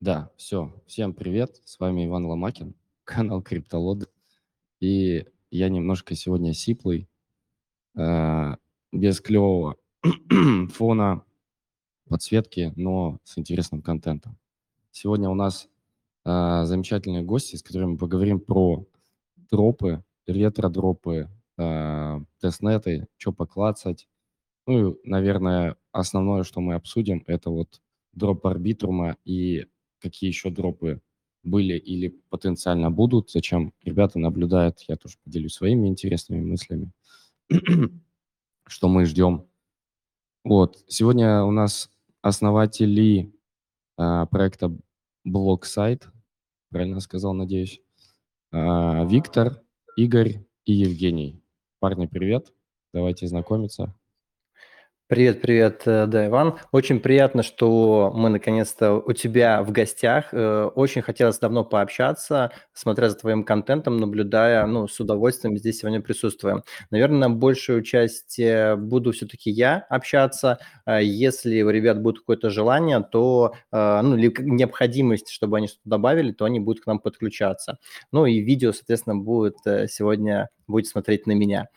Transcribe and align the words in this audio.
Да, 0.00 0.30
все. 0.36 0.72
Всем 0.86 1.12
привет. 1.12 1.60
С 1.64 1.80
вами 1.80 2.06
Иван 2.06 2.24
Ломакин, 2.24 2.76
канал 3.04 3.42
Криптолоды. 3.42 4.06
И 4.78 5.26
я 5.50 5.68
немножко 5.68 6.14
сегодня 6.14 6.54
сиплый, 6.54 7.08
э, 7.96 8.54
без 8.92 9.20
клевого 9.20 9.74
фона, 10.72 11.24
подсветки, 12.08 12.72
но 12.76 13.18
с 13.24 13.38
интересным 13.38 13.82
контентом. 13.82 14.38
Сегодня 14.92 15.28
у 15.30 15.34
нас 15.34 15.68
э, 16.24 16.62
замечательные 16.64 17.24
гости, 17.24 17.56
с 17.56 17.64
которыми 17.64 17.92
мы 17.92 17.98
поговорим 17.98 18.38
про 18.38 18.86
дропы, 19.50 20.04
ретро-дропы, 20.28 21.28
э, 21.56 22.20
тестнеты, 22.38 23.08
что 23.16 23.32
поклацать. 23.32 24.08
Ну 24.68 24.90
и, 24.92 24.96
наверное, 25.02 25.74
основное, 25.90 26.44
что 26.44 26.60
мы 26.60 26.74
обсудим, 26.74 27.24
это 27.26 27.50
вот 27.50 27.82
дроп 28.12 28.46
арбитрума 28.46 29.16
и 29.24 29.66
какие 30.00 30.28
еще 30.28 30.50
дропы 30.50 31.00
были 31.42 31.74
или 31.74 32.08
потенциально 32.30 32.90
будут, 32.90 33.30
зачем 33.30 33.72
ребята 33.82 34.18
наблюдают, 34.18 34.80
я 34.88 34.96
тоже 34.96 35.16
поделюсь 35.24 35.54
своими 35.54 35.88
интересными 35.88 36.44
мыслями, 36.44 36.90
что 38.66 38.88
мы 38.88 39.04
ждем. 39.06 39.46
Вот, 40.44 40.84
сегодня 40.88 41.42
у 41.44 41.50
нас 41.50 41.90
основатели 42.22 43.32
а, 43.96 44.26
проекта 44.26 44.76
BlockSite, 45.26 46.04
правильно 46.70 47.00
сказал, 47.00 47.34
надеюсь, 47.34 47.80
а, 48.50 49.04
Виктор, 49.04 49.62
Игорь 49.96 50.44
и 50.64 50.72
Евгений. 50.72 51.42
Парни, 51.80 52.06
привет, 52.06 52.52
давайте 52.92 53.26
знакомиться. 53.26 53.97
Привет, 55.08 55.40
привет, 55.40 55.84
э, 55.86 56.04
да, 56.06 56.26
Иван. 56.26 56.58
Очень 56.70 57.00
приятно, 57.00 57.42
что 57.42 58.12
мы 58.14 58.28
наконец-то 58.28 58.96
у 58.96 59.14
тебя 59.14 59.62
в 59.62 59.72
гостях. 59.72 60.34
Э, 60.34 60.64
очень 60.74 61.00
хотелось 61.00 61.38
давно 61.38 61.64
пообщаться, 61.64 62.52
смотря 62.74 63.08
за 63.08 63.16
твоим 63.16 63.42
контентом, 63.42 63.96
наблюдая, 63.96 64.66
ну, 64.66 64.86
с 64.86 65.00
удовольствием 65.00 65.56
здесь 65.56 65.78
сегодня 65.78 66.02
присутствуем. 66.02 66.62
Наверное, 66.90 67.30
большую 67.30 67.80
часть 67.84 68.38
э, 68.38 68.76
буду 68.76 69.12
все-таки 69.12 69.50
я 69.50 69.78
общаться. 69.88 70.58
Если 70.86 71.62
у 71.62 71.70
ребят 71.70 72.02
будет 72.02 72.18
какое-то 72.18 72.50
желание, 72.50 73.00
то, 73.00 73.54
ну, 73.72 74.14
необходимость, 74.14 75.30
чтобы 75.30 75.56
они 75.56 75.68
что-то 75.68 75.88
добавили, 75.88 76.32
то 76.32 76.44
они 76.44 76.60
будут 76.60 76.84
к 76.84 76.86
нам 76.86 76.98
подключаться. 76.98 77.78
Ну 78.12 78.26
и 78.26 78.40
видео, 78.40 78.72
соответственно, 78.72 79.16
будет 79.16 79.56
сегодня, 79.90 80.50
будет 80.66 80.86
смотреть 80.86 81.26
на 81.26 81.32
меня. 81.32 81.68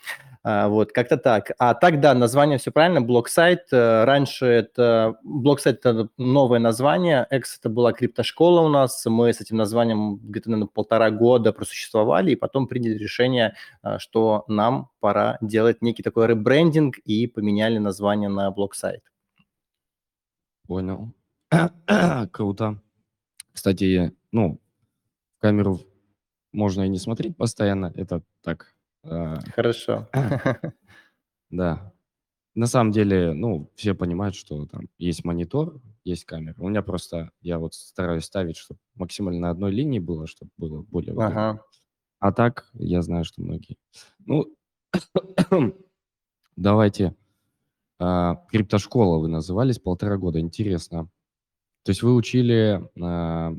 А, 0.43 0.69
вот, 0.69 0.91
как-то 0.91 1.17
так. 1.17 1.51
А 1.59 1.75
так, 1.75 1.99
да, 1.99 2.15
название 2.15 2.57
все 2.57 2.71
правильно, 2.71 2.99
блок-сайт. 3.01 3.67
Э, 3.71 4.05
раньше 4.05 4.47
это, 4.47 5.19
блок-сайт– 5.23 5.77
это 5.85 6.09
новое 6.17 6.59
название, 6.59 7.27
X– 7.29 7.57
это 7.59 7.69
была 7.69 7.93
криптошкола 7.93 8.61
у 8.61 8.69
нас, 8.69 9.05
мы 9.05 9.31
с 9.31 9.39
этим 9.39 9.57
названием 9.57 10.17
где-то, 10.17 10.49
наверное, 10.49 10.69
полтора 10.69 11.11
года 11.11 11.53
просуществовали, 11.53 12.31
и 12.31 12.35
потом 12.35 12.67
приняли 12.67 12.97
решение, 12.97 13.53
э, 13.83 13.99
что 13.99 14.43
нам 14.47 14.89
пора 14.99 15.37
делать 15.41 15.83
некий 15.83 16.01
такой 16.01 16.25
ребрендинг, 16.25 16.97
и 16.97 17.27
поменяли 17.27 17.77
название 17.77 18.29
на 18.29 18.49
блок-сайт. 18.49 19.03
Понял. 20.67 21.13
Круто. 22.31 22.81
Кстати, 23.53 24.15
ну, 24.31 24.59
камеру 25.39 25.81
можно 26.51 26.81
и 26.83 26.89
не 26.89 26.97
смотреть 26.97 27.37
постоянно, 27.37 27.91
это 27.95 28.23
так, 28.41 28.73
Хорошо. 29.03 30.07
Да. 31.49 31.91
На 32.55 32.67
самом 32.67 32.91
деле, 32.91 33.33
ну, 33.33 33.69
все 33.75 33.93
понимают, 33.93 34.35
что 34.35 34.65
там 34.65 34.89
есть 34.97 35.25
монитор, 35.25 35.81
есть 36.05 36.25
камера. 36.25 36.55
У 36.59 36.69
меня 36.69 36.81
просто, 36.81 37.31
я 37.41 37.59
вот 37.59 37.73
стараюсь 37.73 38.25
ставить, 38.25 38.57
чтобы 38.57 38.79
максимально 38.95 39.41
на 39.41 39.49
одной 39.51 39.71
линии 39.71 39.99
было, 39.99 40.27
чтобы 40.27 40.51
было 40.57 40.81
более 40.81 41.13
удобно. 41.13 41.27
Ага. 41.51 41.65
А 42.19 42.31
так, 42.31 42.69
я 42.73 43.01
знаю, 43.01 43.25
что 43.25 43.41
многие. 43.41 43.77
Ну, 44.25 44.47
давайте. 46.55 47.15
А, 47.99 48.35
криптошкола 48.49 49.19
вы 49.19 49.27
назывались 49.27 49.79
полтора 49.79 50.17
года. 50.17 50.39
Интересно. 50.39 51.09
То 51.83 51.91
есть 51.91 52.03
вы 52.03 52.15
учили, 52.15 52.81
а, 53.01 53.53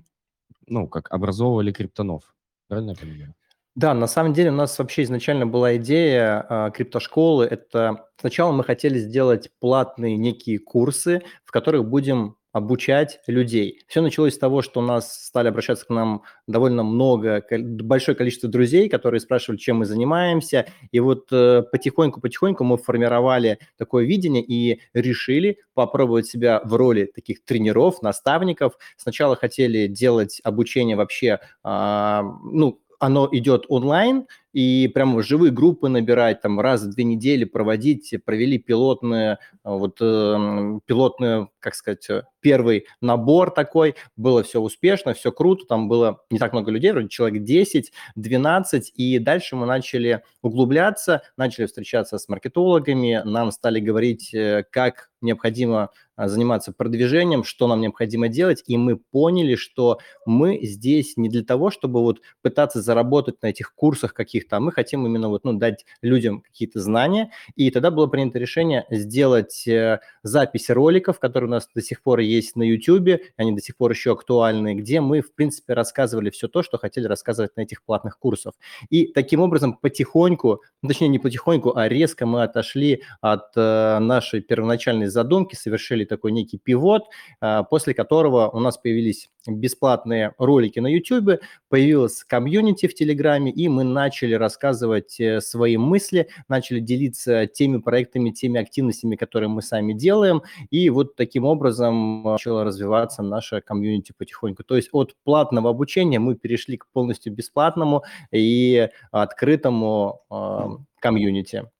ну, 0.66 0.88
как 0.88 1.10
образовывали 1.12 1.72
криптонов. 1.72 2.34
Правильно 2.68 2.90
я 2.90 2.96
понимаю? 2.96 3.34
Да, 3.74 3.94
на 3.94 4.06
самом 4.06 4.34
деле 4.34 4.50
у 4.50 4.54
нас 4.54 4.78
вообще 4.78 5.02
изначально 5.04 5.46
была 5.46 5.76
идея 5.76 6.44
э, 6.48 6.70
криптошколы. 6.74 7.46
Это 7.46 8.06
сначала 8.20 8.52
мы 8.52 8.64
хотели 8.64 8.98
сделать 8.98 9.50
платные 9.60 10.16
некие 10.18 10.58
курсы, 10.58 11.22
в 11.44 11.50
которых 11.52 11.86
будем 11.86 12.36
обучать 12.52 13.20
людей. 13.26 13.80
Все 13.88 14.02
началось 14.02 14.34
с 14.34 14.38
того, 14.38 14.60
что 14.60 14.80
у 14.80 14.82
нас 14.82 15.24
стали 15.24 15.48
обращаться 15.48 15.86
к 15.86 15.88
нам 15.88 16.22
довольно 16.46 16.82
много, 16.82 17.42
большое 17.50 18.14
количество 18.14 18.48
друзей, 18.48 18.90
которые 18.90 19.20
спрашивали, 19.20 19.56
чем 19.56 19.78
мы 19.78 19.86
занимаемся. 19.86 20.66
И 20.90 21.00
вот 21.00 21.28
э, 21.32 21.62
потихоньку-потихоньку 21.72 22.62
мы 22.62 22.76
формировали 22.76 23.58
такое 23.78 24.04
видение 24.04 24.42
и 24.42 24.80
решили 24.92 25.60
попробовать 25.72 26.26
себя 26.26 26.60
в 26.62 26.74
роли 26.74 27.10
таких 27.14 27.42
тренеров, 27.42 28.02
наставников. 28.02 28.74
Сначала 28.98 29.34
хотели 29.34 29.86
делать 29.86 30.40
обучение 30.44 30.96
вообще, 30.96 31.40
а, 31.62 32.22
ну, 32.44 32.81
оно 33.02 33.28
идет 33.32 33.64
онлайн, 33.68 34.28
и 34.52 34.88
прямо 34.88 35.22
живые 35.22 35.50
группы 35.50 35.88
набирать, 35.88 36.40
там 36.40 36.60
раз 36.60 36.82
в 36.82 36.90
две 36.90 37.04
недели 37.04 37.44
проводить, 37.44 38.14
провели 38.24 38.58
пилотную, 38.58 39.38
вот 39.64 39.98
э, 40.00 40.78
пилотную, 40.86 41.50
как 41.58 41.74
сказать, 41.74 42.06
первый 42.40 42.86
набор 43.00 43.50
такой, 43.50 43.94
было 44.16 44.42
все 44.42 44.60
успешно, 44.60 45.14
все 45.14 45.32
круто, 45.32 45.64
там 45.66 45.88
было 45.88 46.20
не 46.30 46.38
так 46.38 46.52
много 46.52 46.70
людей, 46.70 46.92
вроде 46.92 47.08
человек 47.08 47.42
10, 47.42 47.92
12, 48.16 48.92
и 48.96 49.18
дальше 49.18 49.56
мы 49.56 49.66
начали 49.66 50.22
углубляться, 50.42 51.22
начали 51.36 51.66
встречаться 51.66 52.18
с 52.18 52.28
маркетологами, 52.28 53.22
нам 53.24 53.50
стали 53.52 53.80
говорить, 53.80 54.34
э, 54.34 54.64
как 54.70 55.10
необходимо 55.22 55.90
а, 56.16 56.28
заниматься 56.28 56.72
продвижением, 56.72 57.44
что 57.44 57.66
нам 57.68 57.80
необходимо 57.80 58.28
делать, 58.28 58.62
и 58.66 58.76
мы 58.76 58.96
поняли, 58.96 59.54
что 59.54 59.98
мы 60.26 60.58
здесь 60.62 61.16
не 61.16 61.28
для 61.28 61.42
того, 61.42 61.70
чтобы 61.70 62.00
вот 62.02 62.20
пытаться 62.42 62.82
заработать 62.82 63.40
на 63.42 63.46
этих 63.46 63.74
курсах 63.74 64.12
каких-то, 64.42 64.56
а 64.56 64.60
мы 64.60 64.72
хотим 64.72 65.06
именно 65.06 65.28
вот, 65.28 65.44
ну, 65.44 65.52
дать 65.54 65.84
людям 66.02 66.40
какие-то 66.40 66.80
знания, 66.80 67.30
и 67.56 67.70
тогда 67.70 67.90
было 67.90 68.06
принято 68.06 68.38
решение 68.38 68.84
сделать 68.90 69.66
э, 69.66 70.00
запись 70.22 70.70
роликов, 70.70 71.18
которые 71.18 71.48
у 71.48 71.50
нас 71.50 71.68
до 71.74 71.82
сих 71.82 72.02
пор 72.02 72.20
есть 72.20 72.56
на 72.56 72.62
YouTube, 72.62 73.20
они 73.36 73.52
до 73.52 73.60
сих 73.60 73.76
пор 73.76 73.92
еще 73.92 74.12
актуальны, 74.12 74.74
где 74.74 75.00
мы, 75.00 75.20
в 75.20 75.34
принципе, 75.34 75.74
рассказывали 75.74 76.30
все 76.30 76.48
то, 76.48 76.62
что 76.62 76.78
хотели 76.78 77.06
рассказывать 77.06 77.56
на 77.56 77.62
этих 77.62 77.82
платных 77.84 78.18
курсах. 78.18 78.54
И 78.90 79.06
таким 79.06 79.40
образом 79.40 79.74
потихоньку, 79.74 80.62
ну, 80.82 80.88
точнее 80.88 81.08
не 81.08 81.18
потихоньку, 81.18 81.76
а 81.76 81.88
резко 81.88 82.26
мы 82.26 82.42
отошли 82.42 83.02
от 83.20 83.56
э, 83.56 83.98
нашей 83.98 84.40
первоначальной 84.40 85.06
задумки, 85.06 85.54
совершили 85.54 86.04
такой 86.04 86.32
некий 86.32 86.58
пивот, 86.58 87.04
э, 87.40 87.62
после 87.70 87.94
которого 87.94 88.48
у 88.50 88.60
нас 88.60 88.78
появились 88.78 89.30
бесплатные 89.46 90.34
ролики 90.38 90.78
на 90.78 90.86
YouTube, 90.86 91.40
появилась 91.68 92.24
комьюнити 92.24 92.86
в 92.86 92.94
Телеграме, 92.94 93.50
и 93.50 93.68
мы 93.68 93.84
начали 93.84 94.31
рассказывать 94.34 95.18
э, 95.20 95.40
свои 95.40 95.76
мысли, 95.76 96.28
начали 96.48 96.80
делиться 96.80 97.46
теми 97.46 97.78
проектами, 97.78 98.30
теми 98.30 98.60
активностями, 98.60 99.16
которые 99.16 99.48
мы 99.48 99.62
сами 99.62 99.92
делаем, 99.92 100.42
и 100.70 100.90
вот 100.90 101.16
таким 101.16 101.44
образом 101.44 102.22
начало 102.22 102.64
развиваться 102.64 103.22
наша 103.22 103.60
комьюнити 103.60 104.12
потихоньку. 104.16 104.64
То 104.64 104.76
есть 104.76 104.88
от 104.92 105.14
платного 105.24 105.70
обучения 105.70 106.18
мы 106.18 106.34
перешли 106.34 106.76
к 106.76 106.86
полностью 106.88 107.32
бесплатному 107.32 108.04
и 108.30 108.88
открытому 109.10 110.22
э, 110.30 110.68
комьюнити. 111.00 111.70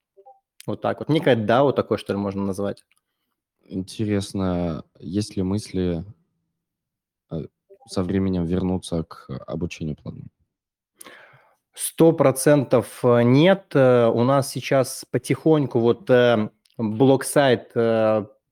Вот 0.66 0.80
так 0.80 1.00
вот. 1.00 1.08
Некое 1.08 1.36
DAO 1.36 1.72
такое, 1.72 1.98
что 1.98 2.12
ли, 2.12 2.18
можно 2.18 2.44
назвать. 2.44 2.84
Интересно, 3.64 4.84
есть 4.98 5.36
ли 5.36 5.42
мысли 5.42 6.04
э, 7.30 7.46
со 7.86 8.02
временем 8.02 8.44
вернуться 8.44 9.04
к 9.04 9.28
обучению 9.46 9.96
платному? 9.96 10.28
Сто 11.74 12.12
процентов 12.12 13.00
э, 13.02 13.22
нет. 13.22 13.66
Э, 13.74 14.08
у 14.08 14.24
нас 14.24 14.50
сейчас 14.50 15.04
потихоньку 15.10 15.78
вот 15.80 16.10
блок-сайт 16.78 17.72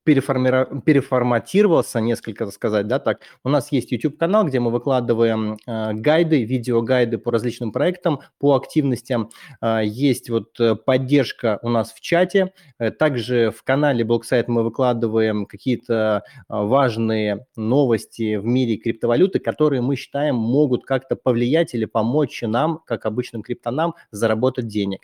переформи... 0.05 0.81
переформатировался, 0.81 2.01
несколько 2.01 2.51
сказать, 2.51 2.87
да, 2.87 2.99
так. 2.99 3.21
У 3.45 3.49
нас 3.49 3.73
есть 3.73 3.93
YouTube-канал, 3.93 4.45
где 4.45 4.61
мы 4.61 4.71
выкладываем 4.71 5.59
э, 5.67 5.93
гайды, 5.93 6.45
видеогайды 6.45 7.19
по 7.19 7.31
различным 7.31 7.73
проектам, 7.73 8.21
по 8.39 8.55
активностям. 8.57 9.31
Э, 9.61 9.83
есть 9.85 10.31
вот 10.31 10.59
э, 10.59 10.75
поддержка 10.75 11.59
у 11.63 11.69
нас 11.69 11.93
в 11.93 12.01
чате. 12.01 12.53
Э, 12.79 12.91
также 12.91 13.51
в 13.51 13.63
канале 13.63 14.05
Блоксайт 14.05 14.49
мы 14.49 14.63
выкладываем 14.63 15.47
какие-то 15.47 16.23
э, 16.27 16.43
важные 16.49 17.47
новости 17.57 18.37
в 18.37 18.45
мире 18.45 18.77
криптовалюты, 18.77 19.39
которые 19.39 19.83
мы 19.83 19.97
считаем 19.97 20.37
могут 20.37 20.85
как-то 20.85 21.17
повлиять 21.17 21.75
или 21.75 21.85
помочь 21.85 22.43
нам, 22.43 22.81
как 22.87 23.07
обычным 23.07 23.43
криптонам, 23.43 23.95
заработать 24.11 24.67
денег. 24.67 25.03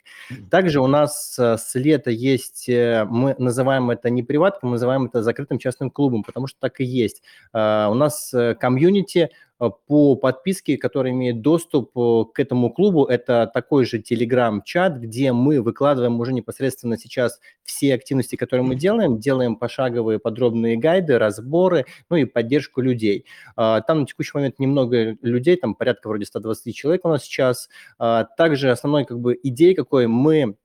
Также 0.51 0.81
у 0.81 0.87
нас 0.87 1.39
э, 1.39 1.57
с 1.59 1.75
лета 1.75 2.11
есть, 2.11 2.69
мы 2.69 3.35
называем 3.39 3.91
это 3.91 4.11
не 4.11 4.23
приватка, 4.23 4.67
мы 4.67 4.73
называем 4.73 4.86
называем 4.87 5.07
это 5.07 5.23
закрытым 5.23 5.59
частным 5.59 5.91
клубом, 5.91 6.23
потому 6.23 6.47
что 6.47 6.59
так 6.61 6.81
и 6.81 6.85
есть. 6.85 7.23
У 7.53 7.59
нас 7.59 8.33
комьюнити 8.59 9.31
Э, 9.59 9.71
по 9.87 10.17
подписке, 10.17 10.77
который 10.77 11.13
имеет 11.13 11.41
доступ 11.41 11.97
э, 11.97 12.25
к 12.35 12.39
этому 12.39 12.71
клубу. 12.71 13.05
Это 13.05 13.51
такой 13.53 13.87
же 13.87 14.01
телеграм-чат, 14.01 14.99
где 14.99 15.33
мы 15.33 15.63
выкладываем 15.63 16.21
уже 16.21 16.33
непосредственно 16.33 16.99
сейчас 16.99 17.41
все 17.65 17.95
активности, 17.95 18.37
которые 18.37 18.67
мы 18.67 18.75
делаем, 18.75 19.19
делаем 19.19 19.57
пошаговые 19.57 20.19
подробные 20.19 20.77
гайды, 20.77 21.19
разборы, 21.19 21.87
ну 22.11 22.17
и 22.17 22.27
поддержку 22.27 22.83
людей. 22.83 23.25
А, 23.57 23.81
там 23.81 24.01
на 24.01 24.07
текущий 24.07 24.33
момент 24.35 24.59
немного 24.59 25.17
людей, 25.23 25.57
там 25.57 25.75
порядка 25.75 26.09
вроде 26.09 26.27
120 26.27 26.75
человек 26.75 27.05
у 27.05 27.09
нас 27.09 27.25
сейчас. 27.25 27.69
А, 27.99 28.25
также 28.25 28.71
основной 28.71 29.05
как 29.07 29.21
бы 29.21 29.39
идеей 29.43 29.75
какой 29.75 30.07
мы 30.07 30.57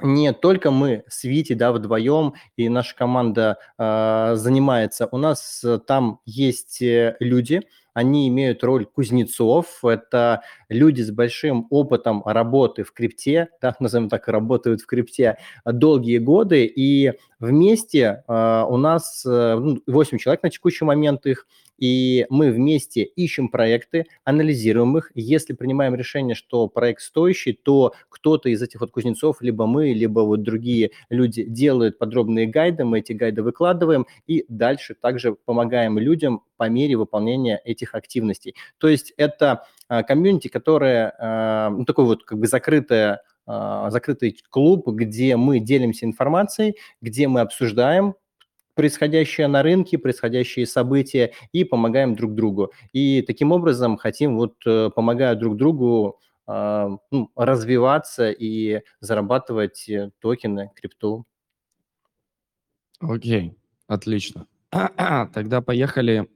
не 0.00 0.32
только 0.32 0.70
мы 0.70 1.04
с 1.08 1.24
Вити, 1.24 1.54
да, 1.54 1.72
вдвоем, 1.72 2.34
и 2.56 2.68
наша 2.68 2.94
команда 2.94 3.58
э, 3.78 4.32
занимается. 4.36 5.08
У 5.10 5.18
нас 5.18 5.64
там 5.86 6.20
есть 6.24 6.78
люди, 6.80 7.62
они 7.96 8.28
имеют 8.28 8.62
роль 8.62 8.84
кузнецов, 8.84 9.82
это 9.82 10.42
люди 10.68 11.00
с 11.00 11.10
большим 11.10 11.66
опытом 11.70 12.22
работы 12.26 12.82
в 12.82 12.92
крипте, 12.92 13.48
да, 13.62 13.74
назовем 13.80 14.10
так, 14.10 14.28
работают 14.28 14.82
в 14.82 14.86
крипте 14.86 15.38
долгие 15.64 16.18
годы, 16.18 16.66
и 16.66 17.14
вместе 17.40 18.22
э, 18.28 18.64
у 18.68 18.76
нас 18.76 19.24
э, 19.24 19.54
8 19.56 19.80
ну, 19.86 20.18
человек 20.18 20.42
на 20.42 20.50
текущий 20.50 20.84
момент 20.84 21.24
их, 21.24 21.46
и 21.78 22.26
мы 22.30 22.50
вместе 22.50 23.02
ищем 23.02 23.48
проекты, 23.48 24.06
анализируем 24.24 24.96
их. 24.98 25.10
Если 25.14 25.52
принимаем 25.52 25.94
решение, 25.94 26.34
что 26.34 26.68
проект 26.68 27.02
стоящий, 27.02 27.52
то 27.52 27.94
кто-то 28.08 28.48
из 28.48 28.62
этих 28.62 28.80
вот 28.80 28.90
кузнецов, 28.90 29.40
либо 29.40 29.66
мы, 29.66 29.92
либо 29.92 30.20
вот 30.20 30.42
другие 30.42 30.92
люди 31.10 31.44
делают 31.44 31.98
подробные 31.98 32.46
гайды, 32.46 32.84
мы 32.84 33.00
эти 33.00 33.12
гайды 33.12 33.42
выкладываем 33.42 34.06
и 34.26 34.44
дальше 34.48 34.94
также 34.94 35.34
помогаем 35.34 35.98
людям 35.98 36.42
по 36.56 36.68
мере 36.68 36.96
выполнения 36.96 37.60
этих 37.64 37.94
активностей. 37.94 38.54
То 38.78 38.88
есть 38.88 39.12
это 39.16 39.66
а, 39.88 40.02
комьюнити, 40.02 40.48
которое, 40.48 41.14
а, 41.18 41.70
ну, 41.70 41.84
такой 41.84 42.04
вот 42.04 42.24
как 42.24 42.38
бы 42.38 42.46
закрытое 42.46 43.22
а, 43.46 43.90
закрытый 43.90 44.36
клуб, 44.50 44.88
где 44.88 45.36
мы 45.36 45.60
делимся 45.60 46.04
информацией, 46.04 46.76
где 47.00 47.28
мы 47.28 47.40
обсуждаем 47.40 48.16
происходящее 48.76 49.48
на 49.48 49.62
рынке, 49.62 49.98
происходящие 49.98 50.66
события 50.66 51.32
и 51.50 51.64
помогаем 51.64 52.14
друг 52.14 52.34
другу. 52.34 52.72
И 52.92 53.22
таким 53.22 53.50
образом 53.50 53.96
хотим, 53.96 54.36
вот 54.36 54.54
э, 54.66 54.90
помогая 54.94 55.34
друг 55.34 55.56
другу, 55.56 56.20
э, 56.46 56.88
ну, 57.10 57.30
развиваться 57.34 58.30
и 58.30 58.82
зарабатывать 59.00 59.88
э, 59.88 60.10
токены, 60.20 60.70
крипту. 60.76 61.24
Окей, 63.00 63.56
отлично. 63.88 64.46
Тогда 64.70 65.62
поехали 65.62 66.28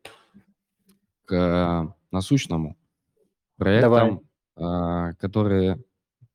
к 1.26 1.94
насущному 2.10 2.76
проектам, 3.56 4.22
Давай. 4.56 5.14
которые 5.16 5.78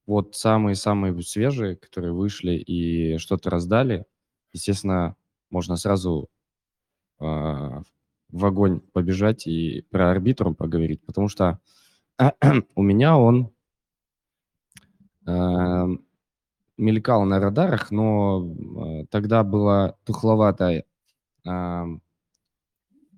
вот 0.05 0.35
самые-самые 0.35 1.19
свежие, 1.23 1.75
которые 1.75 2.13
вышли 2.13 2.51
и 2.51 3.17
что-то 3.17 3.49
раздали. 3.49 4.05
Естественно, 4.53 5.15
можно 5.49 5.77
сразу 5.77 6.29
э, 7.19 7.23
в 8.35 8.45
огонь 8.45 8.81
побежать 8.93 9.47
и 9.47 9.81
про 9.89 10.11
арбитрум 10.11 10.55
поговорить, 10.55 11.01
потому 11.05 11.29
что 11.29 11.59
у 12.75 12.81
меня 12.81 13.17
он 13.17 13.51
э, 15.27 15.87
мелькал 16.77 17.25
на 17.25 17.39
радарах, 17.39 17.91
но 17.91 18.45
э, 18.45 19.05
тогда 19.09 19.43
была 19.43 19.95
тухловатая 20.03 20.85
э, 21.45 21.85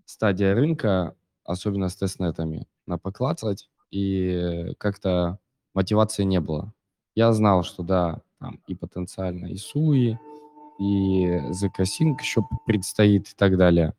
стадия 0.05 0.53
рынка, 0.53 1.15
особенно 1.43 1.89
с 1.89 1.95
тестнетами, 1.95 2.67
на 2.85 2.97
поклацать, 2.97 3.69
и 3.91 4.73
как-то 4.77 5.39
мотивации 5.73 6.23
не 6.23 6.39
было. 6.39 6.73
Я 7.15 7.33
знал, 7.33 7.63
что 7.63 7.83
да, 7.83 8.21
там 8.39 8.59
и 8.67 8.75
потенциально 8.75 9.47
и 9.47 9.57
суи, 9.57 10.19
и 10.79 11.41
закосинг 11.49 12.21
еще 12.21 12.43
предстоит 12.65 13.29
и 13.29 13.35
так 13.35 13.57
далее. 13.57 13.93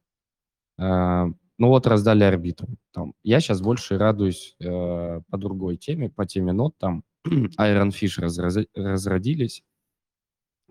А, 0.79 1.27
ну 1.59 1.69
вот 1.69 1.87
раздали 1.87 2.25
арбитру. 2.25 2.69
Там, 2.93 3.15
я 3.25 3.41
сейчас 3.41 3.61
больше 3.61 3.99
радуюсь 3.99 4.55
э, 4.61 5.21
по 5.29 5.39
другой 5.39 5.77
теме, 5.77 6.09
по 6.09 6.25
теме 6.25 6.53
нот. 6.53 6.79
Там 6.79 7.05
Iron 7.27 7.91
Fish 7.91 8.21
разраз, 8.21 8.59
разродились. 8.75 9.65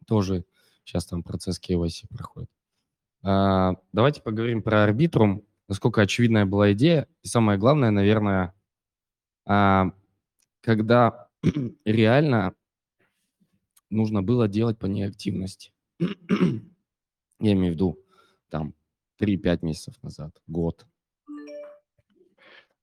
Тоже 0.05 0.45
сейчас 0.85 1.05
там 1.05 1.23
процесс 1.23 1.59
KYC 1.59 2.07
проходит. 2.09 2.49
А, 3.23 3.75
давайте 3.91 4.21
поговорим 4.21 4.63
про 4.63 4.83
арбитрум. 4.83 5.43
Насколько 5.67 6.01
очевидная 6.01 6.45
была 6.45 6.71
идея. 6.71 7.07
И 7.23 7.27
самое 7.27 7.59
главное, 7.59 7.91
наверное, 7.91 8.53
а, 9.45 9.91
когда 10.61 11.27
реально 11.85 12.55
нужно 13.89 14.23
было 14.23 14.47
делать 14.47 14.79
по 14.79 14.85
ней 14.85 15.03
активности. 15.03 15.71
Я 17.39 17.53
имею 17.53 17.73
в 17.73 17.75
виду 17.75 17.99
там 18.49 18.73
3-5 19.21 19.59
месяцев 19.61 19.95
назад, 20.01 20.31
год. 20.47 20.85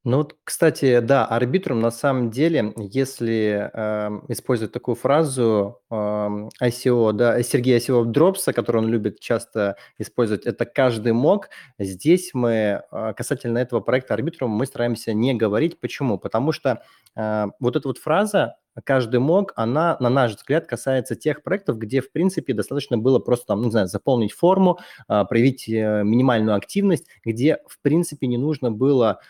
Ну 0.06 0.19
вот, 0.19 0.37
кстати, 0.44 1.00
да, 1.00 1.25
арбитрум 1.25 1.81
на 1.81 1.90
самом 1.90 2.31
деле, 2.31 2.75
если 2.76 3.70
э, 3.72 4.20
использовать 4.28 4.70
такую 4.70 4.96
фразу 4.96 5.81
э, 5.90 5.94
ICO, 5.94 7.14
да, 7.14 7.43
Сергей 7.43 7.78
ICO 7.78 8.05
Дропса, 8.05 8.52
которую 8.52 8.84
он 8.84 8.90
любит 8.90 9.19
часто 9.19 9.76
использовать, 9.96 10.44
это 10.44 10.67
каждый 10.67 11.14
мог. 11.14 11.49
Здесь 11.78 12.34
мы 12.34 12.82
э, 12.93 13.14
касательно 13.17 13.56
этого 13.56 13.81
проекта 13.81 14.12
арбитрум 14.12 14.50
мы 14.50 14.67
стараемся 14.67 15.14
не 15.14 15.32
говорить. 15.32 15.81
Почему? 15.81 16.19
Потому 16.19 16.52
что 16.52 16.82
э, 17.17 17.46
вот 17.58 17.76
эта 17.76 17.88
вот 17.88 17.96
фраза 17.96 18.56
каждый 18.82 19.20
мог, 19.20 19.52
она, 19.56 19.96
на 20.00 20.08
наш 20.10 20.36
взгляд, 20.36 20.66
касается 20.66 21.14
тех 21.14 21.42
проектов, 21.42 21.78
где, 21.78 22.00
в 22.00 22.10
принципе, 22.10 22.54
достаточно 22.54 22.98
было 22.98 23.18
просто, 23.18 23.46
там, 23.46 23.60
ну, 23.60 23.66
не 23.66 23.70
знаю, 23.70 23.86
заполнить 23.86 24.32
форму, 24.32 24.78
а, 25.06 25.24
проявить 25.24 25.68
э, 25.68 26.02
минимальную 26.04 26.56
активность, 26.56 27.06
где, 27.24 27.58
в 27.68 27.80
принципе, 27.80 28.26
не 28.26 28.38
нужно 28.38 28.70
было 28.72 29.20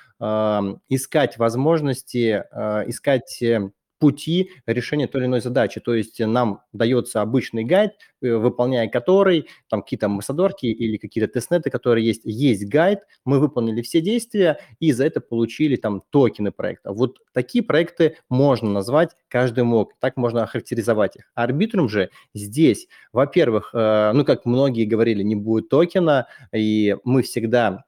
искать 0.88 1.36
возможности, 1.38 2.44
а, 2.50 2.84
искать 2.86 3.42
э, 3.42 3.70
пути 3.98 4.50
решения 4.66 5.06
той 5.06 5.22
или 5.22 5.26
иной 5.28 5.40
задачи. 5.40 5.80
То 5.80 5.94
есть 5.94 6.20
нам 6.20 6.60
дается 6.72 7.22
обычный 7.22 7.64
гайд, 7.64 7.92
э, 8.22 8.34
выполняя 8.34 8.88
который, 8.88 9.48
там 9.68 9.82
какие-то 9.82 10.06
амбассадорки 10.06 10.66
или 10.66 10.96
какие-то 10.96 11.32
тестнеты, 11.32 11.70
которые 11.70 12.06
есть, 12.06 12.22
есть 12.24 12.66
гайд, 12.66 13.00
мы 13.24 13.38
выполнили 13.40 13.82
все 13.82 14.00
действия 14.00 14.58
и 14.80 14.92
за 14.92 15.06
это 15.06 15.20
получили 15.20 15.76
там 15.76 16.02
токены 16.10 16.52
проекта. 16.52 16.92
Вот 16.92 17.18
такие 17.32 17.64
проекты 17.64 18.16
можно 18.28 18.70
назвать, 18.70 19.10
каждый 19.28 19.64
мог, 19.64 19.92
так 20.00 20.16
можно 20.16 20.42
охарактеризовать 20.42 21.16
их. 21.16 21.30
Арбитрум 21.34 21.88
же 21.88 22.10
здесь, 22.34 22.88
во-первых, 23.12 23.70
э, 23.74 24.12
ну 24.14 24.24
как 24.24 24.44
многие 24.44 24.84
говорили, 24.84 25.22
не 25.22 25.36
будет 25.36 25.68
токена, 25.68 26.26
и 26.52 26.96
мы 27.04 27.22
всегда 27.22 27.84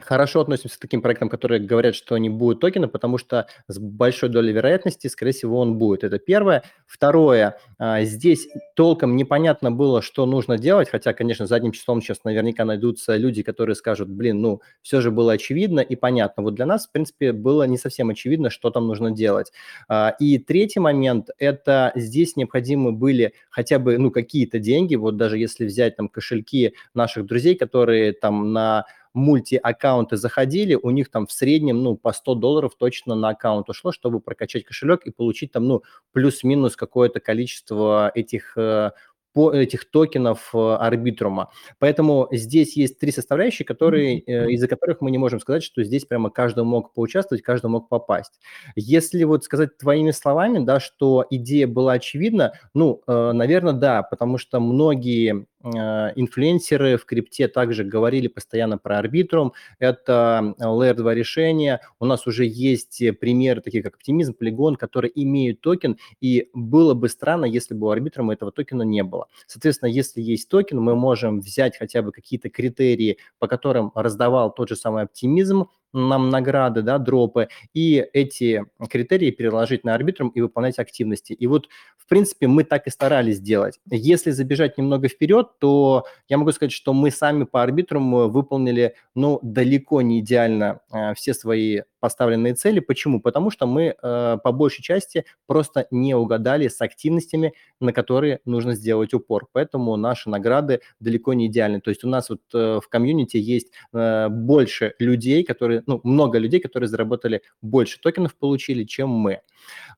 хорошо 0.00 0.40
относимся 0.40 0.76
к 0.76 0.80
таким 0.80 1.02
проектам, 1.02 1.28
которые 1.28 1.60
говорят, 1.60 1.94
что 1.94 2.14
они 2.14 2.30
будут 2.30 2.60
токены, 2.60 2.88
потому 2.88 3.18
что 3.18 3.46
с 3.66 3.78
большой 3.78 4.28
долей 4.28 4.52
вероятности, 4.52 5.08
скорее 5.08 5.32
всего, 5.32 5.58
он 5.58 5.76
будет. 5.78 6.04
Это 6.04 6.18
первое. 6.18 6.62
Второе, 6.86 7.58
а, 7.78 8.02
здесь 8.02 8.48
толком 8.76 9.16
непонятно 9.16 9.70
было, 9.72 10.00
что 10.00 10.24
нужно 10.26 10.56
делать, 10.56 10.88
хотя, 10.88 11.12
конечно, 11.12 11.46
задним 11.46 11.72
числом 11.72 12.00
сейчас 12.00 12.24
наверняка 12.24 12.64
найдутся 12.64 13.16
люди, 13.16 13.42
которые 13.42 13.74
скажут, 13.74 14.08
блин, 14.08 14.40
ну, 14.40 14.62
все 14.82 15.00
же 15.00 15.10
было 15.10 15.32
очевидно 15.32 15.80
и 15.80 15.96
понятно. 15.96 16.42
Вот 16.42 16.54
для 16.54 16.66
нас, 16.66 16.86
в 16.86 16.92
принципе, 16.92 17.32
было 17.32 17.64
не 17.64 17.76
совсем 17.76 18.10
очевидно, 18.10 18.50
что 18.50 18.70
там 18.70 18.86
нужно 18.86 19.10
делать. 19.10 19.52
А, 19.88 20.14
и 20.20 20.38
третий 20.38 20.80
момент, 20.80 21.30
это 21.38 21.92
здесь 21.96 22.36
необходимы 22.36 22.92
были 22.92 23.34
хотя 23.50 23.78
бы, 23.78 23.98
ну, 23.98 24.10
какие-то 24.10 24.58
деньги, 24.60 24.94
вот 24.94 25.16
даже 25.16 25.38
если 25.38 25.66
взять 25.66 25.96
там 25.96 26.08
кошельки 26.08 26.74
наших 26.94 27.26
друзей, 27.26 27.56
которые 27.56 28.12
там 28.12 28.52
на 28.52 28.84
мульти-аккаунты 29.14 30.16
заходили, 30.16 30.74
у 30.74 30.90
них 30.90 31.10
там 31.10 31.26
в 31.26 31.32
среднем, 31.32 31.82
ну, 31.82 31.96
по 31.96 32.12
100 32.12 32.34
долларов 32.36 32.72
точно 32.78 33.14
на 33.14 33.30
аккаунт 33.30 33.68
ушло, 33.68 33.92
чтобы 33.92 34.20
прокачать 34.20 34.64
кошелек 34.64 35.06
и 35.06 35.10
получить 35.10 35.52
там, 35.52 35.66
ну, 35.66 35.82
плюс-минус 36.12 36.76
какое-то 36.76 37.20
количество 37.20 38.10
этих 38.14 38.56
э, 38.56 38.90
по 39.34 39.52
этих 39.52 39.90
токенов 39.90 40.50
э, 40.54 40.58
арбитрума. 40.58 41.50
Поэтому 41.78 42.28
здесь 42.32 42.76
есть 42.76 42.98
три 42.98 43.12
составляющие, 43.12 43.66
которые, 43.66 44.20
э, 44.20 44.50
из-за 44.50 44.68
которых 44.68 45.00
мы 45.00 45.10
не 45.10 45.18
можем 45.18 45.38
сказать, 45.40 45.62
что 45.62 45.84
здесь 45.84 46.04
прямо 46.04 46.30
каждый 46.30 46.64
мог 46.64 46.92
поучаствовать, 46.92 47.42
каждый 47.42 47.66
мог 47.66 47.88
попасть. 47.88 48.40
Если 48.74 49.24
вот 49.24 49.44
сказать 49.44 49.76
твоими 49.78 50.10
словами, 50.10 50.64
да, 50.64 50.80
что 50.80 51.24
идея 51.30 51.66
была 51.66 51.92
очевидна, 51.92 52.52
ну, 52.74 53.02
наверное, 53.06 53.74
да, 53.74 54.02
потому 54.02 54.38
что 54.38 54.60
многие 54.60 55.46
инфлюенсеры 55.62 56.96
в 56.96 57.04
крипте 57.04 57.48
также 57.48 57.84
говорили 57.84 58.28
постоянно 58.28 58.78
про 58.78 58.98
арбитрум. 58.98 59.52
Это 59.78 60.54
Layer 60.60 60.94
2 60.94 61.14
решение. 61.14 61.80
У 61.98 62.06
нас 62.06 62.26
уже 62.26 62.44
есть 62.44 63.02
примеры, 63.20 63.60
такие 63.60 63.82
как 63.82 63.96
Optimism, 63.96 64.36
Polygon, 64.40 64.76
которые 64.76 65.10
имеют 65.22 65.60
токен, 65.60 65.98
и 66.20 66.48
было 66.54 66.94
бы 66.94 67.08
странно, 67.08 67.44
если 67.44 67.74
бы 67.74 67.88
у 67.88 67.90
арбитрума 67.90 68.34
этого 68.34 68.52
токена 68.52 68.82
не 68.82 69.02
было. 69.02 69.26
Соответственно, 69.46 69.90
если 69.90 70.20
есть 70.20 70.48
токен, 70.48 70.80
мы 70.80 70.94
можем 70.94 71.40
взять 71.40 71.76
хотя 71.76 72.02
бы 72.02 72.12
какие-то 72.12 72.50
критерии, 72.50 73.18
по 73.38 73.48
которым 73.48 73.90
раздавал 73.94 74.52
тот 74.54 74.68
же 74.68 74.76
самый 74.76 75.02
Оптимизм, 75.02 75.68
нам 75.92 76.30
награды, 76.30 76.82
да, 76.82 76.98
дропы, 76.98 77.48
и 77.74 78.06
эти 78.12 78.64
критерии 78.88 79.30
переложить 79.30 79.84
на 79.84 79.94
арбитрум 79.94 80.28
и 80.28 80.40
выполнять 80.40 80.78
активности. 80.78 81.32
И 81.32 81.46
вот, 81.46 81.68
в 81.96 82.08
принципе, 82.08 82.46
мы 82.46 82.64
так 82.64 82.86
и 82.86 82.90
старались 82.90 83.40
делать. 83.40 83.80
Если 83.90 84.30
забежать 84.30 84.78
немного 84.78 85.08
вперед, 85.08 85.48
то 85.58 86.04
я 86.28 86.38
могу 86.38 86.52
сказать, 86.52 86.72
что 86.72 86.92
мы 86.92 87.10
сами 87.10 87.44
по 87.44 87.62
арбитруму 87.62 88.28
выполнили, 88.28 88.94
ну, 89.14 89.38
далеко 89.42 90.02
не 90.02 90.20
идеально 90.20 90.80
э, 90.92 91.14
все 91.14 91.34
свои 91.34 91.80
поставленные 92.00 92.54
цели. 92.54 92.80
Почему? 92.80 93.20
Потому 93.20 93.50
что 93.50 93.66
мы 93.66 93.94
э, 94.00 94.38
по 94.42 94.52
большей 94.52 94.82
части 94.82 95.24
просто 95.46 95.86
не 95.90 96.14
угадали 96.14 96.68
с 96.68 96.80
активностями, 96.80 97.54
на 97.80 97.92
которые 97.92 98.40
нужно 98.44 98.74
сделать 98.74 99.14
упор. 99.14 99.48
Поэтому 99.52 99.96
наши 99.96 100.30
награды 100.30 100.80
далеко 101.00 101.34
не 101.34 101.46
идеальны. 101.46 101.80
То 101.80 101.90
есть 101.90 102.04
у 102.04 102.08
нас 102.08 102.30
вот 102.30 102.40
э, 102.54 102.80
в 102.82 102.88
комьюнити 102.88 103.36
есть 103.36 103.72
э, 103.92 104.28
больше 104.28 104.94
людей, 104.98 105.44
которые, 105.44 105.77
ну, 105.86 106.00
много 106.04 106.38
людей, 106.38 106.60
которые 106.60 106.88
заработали 106.88 107.42
больше 107.62 108.00
токенов, 108.00 108.36
получили, 108.36 108.84
чем 108.84 109.10
мы. 109.10 109.40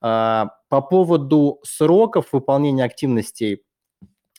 Э, 0.03 0.45
по 0.69 0.81
поводу 0.81 1.61
сроков 1.63 2.33
выполнения 2.33 2.85
активностей 2.85 3.63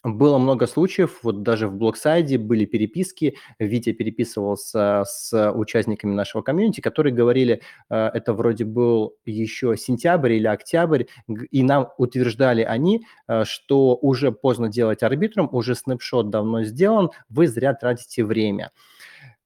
было 0.03 0.39
много 0.39 0.65
случаев, 0.65 1.19
вот 1.21 1.43
даже 1.43 1.67
в 1.67 1.75
блоксайде 1.75 2.39
были 2.39 2.65
переписки, 2.65 3.37
Витя 3.59 3.91
переписывался 3.91 5.03
с 5.05 5.51
участниками 5.51 6.13
нашего 6.13 6.41
комьюнити, 6.41 6.81
которые 6.81 7.13
говорили, 7.13 7.61
э, 7.89 8.09
это 8.13 8.33
вроде 8.33 8.65
был 8.65 9.15
еще 9.25 9.77
сентябрь 9.77 10.33
или 10.33 10.47
октябрь, 10.47 11.03
и 11.51 11.61
нам 11.61 11.89
утверждали 11.99 12.63
они, 12.63 13.05
э, 13.27 13.43
что 13.45 13.95
уже 14.01 14.31
поздно 14.31 14.69
делать 14.69 15.03
арбитром, 15.03 15.49
уже 15.51 15.75
снапшот 15.75 16.31
давно 16.31 16.63
сделан, 16.63 17.11
вы 17.29 17.47
зря 17.47 17.73
тратите 17.73 18.23
время. 18.23 18.71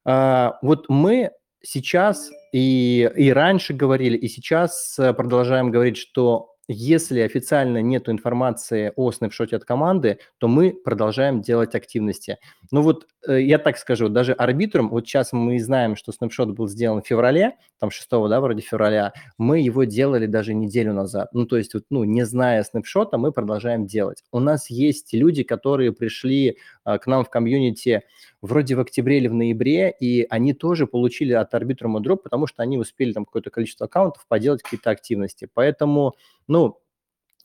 Вот 0.05 0.85
мы 0.87 1.31
сейчас 1.65 2.29
и, 2.53 3.09
и 3.15 3.31
раньше 3.31 3.73
говорили, 3.73 4.17
и 4.17 4.27
сейчас 4.27 4.95
продолжаем 4.97 5.71
говорить, 5.71 5.97
что 5.97 6.54
если 6.67 7.19
официально 7.21 7.81
нет 7.81 8.09
информации 8.09 8.91
о 8.95 9.11
снапшоте 9.11 9.55
от 9.55 9.65
команды, 9.65 10.19
то 10.37 10.47
мы 10.47 10.73
продолжаем 10.73 11.41
делать 11.41 11.75
активности. 11.75 12.37
Ну 12.71 12.81
вот 12.81 13.07
э, 13.27 13.41
я 13.41 13.59
так 13.59 13.77
скажу, 13.77 14.09
даже 14.09 14.33
арбитром, 14.33 14.89
вот 14.89 15.07
сейчас 15.07 15.31
мы 15.33 15.59
знаем, 15.59 15.95
что 15.95 16.11
снапшот 16.11 16.49
был 16.51 16.67
сделан 16.67 17.01
в 17.01 17.07
феврале, 17.07 17.57
там 17.79 17.91
6, 17.91 18.09
да, 18.09 18.41
вроде 18.41 18.61
февраля, 18.61 19.13
мы 19.37 19.59
его 19.59 19.83
делали 19.83 20.25
даже 20.25 20.53
неделю 20.53 20.93
назад. 20.93 21.29
Ну 21.33 21.45
то 21.45 21.57
есть, 21.57 21.73
вот, 21.73 21.83
ну 21.89 22.03
не 22.03 22.25
зная 22.25 22.63
снапшота, 22.63 23.17
мы 23.17 23.31
продолжаем 23.31 23.85
делать. 23.85 24.23
У 24.31 24.39
нас 24.39 24.69
есть 24.69 25.13
люди, 25.13 25.43
которые 25.43 25.91
пришли 25.91 26.57
а, 26.83 26.97
к 26.97 27.07
нам 27.07 27.23
в 27.25 27.29
комьюнити 27.29 28.03
вроде 28.45 28.75
в 28.75 28.79
октябре 28.79 29.17
или 29.17 29.27
в 29.27 29.33
ноябре, 29.33 29.93
и 29.99 30.25
они 30.29 30.53
тоже 30.53 30.87
получили 30.87 31.33
от 31.33 31.53
арбитрума 31.53 31.99
дроп, 31.99 32.23
потому 32.23 32.47
что 32.47 32.63
они 32.63 32.77
успели 32.77 33.11
там 33.11 33.25
какое-то 33.25 33.49
количество 33.49 33.87
аккаунтов 33.87 34.25
поделать 34.27 34.61
какие-то 34.61 34.91
активности. 34.91 35.49
Поэтому, 35.53 36.13
ну, 36.47 36.54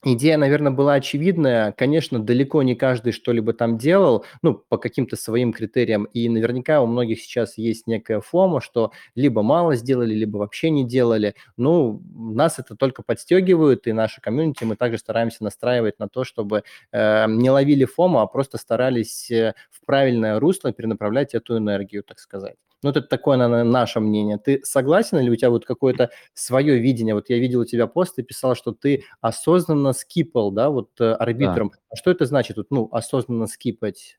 Идея, 0.02 0.38
наверное, 0.38 0.73
была 0.73 0.95
очевидная. 0.95 1.73
Конечно, 1.73 2.19
далеко 2.19 2.62
не 2.62 2.75
каждый 2.75 3.12
что-либо 3.12 3.52
там 3.52 3.76
делал, 3.76 4.25
ну, 4.40 4.55
по 4.55 4.79
каким-то 4.79 5.14
своим 5.17 5.52
критериям. 5.52 6.05
И 6.05 6.26
наверняка 6.31 6.81
у 6.81 6.87
многих 6.87 7.21
сейчас 7.21 7.59
есть 7.59 7.87
некая 7.87 8.21
фома, 8.23 8.62
что 8.62 8.93
либо 9.14 9.43
мало 9.43 9.76
сделали, 9.76 10.14
либо 10.14 10.38
вообще 10.38 10.71
не 10.71 10.87
делали. 10.87 11.35
Ну, 11.59 12.02
нас 12.14 12.59
это 12.59 12.76
только 12.76 13.02
подстегивает, 13.02 13.87
и 13.87 13.93
наша 13.93 14.23
комьюнити 14.23 14.64
мы 14.64 14.75
также 14.75 14.97
стараемся 14.97 15.45
настраивать 15.45 15.99
на 15.99 16.09
то, 16.09 16.25
чтобы 16.25 16.62
э, 16.93 17.26
не 17.29 17.50
ловили 17.50 17.85
фому, 17.85 18.21
а 18.21 18.26
просто 18.26 18.57
старались 18.57 19.31
э, 19.31 19.55
в 19.71 19.85
правильное 19.85 20.40
русло 20.40 20.73
перенаправлять 20.73 21.35
эту 21.35 21.59
энергию, 21.59 22.05
так 22.05 22.21
сказать. 22.21 22.57
Ну, 22.83 22.91
это 22.91 23.03
такое, 23.03 23.37
наверное, 23.37 23.65
наше 23.65 24.01
мнение. 24.01 24.39
Ты 24.39 24.63
согласен 24.65 25.19
или 25.19 25.29
у 25.29 25.37
тебя 25.37 25.51
вот 25.51 25.67
какое-то 25.67 26.11
свое 26.33 26.79
видение? 26.79 27.15
Вот 27.15 27.29
я 27.29 27.39
видел 27.39 27.61
у 27.61 27.65
тебя 27.67 27.87
пост, 27.87 28.17
ты 28.17 28.23
писал, 28.23 28.55
что 28.55 28.73
ты 28.73 29.05
осознанно 29.21 29.93
скипал, 29.93 30.51
да, 30.51 30.71
вот 30.71 30.99
э, 31.01 31.13
арбитром. 31.13 31.71
Да. 31.71 31.79
А 31.91 31.97
что 31.97 32.11
это 32.11 32.25
значит, 32.25 32.57
вот, 32.57 32.69
ну, 32.71 32.89
осознанно 32.91 33.47
скипать? 33.47 34.19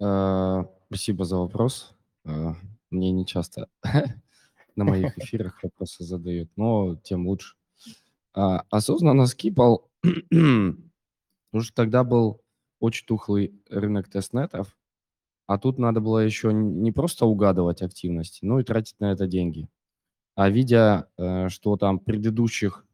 А, 0.00 0.66
спасибо 0.88 1.24
за 1.24 1.38
вопрос. 1.38 1.94
А, 2.26 2.54
мне 2.90 3.10
не 3.12 3.24
часто 3.24 3.68
на 4.76 4.84
моих 4.84 5.16
эфирах 5.18 5.62
вопросы 5.62 6.04
задают, 6.04 6.50
но 6.56 6.96
тем 6.96 7.26
лучше. 7.26 7.54
А, 8.34 8.64
осознанно 8.68 9.26
скипал, 9.26 9.90
потому 10.02 11.62
что 11.62 11.74
тогда 11.74 12.04
был 12.04 12.42
очень 12.78 13.06
тухлый 13.06 13.54
рынок 13.70 14.10
тестнетов, 14.10 14.76
а 15.52 15.58
тут 15.58 15.78
надо 15.78 16.00
было 16.00 16.18
еще 16.20 16.52
не 16.52 16.92
просто 16.92 17.26
угадывать 17.26 17.82
активности, 17.82 18.44
но 18.44 18.60
и 18.60 18.64
тратить 18.64 18.98
на 19.00 19.12
это 19.12 19.26
деньги. 19.26 19.68
А 20.36 20.50
видя, 20.50 21.08
э, 21.18 21.48
что 21.50 21.76
там 21.76 21.98
предыдущих, 21.98 22.86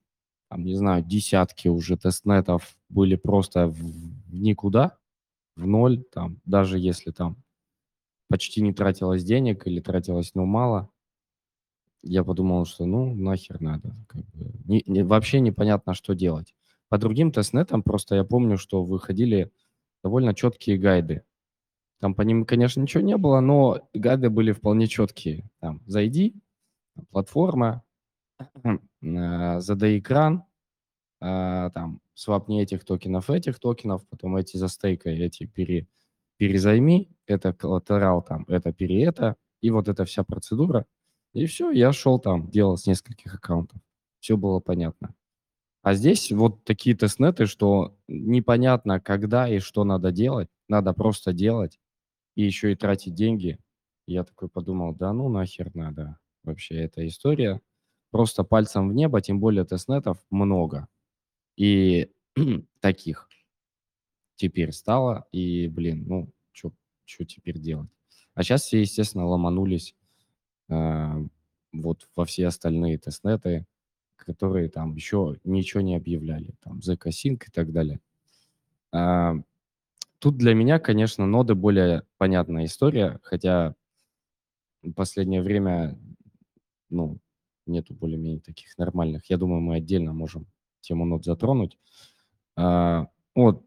там, 0.51 0.65
не 0.65 0.75
знаю, 0.75 1.05
десятки 1.05 1.69
уже 1.69 1.97
тестнетов 1.97 2.77
были 2.89 3.17
просто 3.17 3.69
в 3.69 3.81
никуда, 4.33 4.99
в 5.57 5.67
ноль, 5.67 6.03
там, 6.13 6.41
даже 6.47 6.79
если 6.79 7.13
там 7.13 7.37
почти 8.29 8.63
не 8.63 8.73
тратилось 8.75 9.25
денег 9.25 9.67
или 9.67 9.81
тратилось, 9.81 10.33
ну, 10.35 10.45
мало, 10.47 10.91
я 12.03 12.25
подумал, 12.25 12.65
что 12.65 12.87
ну 12.87 13.15
нахер 13.15 13.61
надо. 13.61 13.95
Как 14.09 14.25
бы, 14.31 14.53
не, 14.67 14.83
не, 14.87 15.03
вообще 15.03 15.41
непонятно, 15.41 15.95
что 15.95 16.15
делать. 16.15 16.55
По 16.89 16.99
другим 16.99 17.33
тестнетам 17.33 17.83
просто 17.83 18.15
я 18.15 18.25
помню, 18.25 18.57
что 18.59 18.85
выходили 18.85 19.51
довольно 20.03 20.35
четкие 20.35 20.79
гайды. 20.79 21.23
Там 22.01 22.15
по 22.15 22.23
ним, 22.23 22.45
конечно, 22.45 22.81
ничего 22.81 23.03
не 23.03 23.17
было, 23.17 23.41
но 23.41 23.81
гайды 23.93 24.31
были 24.31 24.53
вполне 24.53 24.87
четкие. 24.87 25.51
Там, 25.61 25.83
зайди, 25.87 26.35
платформа, 27.11 27.83
э, 29.03 29.61
задай 29.61 29.99
экран, 29.99 30.45
э, 31.21 31.71
там, 31.75 32.01
свапни 32.15 32.63
этих 32.63 32.85
токенов, 32.85 33.31
этих 33.31 33.59
токенов, 33.59 34.07
потом 34.09 34.37
эти 34.37 34.57
застейкай, 34.57 35.19
эти 35.19 35.47
пере, 35.47 35.89
перезайми, 36.37 37.11
это 37.27 37.53
коллатерал, 37.53 38.23
там, 38.23 38.45
это 38.49 38.73
пере 38.73 39.03
это, 39.05 39.37
и 39.61 39.71
вот 39.71 39.89
эта 39.89 40.05
вся 40.05 40.23
процедура. 40.23 40.87
И 41.35 41.47
все, 41.47 41.71
я 41.71 41.93
шел 41.93 42.19
там, 42.21 42.49
делал 42.51 42.77
с 42.77 42.87
нескольких 42.87 43.35
аккаунтов. 43.35 43.81
Все 44.21 44.37
было 44.37 44.61
понятно. 44.61 45.15
А 45.83 45.95
здесь 45.95 46.31
вот 46.33 46.65
такие 46.65 46.97
тестнеты, 46.97 47.47
что 47.47 47.97
непонятно, 48.09 49.01
когда 49.01 49.49
и 49.49 49.59
что 49.59 49.85
надо 49.85 50.13
делать, 50.13 50.49
надо 50.69 50.93
просто 50.93 51.33
делать 51.33 51.79
и 52.39 52.45
еще 52.45 52.71
и 52.71 52.77
тратить 52.77 53.15
деньги. 53.15 53.59
Я 54.07 54.23
такой 54.23 54.49
подумал, 54.49 54.95
да 54.95 55.13
ну 55.13 55.29
нахер 55.29 55.75
надо 55.75 56.21
вообще 56.45 56.77
эта 56.77 57.05
история. 57.05 57.61
Просто 58.13 58.45
пальцем 58.45 58.89
в 58.89 58.95
небо, 58.95 59.21
тем 59.21 59.41
более 59.41 59.65
тестнетов 59.65 60.25
много. 60.31 60.87
И 61.57 62.13
таких 62.81 63.29
теперь 64.37 64.71
стало. 64.71 65.27
И, 65.33 65.67
блин, 65.67 66.05
ну, 66.07 66.33
что 66.53 67.25
теперь 67.25 67.59
делать? 67.59 67.91
А 68.35 68.45
сейчас 68.45 68.63
все, 68.63 68.83
естественно, 68.83 69.27
ломанулись 69.27 69.97
э, 70.69 71.25
вот 71.73 72.09
во 72.15 72.25
все 72.25 72.47
остальные 72.47 72.99
тестнеты, 72.99 73.67
которые 74.15 74.69
там 74.69 74.95
еще 74.95 75.41
ничего 75.43 75.81
не 75.81 75.97
объявляли. 75.97 76.55
Там 76.61 76.79
ZK 76.79 77.09
Sync 77.09 77.43
и 77.49 77.51
так 77.51 77.73
далее. 77.73 77.99
Э, 78.93 79.33
Тут 80.21 80.37
для 80.37 80.53
меня, 80.55 80.81
конечно, 80.81 81.27
ноды 81.27 81.55
более 81.55 82.03
понятная 82.19 82.65
история, 82.65 83.21
хотя 83.23 83.75
в 84.83 84.93
последнее 84.93 85.43
время, 85.43 85.99
ну, 86.91 87.19
нету 87.67 87.95
более-менее 87.95 88.41
таких 88.41 88.77
нормальных. 88.79 89.29
Я 89.31 89.37
думаю, 89.37 89.61
мы 89.61 89.77
отдельно 89.77 90.13
можем 90.13 90.47
тему 90.81 91.05
нод 91.05 91.25
затронуть. 91.25 91.79
А, 92.57 93.09
вот, 93.35 93.65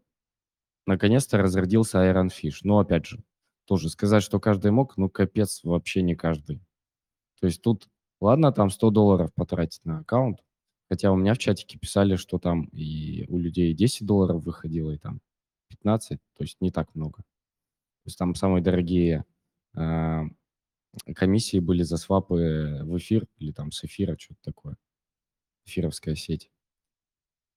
наконец-то 0.86 1.38
разродился 1.38 1.98
Iron 1.98 2.28
Fish. 2.30 2.60
Но, 2.64 2.80
опять 2.80 3.06
же, 3.06 3.22
тоже 3.66 3.90
сказать, 3.90 4.22
что 4.22 4.40
каждый 4.40 4.72
мог, 4.72 4.96
ну, 4.96 5.10
капец, 5.10 5.62
вообще 5.64 6.02
не 6.02 6.16
каждый. 6.16 6.62
То 7.40 7.46
есть 7.48 7.62
тут, 7.62 7.88
ладно, 8.20 8.52
там 8.52 8.70
100 8.70 8.90
долларов 8.90 9.34
потратить 9.34 9.84
на 9.84 10.00
аккаунт, 10.00 10.40
хотя 10.90 11.12
у 11.12 11.16
меня 11.16 11.34
в 11.34 11.38
чатике 11.38 11.78
писали, 11.78 12.16
что 12.16 12.38
там 12.38 12.64
и 12.72 13.26
у 13.28 13.38
людей 13.38 13.74
10 13.74 14.06
долларов 14.06 14.44
выходило, 14.44 14.92
и 14.92 14.98
там 14.98 15.20
15, 15.72 16.18
то 16.36 16.42
есть 16.44 16.60
не 16.60 16.70
так 16.70 16.94
много. 16.94 17.18
То 17.18 18.06
есть 18.06 18.18
там 18.18 18.34
самые 18.34 18.62
дорогие 18.62 19.24
э, 19.76 20.22
комиссии 21.14 21.58
были 21.58 21.82
за 21.82 21.96
свапы 21.96 22.80
в 22.82 22.96
эфир 22.98 23.26
или 23.38 23.52
там 23.52 23.72
с 23.72 23.84
эфира, 23.84 24.16
что-то 24.18 24.40
такое. 24.42 24.76
Эфировская 25.64 26.14
сеть. 26.14 26.50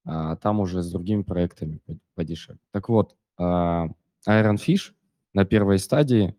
А 0.04 0.36
там 0.36 0.60
уже 0.60 0.82
с 0.82 0.92
другими 0.92 1.24
проектами 1.24 1.82
подешевле. 2.14 2.60
Так 2.72 2.90
вот, 2.90 3.18
э, 3.40 3.44
Iron 3.44 4.58
Fish 4.58 4.94
на 5.34 5.46
первой 5.46 5.80
стадии 5.80 6.36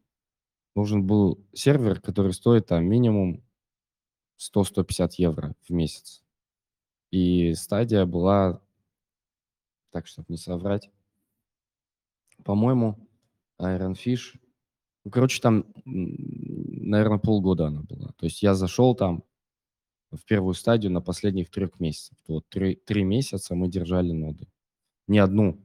нужен 0.75 1.07
был 1.07 1.45
сервер, 1.53 2.01
который 2.01 2.33
стоит 2.33 2.67
там 2.67 2.85
минимум 2.85 3.43
100-150 4.39 5.11
евро 5.19 5.55
в 5.63 5.73
месяц. 5.73 6.23
И 7.11 7.55
стадия 7.55 8.05
была, 8.05 8.63
так, 9.91 10.07
чтобы 10.07 10.27
не 10.29 10.37
соврать, 10.37 10.91
по-моему, 12.45 12.99
Iron 13.61 13.95
Fish, 13.95 14.39
ну, 15.05 15.11
короче, 15.11 15.41
там, 15.41 15.65
наверное, 15.85 17.19
полгода 17.19 17.69
она 17.69 17.83
была. 17.83 18.09
То 18.17 18.27
есть 18.27 18.43
я 18.43 18.55
зашел 18.55 18.95
там 18.95 19.23
в 20.11 20.25
первую 20.25 20.55
стадию 20.55 20.93
на 20.93 21.01
последних 21.01 21.51
трех 21.51 21.79
месяцах. 21.79 22.19
Вот 22.27 22.49
три, 22.49 22.75
три 22.75 23.05
месяца 23.05 23.55
мы 23.55 23.69
держали 23.69 24.13
ноды. 24.13 24.49
Не 25.07 25.19
одну, 25.19 25.65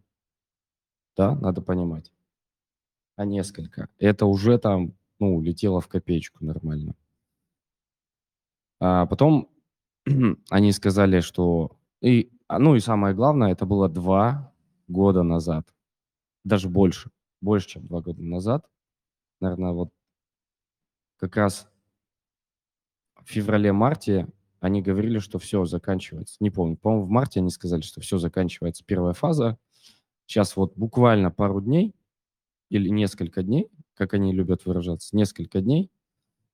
да, 1.18 1.36
надо 1.36 1.62
понимать, 1.62 2.12
а 3.16 3.26
несколько. 3.26 3.90
Это 3.98 4.26
уже 4.26 4.58
там, 4.60 4.94
ну, 5.20 5.42
летело 5.42 5.82
в 5.82 5.88
копеечку 5.88 6.46
нормально. 6.46 6.96
А 8.80 9.06
потом 9.06 9.50
они 10.50 10.72
сказали, 10.72 11.20
что... 11.22 11.78
И, 12.02 12.32
а, 12.48 12.60
ну 12.60 12.76
и 12.76 12.80
самое 12.80 13.16
главное, 13.16 13.52
это 13.52 13.66
было 13.66 13.90
два 13.90 14.54
года 14.88 15.24
назад. 15.24 15.68
Даже 16.44 16.70
больше. 16.70 17.12
Больше, 17.42 17.70
чем 17.70 17.88
два 17.88 18.02
года 18.02 18.22
назад. 18.22 18.68
Наверное, 19.40 19.72
вот 19.72 19.90
как 21.18 21.36
раз 21.36 21.70
в 23.24 23.30
феврале-марте 23.30 24.28
они 24.60 24.82
говорили, 24.82 25.20
что 25.20 25.40
все 25.40 25.66
заканчивается. 25.66 26.38
Не 26.40 26.52
помню, 26.52 26.78
по-моему, 26.78 27.06
в 27.06 27.10
марте 27.10 27.40
они 27.40 27.50
сказали, 27.50 27.82
что 27.82 28.00
все 28.02 28.18
заканчивается 28.18 28.84
первая 28.86 29.14
фаза. 29.14 29.58
Сейчас 30.28 30.56
вот 30.56 30.78
буквально 30.78 31.32
пару 31.32 31.62
дней 31.62 31.96
или 32.70 32.90
несколько 32.90 33.44
дней, 33.44 33.70
как 33.96 34.14
они 34.14 34.34
любят 34.34 34.66
выражаться, 34.66 35.16
несколько 35.16 35.62
дней, 35.62 35.92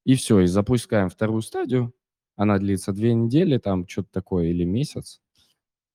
и 0.04 0.16
все, 0.16 0.40
и 0.40 0.48
запускаем 0.48 1.10
вторую 1.10 1.42
стадию. 1.42 1.94
Она 2.38 2.60
длится 2.60 2.94
две 2.94 3.14
недели, 3.14 3.58
там 3.58 3.88
что-то 3.88 4.10
такое, 4.12 4.48
или 4.48 4.64
месяц. 4.64 5.22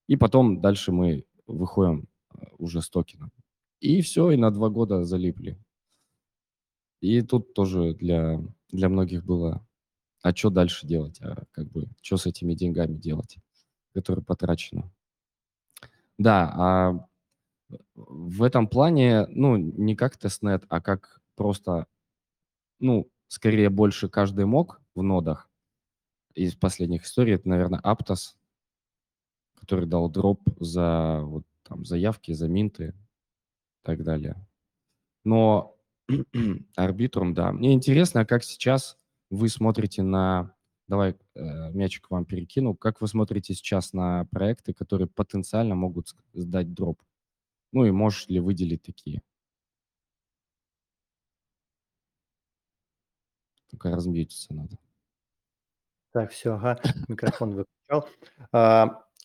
И 0.06 0.16
потом 0.16 0.60
дальше 0.60 0.92
мы 0.92 1.24
выходим 1.46 2.08
э, 2.34 2.44
уже 2.58 2.82
с 2.82 2.90
токеном. 2.90 3.32
И 3.82 4.00
все, 4.00 4.30
и 4.30 4.36
на 4.36 4.52
два 4.52 4.68
года 4.68 5.02
залипли. 5.02 5.58
И 7.00 7.20
тут 7.20 7.52
тоже 7.52 7.94
для, 7.94 8.40
для 8.68 8.88
многих 8.88 9.24
было, 9.24 9.66
а 10.22 10.32
что 10.32 10.50
дальше 10.50 10.86
делать, 10.86 11.20
а 11.20 11.46
как 11.50 11.68
бы, 11.68 11.88
что 12.00 12.16
с 12.16 12.26
этими 12.26 12.54
деньгами 12.54 12.96
делать, 12.96 13.38
которые 13.92 14.24
потрачены. 14.24 14.88
Да, 16.16 16.52
а 16.54 17.08
в 17.96 18.44
этом 18.44 18.68
плане, 18.68 19.26
ну, 19.26 19.56
не 19.56 19.96
как 19.96 20.16
тестнет, 20.16 20.64
а 20.68 20.80
как 20.80 21.20
просто, 21.34 21.88
ну, 22.78 23.10
скорее 23.26 23.68
больше 23.68 24.08
каждый 24.08 24.44
мог 24.44 24.80
в 24.94 25.02
нодах, 25.02 25.50
из 26.36 26.54
последних 26.54 27.02
историй, 27.02 27.34
это, 27.34 27.48
наверное, 27.48 27.80
Aptos, 27.80 28.36
который 29.56 29.86
дал 29.86 30.08
дроп 30.08 30.40
за 30.60 31.22
вот, 31.24 31.44
там, 31.64 31.84
заявки, 31.84 32.30
за 32.30 32.46
минты 32.46 32.94
и 33.82 33.84
так 33.84 34.02
далее. 34.04 34.36
Но 35.24 35.76
арбитрум, 36.76 37.34
да. 37.34 37.52
Мне 37.52 37.72
интересно, 37.72 38.22
а 38.22 38.26
как 38.26 38.44
сейчас 38.44 38.98
вы 39.30 39.48
смотрите 39.48 40.02
на... 40.02 40.54
Давай 40.88 41.16
э, 41.34 41.70
мячик 41.72 42.10
вам 42.10 42.24
перекину. 42.24 42.74
Как 42.74 43.00
вы 43.00 43.08
смотрите 43.08 43.54
сейчас 43.54 43.92
на 43.92 44.26
проекты, 44.26 44.74
которые 44.74 45.08
потенциально 45.08 45.74
могут 45.74 46.14
сдать 46.34 46.74
дроп? 46.74 47.00
Ну 47.72 47.86
и 47.86 47.90
можешь 47.90 48.28
ли 48.28 48.40
выделить 48.40 48.82
такие? 48.82 49.22
Только 53.70 53.90
размьютиться 53.90 54.52
надо. 54.52 54.76
Так, 56.12 56.30
все, 56.30 56.56
ага, 56.56 56.78
микрофон 57.08 57.54
выключал. 57.54 58.06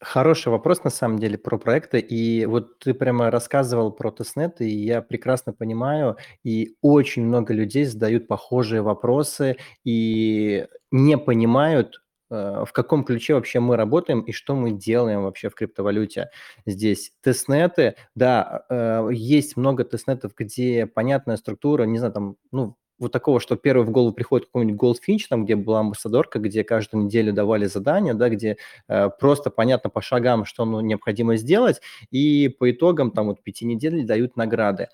Хороший 0.02 0.50
вопрос, 0.50 0.84
на 0.84 0.92
самом 0.92 1.18
деле, 1.18 1.38
про 1.40 1.58
проекты. 1.58 2.00
И 2.00 2.46
вот 2.46 2.78
ты 2.80 2.94
прямо 2.94 3.32
рассказывал 3.32 3.92
про 3.92 4.12
тестнет, 4.12 4.62
и 4.62 4.68
я 4.70 5.02
прекрасно 5.02 5.54
понимаю, 5.54 6.18
и 6.44 6.76
очень 6.82 7.24
много 7.26 7.52
людей 7.54 7.84
задают 7.86 8.28
похожие 8.28 8.84
вопросы 8.84 9.58
и 9.84 10.68
не 10.92 11.18
понимают, 11.18 12.04
э, 12.30 12.64
в 12.68 12.72
каком 12.74 13.04
ключе 13.06 13.34
вообще 13.34 13.60
мы 13.60 13.76
работаем 13.76 14.22
и 14.22 14.32
что 14.34 14.56
мы 14.56 14.70
делаем 14.72 15.24
вообще 15.24 15.50
в 15.50 15.56
криптовалюте 15.56 16.30
здесь. 16.68 17.12
Тестнеты, 17.24 17.96
да, 18.14 18.66
э, 18.70 19.10
есть 19.12 19.58
много 19.58 19.84
тестнетов, 19.84 20.34
где 20.38 20.86
понятная 20.86 21.38
структура, 21.38 21.84
не 21.86 21.98
знаю, 21.98 22.14
там, 22.14 22.36
ну, 22.52 22.76
вот 23.00 23.12
такого, 23.12 23.40
что 23.40 23.56
первый 23.56 23.86
в 23.86 23.92
голову 23.92 24.14
приходит 24.14 24.48
какой-нибудь 24.48 24.80
Goldfinch, 24.80 25.26
там, 25.30 25.46
где 25.46 25.56
была 25.56 25.82
амбассадорка, 25.82 26.40
где 26.40 26.64
каждую 26.64 27.06
неделю 27.06 27.34
давали 27.34 27.66
задания, 27.66 28.14
да, 28.14 28.30
где 28.30 28.58
э, 28.88 29.10
просто 29.20 29.50
понятно 29.50 29.90
по 29.90 30.02
шагам, 30.02 30.46
что 30.46 30.66
ну, 30.66 30.82
необходимо 30.82 31.38
сделать, 31.38 31.82
и 32.12 32.48
по 32.50 32.72
итогам 32.72 33.12
там 33.12 33.28
вот 33.28 33.44
пяти 33.44 33.66
недель 33.66 34.06
дают 34.06 34.36
награды. 34.36 34.90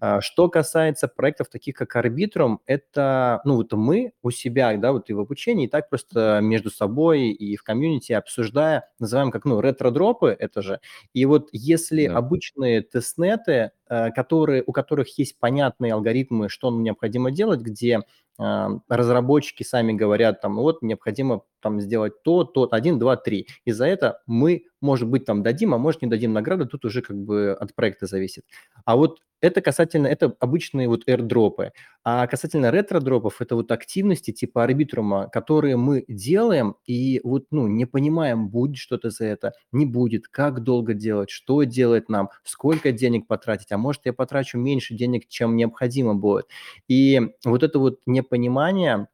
А, 0.00 0.20
что 0.20 0.48
касается 0.48 1.08
проектов 1.08 1.48
таких, 1.48 1.76
как 1.76 1.96
Arbitrum, 1.96 2.58
это, 2.66 3.40
ну, 3.44 3.56
вот 3.56 3.72
мы 3.72 4.12
у 4.22 4.30
себя, 4.30 4.76
да, 4.76 4.92
вот 4.92 5.10
и 5.10 5.12
в 5.12 5.20
обучении, 5.20 5.66
и 5.66 5.68
так 5.68 5.88
просто 5.88 6.40
между 6.42 6.70
собой 6.70 7.28
и 7.30 7.56
в 7.56 7.62
комьюнити 7.62 8.12
обсуждая, 8.12 8.88
называем 8.98 9.30
как, 9.30 9.44
ну, 9.44 9.60
ретро-дропы, 9.60 10.36
это 10.38 10.62
же, 10.62 10.80
и 11.12 11.24
вот 11.24 11.48
если 11.52 12.08
да. 12.08 12.18
обычные 12.18 12.82
тестнеты, 12.82 13.70
которые, 14.10 14.62
у 14.66 14.72
которых 14.72 15.18
есть 15.18 15.38
понятные 15.38 15.92
алгоритмы, 15.92 16.48
что 16.48 16.70
необходимо 16.70 17.30
делать, 17.30 17.60
где 17.60 18.00
э, 18.00 18.02
разработчики 18.38 19.62
сами 19.62 19.92
говорят, 19.92 20.40
там, 20.40 20.56
вот 20.56 20.82
необходимо 20.82 21.42
там 21.60 21.80
сделать 21.80 22.22
то, 22.22 22.44
то, 22.44 22.68
один, 22.70 22.98
два, 22.98 23.16
три. 23.16 23.48
И 23.64 23.72
за 23.72 23.86
это 23.86 24.20
мы, 24.26 24.64
может 24.80 25.08
быть, 25.08 25.24
там 25.24 25.42
дадим, 25.42 25.72
а 25.74 25.78
может 25.78 26.02
не 26.02 26.08
дадим 26.08 26.32
награду, 26.32 26.66
тут 26.66 26.84
уже 26.84 27.00
как 27.00 27.16
бы 27.16 27.52
от 27.52 27.74
проекта 27.74 28.06
зависит. 28.06 28.44
А 28.84 28.96
вот 28.96 29.20
это 29.44 29.60
касательно, 29.60 30.06
это 30.06 30.34
обычные 30.40 30.88
вот 30.88 31.06
airdropы. 31.06 31.72
А 32.02 32.26
касательно 32.26 32.70
ретро-дропов, 32.70 33.42
это 33.42 33.56
вот 33.56 33.70
активности 33.72 34.30
типа 34.30 34.64
арбитрума, 34.64 35.28
которые 35.28 35.76
мы 35.76 36.04
делаем 36.08 36.76
и 36.86 37.20
вот, 37.24 37.46
ну, 37.50 37.66
не 37.66 37.84
понимаем, 37.84 38.48
будет 38.48 38.76
что-то 38.78 39.10
за 39.10 39.26
это, 39.26 39.52
не 39.70 39.84
будет, 39.84 40.28
как 40.28 40.60
долго 40.60 40.94
делать, 40.94 41.28
что 41.28 41.62
делать 41.64 42.08
нам, 42.08 42.30
сколько 42.42 42.90
денег 42.90 43.26
потратить, 43.26 43.70
а 43.72 43.78
может 43.78 44.02
я 44.06 44.14
потрачу 44.14 44.56
меньше 44.56 44.94
денег, 44.94 45.28
чем 45.28 45.56
необходимо 45.56 46.14
будет. 46.14 46.46
И 46.88 47.20
вот 47.44 47.62
это 47.62 47.78
вот 47.78 48.00
непонимание, 48.24 49.08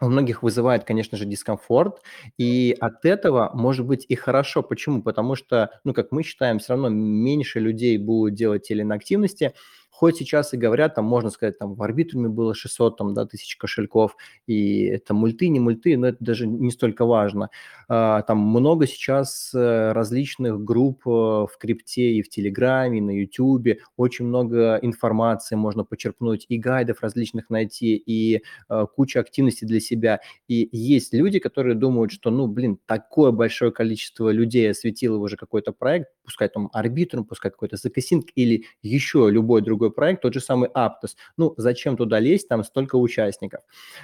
у 0.00 0.06
многих 0.08 0.42
вызывает, 0.42 0.84
конечно 0.84 1.18
же, 1.18 1.24
дискомфорт, 1.24 2.02
и 2.38 2.76
от 2.80 3.04
этого 3.04 3.50
может 3.54 3.86
быть 3.86 4.06
и 4.08 4.14
хорошо. 4.14 4.62
Почему? 4.62 5.02
Потому 5.02 5.34
что, 5.34 5.72
ну, 5.84 5.92
как 5.94 6.12
мы 6.12 6.22
считаем, 6.22 6.60
все 6.60 6.74
равно 6.74 6.88
меньше 6.88 7.60
людей 7.60 7.98
будут 7.98 8.34
делать 8.34 8.62
те 8.68 8.74
активности, 8.94 9.54
Хоть 9.90 10.18
сейчас 10.18 10.54
и 10.54 10.56
говорят, 10.56 10.94
там 10.94 11.04
можно 11.06 11.30
сказать, 11.30 11.58
там 11.58 11.74
в 11.74 11.82
арбитруме 11.82 12.28
было 12.28 12.54
600 12.54 12.96
там, 12.96 13.14
да, 13.14 13.26
тысяч 13.26 13.56
кошельков, 13.56 14.16
и 14.46 14.84
это 14.84 15.12
мульты, 15.14 15.48
не 15.48 15.60
мульты, 15.60 15.96
но 15.96 16.08
это 16.08 16.18
даже 16.20 16.46
не 16.46 16.70
столько 16.70 17.04
важно. 17.04 17.50
А, 17.88 18.22
там 18.22 18.38
много 18.38 18.86
сейчас 18.86 19.52
э, 19.54 19.92
различных 19.92 20.62
групп 20.62 21.02
э, 21.06 21.10
в 21.10 21.50
крипте 21.58 22.12
и 22.12 22.22
в 22.22 22.28
Телеграме, 22.28 22.98
и 22.98 23.00
на 23.00 23.10
Ютубе, 23.10 23.78
очень 23.96 24.26
много 24.26 24.78
информации 24.82 25.56
можно 25.56 25.84
почерпнуть, 25.84 26.46
и 26.48 26.58
гайдов 26.58 27.00
различных 27.00 27.50
найти, 27.50 27.96
и 27.96 28.42
а, 28.68 28.86
куча 28.86 29.20
активности 29.20 29.64
для 29.64 29.80
себя. 29.80 30.20
И 30.48 30.68
есть 30.70 31.12
люди, 31.14 31.38
которые 31.38 31.74
думают, 31.74 32.12
что, 32.12 32.30
ну, 32.30 32.46
блин, 32.46 32.78
такое 32.86 33.32
большое 33.32 33.72
количество 33.72 34.30
людей 34.30 34.70
осветило 34.70 35.16
уже 35.16 35.36
какой-то 35.36 35.72
проект, 35.72 36.08
пускай 36.24 36.48
там 36.48 36.68
арбитрум, 36.72 37.24
пускай 37.24 37.50
какой-то 37.50 37.76
закасинг 37.76 38.26
или 38.34 38.64
еще 38.82 39.28
любой 39.30 39.62
другой 39.62 39.77
проект, 39.78 40.22
тот 40.22 40.34
же 40.34 40.40
самый 40.40 40.68
Aptos. 40.70 41.16
Ну, 41.36 41.54
зачем 41.56 41.96
туда 41.96 42.18
лезть, 42.18 42.48
там 42.48 42.64
столько 42.64 42.96
участников. 42.96 43.60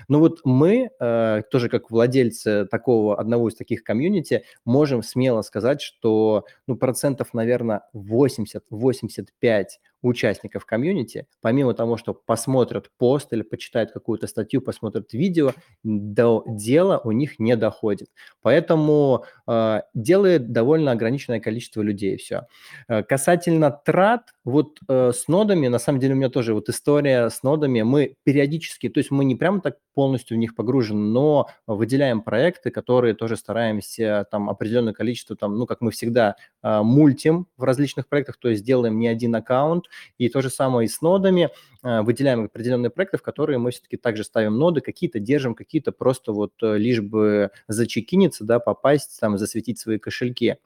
Ну 0.08 0.20
вот 0.20 0.40
мы, 0.44 0.90
э, 0.98 1.42
тоже 1.50 1.68
как 1.68 1.90
владельцы 1.90 2.66
такого, 2.70 3.18
одного 3.18 3.48
из 3.48 3.54
таких 3.54 3.82
комьюнити, 3.84 4.44
можем 4.64 5.02
смело 5.02 5.42
сказать, 5.42 5.82
что, 5.82 6.44
ну, 6.66 6.76
процентов, 6.76 7.34
наверное, 7.34 7.82
80-85 7.92 9.80
участников 10.08 10.64
комьюнити, 10.66 11.26
помимо 11.40 11.74
того, 11.74 11.96
что 11.96 12.14
посмотрят 12.14 12.90
пост 12.98 13.32
или 13.32 13.42
почитают 13.42 13.92
какую-то 13.92 14.26
статью, 14.26 14.60
посмотрят 14.60 15.12
видео, 15.12 15.52
до 15.82 16.44
дела 16.46 17.00
у 17.04 17.12
них 17.12 17.38
не 17.38 17.56
доходит. 17.56 18.08
Поэтому 18.42 19.24
э, 19.46 19.80
делает 19.94 20.52
довольно 20.52 20.92
ограниченное 20.92 21.40
количество 21.40 21.82
людей 21.82 22.16
все. 22.16 22.46
Э, 22.88 23.02
касательно 23.02 23.70
трат, 23.70 24.34
вот 24.44 24.78
э, 24.88 25.12
с 25.14 25.28
нодами, 25.28 25.68
на 25.68 25.78
самом 25.78 26.00
деле 26.00 26.14
у 26.14 26.16
меня 26.16 26.28
тоже 26.28 26.54
вот 26.54 26.68
история 26.68 27.30
с 27.30 27.42
нодами, 27.42 27.82
мы 27.82 28.16
периодически, 28.24 28.88
то 28.88 28.98
есть 28.98 29.10
мы 29.10 29.24
не 29.24 29.34
прямо 29.34 29.60
так 29.60 29.78
полностью 29.94 30.36
в 30.36 30.40
них 30.40 30.54
погружены, 30.54 31.00
но 31.00 31.48
выделяем 31.66 32.20
проекты, 32.20 32.70
которые 32.70 33.14
тоже 33.14 33.36
стараемся 33.36 34.26
там 34.30 34.50
определенное 34.50 34.92
количество, 34.92 35.36
там, 35.36 35.56
ну, 35.56 35.66
как 35.66 35.80
мы 35.80 35.90
всегда, 35.90 36.36
э, 36.62 36.82
мультим 36.82 37.46
в 37.56 37.64
различных 37.64 38.08
проектах, 38.08 38.36
то 38.38 38.48
есть 38.48 38.64
делаем 38.64 38.98
не 38.98 39.08
один 39.08 39.34
аккаунт, 39.34 39.86
И 40.18 40.28
то 40.28 40.40
же 40.40 40.50
самое 40.50 40.86
и 40.86 40.88
с 40.88 41.00
нодами. 41.00 41.50
Э, 41.82 42.02
выделяем 42.02 42.44
определенные 42.44 42.90
проекты, 42.90 43.18
в 43.18 43.22
которые 43.22 43.58
мы 43.58 43.70
все-таки 43.70 43.96
также 43.96 44.24
ставим 44.24 44.58
ноды, 44.58 44.80
какие-то 44.80 45.18
держим, 45.18 45.54
какие-то 45.54 45.92
просто 45.92 46.32
вот 46.32 46.52
э, 46.62 46.76
лишь 46.78 47.00
бы 47.00 47.50
зачекиниться, 47.68 48.44
да, 48.44 48.58
попасть, 48.58 49.18
там, 49.20 49.38
засветить 49.38 49.78
свои 49.78 49.98
кошельки. 49.98 50.58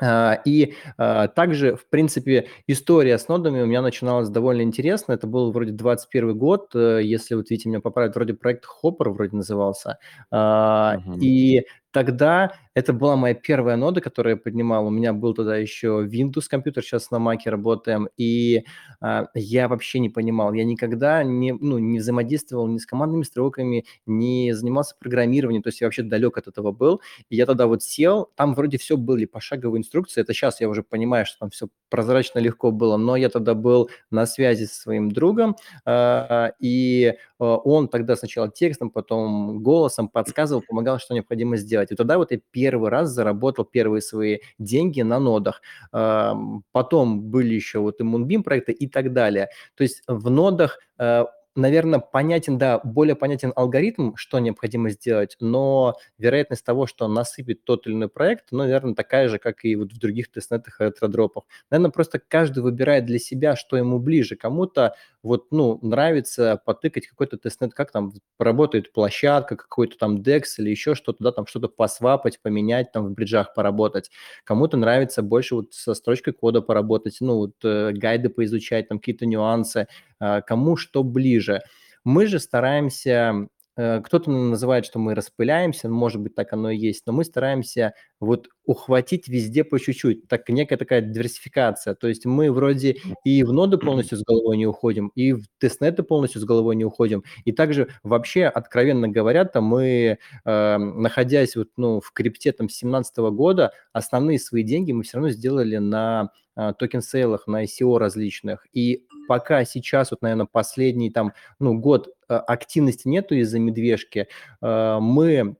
А, 0.00 0.40
и 0.44 0.74
а, 0.98 1.28
также, 1.28 1.76
в 1.76 1.86
принципе, 1.88 2.48
история 2.66 3.16
с 3.16 3.28
нодами 3.28 3.62
у 3.62 3.66
меня 3.66 3.80
начиналась 3.80 4.28
довольно 4.28 4.62
интересно. 4.62 5.12
Это 5.12 5.26
был 5.26 5.52
вроде 5.52 5.72
21 5.72 6.36
год, 6.36 6.74
э, 6.74 7.00
если 7.02 7.34
вот 7.34 7.50
видите, 7.50 7.68
меня 7.68 7.80
поправят, 7.80 8.16
вроде 8.16 8.34
проект 8.34 8.64
Hopper 8.64 9.10
вроде 9.10 9.36
назывался. 9.36 9.98
Uh-huh. 10.32 11.18
И 11.20 11.66
тогда 11.94 12.52
это 12.74 12.92
была 12.92 13.14
моя 13.14 13.34
первая 13.34 13.76
нода, 13.76 14.00
которую 14.00 14.34
я 14.34 14.36
поднимал. 14.36 14.86
У 14.88 14.90
меня 14.90 15.12
был 15.12 15.32
тогда 15.32 15.56
еще 15.56 16.04
Windows 16.04 16.46
компьютер, 16.50 16.82
сейчас 16.82 17.12
на 17.12 17.16
Mac 17.16 17.38
работаем, 17.46 18.08
и 18.16 18.64
а, 19.00 19.28
я 19.34 19.68
вообще 19.68 20.00
не 20.00 20.08
понимал. 20.08 20.52
Я 20.54 20.64
никогда 20.64 21.22
не, 21.22 21.52
ну, 21.52 21.78
не 21.78 22.00
взаимодействовал 22.00 22.66
ни 22.66 22.78
с 22.78 22.86
командными 22.86 23.22
строками, 23.22 23.84
не 24.06 24.52
занимался 24.54 24.96
программированием, 24.98 25.62
то 25.62 25.68
есть 25.68 25.80
я 25.80 25.86
вообще 25.86 26.02
далек 26.02 26.36
от 26.36 26.48
этого 26.48 26.72
был. 26.72 27.00
И 27.30 27.36
я 27.36 27.46
тогда 27.46 27.68
вот 27.68 27.84
сел, 27.84 28.28
там 28.34 28.54
вроде 28.54 28.76
все 28.78 28.96
были 28.96 29.24
пошаговые 29.24 29.78
инструкции, 29.78 30.20
это 30.20 30.32
сейчас 30.32 30.60
я 30.60 30.68
уже 30.68 30.82
понимаю, 30.82 31.26
что 31.26 31.38
там 31.38 31.50
все 31.50 31.68
прозрачно 31.90 32.40
легко 32.40 32.72
было, 32.72 32.96
но 32.96 33.14
я 33.14 33.28
тогда 33.28 33.54
был 33.54 33.88
на 34.10 34.26
связи 34.26 34.64
со 34.64 34.74
своим 34.74 35.12
другом, 35.12 35.56
а, 35.84 36.52
и 36.58 37.14
а, 37.38 37.56
он 37.56 37.86
тогда 37.88 38.16
сначала 38.16 38.50
текстом, 38.50 38.90
потом 38.90 39.62
голосом 39.62 40.08
подсказывал, 40.08 40.62
помогал, 40.66 40.98
что 40.98 41.14
необходимо 41.14 41.56
сделать. 41.56 41.83
И 41.92 41.96
тогда 41.96 42.18
вот 42.18 42.32
я 42.32 42.40
первый 42.50 42.90
раз 42.90 43.10
заработал 43.10 43.64
первые 43.64 44.02
свои 44.02 44.38
деньги 44.58 45.02
на 45.02 45.18
нодах. 45.18 45.62
Потом 45.90 47.22
были 47.22 47.54
еще 47.54 47.78
вот 47.78 48.00
и 48.00 48.04
Moonbeam 48.04 48.42
проекты 48.42 48.72
и 48.72 48.88
так 48.88 49.12
далее. 49.12 49.48
То 49.76 49.82
есть 49.82 50.02
в 50.06 50.30
нодах 50.30 50.78
э, 50.98 51.24
наверное, 51.56 51.98
понятен, 52.00 52.58
да, 52.58 52.80
более 52.82 53.16
понятен 53.16 53.52
алгоритм, 53.54 54.14
что 54.16 54.38
необходимо 54.38 54.90
сделать, 54.90 55.36
но 55.40 55.94
вероятность 56.18 56.64
того, 56.64 56.86
что 56.86 57.08
насыпет 57.08 57.64
тот 57.64 57.86
или 57.86 57.94
иной 57.94 58.08
проект, 58.08 58.46
ну, 58.50 58.58
наверное, 58.58 58.94
такая 58.94 59.28
же, 59.28 59.38
как 59.38 59.64
и 59.64 59.76
вот 59.76 59.92
в 59.92 59.98
других 59.98 60.30
тестнетах 60.30 60.80
и 60.80 60.84
ретродропах. 60.84 61.44
Наверное, 61.70 61.90
просто 61.92 62.20
каждый 62.26 62.62
выбирает 62.62 63.06
для 63.06 63.18
себя, 63.18 63.56
что 63.56 63.76
ему 63.76 63.98
ближе. 63.98 64.36
Кому-то 64.36 64.94
вот, 65.22 65.46
ну, 65.52 65.78
нравится 65.82 66.60
потыкать 66.64 67.06
какой-то 67.06 67.38
тестнет, 67.38 67.72
как 67.74 67.90
там 67.92 68.12
работает 68.38 68.92
площадка, 68.92 69.56
какой-то 69.56 69.96
там 69.98 70.16
DEX 70.16 70.42
или 70.58 70.70
еще 70.70 70.94
что-то, 70.94 71.22
да, 71.24 71.32
там 71.32 71.46
что-то 71.46 71.68
посвапать, 71.68 72.40
поменять, 72.42 72.92
там 72.92 73.06
в 73.06 73.12
бриджах 73.12 73.54
поработать. 73.54 74.10
Кому-то 74.44 74.76
нравится 74.76 75.22
больше 75.22 75.54
вот 75.54 75.72
со 75.72 75.94
строчкой 75.94 76.32
кода 76.34 76.60
поработать, 76.60 77.18
ну, 77.20 77.36
вот 77.36 77.52
э, 77.64 77.92
гайды 77.92 78.28
поизучать, 78.28 78.88
там 78.88 78.98
какие-то 78.98 79.26
нюансы. 79.26 79.86
А, 80.24 80.40
кому 80.40 80.76
что 80.76 81.02
ближе. 81.02 81.60
Мы 82.04 82.26
же 82.26 82.38
стараемся 82.40 83.48
Э, 83.76 84.00
кто-то 84.02 84.30
называет, 84.30 84.86
что 84.86 84.98
мы 84.98 85.14
распыляемся, 85.14 85.88
может 85.88 86.20
быть, 86.20 86.34
так 86.34 86.52
оно 86.52 86.70
и 86.70 86.76
есть, 86.76 87.06
но 87.06 87.12
мы 87.12 87.24
стараемся 87.24 87.94
вот 88.20 88.48
ухватить 88.66 89.26
везде 89.28 89.64
по 89.64 89.80
чуть-чуть, 89.80 90.28
так 90.28 90.48
некая 90.48 90.76
такая 90.76 91.00
диверсификация. 91.00 91.94
То 91.94 92.06
есть 92.08 92.24
мы 92.24 92.52
вроде 92.52 92.96
и 93.24 93.42
в 93.42 93.52
ноды 93.52 93.76
полностью 93.76 94.18
с 94.18 94.22
головой 94.22 94.56
не 94.56 94.66
уходим, 94.66 95.08
и 95.16 95.32
в 95.32 95.44
тестнеты 95.58 96.02
полностью 96.04 96.40
с 96.40 96.44
головой 96.44 96.76
не 96.76 96.84
уходим. 96.84 97.24
И 97.44 97.52
также 97.52 97.88
вообще, 98.04 98.46
откровенно 98.46 99.08
говоря, 99.08 99.44
то 99.44 99.60
мы, 99.60 100.18
э, 100.44 100.76
находясь 100.78 101.56
вот, 101.56 101.70
ну, 101.76 102.00
в 102.00 102.12
крипте 102.12 102.52
там 102.52 102.68
17 102.68 103.30
года, 103.30 103.72
основные 103.92 104.38
свои 104.38 104.62
деньги 104.62 104.92
мы 104.92 105.02
все 105.02 105.16
равно 105.16 105.30
сделали 105.30 105.78
на 105.78 106.30
э, 106.56 106.72
токен-сейлах, 106.78 107.48
на 107.48 107.64
ICO 107.64 107.98
различных. 107.98 108.66
И 108.72 109.06
пока 109.26 109.64
сейчас, 109.64 110.10
вот, 110.10 110.22
наверное, 110.22 110.46
последний 110.50 111.10
там, 111.10 111.32
ну, 111.58 111.78
год 111.78 112.08
э, 112.28 112.34
активности 112.34 113.08
нету 113.08 113.34
из-за 113.34 113.58
медвежки, 113.58 114.28
э, 114.62 114.98
мы 115.00 115.56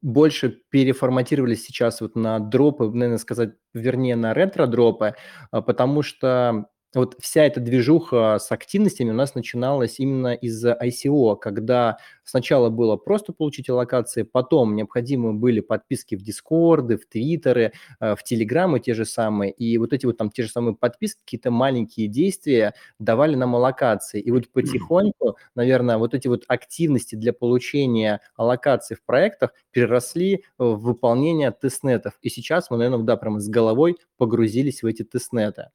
больше 0.00 0.62
переформатировались 0.70 1.64
сейчас 1.64 2.00
вот 2.00 2.16
на 2.16 2.38
дропы, 2.38 2.84
наверное, 2.84 3.18
сказать, 3.18 3.50
вернее, 3.74 4.16
на 4.16 4.32
ретро-дропы, 4.34 5.14
э, 5.52 5.62
потому 5.62 6.02
что 6.02 6.66
вот 6.94 7.16
вся 7.20 7.44
эта 7.44 7.60
движуха 7.60 8.38
с 8.40 8.50
активностями 8.50 9.10
у 9.10 9.14
нас 9.14 9.34
начиналась 9.34 10.00
именно 10.00 10.34
из-за 10.34 10.72
ICO, 10.82 11.36
когда 11.36 11.98
сначала 12.24 12.70
было 12.70 12.96
просто 12.96 13.32
получить 13.32 13.68
аллокации, 13.68 14.22
потом 14.22 14.74
необходимы 14.74 15.34
были 15.34 15.60
подписки 15.60 16.14
в 16.14 16.22
Дискорды, 16.22 16.96
в 16.96 17.06
Твиттеры, 17.06 17.72
э, 18.00 18.14
в 18.16 18.22
Телеграмы 18.22 18.80
те 18.80 18.94
же 18.94 19.04
самые, 19.04 19.52
и 19.52 19.76
вот 19.78 19.92
эти 19.92 20.06
вот 20.06 20.16
там 20.16 20.30
те 20.30 20.42
же 20.44 20.50
самые 20.50 20.74
подписки, 20.76 21.20
какие-то 21.20 21.50
маленькие 21.50 22.08
действия 22.08 22.74
давали 22.98 23.34
нам 23.34 23.54
аллокации. 23.56 24.20
И 24.20 24.30
вот 24.30 24.50
потихоньку, 24.52 25.36
наверное, 25.54 25.98
вот 25.98 26.14
эти 26.14 26.28
вот 26.28 26.44
активности 26.48 27.14
для 27.16 27.32
получения 27.32 28.20
аллокаций 28.36 28.96
в 28.96 29.02
проектах 29.04 29.52
переросли 29.72 30.44
в 30.58 30.76
выполнение 30.76 31.50
тестнетов. 31.50 32.18
И 32.22 32.30
сейчас 32.30 32.70
мы, 32.70 32.78
наверное, 32.78 33.04
да, 33.04 33.16
прямо 33.16 33.40
с 33.40 33.48
головой 33.48 33.96
погрузились 34.16 34.82
в 34.82 34.86
эти 34.86 35.02
тестнеты. 35.04 35.68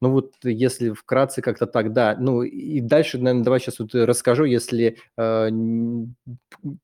Ну 0.00 0.10
вот 0.10 0.34
если 0.42 0.90
вкратце 0.90 1.42
как-то 1.42 1.66
так, 1.66 1.92
да. 1.92 2.16
Ну 2.18 2.42
и 2.42 2.80
дальше, 2.80 3.18
наверное, 3.18 3.44
давай 3.44 3.60
сейчас 3.60 3.78
вот 3.78 3.94
расскажу, 3.94 4.44
если 4.44 4.96
э, 5.16 5.48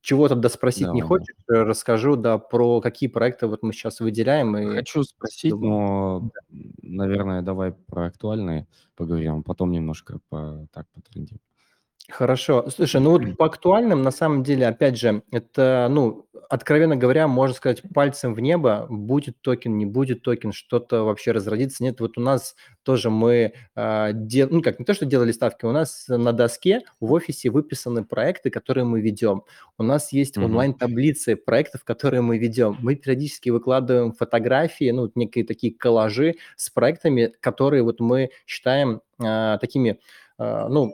чего-то 0.01 0.35
доспросить 0.35 0.93
не 0.93 1.01
Давай, 1.01 1.19
хочешь, 1.19 1.35
э, 1.49 1.53
расскажу, 1.63 2.15
да, 2.15 2.37
про 2.37 2.81
какие 2.81 3.09
проекты 3.09 3.47
вот 3.47 3.63
мы 3.63 3.73
сейчас 3.73 3.99
выделяем. 3.99 4.57
И, 4.57 4.75
Хочу 4.75 5.03
спросить, 5.03 5.51
чтобы- 5.51 5.67
но, 5.67 6.29
наверное, 6.81 7.41
давай 7.41 7.71
про 7.71 8.05
актуальные 8.07 8.67
поговорим, 8.95 9.39
а 9.39 9.41
потом 9.43 9.71
немножко 9.71 10.19
по, 10.29 10.67
так 10.73 10.87
потрендим. 10.93 11.39
Хорошо. 12.09 12.69
Слушай, 12.69 13.01
ну 13.01 13.11
вот 13.11 13.37
по 13.37 13.45
актуальным, 13.45 14.01
на 14.01 14.11
самом 14.11 14.41
деле, 14.41 14.65
опять 14.67 14.97
же, 14.97 15.23
это, 15.29 15.87
ну, 15.91 16.25
откровенно 16.49 16.95
говоря, 16.95 17.27
можно 17.27 17.53
сказать, 17.53 17.81
пальцем 17.93 18.33
в 18.33 18.39
небо, 18.39 18.87
будет 18.89 19.41
токен, 19.41 19.77
не 19.77 19.85
будет 19.85 20.21
токен, 20.21 20.53
что-то 20.53 21.03
вообще 21.03 21.31
разродится. 21.31 21.83
Нет, 21.83 21.99
вот 21.99 22.17
у 22.17 22.21
нас 22.21 22.55
тоже 22.83 23.09
мы, 23.09 23.51
э, 23.75 24.09
дел, 24.13 24.47
ну, 24.49 24.61
как 24.61 24.79
не 24.79 24.85
то, 24.85 24.93
что 24.93 25.05
делали 25.05 25.33
ставки, 25.33 25.65
у 25.65 25.73
нас 25.73 26.05
на 26.07 26.31
доске 26.31 26.83
в 27.01 27.11
офисе 27.11 27.49
выписаны 27.49 28.05
проекты, 28.05 28.49
которые 28.49 28.85
мы 28.85 29.01
ведем. 29.01 29.43
У 29.77 29.83
нас 29.83 30.13
есть 30.13 30.37
онлайн-таблицы 30.37 31.35
проектов, 31.35 31.83
которые 31.83 32.21
мы 32.21 32.37
ведем. 32.37 32.77
Мы 32.79 32.95
периодически 32.95 33.49
выкладываем 33.49 34.13
фотографии, 34.13 34.91
ну, 34.91 35.11
некие 35.15 35.43
такие 35.43 35.73
коллажи 35.73 36.35
с 36.55 36.69
проектами, 36.69 37.33
которые 37.41 37.83
вот 37.83 37.99
мы 37.99 38.29
считаем 38.45 39.01
э, 39.21 39.57
такими, 39.59 39.99
э, 40.39 40.67
ну, 40.69 40.93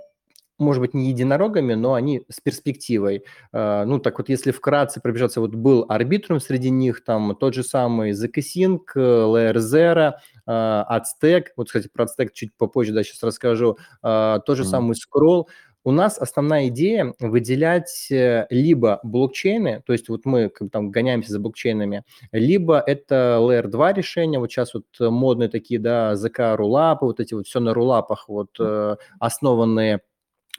может 0.63 0.81
быть, 0.81 0.93
не 0.93 1.09
единорогами, 1.09 1.75
но 1.75 1.93
они 1.93 2.25
с 2.29 2.39
перспективой. 2.41 3.23
Э, 3.51 3.83
ну, 3.85 3.99
так 3.99 4.17
вот, 4.17 4.29
если 4.29 4.51
вкратце 4.51 5.01
пробежаться, 5.01 5.41
вот 5.41 5.53
был 5.53 5.85
арбитрум 5.89 6.39
среди 6.39 6.69
них, 6.71 7.03
там 7.03 7.35
тот 7.39 7.53
же 7.53 7.63
самый 7.63 8.11
ZK-Sync, 8.11 8.79
Layer 8.95 9.55
Zero, 9.57 10.13
Aztec, 10.47 11.47
вот, 11.55 11.67
кстати, 11.67 11.89
про 11.93 12.05
Aztec 12.05 12.29
чуть 12.33 12.55
попозже, 12.57 12.93
да, 12.93 13.03
сейчас 13.03 13.21
расскажу, 13.23 13.77
э, 14.03 14.39
тот 14.45 14.57
же 14.57 14.63
Мгм. 14.63 14.71
самый 14.71 14.95
Scroll, 14.95 15.45
у 15.85 15.91
нас 15.91 16.17
основная 16.17 16.69
идея 16.69 17.13
выделять 17.19 18.07
э, 18.09 18.47
либо 18.49 19.01
блокчейны, 19.03 19.81
то 19.85 19.91
есть 19.93 20.07
вот 20.09 20.25
мы 20.25 20.47
как 20.49 20.67
бы 20.67 20.69
там 20.69 20.91
гоняемся 20.91 21.33
за 21.33 21.39
блокчейнами, 21.39 22.03
либо 22.31 22.79
это 22.79 23.37
Layer 23.41 23.67
2 23.67 23.91
решения, 23.93 24.39
вот 24.39 24.49
сейчас 24.51 24.73
вот 24.73 24.85
модные 24.99 25.49
такие, 25.49 25.79
да, 25.81 26.13
ZK 26.13 26.55
рулапы, 26.55 27.05
вот 27.05 27.19
эти 27.19 27.33
вот 27.33 27.47
все 27.47 27.59
на 27.59 27.73
рулапах 27.73 28.29
вот 28.29 28.51
э, 28.59 28.95
основанные 29.19 30.01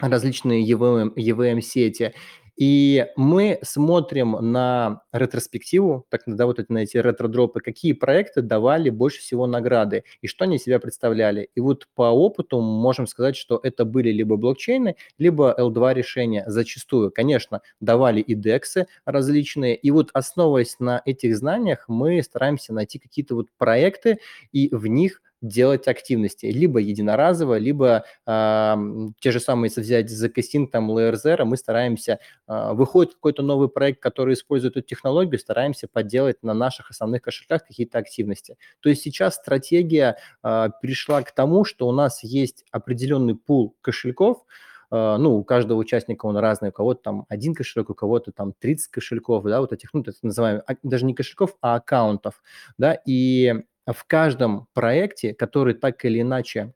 различные 0.01 0.69
EVM, 0.69 1.15
EVM-сети. 1.15 2.15
И 2.57 3.07
мы 3.17 3.59
смотрим 3.63 4.37
на 4.41 5.03
ретроспективу, 5.13 6.07
так 6.09 6.23
да, 6.27 6.47
вот 6.47 6.61
эти, 6.61 6.71
на 6.71 6.79
эти 6.79 6.97
ретро-дропы, 6.97 7.61
какие 7.61 7.95
проекты 7.95 8.43
давали 8.43 8.91
больше 8.91 9.21
всего 9.21 9.49
награды 9.49 10.05
и 10.21 10.29
что 10.29 10.45
они 10.45 10.59
себя 10.59 10.79
представляли. 10.79 11.51
И 11.57 11.61
вот 11.61 11.89
по 11.97 12.13
опыту 12.13 12.61
можем 12.61 13.09
сказать, 13.09 13.35
что 13.35 13.59
это 13.61 13.85
были 13.85 14.11
либо 14.11 14.37
блокчейны, 14.37 14.95
либо 15.19 15.53
L2 15.59 15.95
решения 15.95 16.45
зачастую. 16.47 17.11
Конечно, 17.11 17.61
давали 17.81 18.21
и 18.21 18.35
дексы 18.35 18.87
различные. 19.05 19.75
И 19.75 19.91
вот 19.91 20.11
основываясь 20.13 20.77
на 20.79 21.03
этих 21.05 21.37
знаниях, 21.37 21.87
мы 21.89 22.23
стараемся 22.23 22.73
найти 22.73 23.01
какие-то 23.01 23.35
вот 23.35 23.49
проекты 23.59 24.19
и 24.53 24.73
в 24.73 24.87
них 24.87 25.21
делать 25.45 25.89
активности, 25.89 26.47
либо 26.47 26.81
единоразово, 26.81 27.59
либо 27.59 28.05
э, 28.27 28.75
те 29.21 29.31
же 29.31 29.41
самые, 29.41 29.69
если 29.69 29.83
взять 29.83 30.11
за 30.11 30.29
кастинг, 30.31 30.71
там, 30.71 30.91
Zero, 30.91 31.45
мы 31.45 31.57
стараемся, 31.57 32.19
э, 32.49 32.73
выходит 32.73 33.15
какой-то 33.15 33.43
новый 33.43 33.69
проект, 33.69 34.01
который 34.01 34.35
использует 34.35 34.77
эту 34.77 34.87
технологию, 34.87 35.39
стараемся 35.39 35.87
подделать 35.87 36.43
на 36.43 36.55
наших 36.55 36.91
основных 36.91 37.23
кошельках 37.23 37.67
какие-то 37.67 37.99
активности. 37.99 38.57
То 38.81 38.89
есть 38.89 39.03
сейчас 39.03 39.35
стратегия 39.35 40.17
э, 40.43 40.69
перешла 40.81 41.23
к 41.23 41.33
тому, 41.33 41.65
что 41.65 41.87
у 41.89 41.93
нас 41.93 42.25
есть 42.25 42.65
определенный 42.71 43.35
пул 43.35 43.77
кошельков, 43.83 44.45
ну, 44.91 45.39
у 45.39 45.43
каждого 45.43 45.79
участника 45.79 46.27
он 46.27 46.37
разный, 46.37 46.69
у 46.69 46.73
кого-то 46.73 47.03
там 47.03 47.27
один 47.29 47.53
кошелек, 47.55 47.91
у 47.91 47.95
кого-то 47.95 48.31
там 48.31 48.53
30 48.53 48.93
кошельков, 48.93 49.43
да, 49.43 49.61
вот 49.61 49.73
этих, 49.73 49.93
ну, 49.93 50.03
это 50.03 50.13
называем, 50.23 50.63
даже 50.85 51.05
не 51.05 51.15
кошельков, 51.15 51.57
а 51.61 51.75
аккаунтов, 51.77 52.41
да, 52.79 52.97
и 53.05 53.65
в 53.87 54.05
каждом 54.07 54.69
проекте, 54.75 55.35
который 55.35 55.75
так 55.75 56.05
или 56.05 56.21
иначе 56.21 56.73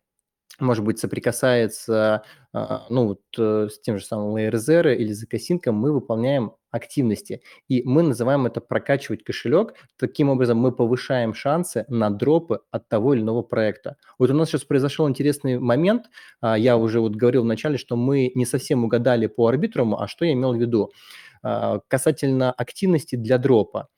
может 0.61 0.85
быть, 0.85 0.99
соприкасается, 0.99 2.23
а, 2.53 2.87
ну, 2.91 3.07
вот, 3.07 3.21
э, 3.39 3.69
с 3.71 3.81
тем 3.81 3.99
же 3.99 4.05
самым 4.05 4.35
Layer 4.37 4.95
или 4.95 5.13
ZK 5.13 5.71
мы 5.71 5.93
выполняем 5.93 6.55
активности. 6.71 7.43
И 7.69 7.83
мы 7.85 8.03
называем 8.03 8.47
это 8.47 8.61
прокачивать 8.61 9.25
кошелек. 9.25 9.75
Таким 9.97 10.29
образом, 10.29 10.59
мы 10.59 10.73
повышаем 10.73 11.33
шансы 11.33 11.85
на 11.89 12.11
дропы 12.11 12.61
от 12.71 12.89
того 12.89 13.15
или 13.15 13.23
иного 13.23 13.43
проекта. 13.43 13.97
Вот 14.19 14.31
у 14.31 14.35
нас 14.35 14.49
сейчас 14.49 14.65
произошел 14.65 15.09
интересный 15.09 15.59
момент. 15.59 16.07
А, 16.41 16.59
я 16.59 16.77
уже 16.77 17.01
вот 17.01 17.15
говорил 17.15 17.43
вначале, 17.43 17.79
что 17.79 17.97
мы 17.97 18.33
не 18.35 18.45
совсем 18.45 18.85
угадали 18.85 19.29
по 19.29 19.47
арбитруму, 19.47 20.01
а 20.01 20.09
что 20.09 20.25
я 20.25 20.33
имел 20.33 20.55
в 20.55 20.61
виду? 20.61 20.93
А, 21.43 21.81
касательно 21.89 22.53
активности 22.53 23.17
для 23.17 23.39
дропа 23.39 23.89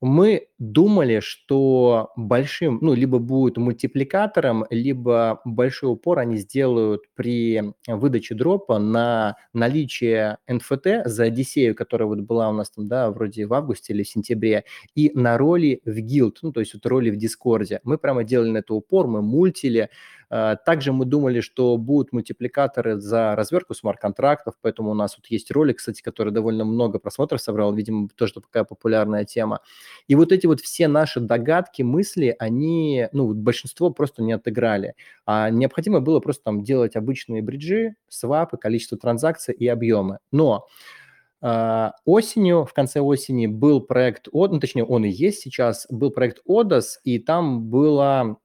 мы 0.00 0.46
думали, 0.58 1.20
что 1.20 2.10
большим, 2.16 2.78
ну, 2.80 2.94
либо 2.94 3.18
будет 3.18 3.56
мультипликатором, 3.56 4.64
либо 4.70 5.40
большой 5.44 5.92
упор 5.92 6.20
они 6.20 6.36
сделают 6.36 7.02
при 7.14 7.62
выдаче 7.86 8.34
дропа 8.34 8.78
на 8.78 9.36
наличие 9.52 10.38
NFT 10.48 11.02
за 11.08 11.24
Одиссею, 11.24 11.74
которая 11.74 12.08
вот 12.08 12.20
была 12.20 12.48
у 12.48 12.52
нас 12.52 12.70
там, 12.70 12.86
да, 12.86 13.10
вроде 13.10 13.46
в 13.46 13.54
августе 13.54 13.92
или 13.92 14.02
в 14.04 14.08
сентябре, 14.08 14.64
и 14.94 15.10
на 15.14 15.36
роли 15.36 15.80
в 15.84 15.98
гилд, 15.98 16.38
ну, 16.42 16.52
то 16.52 16.60
есть 16.60 16.74
вот 16.74 16.86
роли 16.86 17.10
в 17.10 17.16
Дискорде. 17.16 17.80
Мы 17.82 17.98
прямо 17.98 18.24
делали 18.24 18.50
на 18.50 18.58
это 18.58 18.74
упор, 18.74 19.08
мы 19.08 19.22
мультили, 19.22 19.90
также 20.28 20.92
мы 20.92 21.06
думали, 21.06 21.40
что 21.40 21.76
будут 21.76 22.12
мультипликаторы 22.12 23.00
за 23.00 23.34
развертку 23.34 23.74
смарт-контрактов, 23.74 24.54
поэтому 24.60 24.90
у 24.90 24.94
нас 24.94 25.16
вот 25.16 25.26
есть 25.26 25.50
ролик, 25.50 25.78
кстати, 25.78 26.02
который 26.02 26.32
довольно 26.32 26.64
много 26.64 26.98
просмотров 26.98 27.40
собрал, 27.40 27.72
видимо, 27.72 28.08
тоже 28.14 28.34
такая 28.34 28.64
популярная 28.64 29.24
тема. 29.24 29.60
И 30.06 30.14
вот 30.14 30.32
эти 30.32 30.46
вот 30.46 30.60
все 30.60 30.88
наши 30.88 31.20
догадки, 31.20 31.82
мысли, 31.82 32.36
они, 32.38 33.08
ну, 33.12 33.32
большинство 33.32 33.90
просто 33.90 34.22
не 34.22 34.32
отыграли. 34.32 34.94
А 35.24 35.48
необходимо 35.50 36.00
было 36.00 36.20
просто 36.20 36.44
там 36.44 36.62
делать 36.62 36.96
обычные 36.96 37.42
бриджи, 37.42 37.94
свапы, 38.08 38.58
количество 38.58 38.98
транзакций 38.98 39.54
и 39.54 39.66
объемы. 39.66 40.18
Но 40.30 40.66
Uh, 41.40 41.92
осенью, 42.04 42.64
в 42.64 42.72
конце 42.72 42.98
осени 42.98 43.46
был 43.46 43.80
проект, 43.80 44.26
ну, 44.32 44.58
точнее, 44.58 44.82
он 44.84 45.04
и 45.04 45.08
есть 45.08 45.40
сейчас, 45.40 45.86
был 45.88 46.10
проект 46.10 46.40
ODOS, 46.48 46.96
и 47.04 47.20
там 47.20 47.62
было 47.70 48.38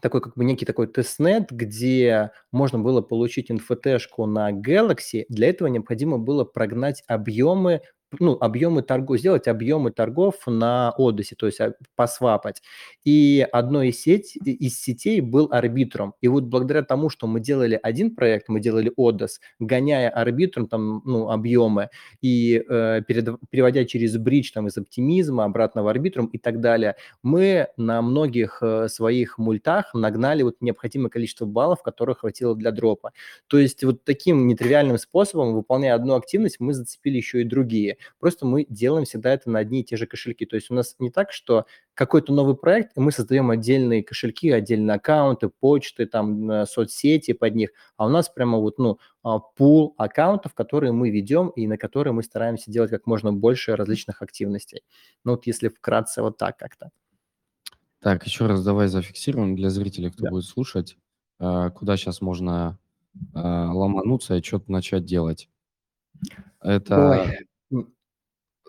такой 0.00 0.20
как 0.20 0.36
бы 0.36 0.44
некий 0.44 0.64
такой 0.64 0.86
тестнет, 0.86 1.50
где 1.50 2.30
можно 2.52 2.78
было 2.78 3.00
получить 3.00 3.50
NFT-шку 3.50 4.26
на 4.26 4.52
Galaxy. 4.52 5.24
Для 5.28 5.48
этого 5.48 5.68
необходимо 5.68 6.18
было 6.18 6.44
прогнать 6.44 7.02
объемы 7.06 7.82
ну, 8.18 8.36
объемы 8.40 8.82
торгов, 8.82 9.18
сделать 9.18 9.46
объемы 9.48 9.90
торгов 9.92 10.34
на 10.46 10.94
Odyssey, 10.98 11.34
то 11.36 11.46
есть 11.46 11.60
а, 11.60 11.74
посвапать. 11.96 12.62
И 13.04 13.46
одной 13.52 13.88
из, 13.88 14.02
сеть, 14.02 14.36
из 14.36 14.80
сетей 14.80 15.20
был 15.20 15.48
арбитром. 15.50 16.14
И 16.20 16.28
вот 16.28 16.44
благодаря 16.44 16.82
тому, 16.82 17.08
что 17.10 17.26
мы 17.26 17.40
делали 17.40 17.78
один 17.80 18.14
проект, 18.14 18.48
мы 18.48 18.60
делали 18.60 18.92
Odys, 18.98 19.38
гоняя 19.58 20.10
арбитром 20.10 20.66
там, 20.66 21.02
ну, 21.04 21.30
объемы 21.30 21.90
и 22.20 22.62
э, 22.68 23.02
перед, 23.06 23.28
переводя 23.50 23.84
через 23.84 24.16
бридж 24.16 24.52
там, 24.52 24.66
из 24.66 24.76
оптимизма 24.76 25.44
обратно 25.44 25.82
в 25.82 25.88
арбитрум 25.88 26.26
и 26.26 26.38
так 26.38 26.60
далее, 26.60 26.96
мы 27.22 27.68
на 27.76 28.02
многих 28.02 28.58
э, 28.62 28.88
своих 28.88 29.38
мультах 29.38 29.94
нагнали 29.94 30.42
вот 30.42 30.56
необходимое 30.60 31.10
количество 31.10 31.44
баллов, 31.46 31.82
которых 31.82 32.20
хватило 32.20 32.56
для 32.56 32.70
дропа. 32.72 33.12
То 33.46 33.58
есть 33.58 33.84
вот 33.84 34.04
таким 34.04 34.46
нетривиальным 34.48 34.98
способом, 34.98 35.54
выполняя 35.54 35.94
одну 35.94 36.14
активность, 36.14 36.60
мы 36.60 36.74
зацепили 36.74 37.16
еще 37.16 37.42
и 37.42 37.44
другие. 37.44 37.98
Просто 38.18 38.46
мы 38.46 38.66
делаем 38.68 39.04
всегда 39.04 39.32
это 39.32 39.50
на 39.50 39.58
одни 39.58 39.80
и 39.80 39.84
те 39.84 39.96
же 39.96 40.06
кошельки. 40.06 40.46
То 40.46 40.56
есть 40.56 40.70
у 40.70 40.74
нас 40.74 40.96
не 40.98 41.10
так, 41.10 41.32
что 41.32 41.66
какой-то 41.94 42.32
новый 42.32 42.56
проект, 42.56 42.96
и 42.96 43.00
мы 43.00 43.12
создаем 43.12 43.50
отдельные 43.50 44.02
кошельки, 44.02 44.50
отдельные 44.50 44.96
аккаунты, 44.96 45.48
почты, 45.48 46.06
там, 46.06 46.66
соцсети 46.66 47.32
под 47.32 47.54
них, 47.54 47.70
а 47.96 48.06
у 48.06 48.08
нас 48.08 48.28
прямо 48.28 48.58
вот, 48.58 48.78
ну, 48.78 48.98
а, 49.22 49.38
пул 49.38 49.94
аккаунтов, 49.98 50.54
которые 50.54 50.92
мы 50.92 51.10
ведем 51.10 51.48
и 51.50 51.66
на 51.66 51.76
которые 51.76 52.14
мы 52.14 52.22
стараемся 52.22 52.70
делать 52.70 52.90
как 52.90 53.06
можно 53.06 53.32
больше 53.32 53.76
различных 53.76 54.22
активностей. 54.22 54.82
Ну 55.24 55.32
вот 55.32 55.46
если 55.46 55.68
вкратце 55.68 56.22
вот 56.22 56.38
так 56.38 56.56
как-то. 56.56 56.90
Так, 58.00 58.24
еще 58.24 58.46
раз 58.46 58.64
давай 58.64 58.88
зафиксируем 58.88 59.56
для 59.56 59.68
зрителей, 59.68 60.10
кто 60.10 60.24
да. 60.24 60.30
будет 60.30 60.44
слушать, 60.44 60.96
а, 61.38 61.70
куда 61.70 61.96
сейчас 61.96 62.22
можно 62.22 62.78
а, 63.34 63.72
ломануться 63.72 64.36
и 64.36 64.42
что-то 64.42 64.72
начать 64.72 65.04
делать. 65.04 65.50
Это 66.60 67.10
Ой. 67.10 67.46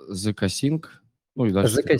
ZK 0.09 0.47
ну 1.35 1.45
и 1.45 1.51
дальше 1.51 1.81
ZK 1.81 1.95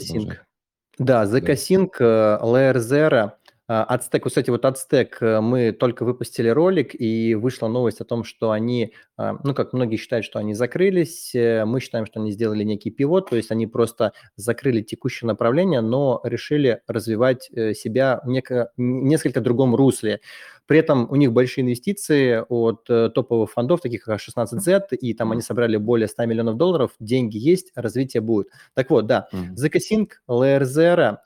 Да, 0.98 1.24
ZK 1.24 1.54
Sync, 1.54 1.90
э, 2.00 2.38
Layer 2.42 2.76
Zero, 2.76 3.32
Ацтек, 3.66 4.26
кстати, 4.26 4.50
вот 4.50 4.64
Ацтек, 4.66 5.22
э, 5.22 5.40
мы 5.40 5.72
только 5.72 6.04
выпустили 6.04 6.48
ролик, 6.48 6.94
и 6.94 7.34
вышла 7.34 7.68
новость 7.68 8.00
о 8.02 8.04
том, 8.04 8.24
что 8.24 8.50
они, 8.50 8.92
ну, 9.16 9.54
как 9.54 9.72
многие 9.72 9.96
считают, 9.96 10.26
что 10.26 10.38
они 10.38 10.52
закрылись, 10.52 11.34
э, 11.34 11.64
мы 11.64 11.80
считаем, 11.80 12.04
что 12.04 12.20
они 12.20 12.32
сделали 12.32 12.64
некий 12.64 12.90
пивот, 12.90 13.30
то 13.30 13.36
есть 13.36 13.50
они 13.50 13.66
просто 13.66 14.12
закрыли 14.36 14.82
текущее 14.82 15.26
направление, 15.26 15.80
но 15.80 16.20
решили 16.24 16.82
развивать 16.86 17.44
себя 17.44 18.20
в 18.24 18.28
неко, 18.28 18.70
несколько 18.76 19.40
другом 19.40 19.74
русле. 19.74 20.20
При 20.66 20.78
этом 20.78 21.10
у 21.10 21.16
них 21.16 21.32
большие 21.32 21.64
инвестиции 21.64 22.44
от 22.48 22.88
э, 22.88 23.10
топовых 23.10 23.50
фондов, 23.50 23.80
таких 23.80 24.04
как 24.04 24.20
16Z, 24.20 24.96
и 24.96 25.12
там 25.14 25.32
они 25.32 25.42
собрали 25.42 25.76
более 25.76 26.08
100 26.08 26.26
миллионов 26.26 26.56
долларов, 26.56 26.92
деньги 27.00 27.36
есть, 27.36 27.72
развитие 27.74 28.20
будет. 28.20 28.48
Так 28.74 28.90
вот, 28.90 29.06
да, 29.06 29.28
mm-hmm. 29.32 29.54
ZK 29.54 29.78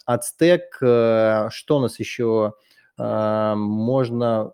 Aztec, 0.09 0.61
э, 0.81 1.49
что 1.51 1.77
у 1.77 1.81
нас 1.81 1.99
еще 1.99 2.55
э, 2.99 3.55
можно... 3.55 4.53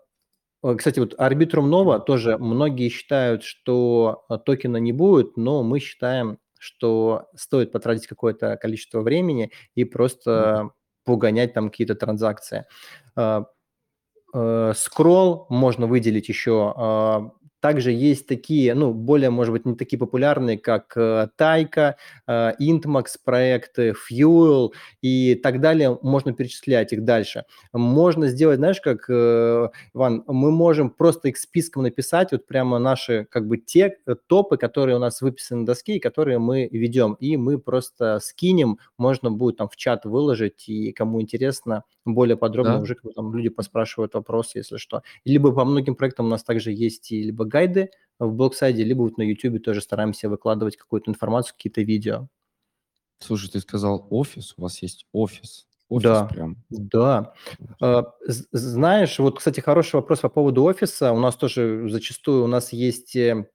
Кстати, 0.77 0.99
вот 0.99 1.15
Arbitrum 1.15 1.69
Nova 1.69 1.99
тоже 1.99 2.37
многие 2.37 2.87
считают, 2.87 3.43
что 3.43 4.25
токена 4.45 4.77
не 4.77 4.93
будет, 4.93 5.35
но 5.35 5.61
мы 5.61 5.79
считаем, 5.79 6.39
что 6.57 7.27
стоит 7.35 7.73
потратить 7.73 8.07
какое-то 8.07 8.55
количество 8.55 9.01
времени 9.01 9.51
и 9.75 9.83
просто 9.83 10.31
mm-hmm. 10.31 10.69
погонять 11.03 11.53
там 11.53 11.69
какие-то 11.69 11.95
транзакции. 11.95 12.65
Э, 14.33 14.73
скролл 14.75 15.45
можно 15.49 15.87
выделить 15.87 16.29
еще. 16.29 16.73
Также 17.63 17.93
есть 17.93 18.27
такие, 18.27 18.75
ну, 18.75 18.93
более, 18.93 19.29
может 19.29 19.53
быть, 19.53 19.65
не 19.65 19.75
такие 19.75 19.97
популярные, 19.97 20.57
как 20.57 20.93
Тайка, 21.37 21.95
э, 22.27 22.51
Intmax 22.61 23.05
проекты, 23.23 23.93
Fuel 24.11 24.71
и 25.01 25.35
так 25.35 25.61
далее. 25.61 25.97
Можно 26.01 26.33
перечислять 26.33 26.91
их 26.91 27.05
дальше. 27.05 27.45
Можно 27.71 28.27
сделать, 28.27 28.57
знаешь, 28.57 28.81
как, 28.81 29.05
э, 29.09 29.69
Иван, 29.93 30.25
мы 30.27 30.51
можем 30.51 30.89
просто 30.89 31.29
их 31.29 31.37
списком 31.37 31.83
написать, 31.83 32.33
вот 32.33 32.45
прямо 32.47 32.79
наши, 32.79 33.27
как 33.31 33.47
бы, 33.47 33.55
те 33.57 33.95
топы, 34.27 34.57
которые 34.57 34.97
у 34.97 34.99
нас 34.99 35.21
выписаны 35.21 35.61
на 35.61 35.65
доске 35.65 35.95
и 35.95 35.99
которые 35.99 36.39
мы 36.39 36.67
ведем. 36.69 37.13
И 37.21 37.37
мы 37.37 37.59
просто 37.59 38.19
скинем, 38.21 38.77
можно 38.97 39.31
будет 39.31 39.55
там 39.57 39.69
в 39.69 39.77
чат 39.77 40.03
выложить, 40.03 40.67
и 40.67 40.91
кому 40.91 41.21
интересно, 41.21 41.85
более 42.03 42.35
подробно 42.35 42.73
Да. 42.73 42.79
уже 42.81 42.97
там 43.15 43.33
люди 43.33 43.47
поспрашивают 43.47 44.15
вопросы, 44.15 44.57
если 44.59 44.75
что. 44.75 45.03
Либо 45.23 45.53
по 45.53 45.63
многим 45.63 45.95
проектам 45.95 46.25
у 46.25 46.29
нас 46.29 46.43
также 46.43 46.73
есть 46.73 47.09
и 47.13 47.23
либо 47.23 47.45
гайды 47.53 47.91
в 48.19 48.31
блоксайде, 48.33 48.83
либо 48.83 49.03
вот 49.03 49.17
на 49.17 49.21
YouTube 49.23 49.63
тоже 49.63 49.81
стараемся 49.81 50.27
выкладывать 50.29 50.75
какую-то 50.77 51.11
информацию, 51.11 51.53
какие-то 51.55 51.81
видео. 51.81 52.27
Слушай, 53.19 53.51
ты 53.51 53.59
сказал 53.59 54.07
офис, 54.09 54.53
у 54.57 54.63
вас 54.63 54.81
есть 54.81 55.05
офис. 55.13 55.67
Офис 55.89 56.03
Да, 56.03 56.25
прям. 56.25 56.57
да. 56.69 57.33
А, 57.79 58.05
знаешь, 58.25 59.19
вот, 59.19 59.37
кстати, 59.37 59.59
хороший 59.59 59.95
вопрос 59.97 60.19
по 60.21 60.29
поводу 60.29 60.63
офиса. 60.63 61.11
У 61.11 61.19
нас 61.19 61.35
тоже 61.35 61.87
зачастую 61.89 62.43
у 62.43 62.47
нас 62.47 62.73
есть 62.73 63.15
э, 63.15 63.47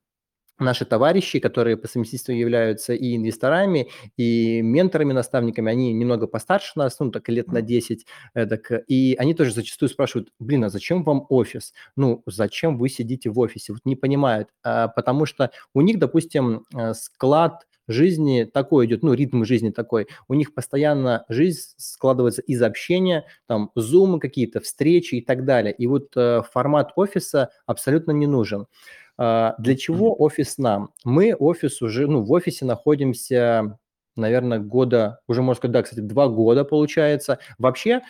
наши 0.59 0.85
товарищи, 0.85 1.39
которые 1.39 1.77
по 1.77 1.89
совместительству 1.89 2.33
являются 2.33 2.95
и 2.95 3.17
инвесторами, 3.17 3.89
и 4.17 4.61
менторами, 4.63 5.13
наставниками, 5.13 5.71
они 5.71 5.93
немного 5.93 6.27
постарше 6.27 6.73
нас, 6.77 6.99
ну, 7.01 7.11
так 7.11 7.29
лет 7.29 7.49
на 7.53 7.63
10, 7.63 8.07
так, 8.35 8.71
и 8.89 9.15
они 9.19 9.35
тоже 9.35 9.53
зачастую 9.53 9.89
спрашивают, 9.89 10.31
блин, 10.39 10.65
а 10.65 10.69
зачем 10.71 11.05
вам 11.05 11.27
офис? 11.29 11.73
Ну, 11.97 12.23
зачем 12.27 12.79
вы 12.79 12.89
сидите 12.89 13.31
в 13.31 13.39
офисе? 13.39 13.73
Вот 13.73 13.83
не 13.85 13.97
понимают, 13.97 14.49
а, 14.63 14.89
потому 14.89 15.27
что 15.27 15.51
у 15.75 15.81
них, 15.81 15.99
допустим, 15.99 16.65
э, 16.75 16.95
склад 16.95 17.67
жизни 17.89 18.45
такой 18.45 18.87
идет, 18.87 19.03
ну, 19.03 19.15
ритм 19.15 19.45
жизни 19.45 19.71
такой. 19.71 20.07
У 20.29 20.35
них 20.35 20.55
постоянно 20.55 21.25
жизнь 21.29 21.73
складывается 21.79 22.43
из 22.43 22.63
общения, 22.63 23.25
там, 23.47 23.71
зумы 23.75 24.21
какие-то, 24.21 24.61
встречи 24.61 25.17
и 25.17 25.25
так 25.25 25.45
далее. 25.45 25.75
И 25.75 25.87
вот 25.87 26.13
э, 26.17 26.43
формат 26.53 26.93
офиса 26.97 27.51
абсолютно 27.67 28.13
не 28.13 28.27
нужен. 28.27 28.67
А, 29.19 29.55
для 29.59 29.77
чего 29.77 30.15
офис 30.23 30.59
нам? 30.59 30.91
Мы 31.05 31.35
офис 31.35 31.83
уже, 31.83 32.07
ну, 32.07 32.23
в 32.23 32.31
офисе 32.33 32.65
находимся, 32.65 33.79
наверное, 34.17 34.61
года, 34.61 35.21
уже 35.27 35.43
можно 35.43 35.59
сказать, 35.59 35.73
да, 35.73 35.83
кстати, 35.83 36.01
два 36.01 36.29
года 36.29 36.65
получается. 36.65 37.39
Вообще, 37.59 38.03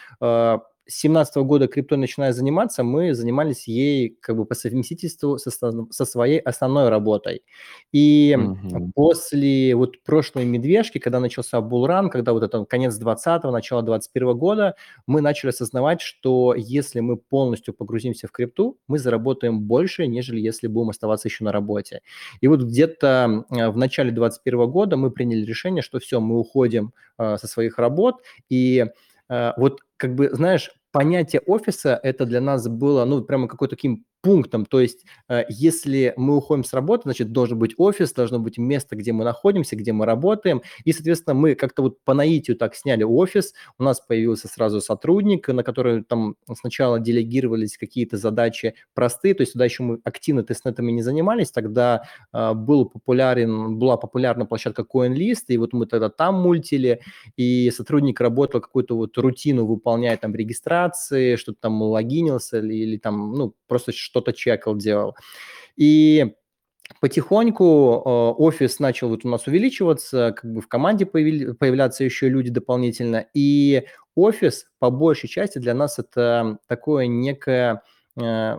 а, 0.88 0.90
2017 0.90 1.37
года 1.37 1.68
криптой 1.68 1.98
начиная 1.98 2.33
заниматься, 2.33 2.83
мы 2.83 3.14
занимались 3.14 3.68
ей 3.68 4.16
как 4.20 4.37
бы 4.37 4.46
по 4.46 4.55
совместительству 4.55 5.38
со, 5.38 5.51
со 5.51 6.05
своей 6.05 6.38
основной 6.38 6.88
работой. 6.88 7.42
И 7.92 8.37
угу. 8.37 8.92
после 8.94 9.74
вот 9.74 10.03
прошлой 10.03 10.46
медвежки, 10.46 10.98
когда 10.98 11.20
начался 11.20 11.61
булран, 11.61 12.09
когда 12.09 12.33
вот 12.33 12.42
это 12.42 12.64
конец 12.64 12.98
20-го, 12.98 13.51
начало 13.51 13.83
21 13.83 14.38
года, 14.38 14.74
мы 15.07 15.20
начали 15.20 15.51
осознавать, 15.51 16.01
что 16.01 16.55
если 16.57 17.01
мы 17.01 17.16
полностью 17.16 17.74
погрузимся 17.74 18.27
в 18.27 18.33
крипту, 18.33 18.79
мы 18.87 18.98
заработаем 18.98 19.61
больше, 19.61 20.07
нежели 20.07 20.40
если 20.40 20.68
будем 20.68 20.90
оставаться 20.90 21.29
еще 21.29 21.44
на 21.44 21.53
работе. 21.53 22.01
И 22.40 22.48
вот 22.48 22.62
где-то 22.62 23.44
в 23.51 23.77
начале 23.77 24.11
21 24.11 24.70
года 24.70 24.96
мы 24.96 25.11
приняли 25.11 25.44
решение, 25.44 25.83
что 25.83 25.98
все, 25.98 26.20
мы 26.20 26.38
уходим 26.38 26.92
э, 27.18 27.37
со 27.37 27.46
своих 27.46 27.79
работ, 27.79 28.22
и 28.48 28.87
э, 29.29 29.53
вот 29.57 29.81
как 29.98 30.14
бы, 30.14 30.31
знаешь, 30.31 30.70
понятие 30.99 31.43
офиса 31.47 32.01
это 32.03 32.27
для 32.27 32.41
нас 32.41 32.67
было, 32.69 33.05
ну, 33.05 33.23
прямо 33.23 33.47
какой-то 33.47 33.77
таким 33.77 34.05
пунктом. 34.21 34.67
То 34.67 34.81
есть, 34.81 35.05
э, 35.29 35.45
если 35.49 36.15
мы 36.17 36.37
уходим 36.37 36.65
с 36.65 36.73
работы, 36.73 37.03
значит, 37.05 37.33
должен 37.33 37.59
быть 37.59 37.75
офис, 37.77 38.13
должно 38.13 38.39
быть 38.39 38.59
место, 38.59 38.97
где 38.97 39.13
мы 39.13 39.25
находимся, 39.25 39.77
где 39.77 39.93
мы 39.93 40.07
работаем. 40.07 40.63
И, 40.85 40.93
соответственно, 40.93 41.35
мы 41.35 41.55
как-то 41.55 41.83
вот 41.83 42.03
по 42.05 42.15
наитию 42.15 42.57
так 42.57 42.75
сняли 42.75 43.05
офис. 43.05 43.55
У 43.79 43.83
нас 43.83 44.01
появился 44.01 44.49
сразу 44.49 44.81
сотрудник, 44.81 45.49
на 45.49 45.63
который 45.63 46.03
там 46.03 46.37
сначала 46.61 46.99
делегировались 46.99 47.77
какие-то 47.79 48.17
задачи 48.17 48.75
простые. 48.95 49.35
То 49.35 49.43
есть, 49.43 49.53
тогда 49.53 49.65
еще 49.65 49.83
мы 49.83 50.01
активно 50.05 50.43
тестнетами 50.43 50.91
не 50.93 51.03
занимались. 51.03 51.51
Тогда 51.51 52.03
э, 52.33 52.55
был 52.55 52.87
популярен, 52.87 53.79
была 53.79 53.97
популярна 53.97 54.47
площадка 54.47 54.83
CoinList, 54.83 55.45
и 55.49 55.59
вот 55.59 55.73
мы 55.73 55.87
тогда 55.87 56.09
там 56.09 56.35
мультили, 56.37 57.01
и 57.37 57.71
сотрудник 57.71 58.21
работал 58.21 58.61
какую-то 58.61 58.97
вот 58.97 59.17
рутину, 59.19 59.67
выполняя 59.67 60.17
там 60.17 60.35
регистрации, 60.35 61.37
что-то 61.37 61.59
там 61.61 61.83
логинился 61.83 62.59
или, 62.59 62.75
или 62.75 62.97
там, 62.99 63.33
ну, 63.33 63.55
просто 63.67 63.93
что-то 64.09 64.33
чекал, 64.33 64.75
делал. 64.77 65.14
И 65.77 66.35
потихоньку 67.01 68.03
э, 68.05 68.09
офис 68.42 68.79
начал 68.79 69.11
вот 69.11 69.25
у 69.25 69.29
нас 69.29 69.47
увеличиваться, 69.47 70.33
как 70.37 70.51
бы 70.51 70.61
в 70.61 70.68
команде 70.68 71.07
появили, 71.07 71.53
появляться 71.53 72.05
еще 72.05 72.29
люди 72.29 72.51
дополнительно, 72.51 73.27
и 73.35 73.85
офис 74.14 74.66
по 74.79 74.90
большей 74.90 75.29
части 75.29 75.59
для 75.59 75.75
нас 75.75 75.99
это 75.99 76.59
такое 76.66 77.07
некое 77.07 77.83
э, 78.21 78.57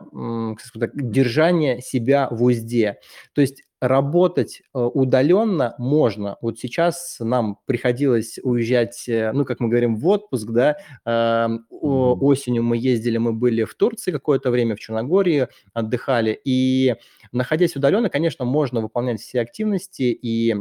держание 0.93 1.81
себя 1.81 2.27
в 2.29 2.43
узде. 2.43 2.99
То 3.33 3.41
есть 3.41 3.63
работать 3.81 4.61
э, 4.61 4.79
удаленно 4.79 5.75
можно. 5.77 6.37
Вот 6.41 6.59
сейчас 6.59 7.17
нам 7.19 7.59
приходилось 7.65 8.37
уезжать, 8.43 9.07
э, 9.07 9.31
ну, 9.31 9.45
как 9.45 9.59
мы 9.59 9.69
говорим, 9.69 9.95
в 9.95 10.07
отпуск, 10.07 10.49
да, 10.49 10.77
эм, 11.05 11.65
осенью 11.69 12.63
мы 12.63 12.77
ездили, 12.77 13.17
мы 13.17 13.33
были 13.33 13.63
в 13.63 13.73
Турции 13.75 14.11
какое-то 14.11 14.51
время, 14.51 14.75
в 14.75 14.79
Черногории 14.79 15.47
отдыхали, 15.73 16.39
и 16.43 16.95
находясь 17.31 17.75
удаленно, 17.75 18.09
конечно, 18.09 18.43
можно 18.43 18.81
выполнять 18.81 19.21
все 19.21 19.39
активности 19.39 20.03
и 20.03 20.55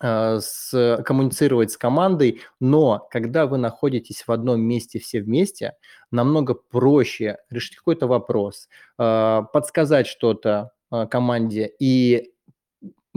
э, 0.00 0.38
с, 0.40 1.02
коммуницировать 1.04 1.72
с 1.72 1.76
командой, 1.76 2.42
но 2.60 3.08
когда 3.10 3.46
вы 3.46 3.58
находитесь 3.58 4.22
в 4.24 4.30
одном 4.30 4.60
месте 4.60 5.00
все 5.00 5.20
вместе, 5.20 5.72
намного 6.12 6.54
проще 6.54 7.38
решить 7.50 7.76
какой-то 7.76 8.06
вопрос, 8.06 8.68
подсказать 8.96 10.06
что-то 10.06 10.70
команде 11.10 11.72
и 11.80 12.32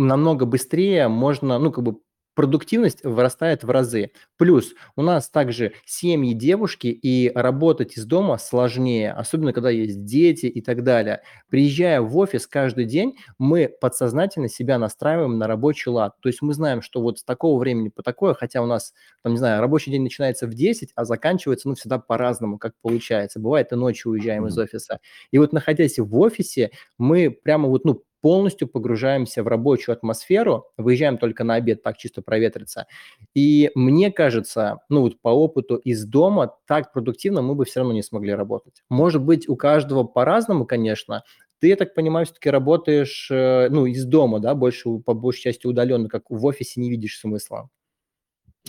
намного 0.05 0.45
быстрее 0.45 1.07
можно, 1.07 1.59
ну, 1.59 1.71
как 1.71 1.83
бы 1.83 1.99
продуктивность 2.39 3.03
вырастает 3.03 3.65
в 3.65 3.69
разы. 3.69 4.11
Плюс 4.37 4.73
у 4.95 5.01
нас 5.01 5.29
также 5.29 5.73
семьи 5.85 6.33
девушки, 6.33 6.87
и 6.87 7.29
работать 7.35 7.97
из 7.97 8.05
дома 8.05 8.37
сложнее, 8.37 9.11
особенно 9.11 9.51
когда 9.51 9.69
есть 9.69 10.05
дети 10.05 10.45
и 10.45 10.61
так 10.61 10.83
далее. 10.83 11.21
Приезжая 11.49 11.99
в 11.99 12.15
офис 12.17 12.47
каждый 12.47 12.85
день, 12.85 13.17
мы 13.39 13.67
подсознательно 13.67 14.47
себя 14.47 14.77
настраиваем 14.77 15.37
на 15.37 15.47
рабочий 15.47 15.89
лад. 15.89 16.13
То 16.21 16.29
есть 16.29 16.41
мы 16.41 16.53
знаем, 16.53 16.81
что 16.81 17.01
вот 17.01 17.19
с 17.19 17.25
такого 17.25 17.59
времени 17.59 17.89
по 17.89 18.03
такое, 18.03 18.33
хотя 18.33 18.61
у 18.61 18.65
нас, 18.65 18.93
там, 19.21 19.33
не 19.33 19.37
знаю, 19.37 19.59
рабочий 19.59 19.91
день 19.91 20.03
начинается 20.03 20.47
в 20.47 20.53
10, 20.53 20.91
а 20.95 21.03
заканчивается, 21.03 21.67
ну, 21.67 21.75
всегда 21.75 21.99
по-разному, 21.99 22.57
как 22.57 22.71
получается. 22.81 23.41
Бывает 23.41 23.73
и 23.73 23.75
ночью 23.75 24.13
уезжаем 24.13 24.45
mm-hmm. 24.45 24.49
из 24.49 24.57
офиса. 24.57 24.99
И 25.31 25.37
вот 25.39 25.51
находясь 25.51 25.99
в 25.99 26.17
офисе, 26.17 26.71
мы 26.97 27.31
прямо 27.31 27.67
вот, 27.67 27.83
ну, 27.83 28.01
полностью 28.21 28.67
погружаемся 28.67 29.43
в 29.43 29.47
рабочую 29.47 29.93
атмосферу, 29.93 30.67
выезжаем 30.77 31.17
только 31.17 31.43
на 31.43 31.55
обед, 31.55 31.83
так 31.83 31.97
чисто 31.97 32.21
проветриться. 32.21 32.87
И 33.33 33.71
мне 33.75 34.11
кажется, 34.11 34.79
ну 34.89 35.01
вот 35.01 35.21
по 35.21 35.29
опыту 35.29 35.75
из 35.75 36.05
дома 36.05 36.55
так 36.67 36.91
продуктивно 36.93 37.41
мы 37.41 37.55
бы 37.55 37.65
все 37.65 37.79
равно 37.79 37.93
не 37.93 38.03
смогли 38.03 38.33
работать. 38.33 38.83
Может 38.89 39.21
быть, 39.21 39.47
у 39.47 39.55
каждого 39.55 40.03
по-разному, 40.03 40.65
конечно. 40.65 41.23
Ты, 41.59 41.67
я 41.67 41.75
так 41.75 41.93
понимаю, 41.93 42.25
все-таки 42.25 42.49
работаешь, 42.49 43.29
э, 43.29 43.67
ну, 43.69 43.85
из 43.85 44.05
дома, 44.05 44.39
да, 44.39 44.55
больше, 44.55 44.89
по 44.99 45.13
большей 45.13 45.41
части 45.41 45.67
удаленно, 45.67 46.07
как 46.07 46.29
в 46.29 46.45
офисе 46.45 46.79
не 46.79 46.89
видишь 46.89 47.19
смысла. 47.19 47.69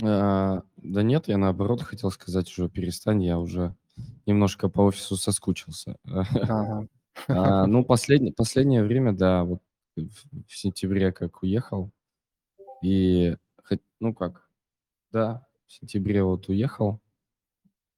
А, 0.03 0.63
да 0.77 1.03
нет, 1.03 1.29
я 1.29 1.39
наоборот 1.39 1.83
хотел 1.83 2.11
сказать 2.11 2.51
уже 2.51 2.69
перестань, 2.69 3.23
я 3.23 3.39
уже 3.39 3.77
немножко 4.27 4.69
по 4.69 4.81
офису 4.81 5.17
соскучился. 5.17 5.97
Ага. 6.05 6.89
А, 7.29 7.67
ну, 7.67 7.85
последнее 7.85 8.33
последнее 8.33 8.83
время, 8.83 9.13
да, 9.13 9.45
вот 9.45 9.61
в 9.97 10.09
в 10.47 10.57
сентябре 10.57 11.13
как 11.13 11.43
уехал, 11.43 11.91
и 12.83 13.37
хот 13.65 13.81
ну 14.01 14.15
как, 14.15 14.49
да, 15.13 15.47
в 15.67 15.73
сентябре 15.73 16.23
вот 16.25 16.49
уехал. 16.49 17.01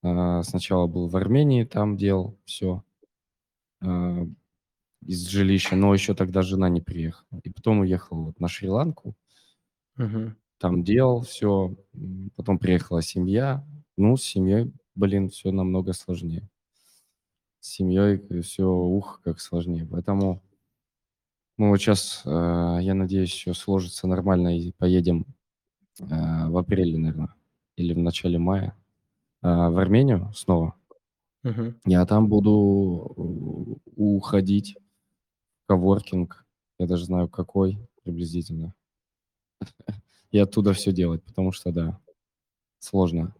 А, 0.02 0.42
сначала 0.42 0.86
был 0.86 1.08
в 1.08 1.16
Армении, 1.16 1.64
там 1.64 1.96
делал 1.96 2.38
все 2.44 2.84
а, 3.80 4.26
из 5.06 5.28
жилища, 5.28 5.76
но 5.76 5.94
еще 5.94 6.14
тогда 6.14 6.42
жена 6.42 6.68
не 6.68 6.80
приехала. 6.80 7.40
И 7.44 7.50
потом 7.50 7.80
уехал 7.80 8.24
вот 8.24 8.40
на 8.40 8.48
Шри-Ланку, 8.48 9.14
Мгм. 9.96 10.36
там 10.58 10.84
делал 10.84 11.22
все, 11.22 11.74
потом 12.36 12.58
приехала 12.58 13.02
семья. 13.02 13.64
Ну, 13.96 14.16
с 14.16 14.22
семьей, 14.22 14.72
блин, 14.94 15.28
все 15.28 15.50
намного 15.50 15.92
сложнее 15.92 16.48
с 17.62 17.68
семьей 17.68 18.20
все, 18.42 18.68
ух, 18.68 19.20
как 19.22 19.40
сложнее. 19.40 19.86
Поэтому 19.88 20.42
мы 21.56 21.68
вот 21.68 21.76
сейчас, 21.78 22.22
э, 22.24 22.28
я 22.82 22.94
надеюсь, 22.94 23.30
все 23.30 23.54
сложится 23.54 24.08
нормально 24.08 24.58
и 24.58 24.72
поедем 24.72 25.26
э, 26.00 26.48
в 26.48 26.58
апреле, 26.58 26.98
наверное, 26.98 27.34
или 27.76 27.94
в 27.94 27.98
начале 27.98 28.38
мая 28.38 28.76
э, 29.42 29.46
в 29.46 29.78
Армению 29.78 30.32
снова. 30.34 30.74
Мгм. 31.44 31.80
Я 31.86 32.04
там 32.04 32.28
буду 32.28 33.78
уходить 33.94 34.76
в 35.62 35.68
коворкинг. 35.68 36.44
Я 36.80 36.86
даже 36.88 37.04
знаю, 37.04 37.28
какой 37.28 37.78
приблизительно. 38.02 38.74
И 40.32 40.38
оттуда 40.38 40.72
все 40.72 40.92
делать, 40.92 41.22
потому 41.22 41.52
что, 41.52 41.70
да, 41.70 42.00
сложно. 42.80 43.36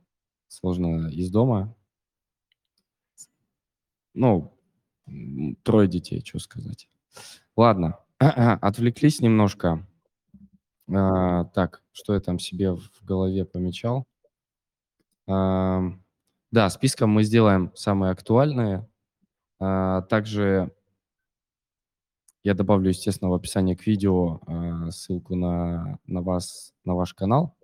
Сложно 0.47 1.09
из 1.09 1.31
дома 1.31 1.75
ну, 4.15 4.53
трое 5.63 5.89
детей, 5.89 6.23
что 6.25 6.39
сказать. 6.39 6.89
Ладно, 7.57 7.99
отвлеклись 8.19 9.21
немножко. 9.21 9.87
А, 10.93 11.45
так, 11.47 11.83
что 11.93 12.15
я 12.15 12.21
там 12.21 12.39
себе 12.39 12.73
в 12.73 12.91
голове 13.03 13.45
помечал? 13.45 14.07
А, 15.27 15.83
да, 16.51 16.69
списком 16.71 17.11
мы 17.11 17.25
сделаем 17.25 17.73
самые 17.75 18.13
актуальные. 18.13 18.89
А, 19.59 20.03
также 20.03 20.73
я 22.43 22.55
добавлю, 22.55 22.89
естественно, 22.89 23.31
в 23.31 23.35
описании 23.35 23.75
к 23.75 23.87
видео 23.87 24.41
а, 24.47 24.91
ссылку 24.91 25.37
на, 25.37 25.99
на 26.07 26.23
вас, 26.23 26.75
на 26.85 26.95
ваш 26.95 27.15
канал, 27.15 27.57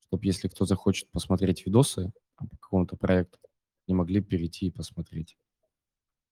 чтобы 0.00 0.24
если 0.24 0.48
кто 0.48 0.64
захочет 0.64 1.10
посмотреть 1.10 1.66
видосы 1.66 2.12
по 2.36 2.48
какому-то 2.56 2.96
проекту, 2.96 3.38
не 3.86 3.94
могли 3.94 4.20
перейти 4.20 4.66
и 4.66 4.70
посмотреть. 4.70 5.36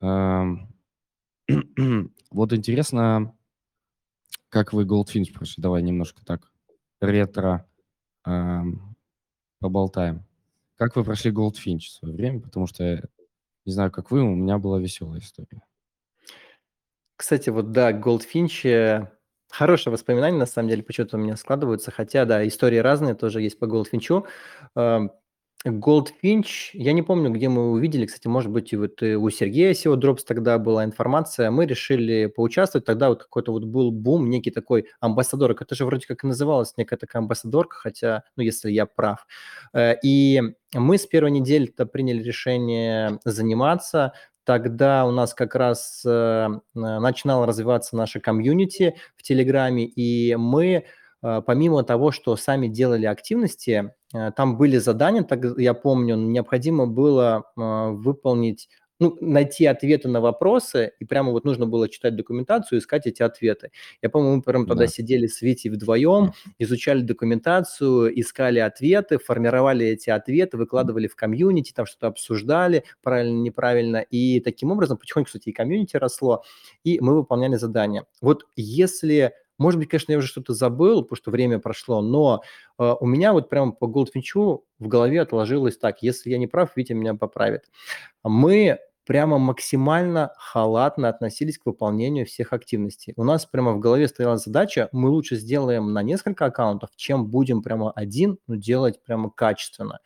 Вот 2.31 2.53
интересно, 2.53 3.35
как 4.49 4.73
вы 4.73 4.85
Goldfinch 4.85 5.33
прошли? 5.33 5.63
Давай 5.63 5.83
немножко 5.83 6.25
так 6.25 6.51
ретро 7.01 7.67
поболтаем. 9.61 10.25
Как 10.77 10.97
вы 10.97 11.05
прошли 11.05 11.31
Goldfinch 11.31 11.81
в 11.81 11.91
свое 11.91 12.15
время? 12.15 12.41
Потому 12.41 12.67
что, 12.67 13.09
не 13.65 13.73
знаю, 13.73 13.93
как 13.93 14.11
вы, 14.11 14.23
у 14.23 14.35
меня 14.35 14.59
была 14.59 14.81
веселая 14.81 15.21
история. 15.21 15.63
Кстати, 17.17 17.51
вот 17.51 17.71
да, 17.71 17.93
Goldfinch, 17.93 19.09
хорошее 19.49 19.93
воспоминание, 19.93 20.39
на 20.39 20.47
самом 20.47 20.71
деле, 20.71 20.83
почему-то 20.83 21.17
у 21.17 21.21
меня 21.21 21.37
складываются, 21.37 21.93
хотя, 21.93 22.25
да, 22.25 22.47
истории 22.47 22.79
разные 22.79 23.15
тоже 23.15 23.41
есть 23.41 23.59
по 23.59 23.67
Goldfinch. 23.67 24.27
Goldfinch, 25.67 26.71
я 26.73 26.93
не 26.93 27.03
помню, 27.03 27.31
где 27.31 27.49
мы 27.49 27.71
увидели, 27.71 28.07
кстати, 28.07 28.27
может 28.27 28.51
быть, 28.51 28.73
и 28.73 28.77
вот 28.77 29.01
и 29.03 29.15
у 29.15 29.31
Сергея 29.31 29.73
SEO 29.73 29.95
Drops 29.95 30.21
тогда 30.27 30.59
была 30.59 30.85
информация, 30.85 31.51
мы 31.53 31.67
решили 31.67 32.27
поучаствовать, 32.27 32.85
тогда 32.85 33.09
вот 33.09 33.23
какой-то 33.23 33.53
вот 33.53 33.65
был 33.65 33.93
бум, 33.93 34.29
некий 34.29 34.51
такой 34.51 34.89
амбассадор, 35.01 35.53
это 35.53 35.75
же 35.75 35.85
вроде 35.85 36.07
как 36.07 36.25
и 36.25 36.27
называлась 36.27 36.75
некая 36.77 36.97
такая 36.97 37.23
амбассадорка, 37.23 37.77
хотя, 37.77 38.25
ну, 38.37 38.43
если 38.43 38.73
я 38.73 38.87
прав. 38.87 39.27
Э, 39.73 39.95
и 40.03 40.43
мы 40.75 40.99
с 40.99 41.07
первой 41.07 41.31
недели-то 41.31 41.87
приняли 41.87 42.23
решение 42.23 43.21
заниматься, 43.25 44.15
тогда 44.45 45.07
у 45.07 45.13
нас 45.13 45.35
как 45.35 45.55
раз 45.55 46.03
э, 46.05 46.49
начинало 46.75 47.47
развиваться 47.47 47.97
наша 47.97 48.19
комьюнити 48.19 48.97
в 49.17 49.23
Телеграме, 49.23 49.85
и 49.85 50.35
мы 50.35 50.67
э, 50.67 50.83
помимо 51.23 51.83
того, 51.85 52.11
что 52.13 52.37
сами 52.37 52.69
делали 52.69 53.07
активности, 53.07 53.93
Э, 54.15 54.31
там 54.37 54.57
были 54.59 54.77
задания, 54.79 55.23
так 55.23 55.41
я 55.59 55.75
помню, 55.75 56.17
необходимо 56.17 56.87
было 56.87 57.45
а, 57.57 57.91
выполнить, 57.91 58.69
ну, 59.01 59.17
найти 59.21 59.67
ответы 59.67 60.09
на 60.09 60.21
вопросы, 60.21 60.93
и 61.01 61.05
прямо 61.05 61.33
вот 61.33 61.45
нужно 61.45 61.67
было 61.67 61.89
читать 61.89 62.15
документацию, 62.15 62.79
искать 62.79 63.07
эти 63.07 63.23
ответы. 63.23 63.71
Я 64.03 64.11
помню, 64.11 64.37
мы 64.37 64.43
прям 64.43 64.67
тогда 64.67 64.85
Да. 64.85 64.89
сидели 64.89 65.27
с 65.27 65.41
Витей 65.43 65.71
вдвоем, 65.71 66.35
изучали 66.59 67.01
документацию, 67.01 68.21
искали 68.21 68.59
ответы, 68.61 69.19
формировали 69.19 69.87
эти 69.87 70.11
ответы, 70.11 70.57
выкладывали 70.59 71.09
в 71.09 71.17
комьюнити, 71.17 71.73
там 71.73 71.87
что-то 71.87 72.09
обсуждали, 72.09 72.85
правильно, 73.03 73.41
неправильно, 73.43 73.97
и 73.99 74.41
таким 74.41 74.71
образом 74.71 74.99
потихоньку, 74.99 75.27
кстати, 75.29 75.49
и 75.49 75.53
комьюнити 75.53 75.97
росло, 75.97 76.45
и 76.85 77.01
мы 77.01 77.15
выполняли 77.17 77.57
задания. 77.57 78.05
Вот 78.21 78.47
если 78.57 79.33
может 79.63 79.79
быть, 79.79 79.89
конечно, 79.89 80.13
я 80.13 80.19
уже 80.19 80.27
что-то 80.29 80.53
забыл, 80.53 81.03
потому 81.03 81.17
что 81.17 81.31
время 81.31 81.59
прошло, 81.59 82.03
но 82.03 82.43
э, 82.79 82.95
у 83.01 83.07
меня 83.07 83.33
вот 83.33 83.49
прямо 83.49 83.73
по 83.73 83.87
Goldfinch 83.87 84.61
в 84.79 84.89
голове 84.89 85.21
отложилось 85.21 85.79
так, 85.79 86.03
если 86.03 86.31
я 86.31 86.39
не 86.39 86.47
прав, 86.49 86.77
Витя 86.77 86.93
меня 86.93 87.15
поправит. 87.15 87.65
Мы 88.25 88.79
прямо 89.05 89.39
максимально 89.39 90.33
халатно 90.37 91.09
относились 91.09 91.59
к 91.59 91.67
выполнению 91.67 92.27
всех 92.27 92.53
активностей. 92.53 93.15
У 93.17 93.25
нас 93.25 93.47
прямо 93.47 93.73
в 93.73 93.81
голове 93.81 94.09
стояла 94.09 94.37
задача, 94.37 94.89
мы 94.93 95.09
лучше 95.09 95.37
сделаем 95.37 95.93
на 95.93 96.03
несколько 96.03 96.47
аккаунтов, 96.47 96.91
чем 96.97 97.27
будем 97.27 97.63
прямо 97.63 97.91
один, 97.93 98.39
но 98.47 98.57
делать 98.57 99.03
прямо 99.05 99.31
качественно. 99.31 100.01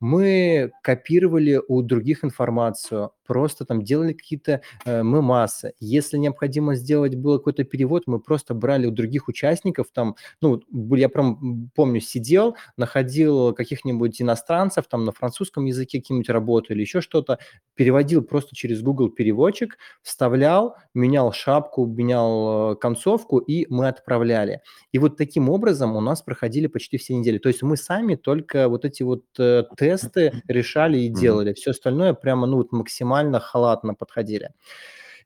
Мы 0.00 0.72
копировали 0.82 1.60
у 1.68 1.82
других 1.82 2.24
информацию, 2.24 3.12
просто 3.26 3.64
там 3.64 3.82
делали 3.82 4.14
какие-то 4.14 4.62
э, 4.84 5.02
мемасы. 5.02 5.74
Если 5.80 6.16
необходимо 6.16 6.74
сделать 6.74 7.14
было 7.14 7.38
какой-то 7.38 7.64
перевод, 7.64 8.04
мы 8.06 8.20
просто 8.20 8.54
брали 8.54 8.86
у 8.86 8.90
других 8.90 9.28
участников, 9.28 9.88
там, 9.92 10.16
ну, 10.40 10.62
я 10.96 11.08
прям 11.08 11.70
помню, 11.74 12.00
сидел, 12.00 12.56
находил 12.76 13.52
каких-нибудь 13.52 14.20
иностранцев, 14.22 14.86
там 14.88 15.04
на 15.04 15.12
французском 15.12 15.66
языке 15.66 16.00
какие-нибудь 16.00 16.30
работы 16.30 16.72
или 16.72 16.80
еще 16.80 17.00
что-то, 17.00 17.38
переводил 17.74 18.22
просто 18.22 18.56
через 18.56 18.80
Google 18.82 19.10
переводчик, 19.10 19.76
вставлял, 20.02 20.76
менял 20.94 21.32
шапку, 21.32 21.86
менял 21.86 22.72
э, 22.72 22.76
концовку, 22.76 23.38
и 23.38 23.66
мы 23.68 23.88
отправляли. 23.88 24.62
И 24.92 24.98
вот 24.98 25.18
таким 25.18 25.50
образом 25.50 25.96
у 25.96 26.00
нас 26.00 26.22
проходили 26.22 26.66
почти 26.66 26.96
все 26.96 27.14
недели. 27.14 27.38
То 27.38 27.48
есть 27.48 27.62
мы 27.62 27.76
сами 27.76 28.14
только 28.14 28.68
вот 28.68 28.86
эти 28.86 29.02
вот 29.02 29.24
э, 29.38 29.64
тесты 29.88 30.42
решали 30.48 30.98
и 30.98 31.08
делали. 31.08 31.52
Все 31.52 31.70
остальное 31.70 32.14
прямо, 32.14 32.46
ну, 32.46 32.56
вот 32.56 32.72
максимально 32.72 33.40
халатно 33.40 33.94
подходили. 33.94 34.50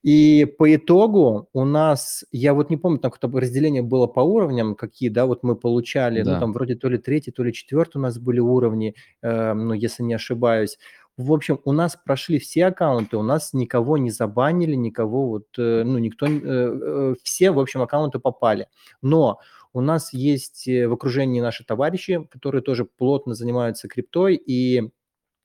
И 0.05 0.47
по 0.59 0.75
итогу 0.75 1.49
у 1.53 1.65
нас, 1.65 2.25
я 2.33 2.55
вот 2.55 2.71
не 2.71 2.77
помню, 2.77 2.99
там 2.99 3.11
какое-то 3.13 3.41
разделение 3.41 3.83
было 3.83 4.09
по 4.09 4.21
уровням, 4.21 4.75
какие, 4.75 5.09
да, 5.11 5.27
вот 5.27 5.45
мы 5.45 5.55
получали, 5.55 6.23
ну, 6.23 6.31
Да. 6.31 6.41
там 6.41 6.53
вроде 6.53 6.75
то 6.75 6.89
ли 6.89 6.99
третий, 6.99 7.31
то 7.31 7.45
ли 7.45 7.53
четвертый 7.53 7.99
у 7.99 8.01
нас 8.01 8.19
были 8.19 8.41
уровни, 8.41 8.95
э, 9.23 9.55
ну, 9.55 9.75
если 9.75 10.03
не 10.03 10.15
ошибаюсь. 10.15 10.79
В 11.17 11.33
общем, 11.33 11.61
у 11.65 11.73
нас 11.73 11.97
прошли 12.05 12.39
все 12.39 12.67
аккаунты, 12.67 13.17
у 13.17 13.23
нас 13.23 13.53
никого 13.53 13.99
не 13.99 14.11
забанили, 14.11 14.75
никого 14.77 15.29
вот, 15.29 15.47
э, 15.59 15.85
ну, 15.85 15.99
никто, 15.99 16.27
э, 16.27 16.41
э, 16.43 17.15
все, 17.23 17.51
в 17.53 17.59
общем, 17.61 17.83
аккаунты 17.83 18.19
попали. 18.19 18.67
Но 19.03 19.39
у 19.73 19.81
нас 19.81 20.13
есть 20.13 20.69
э, 20.69 20.89
в 20.89 20.93
окружении 20.93 21.41
наши 21.41 21.65
товарищи, 21.65 22.27
которые 22.31 22.63
тоже 22.63 22.85
плотно 22.85 23.35
занимаются 23.35 23.89
криптой, 23.89 24.37
и 24.37 24.91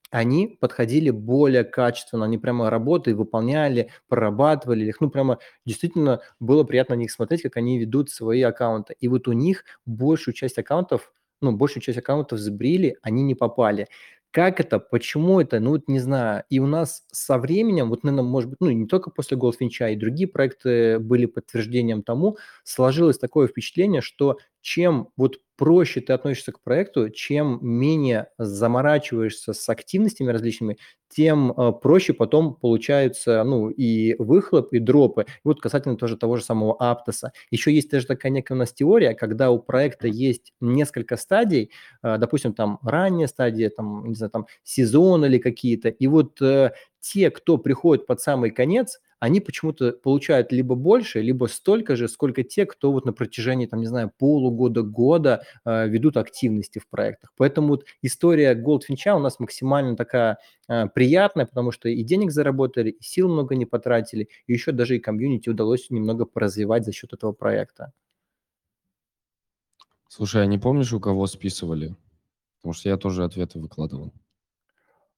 они 0.10 0.48
подходили 0.62 1.10
более 1.10 1.64
качественно, 1.66 2.26
они 2.26 2.38
прямо 2.38 2.70
работы 2.70 3.14
выполняли, 3.16 3.92
прорабатывали 4.08 4.86
их, 4.86 5.02
ну, 5.02 5.10
прямо 5.10 5.40
действительно 5.66 6.22
было 6.40 6.64
приятно 6.64 6.96
на 6.96 7.00
них 7.00 7.12
смотреть, 7.12 7.42
как 7.42 7.58
они 7.58 7.78
ведут 7.80 8.10
свои 8.10 8.42
аккаунты. 8.42 8.96
И 9.00 9.08
вот 9.10 9.28
у 9.28 9.34
них 9.34 9.66
большую 9.86 10.34
часть 10.34 10.58
аккаунтов, 10.58 11.12
ну, 11.42 11.52
большую 11.52 11.84
часть 11.84 11.98
аккаунтов 12.00 12.40
сбрили, 12.40 12.98
они 13.02 13.24
не 13.24 13.36
попали. 13.36 13.88
Как 14.38 14.60
это? 14.60 14.78
Почему 14.78 15.42
это? 15.42 15.60
Ну, 15.60 15.72
вот 15.72 15.88
не 15.88 15.98
знаю. 16.00 16.44
И 16.52 16.60
у 16.60 16.68
нас 16.68 17.04
со 17.12 17.40
временем, 17.40 17.90
вот, 17.90 18.04
наверное, 18.04 18.30
может 18.30 18.52
быть, 18.52 18.60
ну, 18.62 18.70
не 18.70 18.86
только 18.86 19.10
после 19.10 19.36
Goldfinch, 19.36 19.92
и 19.92 19.96
другие 19.96 20.28
проекты 20.28 21.00
были 21.00 21.26
подтверждением 21.26 22.04
тому, 22.04 22.38
сложилось 22.64 23.18
такое 23.18 23.48
впечатление, 23.48 24.02
что 24.02 24.38
чем 24.68 25.08
вот 25.16 25.40
проще 25.56 26.02
ты 26.02 26.12
относишься 26.12 26.52
к 26.52 26.60
проекту, 26.62 27.10
чем 27.10 27.58
менее 27.62 28.28
заморачиваешься 28.38 29.54
с 29.54 29.70
активностями 29.70 30.30
различными, 30.30 30.78
тем 31.08 31.54
э, 31.54 31.72
проще 31.72 32.12
потом 32.12 32.54
получаются, 32.54 33.42
ну, 33.46 33.70
и 33.70 34.16
выхлоп, 34.20 34.74
и 34.74 34.80
дропы. 34.80 35.22
И 35.24 35.26
вот 35.46 35.62
касательно 35.62 35.96
тоже 35.96 36.18
того 36.18 36.36
же 36.36 36.44
самого 36.44 36.76
Аптоса. 36.78 37.32
Еще 37.50 37.72
есть 37.74 37.90
даже 37.90 38.08
такая 38.08 38.30
некая 38.30 38.56
у 38.56 38.58
нас 38.58 38.74
теория, 38.74 39.14
когда 39.14 39.52
у 39.52 39.60
проекта 39.60 40.10
есть 40.10 40.52
несколько 40.60 41.16
стадий, 41.16 41.72
э, 42.04 42.18
допустим, 42.18 42.54
там 42.54 42.80
ранняя 42.84 43.28
стадия, 43.28 43.70
там, 43.70 44.10
не 44.10 44.16
знаю, 44.16 44.32
там 44.32 44.48
сезон 44.64 45.24
или 45.24 45.38
какие-то, 45.38 45.88
и 45.88 46.08
вот 46.08 46.42
э, 46.42 46.74
те, 47.00 47.32
кто 47.32 47.58
приходит 47.58 48.06
под 48.06 48.20
самый 48.20 48.52
конец, 48.52 49.00
они 49.20 49.40
почему-то 49.40 49.92
получают 49.94 50.52
либо 50.52 50.76
больше, 50.76 51.22
либо 51.22 51.46
столько 51.46 51.96
же, 51.96 52.08
сколько 52.08 52.44
те, 52.44 52.66
кто 52.66 52.92
вот 52.92 53.06
на 53.06 53.14
протяжении, 53.14 53.66
там, 53.66 53.80
не 53.80 53.88
знаю, 53.88 54.12
полугода, 54.18 54.84
года 54.84 55.44
э, 55.66 55.88
ведут 55.88 56.18
активности 56.18 56.80
в 56.80 56.88
проектах. 56.88 57.34
Поэтому 57.38 57.70
вот 57.70 57.86
история 58.02 58.54
Goldfinch 58.54 59.16
у 59.16 59.20
нас 59.20 59.40
максимально 59.40 59.96
такая 59.96 60.38
э, 60.68 60.88
приятная, 60.88 61.46
потому 61.46 61.72
что 61.72 61.90
и 61.90 62.04
денег 62.04 62.32
заработали, 62.32 62.92
и 62.92 63.04
сил 63.04 63.28
много 63.28 63.56
не 63.56 63.66
потратили, 63.66 64.30
и 64.46 64.54
еще 64.54 64.72
даже 64.72 64.96
и 64.98 65.00
комьюнити 65.00 65.50
удалось 65.50 65.90
немного 65.90 66.26
поразвивать 66.26 66.86
за 66.86 66.92
счет 66.92 67.14
этого 67.14 67.32
проекта. 67.32 67.94
Слушай, 70.10 70.44
а 70.44 70.46
не 70.46 70.58
помнишь, 70.58 70.94
у 70.94 71.00
кого 71.00 71.28
списывали? 71.28 71.96
Потому 72.58 72.74
что 72.74 72.90
я 72.90 72.98
тоже 72.98 73.24
ответы 73.24 73.60
выкладывал. 73.60 74.14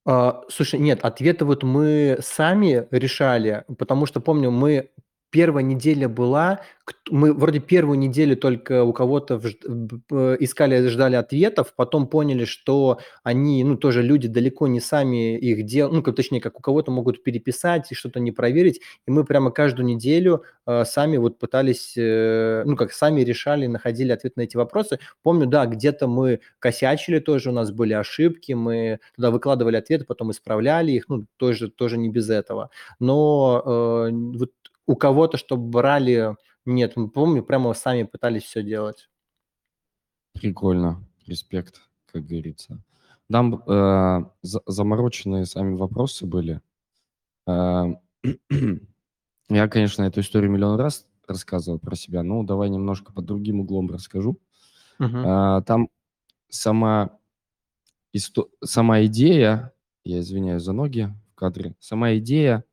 А, 0.05 0.41
слушай, 0.49 0.79
нет, 0.79 1.03
ответы 1.03 1.45
вот 1.45 1.63
мы 1.63 2.17
сами 2.21 2.87
решали, 2.91 3.63
потому 3.77 4.05
что 4.05 4.19
помню, 4.21 4.49
мы 4.51 4.89
первая 5.31 5.63
неделя 5.63 6.09
была, 6.09 6.61
мы 7.09 7.33
вроде 7.33 7.59
первую 7.59 7.97
неделю 7.97 8.35
только 8.35 8.83
у 8.83 8.93
кого-то 8.93 9.37
искали, 10.39 10.87
ждали 10.87 11.15
ответов, 11.15 11.73
потом 11.75 12.07
поняли, 12.07 12.45
что 12.45 12.99
они, 13.23 13.63
ну, 13.63 13.75
тоже 13.77 14.01
люди 14.01 14.27
далеко 14.27 14.67
не 14.67 14.79
сами 14.79 15.37
их 15.37 15.65
делают, 15.65 16.05
ну, 16.05 16.13
точнее, 16.13 16.41
как 16.41 16.59
у 16.59 16.61
кого-то 16.61 16.91
могут 16.91 17.23
переписать 17.23 17.91
и 17.91 17.95
что-то 17.95 18.19
не 18.19 18.31
проверить, 18.31 18.81
и 19.07 19.11
мы 19.11 19.23
прямо 19.23 19.51
каждую 19.51 19.85
неделю 19.85 20.43
э, 20.65 20.83
сами 20.85 21.17
вот 21.17 21.39
пытались, 21.39 21.93
э, 21.97 22.63
ну, 22.65 22.75
как 22.75 22.91
сами 22.91 23.21
решали, 23.21 23.67
находили 23.67 24.11
ответ 24.11 24.35
на 24.37 24.41
эти 24.41 24.57
вопросы. 24.57 24.99
Помню, 25.23 25.45
да, 25.45 25.65
где-то 25.65 26.07
мы 26.07 26.39
косячили 26.59 27.19
тоже, 27.19 27.49
у 27.49 27.53
нас 27.53 27.71
были 27.71 27.93
ошибки, 27.93 28.53
мы 28.53 28.99
туда 29.15 29.31
выкладывали 29.31 29.75
ответы, 29.75 30.05
потом 30.05 30.31
исправляли 30.31 30.91
их, 30.91 31.09
ну, 31.09 31.25
тоже, 31.37 31.69
тоже 31.69 31.97
не 31.97 32.09
без 32.09 32.29
этого. 32.29 32.69
Но 32.99 33.61
э, 33.65 34.11
вот 34.11 34.51
у 34.89 34.95
кого-то, 34.95 35.37
чтобы 35.37 35.69
брали... 35.69 36.35
Нет, 36.65 36.95
помню, 37.13 37.43
прямо 37.43 37.75
сами 37.75 38.03
пытались 38.03 38.41
все 38.43 38.63
делать. 38.63 39.07
Прикольно. 40.33 41.07
Респект, 41.27 41.79
как 42.07 42.25
говорится. 42.25 42.81
Там 43.29 43.61
э, 43.67 44.25
замороченные 44.41 45.45
сами 45.45 45.75
вопросы 45.75 46.25
были. 46.25 46.61
Э, 47.45 47.85
я, 49.49 49.67
конечно, 49.67 50.03
эту 50.03 50.21
историю 50.21 50.49
миллион 50.49 50.79
раз 50.79 51.05
рассказывал 51.27 51.77
про 51.77 51.95
себя, 51.95 52.23
но 52.23 52.41
давай 52.41 52.71
немножко 52.71 53.13
под 53.13 53.25
другим 53.25 53.59
углом 53.59 53.91
расскажу. 53.91 54.39
Uh-huh. 54.99 55.59
Э, 55.59 55.63
там 55.65 55.89
сама, 56.49 57.11
исто- 58.11 58.49
сама 58.63 59.05
идея, 59.05 59.71
я 60.03 60.21
извиняюсь 60.21 60.63
за 60.63 60.73
ноги 60.73 61.13
в 61.31 61.35
кадре, 61.35 61.75
сама 61.79 62.15
идея 62.15 62.63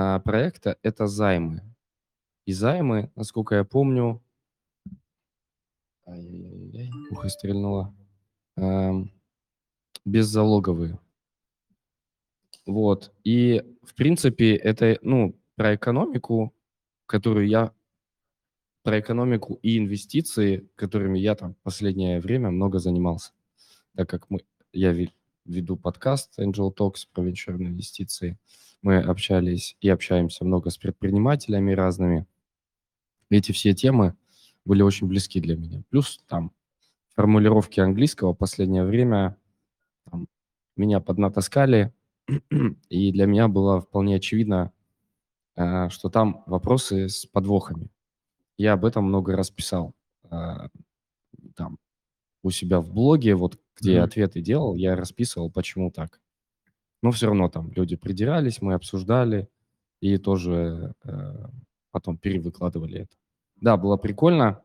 а, 0.00 0.18
проекта– 0.20 0.78
это 0.82 1.06
займы. 1.06 1.62
И 2.46 2.52
займы, 2.52 3.10
насколько 3.16 3.54
я 3.54 3.64
помню, 3.64 4.22
ухо 7.10 7.28
стрельнуло, 7.28 7.94
эм, 8.56 9.12
беззалоговые. 10.06 10.98
Вот. 12.66 13.12
И, 13.24 13.62
в 13.82 13.94
принципе, 13.94 14.56
это, 14.56 14.98
ну, 15.02 15.38
про 15.54 15.74
экономику, 15.74 16.54
которую 17.04 17.46
я, 17.46 17.74
про 18.82 19.00
экономику 19.00 19.58
и 19.62 19.76
инвестиции, 19.76 20.68
которыми 20.76 21.18
я 21.18 21.34
там 21.34 21.56
последнее 21.62 22.20
время 22.20 22.50
много 22.50 22.78
занимался, 22.78 23.32
так 23.94 24.08
как 24.08 24.30
мы, 24.30 24.40
я 24.72 24.92
веду 25.44 25.76
подкаст 25.76 26.38
Angel 26.38 26.74
Talks 26.74 27.06
про 27.12 27.22
венчурные 27.22 27.68
инвестиции. 27.68 28.38
Мы 28.82 28.96
общались 28.98 29.76
и 29.80 29.88
общаемся 29.88 30.44
много 30.44 30.70
с 30.70 30.78
предпринимателями 30.78 31.72
разными. 31.72 32.26
Эти 33.28 33.52
все 33.52 33.74
темы 33.74 34.14
были 34.64 34.82
очень 34.82 35.06
близки 35.06 35.40
для 35.40 35.56
меня. 35.56 35.82
Плюс 35.90 36.18
там 36.28 36.52
формулировки 37.14 37.80
английского 37.80 38.32
в 38.34 38.38
последнее 38.38 38.84
время 38.84 39.36
там, 40.10 40.28
меня 40.76 41.00
поднатаскали, 41.00 41.92
и 42.90 43.12
для 43.12 43.26
меня 43.26 43.48
было 43.48 43.80
вполне 43.80 44.16
очевидно, 44.16 44.72
э, 45.56 45.88
что 45.90 46.10
там 46.10 46.42
вопросы 46.46 47.08
с 47.08 47.26
подвохами. 47.26 47.90
Я 48.58 48.74
об 48.74 48.84
этом 48.84 49.04
много 49.04 49.36
раз 49.36 49.50
писал. 49.50 49.94
Э, 50.30 50.68
там, 51.56 51.78
у 52.42 52.50
себя 52.50 52.80
в 52.80 52.92
блоге, 52.92 53.34
вот 53.34 53.58
где 53.76 53.94
я 53.94 54.00
Мгм. 54.00 54.08
ответы 54.08 54.40
делал, 54.42 54.74
я 54.76 54.96
расписывал, 54.96 55.50
почему 55.50 55.90
так. 55.90 56.20
Но 57.02 57.10
все 57.12 57.26
равно 57.26 57.48
там 57.48 57.72
люди 57.72 57.96
придирались, 57.96 58.60
мы 58.60 58.74
обсуждали 58.74 59.48
и 60.00 60.18
тоже 60.18 60.94
э, 61.04 61.46
потом 61.90 62.18
перевыкладывали 62.18 63.00
это. 63.00 63.16
Да, 63.56 63.76
было 63.76 63.96
прикольно. 63.96 64.62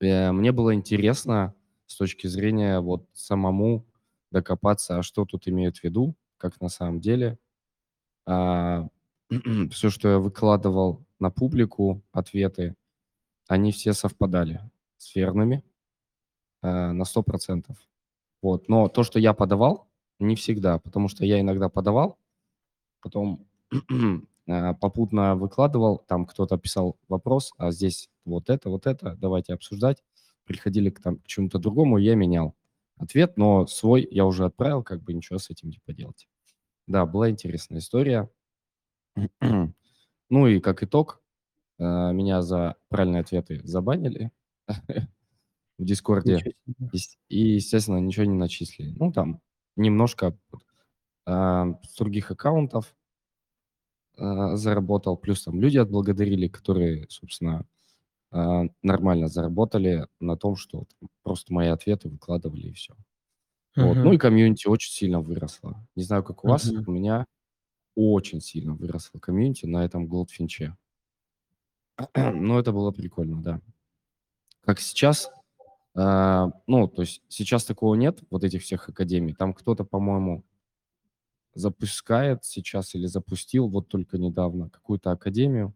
Э, 0.00 0.32
мне 0.32 0.52
было 0.52 0.74
интересно 0.74 1.54
с 1.86 1.96
точки 1.96 2.26
зрения 2.26 2.80
вот 2.80 3.06
самому 3.12 3.86
докопаться, 4.30 4.98
а 4.98 5.02
что 5.02 5.24
тут 5.24 5.46
имеют 5.48 5.78
в 5.78 5.84
виду, 5.84 6.16
как 6.38 6.60
на 6.60 6.68
самом 6.68 7.00
деле. 7.00 7.38
А, 8.26 8.88
все, 9.70 9.90
что 9.90 10.08
я 10.08 10.18
выкладывал 10.18 11.04
на 11.18 11.30
публику, 11.30 12.02
ответы, 12.12 12.74
они 13.46 13.72
все 13.72 13.92
совпадали 13.92 14.60
с 14.96 15.14
верными 15.14 15.62
э, 16.62 16.92
на 16.92 17.02
100%. 17.02 17.76
Вот. 18.40 18.68
Но 18.68 18.88
то, 18.88 19.02
что 19.02 19.18
я 19.18 19.34
подавал, 19.34 19.88
не 20.22 20.36
всегда, 20.36 20.78
потому 20.78 21.08
что 21.08 21.24
я 21.24 21.40
иногда 21.40 21.68
подавал, 21.68 22.18
потом 23.00 23.46
э, 24.46 24.74
попутно 24.80 25.36
выкладывал, 25.36 25.98
там 26.06 26.26
кто-то 26.26 26.58
писал 26.58 26.96
вопрос, 27.08 27.52
а 27.58 27.70
здесь 27.70 28.08
вот 28.24 28.50
это, 28.50 28.70
вот 28.70 28.86
это, 28.86 29.16
давайте 29.16 29.54
обсуждать. 29.54 30.02
Приходили 30.44 30.90
к, 30.90 31.00
там, 31.00 31.18
к 31.18 31.26
чему-то 31.26 31.58
другому, 31.58 31.98
я 31.98 32.14
менял 32.14 32.54
ответ, 32.96 33.36
но 33.36 33.66
свой 33.66 34.06
я 34.10 34.26
уже 34.26 34.44
отправил, 34.44 34.82
как 34.82 35.02
бы 35.02 35.12
ничего 35.12 35.38
с 35.38 35.50
этим 35.50 35.70
не 35.70 35.78
поделать. 35.84 36.28
Да, 36.86 37.06
была 37.06 37.30
интересная 37.30 37.78
история. 37.78 38.30
Ну 40.30 40.46
и 40.46 40.60
как 40.60 40.82
итог, 40.82 41.20
э, 41.78 41.84
меня 41.84 42.40
за 42.40 42.76
правильные 42.88 43.20
ответы 43.20 43.60
забанили 43.64 44.30
в 45.78 45.84
Дискорде. 45.84 46.54
И, 47.28 47.38
естественно, 47.38 47.98
ничего 47.98 48.24
не 48.24 48.38
начислили. 48.38 48.94
Ну, 48.98 49.12
там 49.12 49.42
немножко 49.76 50.36
а, 51.26 51.74
с 51.84 51.96
других 51.96 52.30
аккаунтов 52.30 52.94
а, 54.18 54.56
заработал, 54.56 55.16
плюс 55.16 55.42
там 55.44 55.60
люди 55.60 55.78
отблагодарили, 55.78 56.48
которые, 56.48 57.06
собственно, 57.08 57.66
а, 58.32 58.64
нормально 58.82 59.28
заработали 59.28 60.08
на 60.20 60.36
том, 60.36 60.56
что 60.56 60.86
там 61.00 61.10
просто 61.22 61.54
мои 61.54 61.68
ответы 61.68 62.08
выкладывали 62.08 62.68
и 62.68 62.72
все. 62.74 62.94
Вот. 63.78 64.00
Ну 64.02 64.12
и 64.14 64.18
комьюнити 64.18 64.68
очень 64.68 64.92
сильно 64.92 65.20
выросло. 65.20 65.86
Не 65.96 66.04
знаю, 66.04 66.24
как 66.24 66.44
у 66.44 66.48
вас, 66.48 66.74
Мгм. 66.74 66.86
у 66.86 66.92
меня 66.92 67.26
очень 67.96 68.40
сильно 68.40 68.74
выросло 68.74 69.18
комьюнити 69.20 69.66
на 69.66 69.84
этом 69.84 70.06
Goldfinch. 70.06 70.72
Но 72.16 72.58
это 72.58 72.72
было 72.72 72.90
прикольно, 72.90 73.42
да. 73.42 73.60
Как 74.64 74.80
сейчас, 74.80 75.30
ну, 75.94 76.88
то 76.88 77.02
есть 77.02 77.22
сейчас 77.28 77.64
такого 77.64 77.94
нет, 77.94 78.20
вот 78.30 78.44
этих 78.44 78.62
всех 78.62 78.88
академий. 78.88 79.34
Там 79.34 79.52
кто-то, 79.52 79.84
по-моему, 79.84 80.44
запускает 81.54 82.44
сейчас 82.44 82.94
или 82.94 83.06
запустил 83.06 83.68
вот 83.68 83.88
только 83.88 84.18
недавно 84.18 84.70
какую-то 84.70 85.10
академию, 85.10 85.74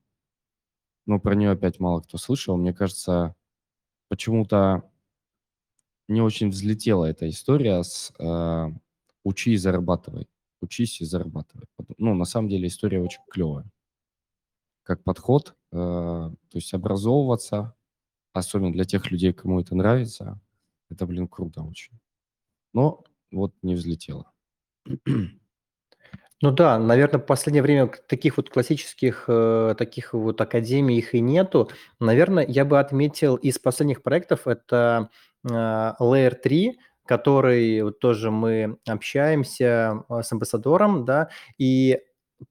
но 1.07 1.21
про 1.21 1.35
нее 1.35 1.51
опять 1.51 1.81
мало 1.81 2.01
кто 2.01 2.19
слышал. 2.19 2.57
Мне 2.57 2.73
кажется, 2.73 3.35
почему-то 4.09 4.83
не 6.09 6.21
очень 6.21 6.51
взлетела 6.51 7.05
эта 7.05 7.29
история 7.29 7.83
с 7.83 8.13
э, 8.19 8.69
«учи 9.25 9.53
и 9.53 9.57
зарабатывай», 9.57 10.29
«учись 10.61 11.01
и 11.01 11.05
зарабатывай». 11.05 11.67
Ну, 11.99 12.15
на 12.15 12.25
самом 12.25 12.49
деле 12.49 12.69
история 12.69 13.01
очень 13.01 13.21
клевая. 13.31 13.67
Как 14.83 15.03
подход, 15.03 15.55
э, 15.73 15.77
то 15.77 16.37
есть 16.55 16.73
образовываться, 16.75 17.75
особенно 18.39 18.73
для 18.73 18.85
тех 18.85 19.11
людей, 19.11 19.33
кому 19.33 19.61
это 19.61 19.75
нравится, 19.75 20.41
это, 20.91 21.07
блин, 21.07 21.29
круто 21.29 21.63
очень. 21.63 21.99
Но 22.73 23.05
вот 23.31 23.55
не 23.63 23.75
взлетело. 23.75 24.33
Ну 26.43 26.51
да, 26.51 26.79
наверное, 26.79 27.19
в 27.19 27.25
последнее 27.25 27.63
время 27.63 27.91
таких 28.09 28.37
вот 28.37 28.51
классических, 28.51 29.25
э, 29.27 29.75
таких 29.79 30.13
вот 30.13 30.39
академий 30.39 30.99
их 30.99 31.15
и 31.15 31.21
нету. 31.21 31.71
Наверное, 31.99 32.45
я 32.47 32.67
бы 32.67 32.79
отметил 32.79 33.37
из 33.37 33.59
последних 33.59 34.03
проектов 34.03 34.47
это, 34.47 35.09
а, 35.51 35.97
Layer 35.99 36.35
3, 36.35 36.79
который 37.07 37.81
вот 37.83 38.01
тоже 38.01 38.31
мы 38.31 38.77
общаемся, 38.87 40.05
а, 40.11 40.23
с 40.23 40.31
амбассадором, 40.31 41.07
да. 41.07 41.31
И 41.57 42.01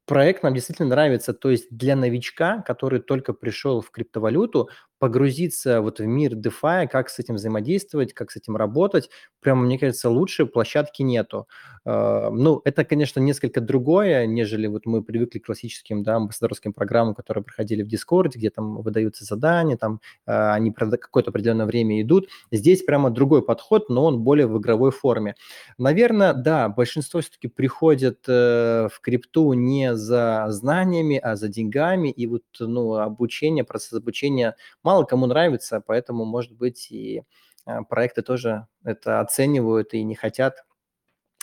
проект 0.06 0.44
нам 0.44 0.54
действительно 0.54 0.90
нравится. 0.90 1.34
То 1.34 1.52
есть 1.52 1.68
для 1.70 1.96
новичка, 1.96 2.62
который 2.64 3.00
только 3.00 3.34
пришел 3.34 3.82
в 3.82 3.92
криптовалюту, 3.92 4.70
погрузиться 5.06 5.82
вот 5.82 6.00
в 6.00 6.06
мир 6.08 6.34
DeFi, 6.34 6.88
как 6.88 7.10
с 7.10 7.20
этим 7.20 7.36
взаимодействовать, 7.36 8.14
как 8.14 8.32
с 8.32 8.38
этим 8.38 8.58
работать, 8.58 9.12
прямо, 9.40 9.62
мне 9.62 9.78
кажется, 9.78 10.10
лучше 10.10 10.48
площадки 10.48 11.04
нету. 11.04 11.48
А, 11.86 12.32
ну, 12.32 12.60
это, 12.66 12.84
конечно, 12.84 13.20
несколько 13.20 13.62
другое, 13.62 14.26
нежели 14.26 14.66
вот 14.66 14.88
мы 14.88 15.04
привыкли 15.04 15.38
к 15.38 15.46
классическим, 15.46 16.02
да, 16.02 16.16
амбассадорским 16.16 16.74
программам, 16.74 17.14
которые 17.14 17.44
проходили 17.44 17.84
в 17.84 17.88
Дискорде, 17.88 18.40
где 18.40 18.50
там 18.50 18.82
выдаются 18.82 19.26
задания, 19.26 19.78
там 19.78 20.00
а, 20.26 20.56
они 20.56 20.72
какое-то 20.72 21.30
определенное 21.30 21.68
время 21.68 22.02
идут. 22.02 22.28
Здесь 22.52 22.82
прямо 22.82 23.12
другой 23.12 23.44
подход, 23.44 23.90
но 23.90 24.06
он 24.06 24.22
более 24.22 24.48
в 24.48 24.58
игровой 24.58 24.90
форме. 24.90 25.36
Наверное, 25.78 26.34
да, 26.34 26.68
большинство 26.68 27.22
все-таки 27.22 27.48
приходит 27.48 28.24
э, 28.28 28.88
в 28.92 29.00
крипту 29.02 29.54
не 29.54 29.96
за 29.96 30.48
знаниями, 30.50 31.18
а 31.18 31.36
за 31.36 31.48
деньгами, 31.48 32.10
и 32.10 32.26
вот, 32.26 32.42
ну, 32.60 32.96
обучение, 32.96 33.64
процесс 33.64 33.94
обучения 33.94 34.56
мало 34.84 34.95
кому 35.04 35.26
нравится, 35.26 35.82
поэтому, 35.86 36.24
может 36.24 36.54
быть, 36.54 36.90
и 36.92 37.24
а, 37.66 37.84
проекты 37.84 38.22
тоже 38.22 38.68
это 38.84 39.20
оценивают 39.20 39.94
и 39.94 40.04
не 40.04 40.16
хотят 40.16 40.64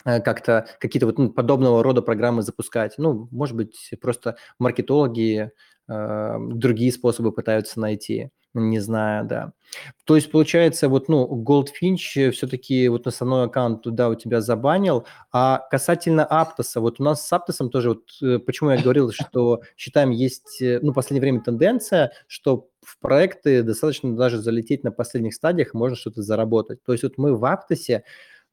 э, 0.05 0.21
как-то 0.21 0.67
какие-то 0.79 1.05
вот 1.07 1.17
ну, 1.17 1.31
подобного 1.31 1.83
рода 1.83 2.01
программы 2.01 2.41
запускать. 2.41 2.95
Ну, 2.97 3.27
может 3.31 3.55
быть, 3.55 3.91
просто 4.01 4.37
маркетологи 4.59 5.51
э, 5.89 6.35
другие 6.39 6.91
способы 6.91 7.31
пытаются 7.31 7.79
найти, 7.79 8.31
не 8.53 8.79
знаю, 8.79 9.25
да. 9.25 9.53
То 10.05 10.15
есть, 10.15 10.31
получается, 10.31 10.89
вот, 10.89 11.09
ну, 11.09 11.25
Goldfinch 11.43 12.31
все-таки 12.31 12.87
вот 12.89 13.07
основной 13.07 13.45
аккаунт 13.45 13.81
туда 13.81 14.09
у 14.09 14.15
тебя 14.15 14.41
забанил, 14.41 15.05
а 15.31 15.59
касательно 15.71 16.25
Аптоса, 16.25 16.79
вот 16.81 16.99
у 16.99 17.03
нас 17.03 17.25
с 17.27 17.33
Аптосом 17.33 17.69
тоже, 17.69 17.89
вот 17.89 18.03
э, 18.21 18.39
почему 18.39 18.71
я 18.71 18.81
говорил, 18.81 19.11
что 19.11 19.61
считаем 19.77 20.11
есть, 20.11 20.61
э, 20.61 20.79
ну, 20.81 20.91
в 20.91 20.95
последнее 20.95 21.21
время 21.21 21.41
тенденция, 21.41 22.11
что 22.27 22.69
в 22.81 22.99
проекты 22.99 23.63
достаточно 23.63 24.15
даже 24.15 24.39
залететь 24.39 24.83
на 24.83 24.91
последних 24.91 25.33
стадиях, 25.33 25.73
можно 25.73 25.95
что-то 25.95 26.21
заработать. 26.21 26.83
То 26.83 26.91
есть 26.91 27.03
вот 27.03 27.17
мы 27.17 27.35
в 27.35 27.45
Аптосе, 27.45 28.03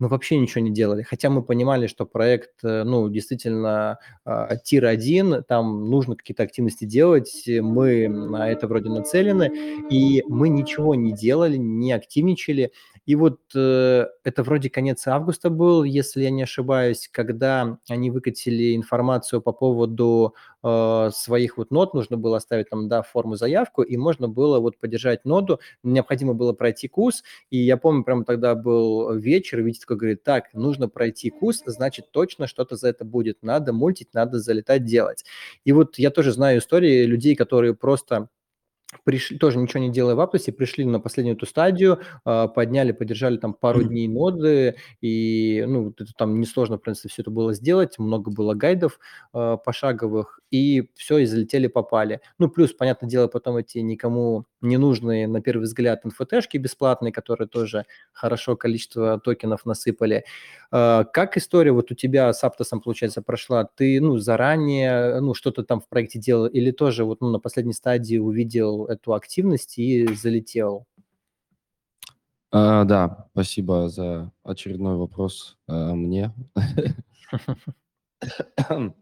мы 0.01 0.09
вообще 0.09 0.39
ничего 0.39 0.65
не 0.65 0.73
делали, 0.73 1.03
хотя 1.03 1.31
мы 1.31 1.43
понимали, 1.43 1.87
что 1.87 2.07
проект, 2.07 2.65
э, 2.65 2.85
ну, 2.85 3.09
действительно 3.11 3.99
а, 4.25 4.57
тир-1, 4.57 5.43
там 5.47 5.91
нужно 5.91 6.17
какие-то 6.17 6.43
активности 6.43 6.87
делать, 6.87 7.45
мы 7.47 8.09
на 8.09 8.51
это 8.51 8.67
вроде 8.67 8.89
нацелены, 8.89 9.53
и 9.91 10.25
мы 10.27 10.49
ничего 10.49 10.95
не 10.95 11.13
делали, 11.13 11.57
не 11.57 11.93
активничали. 11.93 12.73
И 13.05 13.15
вот 13.15 13.41
э, 13.55 14.07
это 14.25 14.43
вроде 14.43 14.71
конец 14.71 15.07
августа 15.07 15.51
был, 15.51 15.85
если 15.85 16.23
я 16.23 16.31
не 16.31 16.43
ошибаюсь, 16.43 17.09
когда 17.13 17.79
они 17.89 18.11
выкатили 18.11 18.75
информацию 18.75 19.43
по 19.43 19.53
поводу 19.53 20.35
э, 20.63 21.11
своих 21.13 21.57
вот 21.57 21.71
нот, 21.71 21.95
нужно 21.95 22.17
было 22.17 22.37
оставить 22.39 22.71
там, 22.71 22.89
да, 22.89 23.03
форму 23.03 23.37
заявку, 23.37 23.83
и 23.83 23.97
можно 23.97 24.29
было 24.29 24.61
вот 24.61 24.79
поддержать 24.79 25.25
ноду, 25.25 25.61
необходимо 25.83 26.35
было 26.35 26.53
пройти 26.53 26.89
курс, 26.89 27.23
и 27.51 27.59
я 27.59 27.77
помню, 27.77 28.05
прямо 28.05 28.25
тогда 28.25 28.55
был 28.55 29.15
вечер, 29.15 29.61
Витя 29.63 29.81
такой 29.81 29.97
говорит, 29.97 30.23
так, 30.23 30.53
нужно 30.55 30.89
пройти 30.89 31.31
курс, 31.31 31.63
значит, 31.67 32.11
точно 32.11 32.47
что-то 32.47 32.77
за 32.77 32.89
это 32.89 33.05
будет, 33.05 33.39
надо 33.43 33.73
мультить, 33.73 34.09
надо 34.15 34.39
залетать, 34.39 34.85
делать. 34.85 35.25
И 35.65 35.73
вот 35.73 35.99
я 35.99 36.11
тоже 36.11 36.33
знаю 36.33 36.59
истории 36.59 37.05
людей, 37.05 37.37
которые 37.37 37.75
просто 37.75 38.29
пришли, 39.05 39.39
тоже 39.39 39.59
ничего 39.59 39.81
не 39.81 39.91
делая 39.91 40.15
в 40.15 40.21
Аптосе, 40.21 40.53
пришли 40.53 40.85
на 40.85 41.01
последнюю 41.01 41.37
эту 41.37 41.47
стадию, 41.47 42.01
а, 42.25 42.49
подняли, 42.49 42.93
поддержали 42.93 43.37
там 43.37 43.55
пару 43.55 43.83
дней 43.83 44.09
ноды, 44.09 44.77
и, 45.01 45.65
ну, 45.67 45.91
это 45.91 46.13
там 46.17 46.41
несложно, 46.41 46.77
в 46.77 46.83
принципе, 46.83 47.09
все 47.09 47.23
это 47.23 47.31
было 47.31 47.55
сделать, 47.55 47.99
много 47.99 48.31
было 48.31 48.55
гайдов 48.55 48.99
а, 49.33 49.57
пошаговых, 49.57 50.41
и 50.51 50.91
все, 50.95 51.19
и 51.19 51.27
залетели, 51.27 51.67
попали. 51.67 52.21
Ну, 52.39 52.49
плюс, 52.49 52.73
понятное 52.73 53.09
дело, 53.09 53.29
потом 53.29 53.57
эти 53.57 53.79
никому 53.79 54.47
ненужные, 54.61 55.27
на 55.27 55.41
первый 55.41 55.63
взгляд, 55.63 56.05
НФТшки 56.05 56.57
бесплатные, 56.57 57.13
которые 57.13 57.49
тоже 57.49 57.87
хорошо 58.13 58.57
количество 58.57 59.19
токенов 59.21 59.65
насыпали. 59.65 60.25
А, 60.71 61.05
как 61.05 61.37
история 61.37 61.73
вот 61.73 61.91
у 61.91 61.95
тебя 61.95 62.33
с 62.33 62.45
Аптосом, 62.45 62.81
получается, 62.81 63.23
прошла? 63.23 63.65
Ты, 63.65 64.01
ну, 64.01 64.19
заранее, 64.19 65.21
ну, 65.21 65.35
что-то 65.35 65.65
там 65.65 65.81
в 65.81 65.89
проекте 65.89 66.19
делал 66.19 66.47
или 66.47 66.71
тоже 66.71 67.05
вот 67.05 67.21
ну, 67.21 67.31
на 67.31 67.39
последней 67.39 67.73
стадии 67.73 68.19
увидел 68.19 68.87
эту 68.87 69.15
активность 69.15 69.79
и 69.79 70.07
залетел? 70.15 70.87
А, 72.53 72.85
да, 72.85 73.29
спасибо 73.33 73.89
за 73.89 74.33
очередной 74.43 74.97
вопрос 74.97 75.57
а, 75.69 75.95
мне. 75.95 76.33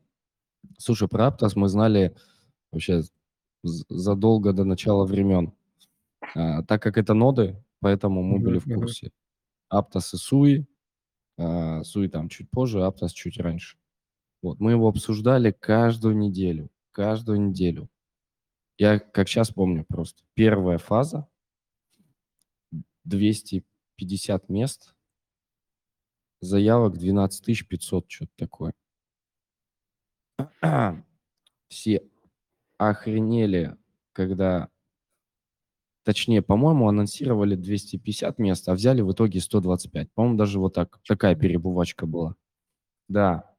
Слушай, 0.79 1.09
про 1.09 1.29
Aptos 1.29 1.53
мы 1.57 1.69
знали 1.69 2.15
вообще 2.71 3.03
задолго 3.63 4.53
до 4.53 4.65
начала 4.65 5.05
времен. 5.05 5.53
А, 6.35 6.63
так 6.63 6.83
как 6.83 6.99
это 6.99 7.15
ноды, 7.15 7.63
поэтому 7.81 8.23
мы 8.23 8.39
были 8.39 8.59
в 8.59 8.65
курсе. 8.65 9.11
Aptos 9.73 10.15
и 10.15 10.17
Sui. 10.17 10.67
А, 11.39 11.83
Sui 11.83 12.09
там 12.09 12.29
чуть 12.29 12.51
позже, 12.51 12.79
Aptos 12.79 13.09
чуть 13.09 13.39
раньше. 13.39 13.79
Вот, 14.43 14.61
мы 14.61 14.73
его 14.73 14.89
обсуждали 14.89 15.51
каждую 15.51 16.17
неделю. 16.17 16.71
Каждую 16.93 17.41
неделю. 17.41 17.89
Я 18.77 19.01
как 19.01 19.29
сейчас 19.29 19.51
помню 19.51 19.85
просто. 19.85 20.23
Первая 20.35 20.79
фаза, 20.79 21.29
250 23.05 24.49
мест, 24.49 24.95
заявок 26.41 26.97
12 26.97 27.69
500, 27.69 28.11
что-то 28.11 28.33
такое. 28.37 28.75
Все 31.69 32.09
охренели, 32.79 33.77
когда... 34.13 34.69
Точнее, 36.05 36.41
по-моему, 36.41 36.89
анонсировали 36.89 37.55
250 37.55 38.39
мест, 38.39 38.67
а 38.69 38.75
взяли 38.75 39.03
в 39.03 39.13
итоге 39.13 39.41
125. 39.41 40.11
По-моему, 40.13 40.39
даже 40.39 40.59
вот 40.59 40.73
так, 40.73 41.01
такая 41.07 41.37
перебувачка 41.37 42.07
была. 42.07 42.35
Да. 43.09 43.55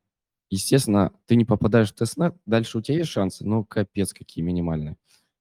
Естественно, 0.50 1.14
ты 1.28 1.36
не 1.36 1.46
попадаешь 1.46 1.92
в 1.92 1.96
тестнет, 1.96 2.36
дальше 2.48 2.80
у 2.80 2.82
тебя 2.82 2.98
есть 2.98 3.12
шансы, 3.12 3.46
но 3.46 3.64
капец 3.64 4.14
какие 4.14 4.44
минимальные. 4.44 4.98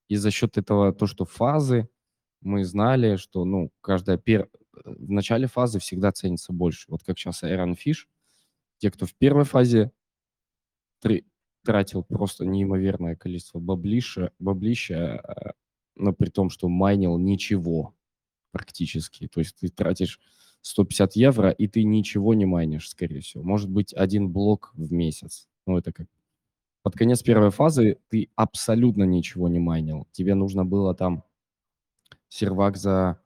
И 0.09 0.17
за 0.17 0.31
счет 0.31 0.59
этого, 0.59 0.93
то, 0.93 1.07
что 1.07 1.25
фазы, 1.25 1.89
мы 2.43 2.65
знали, 2.65 3.17
что, 3.17 3.45
ну, 3.47 3.71
каждая 3.81 4.19
пер... 4.19 4.51
в 4.73 5.11
начале 5.11 5.47
фазы 5.47 5.79
всегда 5.79 6.13
ценится 6.13 6.53
больше. 6.53 6.91
Вот 6.91 7.03
как 7.05 7.19
сейчас 7.19 7.43
Iron 7.43 7.75
Fish, 7.75 8.07
те, 8.79 8.91
кто 8.91 9.07
в 9.07 9.15
первой 9.15 9.45
фазе 9.45 9.93
тратил 11.69 12.03
просто 12.03 12.47
неимоверное 12.47 13.15
количество 13.15 13.59
баблища, 13.59 14.33
баблища, 14.39 15.55
но 15.97 16.15
при 16.15 16.31
том, 16.31 16.49
что 16.49 16.67
майнил 16.71 17.19
ничего 17.19 17.95
практически. 18.53 19.29
То 19.29 19.41
есть 19.41 19.57
ты 19.61 19.69
тратишь 19.69 20.19
150 20.63 21.17
евро, 21.17 21.51
и 21.51 21.69
ты 21.69 21.85
ничего 21.85 22.33
не 22.33 22.47
майнишь, 22.47 22.89
скорее 22.89 23.21
всего. 23.21 23.45
Может 23.45 23.69
быть, 23.69 23.93
один 23.93 24.31
блок 24.31 24.71
в 24.73 24.91
месяц. 24.95 25.47
Ну, 25.67 25.77
это 25.77 25.93
как... 25.93 26.07
Под 26.83 26.95
конец 26.95 27.23
первой 27.23 27.51
фазы 27.51 27.99
ты 28.09 28.31
абсолютно 28.35 29.05
ничего 29.05 29.47
не 29.49 29.59
майнил. 29.59 30.09
Тебе 30.13 30.35
нужно 30.35 30.65
было 30.65 30.95
там 30.95 31.23
сервак 32.31 32.79
за 32.79 33.21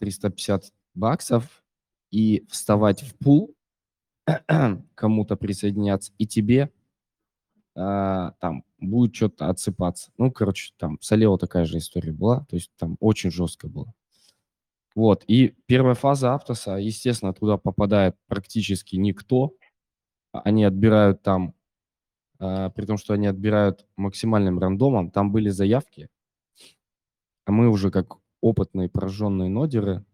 350 0.00 0.72
баксов 0.94 1.64
и 2.10 2.44
вставать 2.50 3.04
в 3.04 3.16
пул, 3.16 3.54
кому-то 4.96 5.36
присоединяться, 5.36 6.12
и 6.18 6.26
тебе 6.26 6.72
а, 7.76 8.32
там 8.40 8.64
будет 8.78 9.14
что-то 9.14 9.48
отсыпаться. 9.48 10.10
Ну, 10.16 10.32
короче, 10.32 10.72
там 10.78 10.98
с 11.00 11.38
такая 11.38 11.66
же 11.66 11.78
история 11.78 12.12
была, 12.12 12.46
то 12.48 12.56
есть 12.56 12.72
там 12.78 12.96
очень 13.00 13.30
жестко 13.30 13.68
было. 13.68 13.92
Вот, 14.94 15.24
и 15.26 15.54
первая 15.66 15.94
фаза 15.94 16.32
Аптоса, 16.32 16.76
естественно, 16.76 17.34
туда 17.34 17.58
попадает 17.58 18.16
практически 18.28 18.96
никто. 18.96 19.52
Они 20.32 20.64
отбирают 20.64 21.22
там, 21.22 21.54
э, 22.40 22.70
при 22.74 22.86
том, 22.86 22.96
что 22.96 23.12
они 23.12 23.26
отбирают 23.26 23.84
максимальным 23.96 24.58
рандомом, 24.58 25.10
там 25.10 25.32
были 25.32 25.50
заявки, 25.50 26.08
а 27.44 27.52
мы 27.52 27.68
уже 27.68 27.90
как 27.90 28.16
опытные 28.40 28.88
прожженные 28.88 29.50
нодеры 29.50 30.04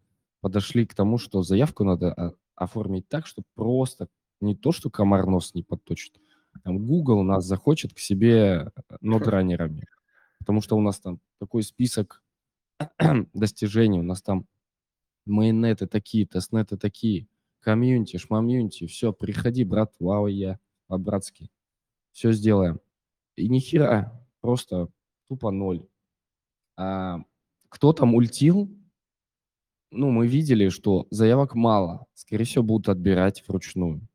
подошли 0.40 0.84
к 0.84 0.94
тому, 0.94 1.16
что 1.18 1.42
заявку 1.42 1.84
надо 1.84 2.12
а, 2.12 2.32
оформить 2.56 3.08
так, 3.08 3.28
чтобы 3.28 3.46
просто 3.54 4.08
не 4.40 4.56
то, 4.56 4.72
что 4.72 4.90
комар 4.90 5.26
нос 5.26 5.54
не 5.54 5.62
подточит, 5.62 6.18
там 6.60 6.86
Google 6.86 7.22
нас 7.22 7.44
захочет 7.44 7.94
к 7.94 7.98
себе 7.98 8.70
нодранерами, 9.00 9.86
потому 10.38 10.60
что 10.60 10.76
у 10.76 10.80
нас 10.80 11.00
там 11.00 11.20
такой 11.38 11.62
список 11.62 12.22
достижений, 13.34 14.00
у 14.00 14.04
нас 14.04 14.22
там 14.22 14.46
майонеты 15.24 15.86
такие, 15.86 16.26
тестнеты 16.26 16.76
такие, 16.76 17.28
комьюнити, 17.60 18.16
шмамьюнити, 18.16 18.86
все, 18.86 19.12
приходи, 19.12 19.64
брат, 19.64 19.94
вау, 19.98 20.26
я 20.26 20.58
по-братски, 20.88 21.50
все 22.12 22.32
сделаем. 22.32 22.80
И 23.36 23.48
ни 23.48 23.60
хера, 23.60 24.26
просто 24.40 24.88
тупо 25.28 25.50
ноль. 25.50 25.86
А 26.76 27.20
кто 27.68 27.92
там 27.92 28.14
ультил, 28.14 28.68
ну, 29.90 30.10
мы 30.10 30.26
видели, 30.26 30.68
что 30.68 31.06
заявок 31.10 31.54
мало, 31.54 32.06
скорее 32.14 32.44
всего, 32.44 32.64
будут 32.64 32.88
отбирать 32.88 33.46
вручную 33.46 34.06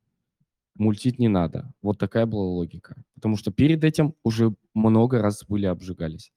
мультить 0.79 1.19
не 1.19 1.27
надо. 1.27 1.71
Вот 1.81 1.97
такая 1.97 2.25
была 2.25 2.45
логика. 2.45 2.95
Потому 3.15 3.37
что 3.37 3.51
перед 3.51 3.83
этим 3.83 4.15
уже 4.23 4.55
много 4.73 5.21
раз 5.21 5.43
были 5.47 5.65
обжигались. 5.65 6.31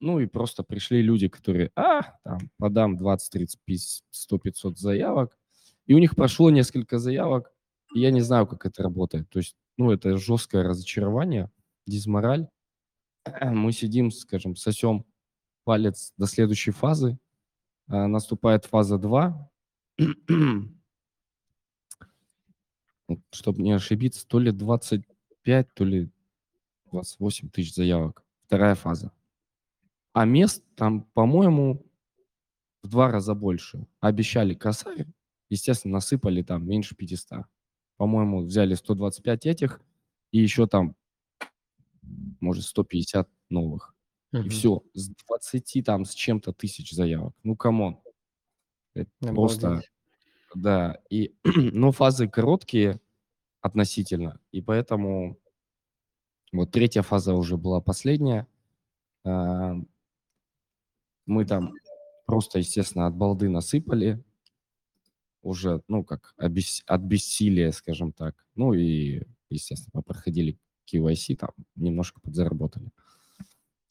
Ну 0.00 0.18
и 0.18 0.26
просто 0.26 0.62
пришли 0.62 1.02
люди, 1.02 1.28
которые, 1.28 1.70
а, 1.76 2.18
там, 2.24 2.38
подам 2.58 2.96
20, 2.96 3.30
30, 3.32 3.60
50, 3.64 4.04
100, 4.10 4.38
500 4.38 4.78
заявок. 4.78 5.38
И 5.86 5.94
у 5.94 5.98
них 5.98 6.16
прошло 6.16 6.50
несколько 6.50 6.98
заявок, 6.98 7.52
и 7.94 8.00
я 8.00 8.10
не 8.10 8.22
знаю, 8.22 8.46
как 8.46 8.64
это 8.64 8.82
работает. 8.82 9.28
То 9.28 9.38
есть, 9.40 9.56
ну, 9.76 9.90
это 9.90 10.16
жесткое 10.16 10.62
разочарование, 10.62 11.50
дизмораль. 11.86 12.48
Мы 13.42 13.72
сидим, 13.72 14.10
скажем, 14.10 14.56
сосем 14.56 15.04
палец 15.64 16.12
до 16.16 16.26
следующей 16.26 16.70
фазы. 16.70 17.18
А, 17.88 18.06
наступает 18.06 18.64
фаза 18.64 18.98
2. 18.98 19.50
чтобы 23.32 23.62
не 23.62 23.72
ошибиться, 23.72 24.26
то 24.26 24.38
ли 24.38 24.52
25, 24.52 25.74
то 25.74 25.84
ли 25.84 26.10
28 26.90 27.50
тысяч 27.50 27.74
заявок. 27.74 28.24
Вторая 28.46 28.74
фаза. 28.74 29.12
А 30.12 30.24
мест 30.24 30.64
там, 30.74 31.02
по-моему, 31.14 31.86
в 32.82 32.88
два 32.88 33.10
раза 33.10 33.34
больше. 33.34 33.86
Обещали 34.00 34.54
косарь, 34.54 35.06
естественно, 35.48 35.94
насыпали 35.94 36.42
там 36.42 36.66
меньше 36.66 36.96
500. 36.96 37.44
По-моему, 37.96 38.40
взяли 38.40 38.74
125 38.74 39.46
этих 39.46 39.80
и 40.32 40.38
еще 40.40 40.66
там, 40.66 40.96
может, 42.40 42.64
150 42.64 43.28
новых. 43.50 43.94
Угу. 44.32 44.42
И 44.42 44.48
все, 44.48 44.82
с 44.94 45.08
20 45.26 45.84
там 45.84 46.04
с 46.04 46.14
чем-то 46.14 46.52
тысяч 46.52 46.92
заявок. 46.92 47.34
Ну, 47.42 47.56
come 47.56 47.81
on. 47.81 48.00
Это 48.94 49.10
Обалдеть. 49.20 49.60
просто 49.60 49.82
да, 50.54 50.98
и, 51.10 51.34
ну, 51.44 51.92
фазы 51.92 52.28
короткие 52.28 53.00
относительно, 53.60 54.40
и 54.52 54.60
поэтому 54.62 55.38
вот 56.52 56.70
третья 56.72 57.02
фаза 57.02 57.34
уже 57.34 57.56
была 57.56 57.80
последняя. 57.80 58.46
А, 59.24 59.76
мы 61.26 61.44
там 61.44 61.72
просто, 62.26 62.58
естественно, 62.58 63.06
от 63.06 63.14
балды 63.14 63.48
насыпали 63.48 64.22
уже, 65.42 65.82
ну, 65.88 66.04
как 66.04 66.34
обес, 66.36 66.82
от 66.86 67.00
бессилия, 67.02 67.72
скажем 67.72 68.12
так. 68.12 68.34
Ну 68.54 68.74
и, 68.74 69.22
естественно, 69.48 70.02
проходили 70.02 70.58
KYC, 70.92 71.36
там 71.36 71.50
немножко 71.76 72.20
подзаработали. 72.20 72.90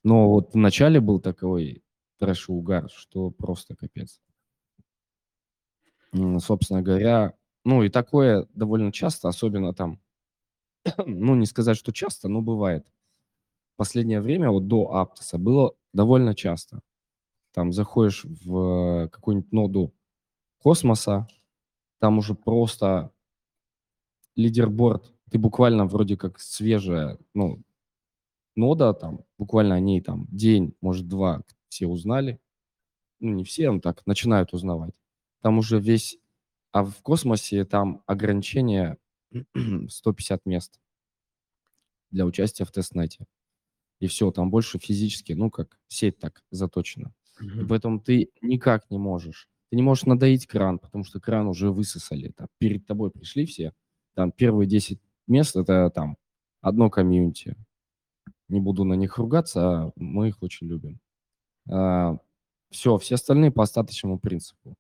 Но 0.04 0.30
вот 0.30 0.54
в 0.54 0.58
начале 0.58 1.00
был 1.00 1.20
такой 1.20 1.84
трэш-угар, 2.20 2.90
что 2.90 3.32
просто 3.32 3.76
капец 3.76 4.20
собственно 6.40 6.82
говоря, 6.82 7.34
ну 7.66 7.84
и 7.84 7.90
такое 7.90 8.48
довольно 8.54 8.92
часто, 8.92 9.28
особенно 9.30 9.74
там, 9.74 10.00
ну 11.06 11.36
не 11.36 11.46
сказать, 11.46 11.78
что 11.78 11.94
часто, 11.94 12.28
но 12.30 12.42
бывает. 12.42 12.88
Последнее 13.78 14.22
время, 14.22 14.52
вот 14.52 14.68
до 14.68 14.94
Аптоса, 14.96 15.38
было 15.38 15.74
довольно 15.94 16.36
часто. 16.36 16.82
Там 17.54 17.72
заходишь 17.74 18.26
в 18.26 19.10
какую-нибудь 19.10 19.52
ноду 19.52 19.94
космоса, 20.60 21.28
там 22.00 22.20
уже 22.20 22.36
просто 22.36 23.12
лидерборд, 24.36 25.14
ты 25.32 25.40
буквально 25.40 25.86
вроде 25.86 26.18
как 26.18 26.40
свежая, 26.40 27.18
ну, 27.34 27.62
нода, 28.56 28.94
там, 28.94 29.26
буквально 29.38 29.76
о 29.76 29.80
ней 29.80 30.02
там 30.02 30.28
день, 30.30 30.76
может, 30.82 31.08
два 31.08 31.44
все 31.70 31.88
узнали. 31.88 32.40
Ну, 33.20 33.34
не 33.34 33.44
все, 33.44 33.72
но 33.72 33.80
так, 33.80 34.06
начинают 34.06 34.54
узнавать 34.54 34.94
там 35.42 35.58
уже 35.58 35.80
весь, 35.80 36.18
а 36.72 36.84
в 36.84 37.02
космосе 37.02 37.66
там 37.66 38.04
ограничение 38.06 38.98
150 39.90 40.46
мест 40.46 40.80
для 42.12 42.26
участия 42.26 42.66
в 42.66 42.72
тестнете. 42.72 43.26
И 44.00 44.08
все, 44.08 44.32
там 44.32 44.50
больше 44.50 44.80
физически, 44.80 45.34
ну 45.34 45.50
как 45.52 45.78
сеть 45.88 46.20
так 46.20 46.44
заточена. 46.52 47.14
И 47.42 47.66
поэтому 47.66 48.00
ты 48.00 48.32
никак 48.42 48.90
не 48.90 48.98
можешь. 48.98 49.48
Ты 49.70 49.76
не 49.76 49.82
можешь 49.82 50.06
надоить 50.06 50.48
кран, 50.48 50.80
потому 50.80 51.04
что 51.04 51.20
кран 51.20 51.48
уже 51.48 51.72
высосали. 51.72 52.32
Там, 52.32 52.48
перед 52.58 52.86
тобой 52.86 53.12
пришли 53.12 53.46
все. 53.46 53.74
Там 54.16 54.32
первые 54.32 54.68
10 54.68 55.00
мест– 55.28 55.56
это 55.56 55.90
там 55.92 56.18
одно 56.62 56.90
комьюнити. 56.90 57.56
Не 58.48 58.60
буду 58.60 58.84
на 58.84 58.96
них 58.96 59.18
ругаться, 59.18 59.62
а 59.62 59.92
мы 59.96 60.30
их 60.30 60.42
очень 60.42 60.68
любим. 60.68 61.00
А, 61.70 62.18
все, 62.72 62.98
все 62.98 63.16
остальные 63.16 63.52
по 63.52 63.64
остаточному 63.64 64.20
принципу. 64.20 64.76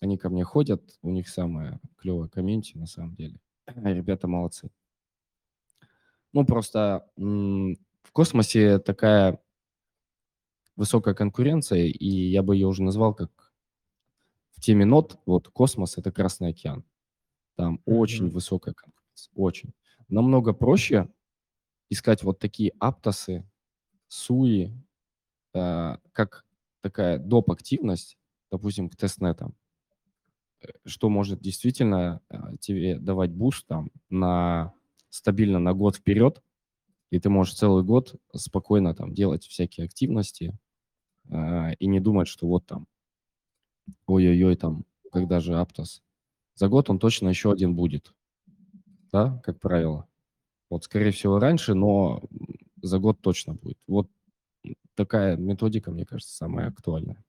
Они 0.00 0.18
ко 0.18 0.28
мне 0.28 0.44
ходят, 0.44 0.98
у 1.02 1.10
них 1.10 1.28
самое 1.28 1.80
клевое 1.96 2.28
комьюнити 2.28 2.76
на 2.76 2.86
самом 2.86 3.14
деле. 3.14 3.40
Ребята 3.66 4.28
молодцы. 4.28 4.70
Ну, 6.32 6.44
просто 6.44 7.08
в 7.16 8.12
космосе 8.12 8.78
такая 8.78 9.40
высокая 10.76 11.14
конкуренция, 11.14 11.86
и 11.86 12.08
я 12.08 12.42
бы 12.42 12.54
ее 12.54 12.66
уже 12.66 12.82
назвал 12.82 13.14
как 13.14 13.52
в 14.50 14.60
теме 14.60 14.84
нод, 14.84 15.18
вот 15.26 15.48
космос– 15.48 15.96
это 15.98 16.12
Красный 16.12 16.50
океан. 16.50 16.84
Там 17.56 17.76
mm-hmm. 17.76 17.80
очень 17.86 18.30
высокая 18.30 18.74
конкуренция, 18.74 19.32
очень. 19.34 19.72
Намного 20.08 20.52
проще 20.52 21.08
искать 21.88 22.22
вот 22.22 22.38
такие 22.38 22.72
аптосы, 22.78 23.48
суи, 24.08 24.72
э, 25.54 25.96
как 26.12 26.44
такая 26.80 27.18
доп. 27.18 27.50
активность, 27.50 28.18
допустим, 28.50 28.88
к 28.88 28.96
тестнетам, 28.96 29.54
что 30.84 31.08
может 31.08 31.40
действительно 31.40 32.20
э, 32.30 32.56
тебе 32.60 32.98
давать 32.98 33.30
буст 33.30 33.66
там 33.66 33.90
на 34.10 34.72
стабильно 35.10 35.58
на 35.58 35.72
год 35.74 35.96
вперед, 35.96 36.42
и 37.10 37.18
ты 37.18 37.28
можешь 37.28 37.54
целый 37.54 37.84
год 37.84 38.14
спокойно 38.34 38.94
там 38.94 39.14
делать 39.14 39.44
всякие 39.44 39.86
активности 39.86 40.58
э, 41.28 41.74
и 41.74 41.86
не 41.86 42.00
думать, 42.00 42.28
что 42.28 42.46
вот 42.46 42.66
там, 42.66 42.86
ой-ой-ой, 44.06 44.56
там, 44.56 44.84
когда 45.12 45.40
же 45.40 45.56
Аптос. 45.56 46.02
За 46.54 46.68
год 46.68 46.90
он 46.90 46.98
точно 46.98 47.28
еще 47.28 47.52
один 47.52 47.74
будет, 47.74 48.12
да, 49.12 49.40
как 49.44 49.60
правило. 49.60 50.08
Вот, 50.70 50.84
скорее 50.84 51.12
всего, 51.12 51.38
раньше, 51.38 51.74
но 51.74 52.22
за 52.82 52.98
год 52.98 53.20
точно 53.20 53.54
будет. 53.54 53.78
Вот 53.86 54.10
такая 54.94 55.36
методика, 55.36 55.90
мне 55.92 56.04
кажется, 56.04 56.34
самая 56.34 56.68
актуальная. 56.68 57.22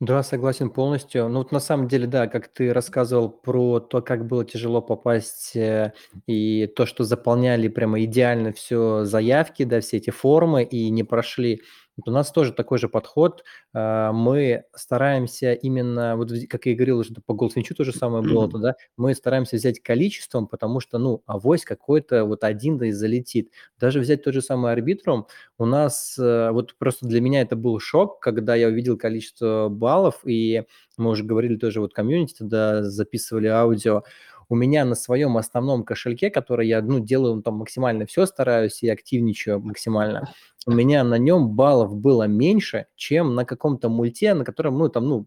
Да, 0.00 0.22
согласен 0.22 0.68
полностью. 0.70 1.28
Ну 1.28 1.38
вот 1.38 1.52
на 1.52 1.60
самом 1.60 1.88
деле, 1.88 2.06
да, 2.06 2.26
как 2.26 2.48
ты 2.48 2.72
рассказывал 2.74 3.30
про 3.30 3.80
то, 3.80 4.02
как 4.02 4.26
было 4.26 4.44
тяжело 4.44 4.82
попасть, 4.82 5.56
э, 5.56 5.94
и 6.26 6.66
то, 6.66 6.84
что 6.84 7.04
заполняли 7.04 7.68
прямо 7.68 8.02
идеально 8.04 8.52
все 8.52 9.04
заявки, 9.06 9.64
да, 9.64 9.80
все 9.80 9.96
эти 9.96 10.10
формы 10.10 10.64
и 10.64 10.90
не 10.90 11.02
прошли. 11.02 11.62
Вот 11.96 12.08
у 12.08 12.12
нас 12.12 12.30
тоже 12.30 12.52
такой 12.52 12.78
же 12.78 12.88
подход. 12.88 13.42
А, 13.72 14.12
мы 14.12 14.64
стараемся 14.74 15.52
именно, 15.52 16.16
вот 16.16 16.30
как 16.48 16.66
я 16.66 16.72
и 16.72 16.74
говорил, 16.74 17.02
что 17.04 17.20
по 17.24 17.34
Голдфинчу 17.34 17.74
то 17.74 17.84
же 17.84 17.92
самое 17.92 18.22
было, 18.22 18.48
да, 18.48 18.76
мы 18.96 19.14
стараемся 19.14 19.56
взять 19.56 19.80
количеством, 19.80 20.46
потому 20.46 20.80
что, 20.80 20.98
ну, 20.98 21.22
авось 21.26 21.64
какой-то 21.64 22.24
вот 22.24 22.44
один 22.44 22.78
да 22.78 22.86
и 22.86 22.90
залетит. 22.92 23.50
Даже 23.78 24.00
взять 24.00 24.22
тот 24.24 24.34
же 24.34 24.42
самый 24.42 24.72
арбитрум, 24.72 25.26
у 25.58 25.64
нас, 25.64 26.18
э, 26.18 26.50
вот 26.50 26.74
просто 26.76 27.06
для 27.06 27.20
меня 27.20 27.40
это 27.40 27.56
был 27.56 27.78
шок, 27.80 28.20
когда 28.20 28.54
я 28.54 28.68
увидел 28.68 28.98
количество 28.98 29.68
баллов, 29.70 30.20
и 30.26 30.64
мы 30.98 31.10
уже 31.10 31.24
говорили 31.24 31.56
тоже 31.56 31.80
вот 31.80 31.94
комьюнити, 31.94 32.34
тогда 32.38 32.82
записывали 32.82 33.46
аудио, 33.46 34.02
у 34.48 34.54
меня 34.56 34.84
на 34.84 34.94
своем 34.94 35.36
основном 35.36 35.84
кошельке, 35.84 36.30
который 36.30 36.68
я, 36.68 36.82
ну, 36.82 37.00
делаю 37.00 37.42
там 37.42 37.56
максимально 37.56 38.06
все, 38.06 38.26
стараюсь 38.26 38.82
и 38.82 38.88
активничаю 38.88 39.60
максимально, 39.60 40.28
у 40.66 40.72
меня 40.72 41.04
на 41.04 41.16
нем 41.18 41.50
баллов 41.50 41.96
было 41.96 42.24
меньше, 42.24 42.86
чем 42.96 43.34
на 43.34 43.44
каком-то 43.44 43.88
мульте, 43.88 44.34
на 44.34 44.44
котором, 44.44 44.78
ну, 44.78 44.88
там, 44.88 45.06
ну, 45.08 45.26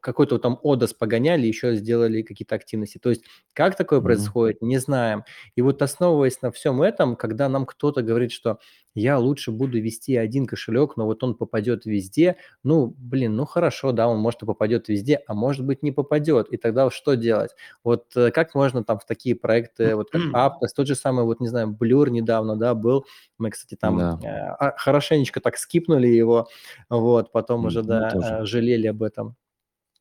какой-то 0.00 0.38
там 0.38 0.58
Одас 0.62 0.92
погоняли, 0.92 1.46
еще 1.46 1.76
сделали 1.76 2.22
какие-то 2.22 2.54
активности. 2.54 2.98
То 2.98 3.10
есть 3.10 3.24
как 3.52 3.76
такое 3.76 4.00
mm-hmm. 4.00 4.02
происходит, 4.02 4.62
не 4.62 4.78
знаем. 4.78 5.24
И 5.56 5.62
вот 5.62 5.82
основываясь 5.82 6.42
на 6.42 6.50
всем 6.52 6.82
этом, 6.82 7.16
когда 7.16 7.48
нам 7.48 7.66
кто-то 7.66 8.02
говорит, 8.02 8.32
что 8.32 8.58
я 8.94 9.18
лучше 9.18 9.52
буду 9.52 9.80
вести 9.80 10.16
один 10.16 10.46
кошелек, 10.46 10.96
но 10.96 11.06
вот 11.06 11.22
он 11.22 11.36
попадет 11.36 11.86
везде, 11.86 12.36
ну, 12.64 12.94
блин, 12.98 13.36
ну 13.36 13.44
хорошо, 13.44 13.92
да, 13.92 14.08
он 14.08 14.18
может 14.18 14.42
и 14.42 14.46
попадет 14.46 14.88
везде, 14.88 15.22
а 15.26 15.34
может 15.34 15.64
быть 15.64 15.82
не 15.82 15.92
попадет. 15.92 16.48
И 16.48 16.56
тогда 16.56 16.90
что 16.90 17.14
делать? 17.14 17.52
Вот 17.84 18.06
э, 18.16 18.30
как 18.32 18.54
можно 18.54 18.82
там 18.82 18.98
в 18.98 19.06
такие 19.06 19.36
проекты, 19.36 19.94
вот 19.94 20.10
как 20.10 20.22
Aptos, 20.34 20.70
тот 20.74 20.88
же 20.88 20.96
самый, 20.96 21.24
вот 21.24 21.40
не 21.40 21.48
знаю, 21.48 21.76
Blur 21.80 22.10
недавно, 22.10 22.56
да, 22.56 22.74
был, 22.74 23.06
мы, 23.38 23.50
кстати, 23.50 23.76
там 23.76 23.98
да. 23.98 24.18
э, 24.22 24.28
а, 24.58 24.76
хорошенечко 24.76 25.40
так 25.40 25.56
скипнули 25.56 26.08
его, 26.08 26.48
вот, 26.88 27.30
потом 27.30 27.62
mm-hmm. 27.62 27.68
уже, 27.68 27.82
да, 27.82 28.10
тоже. 28.10 28.26
Э, 28.40 28.44
жалели 28.44 28.88
об 28.88 29.02
этом. 29.02 29.36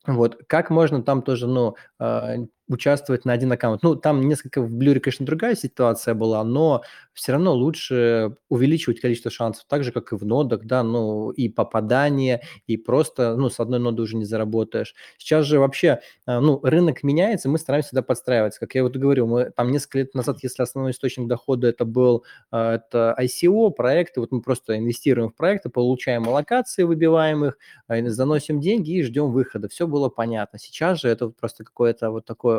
Вот, 0.08 0.38
как 0.48 0.70
можно 0.70 1.04
там 1.04 1.22
тоже, 1.22 1.48
ну, 1.48 1.76
а, 2.00 2.36
участвовать 2.70 3.26
на 3.26 3.34
один 3.34 3.52
аккаунт. 3.52 3.82
Ну, 3.84 3.96
там 3.96 4.22
несколько 4.22 4.62
в 4.62 4.74
Блюре, 4.76 5.00
конечно, 5.00 5.26
другая 5.26 5.56
ситуация 5.56 6.14
была, 6.14 6.44
но 6.44 6.84
все 7.14 7.34
равно 7.34 7.54
лучше 7.54 8.36
увеличивать 8.48 9.02
количество 9.02 9.32
шансов, 9.32 9.66
так 9.68 9.84
же, 9.84 9.92
как 9.92 10.14
и 10.14 10.16
в 10.16 10.24
нодах, 10.24 10.64
да, 10.66 10.84
ну, 10.84 11.32
и 11.32 11.50
попадание, 11.50 12.42
и 12.68 12.78
просто, 12.78 13.36
ну, 13.36 13.50
с 13.50 13.60
одной 13.60 13.80
ноды 13.80 14.04
уже 14.04 14.16
не 14.16 14.26
заработаешь. 14.26 14.94
Сейчас 15.18 15.46
же 15.46 15.60
вообще, 15.60 16.00
а, 16.26 16.40
ну, 16.40 16.60
рынок 16.64 17.04
меняется, 17.04 17.50
мы 17.50 17.58
стараемся 17.58 17.88
всегда 17.90 18.04
подстраиваться. 18.04 18.60
Как 18.60 18.76
я 18.76 18.84
вот 18.84 18.96
говорю, 18.96 19.26
мы 19.26 19.52
там 19.56 19.72
несколько 19.72 19.98
лет 20.00 20.14
назад, 20.14 20.38
если 20.44 20.62
основной 20.62 20.92
источник 20.92 21.28
дохода 21.28 21.68
это 21.68 21.86
был 21.86 22.24
а, 22.52 22.76
это 22.76 23.16
ICO, 23.20 23.72
проекты, 23.72 24.20
вот 24.20 24.32
мы 24.32 24.42
просто 24.42 24.78
инвестируем 24.78 25.30
в 25.30 25.36
проекты, 25.36 25.70
получаем 25.70 26.28
аллокации, 26.30 26.84
выбиваем 26.84 27.46
их, 27.46 27.58
заносим 28.12 28.60
деньги 28.62 28.92
и 28.92 29.04
ждем 29.04 29.32
выхода. 29.32 29.68
Все 29.70 29.88
было 29.88 30.10
понятно. 30.10 30.60
Сейчас 30.60 31.02
же 31.02 31.10
это 31.10 31.30
просто 31.30 31.64
какое-то 31.64 32.12
вот 32.12 32.26
такое 32.26 32.59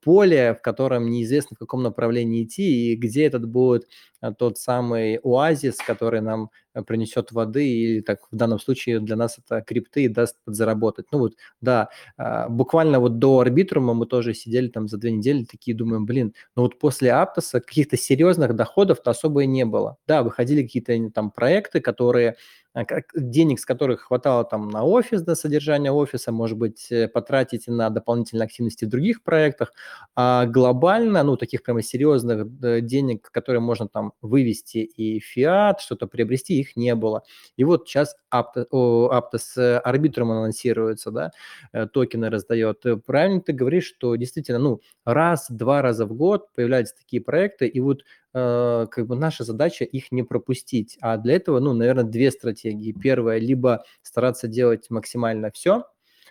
поле, 0.00 0.54
в 0.54 0.62
котором 0.62 1.10
неизвестно, 1.10 1.54
в 1.56 1.58
каком 1.58 1.82
направлении 1.82 2.44
идти, 2.44 2.92
и 2.92 2.96
где 2.96 3.26
этот 3.26 3.48
будет 3.48 3.88
э, 4.22 4.32
тот 4.38 4.58
самый 4.58 5.18
оазис, 5.22 5.76
который 5.76 6.20
нам 6.20 6.44
э, 6.44 6.67
принесет 6.82 7.32
воды, 7.32 7.68
или 7.68 8.00
так 8.00 8.20
в 8.30 8.36
данном 8.36 8.58
случае 8.58 9.00
для 9.00 9.16
нас 9.16 9.38
это 9.38 9.62
крипты 9.62 10.04
и 10.04 10.08
даст 10.08 10.36
подзаработать. 10.44 11.06
Ну 11.12 11.18
вот, 11.18 11.34
да, 11.60 11.88
а, 12.16 12.48
буквально 12.48 13.00
вот 13.00 13.18
до 13.18 13.40
арбитрума 13.40 13.94
мы 13.94 14.06
тоже 14.06 14.34
сидели 14.34 14.68
там 14.68 14.88
за 14.88 14.98
две 14.98 15.12
недели, 15.12 15.44
такие 15.44 15.76
думаем, 15.76 16.06
блин, 16.06 16.34
ну 16.56 16.62
вот 16.62 16.78
после 16.78 17.12
Аптоса 17.12 17.60
каких-то 17.60 17.96
серьезных 17.96 18.54
доходов-то 18.54 19.10
особо 19.10 19.42
и 19.42 19.46
не 19.46 19.64
было. 19.64 19.96
Да, 20.06 20.22
выходили 20.22 20.62
какие-то 20.62 21.10
там 21.10 21.30
проекты, 21.30 21.80
которые 21.80 22.36
а, 22.74 22.84
денег, 23.14 23.60
с 23.60 23.64
которых 23.66 24.02
хватало 24.02 24.44
там 24.44 24.68
на 24.68 24.84
офис, 24.84 25.26
на 25.26 25.34
содержание 25.34 25.90
офиса, 25.90 26.32
может 26.32 26.58
быть, 26.58 26.86
э, 26.90 27.08
потратить 27.08 27.66
на 27.66 27.90
дополнительные 27.90 28.44
активности 28.44 28.84
в 28.84 28.88
других 28.88 29.22
проектах, 29.22 29.72
а 30.14 30.46
глобально, 30.46 31.22
ну, 31.22 31.36
таких 31.36 31.62
прямо 31.62 31.82
серьезных 31.82 32.46
денег, 32.86 33.30
которые 33.30 33.60
можно 33.60 33.88
там 33.88 34.12
вывести 34.20 34.78
и 34.78 35.18
фиат, 35.20 35.80
что-то 35.80 36.06
приобрести, 36.06 36.58
их 36.60 36.67
не 36.76 36.94
было. 36.94 37.22
И 37.56 37.64
вот 37.64 37.88
сейчас 37.88 38.16
Aptos 38.32 39.38
с 39.38 39.78
арбитром 39.80 40.30
анонсируется, 40.30 41.10
да, 41.10 41.30
э, 41.72 41.86
токены 41.86 42.30
раздает. 42.30 42.84
Э, 42.86 42.96
правильно 42.96 43.40
ты 43.40 43.52
говоришь, 43.52 43.86
что 43.86 44.16
действительно, 44.16 44.58
ну, 44.58 44.80
раз-два 45.04 45.82
раза 45.82 46.06
в 46.06 46.14
год 46.14 46.52
появляются 46.54 46.96
такие 46.96 47.22
проекты, 47.22 47.66
и 47.66 47.80
вот 47.80 48.02
Э, 48.34 48.86
как 48.90 49.06
бы 49.06 49.16
наша 49.16 49.44
задача 49.44 49.84
их 49.84 50.12
не 50.12 50.22
пропустить. 50.22 50.98
А 51.00 51.16
для 51.16 51.34
этого, 51.36 51.60
ну, 51.60 51.72
наверное, 51.72 52.04
две 52.04 52.30
стратегии. 52.30 52.92
Первая, 52.92 53.38
либо 53.38 53.84
стараться 54.02 54.48
делать 54.48 54.90
максимально 54.90 55.50
все, 55.50 55.84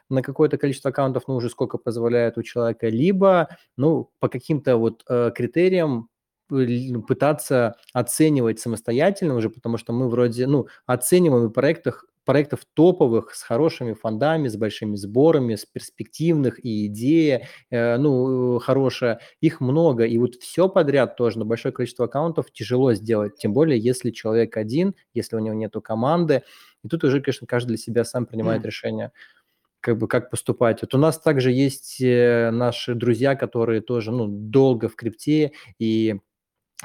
на 0.10 0.22
какое-то 0.22 0.58
количество 0.58 0.92
аккаунтов, 0.92 1.24
ну, 1.28 1.36
уже 1.36 1.50
сколько 1.50 1.78
позволяет 1.78 2.38
у 2.38 2.44
человека, 2.44 2.88
либо, 2.88 3.50
ну, 3.78 4.12
по 4.20 4.30
каким-то 4.30 4.78
вот 4.78 5.04
э, 5.10 5.32
критериям 5.36 6.10
пытаться 6.48 7.76
оценивать 7.94 8.60
самостоятельно 8.60 9.36
уже, 9.36 9.50
потому 9.50 9.78
что 9.78 9.94
мы 9.94 10.10
вроде, 10.10 10.48
ну, 10.48 10.68
оцениваем 10.86 11.48
в 11.48 11.52
проектах 11.52 12.06
проектов 12.28 12.66
топовых, 12.74 13.34
с 13.34 13.42
хорошими 13.42 13.94
фондами, 13.94 14.50
с 14.50 14.58
большими 14.58 14.98
сборами, 14.98 15.56
с 15.56 15.66
перспективных, 15.66 16.64
и 16.64 16.88
идея, 16.88 17.48
э, 17.72 17.96
ну, 17.98 18.60
хорошая, 18.60 19.22
их 19.40 19.62
много, 19.62 20.04
и 20.04 20.18
вот 20.18 20.36
все 20.36 20.68
подряд 20.68 21.16
тоже 21.16 21.40
на 21.40 21.46
большое 21.46 21.74
количество 21.74 22.06
аккаунтов 22.06 22.52
тяжело 22.52 22.94
сделать, 22.94 23.38
тем 23.38 23.54
более, 23.54 23.80
если 23.80 24.12
человек 24.12 24.58
один, 24.58 24.94
если 25.14 25.38
у 25.38 25.40
него 25.40 25.56
нету 25.56 25.82
команды, 25.82 26.44
и 26.84 26.90
тут 26.90 27.06
уже, 27.06 27.22
конечно, 27.22 27.48
каждый 27.48 27.70
для 27.70 27.78
себя 27.78 28.04
сам 28.04 28.26
принимает 28.26 28.62
mm. 28.62 28.66
решение 28.66 29.12
как 29.80 29.98
бы 29.98 30.10
как 30.10 30.30
поступать. 30.30 30.82
Вот 30.82 30.94
у 30.96 30.98
нас 30.98 31.18
также 31.18 31.52
есть 31.52 32.02
э, 32.02 32.50
наши 32.52 32.94
друзья, 32.94 33.36
которые 33.36 33.80
тоже, 33.80 34.12
ну, 34.12 34.28
долго 34.28 34.90
в 34.90 34.98
крипте, 34.98 35.54
и 35.80 36.20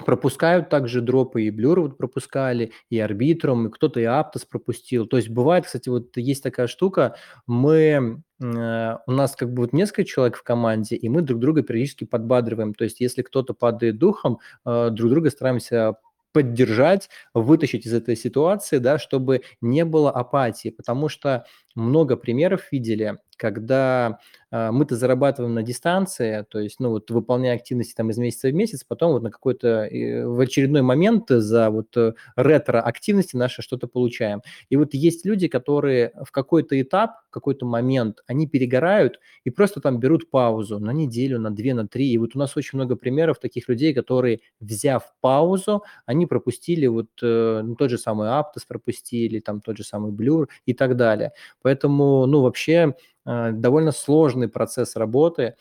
пропускают 0.06 0.68
также 0.70 1.02
дропы, 1.02 1.42
и 1.42 1.50
Blur 1.50 1.80
вот 1.80 1.98
пропускали, 1.98 2.72
и 2.88 2.98
Арбитрум, 2.98 3.66
и 3.66 3.70
кто-то 3.70 4.00
и 4.00 4.04
Aptos 4.04 4.46
пропустил. 4.48 5.06
То 5.06 5.18
есть 5.18 5.28
бывает, 5.28 5.66
кстати, 5.66 5.88
вот 5.88 6.16
есть 6.16 6.42
такая 6.42 6.66
штука, 6.66 7.16
мы, 7.46 8.22
э, 8.42 8.96
у 9.06 9.12
нас 9.12 9.36
как 9.36 9.52
бы 9.52 9.62
вот 9.62 9.72
несколько 9.72 10.04
человек 10.04 10.36
в 10.36 10.42
команде, 10.42 10.96
и 10.96 11.08
мы 11.08 11.22
друг 11.22 11.40
друга 11.40 11.62
периодически 11.62 12.04
подбадриваем. 12.04 12.74
То 12.74 12.84
есть 12.84 13.00
если 13.00 13.22
кто-то 13.22 13.52
падает 13.54 13.98
духом, 13.98 14.38
э, 14.64 14.88
друг 14.90 15.10
друга 15.10 15.30
стараемся 15.30 15.96
поддержать, 16.32 17.10
вытащить 17.34 17.86
из 17.86 17.92
этой 17.92 18.16
ситуации, 18.16 18.78
да, 18.78 18.98
чтобы 18.98 19.42
не 19.60 19.84
было 19.84 20.10
апатии. 20.10 20.70
Потому 20.70 21.08
что 21.10 21.44
много 21.74 22.16
примеров 22.16 22.70
видели, 22.72 23.18
когда 23.36 24.20
э, 24.52 24.70
мы-то 24.70 24.94
зарабатываем 24.96 25.54
на 25.54 25.62
дистанции, 25.62 26.46
то 26.48 26.60
есть, 26.60 26.78
ну, 26.78 26.90
вот 26.90 27.10
выполняя 27.10 27.56
активности 27.56 27.94
там 27.94 28.10
из 28.10 28.18
месяца 28.18 28.48
в 28.48 28.54
месяц, 28.54 28.84
потом 28.84 29.12
вот 29.12 29.22
на 29.22 29.30
какой-то 29.30 29.84
э, 29.86 30.24
в 30.24 30.38
очередной 30.38 30.82
момент 30.82 31.24
за 31.28 31.70
вот 31.70 31.96
э, 31.96 32.12
ретро-активности 32.36 33.36
наши 33.36 33.62
что-то 33.62 33.88
получаем. 33.88 34.42
И 34.70 34.76
вот 34.76 34.94
есть 34.94 35.26
люди, 35.26 35.48
которые 35.48 36.12
в 36.24 36.30
какой-то 36.30 36.80
этап, 36.80 37.16
в 37.28 37.30
какой-то 37.30 37.66
момент, 37.66 38.22
они 38.26 38.46
перегорают 38.46 39.18
и 39.44 39.50
просто 39.50 39.80
там 39.80 39.98
берут 39.98 40.30
паузу 40.30 40.78
на 40.78 40.92
неделю, 40.92 41.40
на 41.40 41.50
две, 41.50 41.74
на 41.74 41.88
три. 41.88 42.10
И 42.12 42.18
вот 42.18 42.36
у 42.36 42.38
нас 42.38 42.56
очень 42.56 42.76
много 42.78 42.94
примеров 42.94 43.40
таких 43.40 43.68
людей, 43.68 43.92
которые, 43.94 44.40
взяв 44.60 45.12
паузу, 45.20 45.82
они 46.06 46.26
пропустили 46.26 46.86
вот 46.86 47.08
э, 47.22 47.62
ну, 47.64 47.74
тот 47.74 47.90
же 47.90 47.98
самый 47.98 48.28
Aptos 48.28 48.62
пропустили, 48.68 49.40
там 49.40 49.60
тот 49.60 49.78
же 49.78 49.84
самый 49.84 50.12
Blur 50.12 50.46
и 50.66 50.74
так 50.74 50.96
далее. 50.96 51.32
Поэтому, 51.62 52.26
ну, 52.26 52.42
вообще 52.42 52.94
э, 53.26 53.50
довольно 53.52 53.92
сложный 53.92 54.48
процесс 54.48 54.96
работы. 54.96 55.54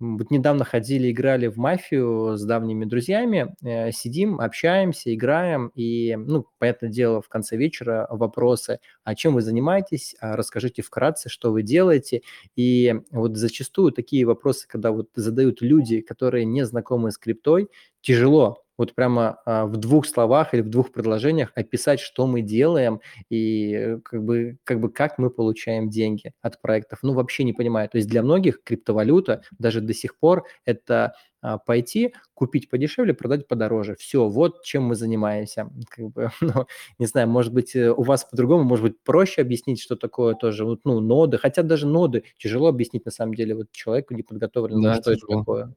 Вот 0.00 0.30
недавно 0.30 0.64
ходили, 0.64 1.10
играли 1.10 1.48
в 1.48 1.56
мафию 1.56 2.36
с 2.36 2.44
давними 2.44 2.84
друзьями, 2.84 3.56
э, 3.64 3.90
сидим, 3.90 4.40
общаемся, 4.40 5.12
играем, 5.12 5.72
и, 5.74 6.14
ну, 6.16 6.46
понятное 6.60 6.88
дело, 6.90 7.20
в 7.20 7.28
конце 7.28 7.56
вечера 7.56 8.06
вопросы, 8.10 8.78
а 9.02 9.16
чем 9.16 9.34
вы 9.34 9.42
занимаетесь, 9.42 10.14
а 10.20 10.36
расскажите 10.36 10.82
вкратце, 10.82 11.28
что 11.28 11.50
вы 11.50 11.62
делаете, 11.64 12.22
и 12.54 12.94
вот 13.10 13.36
зачастую 13.36 13.90
такие 13.92 14.24
вопросы, 14.24 14.68
когда 14.68 14.92
вот 14.92 15.08
задают 15.16 15.62
люди, 15.62 16.00
которые 16.00 16.44
не 16.44 16.64
знакомы 16.64 17.10
с 17.10 17.18
криптой, 17.18 17.68
тяжело 18.00 18.62
вот 18.78 18.94
прямо 18.94 19.40
а, 19.44 19.66
в 19.66 19.76
двух 19.76 20.06
словах 20.06 20.54
или 20.54 20.62
в 20.62 20.70
двух 20.70 20.92
предложениях 20.92 21.52
описать, 21.54 22.00
что 22.00 22.26
мы 22.26 22.40
делаем 22.40 23.00
и 23.28 23.74
э, 23.74 23.98
как 23.98 24.24
бы, 24.24 24.56
как 24.64 24.80
бы 24.80 24.90
как 24.90 25.18
мы 25.18 25.30
получаем 25.30 25.90
деньги 25.90 26.32
от 26.40 26.62
проектов. 26.62 27.00
Ну, 27.02 27.12
вообще 27.12 27.44
не 27.44 27.52
понимаю. 27.52 27.88
То 27.88 27.98
есть 27.98 28.08
для 28.08 28.22
многих 28.22 28.62
криптовалюта 28.62 29.42
даже 29.58 29.80
до 29.80 29.92
сих 29.92 30.16
пор 30.16 30.46
это 30.64 31.14
а, 31.40 31.58
пойти, 31.58 32.14
купить 32.34 32.68
подешевле, 32.68 33.14
продать 33.14 33.46
подороже. 33.46 33.96
Все, 33.96 34.28
вот 34.28 34.62
чем 34.64 34.84
мы 34.84 34.94
занимаемся. 34.94 35.70
Как 35.88 36.08
бы, 36.10 36.30
ну, 36.40 36.66
не 36.98 37.06
знаю, 37.06 37.28
может 37.28 37.52
быть, 37.52 37.76
э, 37.76 37.90
у 37.92 38.02
вас 38.02 38.24
по-другому, 38.24 38.64
может 38.64 38.84
быть, 38.84 39.00
проще 39.02 39.42
объяснить, 39.42 39.80
что 39.80 39.96
такое 39.96 40.34
тоже, 40.34 40.64
вот, 40.64 40.80
ну, 40.84 41.00
ноды. 41.00 41.38
Хотя 41.38 41.62
даже 41.62 41.86
ноды 41.86 42.24
тяжело 42.38 42.68
объяснить 42.68 43.04
на 43.04 43.10
самом 43.10 43.34
деле 43.34 43.54
вот 43.54 43.70
человеку 43.70 44.14
неподготовленному, 44.14 44.84
Да, 44.84 45.00
что 45.00 45.12
это 45.12 45.26
такое. 45.26 45.74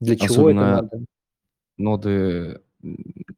Для 0.00 0.16
чего 0.16 0.50
это 0.50 0.60
Особенно 0.60 0.70
надо? 0.82 1.04
Ноды, 1.76 2.60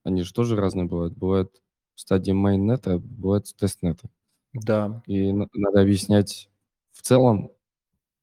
они 0.03 0.23
же 0.23 0.33
тоже 0.33 0.57
разные 0.57 0.87
бывают. 0.87 1.15
Бывают 1.15 1.63
стадии 1.95 2.33
майннета, 2.33 2.99
бывают 2.99 3.55
тестнета. 3.57 4.09
Да. 4.53 5.03
И 5.07 5.33
надо 5.33 5.81
объяснять 5.81 6.49
в 6.93 7.03
целом, 7.03 7.51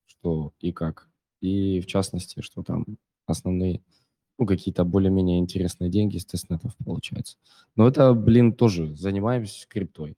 что 0.06 0.54
и 0.60 0.72
как, 0.72 1.10
и 1.42 1.82
в 1.82 1.88
частности, 1.88 2.42
что 2.42 2.64
там 2.64 2.86
основные, 3.26 3.82
ну, 4.38 4.46
какие-то 4.46 4.86
более-менее 4.86 5.40
интересные 5.40 5.90
деньги 5.90 6.18
с 6.18 6.26
тестнетов 6.26 6.76
получаются. 6.78 7.38
Но 7.76 7.88
это, 7.88 8.14
блин, 8.14 8.54
тоже 8.54 8.96
занимаемся 8.96 9.68
криптой. 9.68 10.18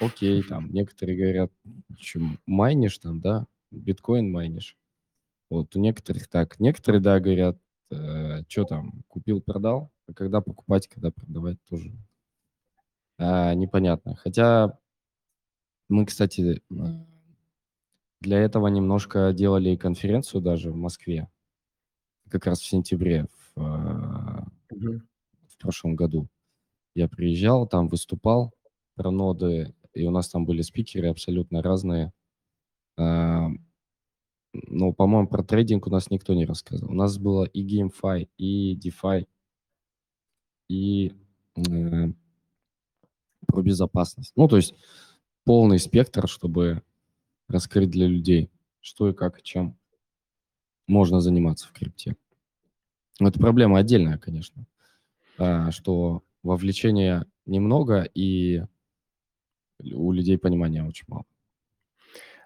Окей, 0.00 0.42
там 0.48 0.70
некоторые 0.72 1.16
говорят, 1.18 1.52
чем 1.96 2.38
майнишь 2.46 2.98
там, 2.98 3.20
да, 3.20 3.46
биткоин 3.70 4.30
майнишь. 4.30 4.76
Вот 5.50 5.76
у 5.76 5.80
некоторых 5.80 6.28
так. 6.28 6.58
Некоторые, 6.60 7.00
да, 7.00 7.20
говорят, 7.20 7.58
э, 7.92 8.42
что 8.48 8.64
там, 8.64 9.04
купил-продал, 9.08 9.90
а 10.08 10.14
когда 10.14 10.40
покупать, 10.40 10.88
когда 10.88 11.10
продавать 11.10 11.58
тоже 11.68 11.92
а, 13.18 13.54
непонятно. 13.54 14.14
Хотя 14.16 14.78
мы, 15.88 16.06
кстати, 16.06 16.62
для 18.20 18.38
этого 18.38 18.68
немножко 18.68 19.32
делали 19.32 19.76
конференцию 19.76 20.40
даже 20.42 20.70
в 20.70 20.76
Москве, 20.76 21.28
как 22.30 22.46
раз 22.46 22.60
в 22.60 22.66
сентябре 22.66 23.26
в, 23.56 23.60
Мгм. 24.70 25.08
в 25.48 25.58
прошлом 25.58 25.96
году. 25.96 26.28
Я 26.94 27.08
приезжал, 27.08 27.66
там 27.66 27.88
выступал 27.88 28.52
про 28.96 29.10
ноды, 29.10 29.74
и 29.94 30.06
у 30.06 30.10
нас 30.10 30.28
там 30.28 30.46
были 30.46 30.62
спикеры 30.62 31.08
абсолютно 31.08 31.62
разные. 31.62 32.12
А, 32.98 33.48
ну, 34.52 34.92
по-моему, 34.92 35.28
про 35.28 35.42
трейдинг 35.42 35.86
у 35.86 35.90
нас 35.90 36.10
никто 36.10 36.34
не 36.34 36.44
рассказывал. 36.44 36.92
У 36.92 36.96
нас 36.96 37.18
было 37.18 37.44
и 37.44 37.64
GameFi, 37.64 38.28
и 38.36 38.76
DeFi, 38.76 39.26
и 40.68 41.12
э, 41.56 42.12
про 43.46 43.62
безопасность. 43.62 44.32
Ну, 44.36 44.48
то 44.48 44.56
есть 44.56 44.74
полный 45.44 45.78
спектр, 45.78 46.28
чтобы 46.28 46.82
раскрыть 47.48 47.90
для 47.90 48.06
людей, 48.06 48.50
что 48.80 49.08
и 49.08 49.14
как, 49.14 49.40
и 49.40 49.42
чем 49.42 49.76
можно 50.86 51.20
заниматься 51.20 51.68
в 51.68 51.72
крипте. 51.72 52.16
Но 53.20 53.28
это 53.28 53.38
проблема 53.38 53.78
отдельная, 53.78 54.18
конечно, 54.18 54.66
а, 55.38 55.70
что 55.70 56.22
вовлечения 56.42 57.26
немного 57.46 58.02
и 58.02 58.64
у 59.80 60.12
людей 60.12 60.38
понимания 60.38 60.84
очень 60.84 61.04
мало. 61.08 61.24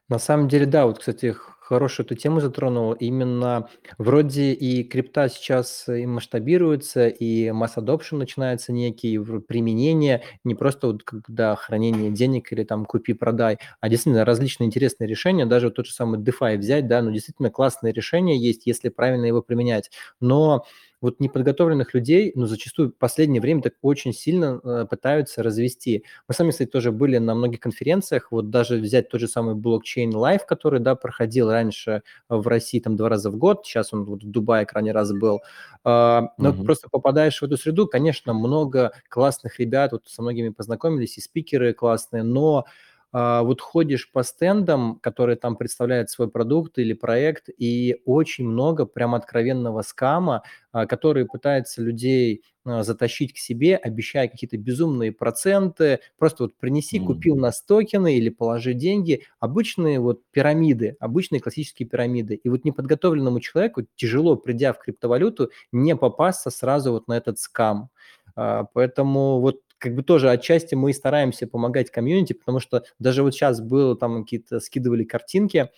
На 0.09 0.19
самом 0.19 0.47
деле, 0.49 0.67
да, 0.67 0.87
вот, 0.87 1.01
кстати, 1.01 1.35
хорошую 1.61 2.07
эту 2.07 2.15
тему 2.15 2.39
затронул. 2.41 2.93
Именно 2.93 3.69
вроде 3.99 4.53
и 4.53 4.85
крипта 4.85 5.29
сейчас 5.29 5.89
и 5.89 6.07
масштабируется, 6.07 7.09
и 7.09 7.51
масс 7.51 7.77
adoption 7.77 8.17
начинается 8.19 8.73
некий, 8.73 9.19
применение, 9.19 10.23
не 10.45 10.55
просто 10.55 10.87
вот 10.87 11.03
когда 11.03 11.57
хранение 11.57 12.13
денег 12.13 12.53
или 12.53 12.63
там 12.63 12.85
купи-продай, 12.85 13.59
а 13.81 13.89
действительно 13.89 14.25
различные 14.25 14.69
интересные 14.69 15.09
решения, 15.09 15.45
даже 15.45 15.67
вот 15.67 15.75
тот 15.75 15.87
же 15.87 15.93
самый 15.93 16.21
DeFi 16.21 16.57
взять, 16.57 16.87
да, 16.87 17.03
ну 17.03 17.11
действительно 17.11 17.51
классные 17.51 17.93
решения 17.93 18.37
есть, 18.39 18.65
если 18.67 18.89
правильно 18.91 19.25
его 19.25 19.43
применять. 19.43 19.91
Но 20.21 20.65
вот 21.01 21.21
неподготовленных 21.21 21.95
людей, 21.95 22.33
ну, 22.35 22.47
зачастую 22.47 22.91
в 22.91 22.97
последнее 22.97 23.41
время 23.41 23.63
так 23.63 23.75
очень 23.83 24.13
сильно 24.13 24.61
э, 24.65 24.87
пытаются 24.89 25.43
развести. 25.43 26.05
Мы 26.29 26.35
сами, 26.35 26.51
кстати, 26.51 26.69
тоже 26.71 26.93
были 26.93 27.19
на 27.19 27.35
многих 27.35 27.61
конференциях, 27.61 28.29
вот 28.31 28.51
даже 28.51 28.77
взять 28.77 29.09
тот 29.09 29.21
же 29.21 29.29
самый 29.29 29.55
блокчейн 29.55 30.11
Live, 30.11 30.43
который, 30.47 30.81
да, 30.81 30.95
проходил 30.97 31.51
раньше 31.51 32.03
в 32.29 32.47
России 32.49 32.81
там 32.81 32.97
два 32.97 33.09
раза 33.09 33.31
в 33.31 33.37
год, 33.37 33.67
сейчас 33.67 33.93
он 33.93 34.05
вот 34.05 34.23
в 34.25 34.31
Дубае 34.31 34.67
крайний 34.67 34.93
раз 34.93 35.13
был. 35.13 35.41
Э, 35.85 36.23
но 36.39 36.53
Мгм. 36.53 36.63
просто 36.63 36.89
попадаешь 36.91 37.41
в 37.41 37.45
эту 37.45 37.57
среду, 37.57 37.87
конечно, 37.87 38.33
много 38.35 38.93
классных 39.09 39.59
ребят, 39.61 39.93
вот 39.93 40.03
со 40.07 40.23
многими 40.23 40.49
познакомились, 40.51 41.19
и 41.19 41.21
спикеры 41.21 41.73
классные, 41.75 42.23
но 42.23 42.59
а, 42.59 42.65
вот 43.13 43.61
ходишь 43.61 44.11
по 44.13 44.23
стендам, 44.23 44.99
которые 45.01 45.37
там 45.37 45.57
представляют 45.57 46.11
свой 46.11 46.29
продукт 46.31 46.79
или 46.79 46.93
проект, 46.93 47.49
и 47.57 47.97
очень 48.05 48.47
много 48.47 48.85
прям 48.85 49.15
откровенного 49.15 49.83
скама, 49.83 50.43
а, 50.73 50.87
который 50.87 51.25
пытается 51.27 51.83
людей 51.83 52.43
а, 52.65 52.83
затащить 52.83 53.33
к 53.33 53.39
себе, 53.39 53.77
обещая 53.77 54.29
какие-то 54.29 54.59
безумные 54.59 55.13
проценты, 55.13 56.01
просто 56.19 56.45
вот 56.45 56.57
принеси, 56.59 56.99
Мгм. 56.99 57.01
купи 57.01 57.31
у 57.31 57.37
нас 57.37 57.63
токены 57.63 58.17
или 58.17 58.29
положи 58.29 58.75
деньги, 58.75 59.23
обычные 59.41 60.01
вот 60.01 60.21
пирамиды, 60.33 60.97
обычные 61.01 61.41
классические 61.41 61.89
пирамиды. 61.89 62.35
И 62.35 62.49
вот 62.49 62.65
неподготовленному 62.65 63.41
человеку 63.41 63.83
тяжело, 63.95 64.37
придя 64.37 64.73
в 64.73 64.79
криптовалюту, 64.79 65.51
не 65.73 65.97
попасться 65.97 66.51
сразу 66.51 66.93
вот 66.93 67.09
на 67.09 67.17
этот 67.17 67.39
скам. 67.39 67.89
А, 68.35 68.65
Поэтому 68.65 69.41
вот 69.41 69.61
как 69.79 69.95
бы 69.95 70.03
тоже 70.03 70.31
отчасти 70.31 70.75
мы 70.75 70.93
стараемся 70.93 71.47
помогать 71.47 71.91
комьюнити, 71.91 72.33
потому 72.33 72.61
что 72.61 72.85
даже 72.99 73.23
вот 73.23 73.35
сейчас 73.35 73.61
было 73.61 73.97
там 73.97 74.25
какие-то 74.25 74.61
скидывали 74.61 75.05
картинки, 75.05 75.71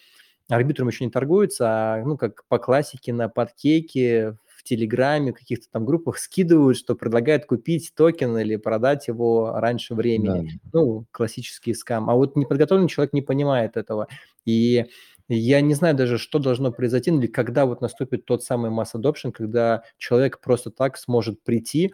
арбитрум 0.49 0.89
еще 0.89 1.05
не 1.05 1.11
торгуется, 1.11 1.67
а, 1.69 2.05
ну, 2.05 2.17
как 2.17 2.45
по 2.49 2.59
классике 2.59 3.13
на 3.13 3.29
панкейке 3.29 4.37
в 4.47 4.65
Телеграме, 4.65 5.33
в 5.33 5.37
каких-то 5.37 5.67
там 5.71 5.85
группах 5.85 6.19
скидывают, 6.19 6.77
что 6.77 6.95
предлагают 6.95 7.47
купить 7.47 7.93
токен 7.95 8.37
или 8.39 8.57
продать 8.57 9.09
его 9.09 9.53
раньше 9.55 9.95
времени. 9.95 10.61
да. 10.65 10.81
Ну, 10.81 11.07
классический 11.11 11.75
скам. 11.75 12.11
А 12.11 12.15
вот 12.15 12.37
неподготовленный 12.37 12.89
человек 12.89 13.13
не 13.13 13.23
понимает 13.23 13.77
этого. 13.77 14.09
И 14.45 14.87
я 15.29 15.61
не 15.61 15.75
знаю 15.75 15.95
даже, 15.95 16.17
что 16.19 16.39
должно 16.39 16.73
произойти, 16.73 17.11
или 17.11 17.27
когда 17.27 17.67
вот 17.67 17.83
наступит 17.83 18.25
тот 18.25 18.43
самый 18.43 18.71
mass 18.71 18.95
adoption, 18.95 19.31
когда 19.31 19.83
человек 19.99 20.41
просто 20.41 20.71
так 20.71 20.97
сможет 20.97 21.43
прийти, 21.43 21.93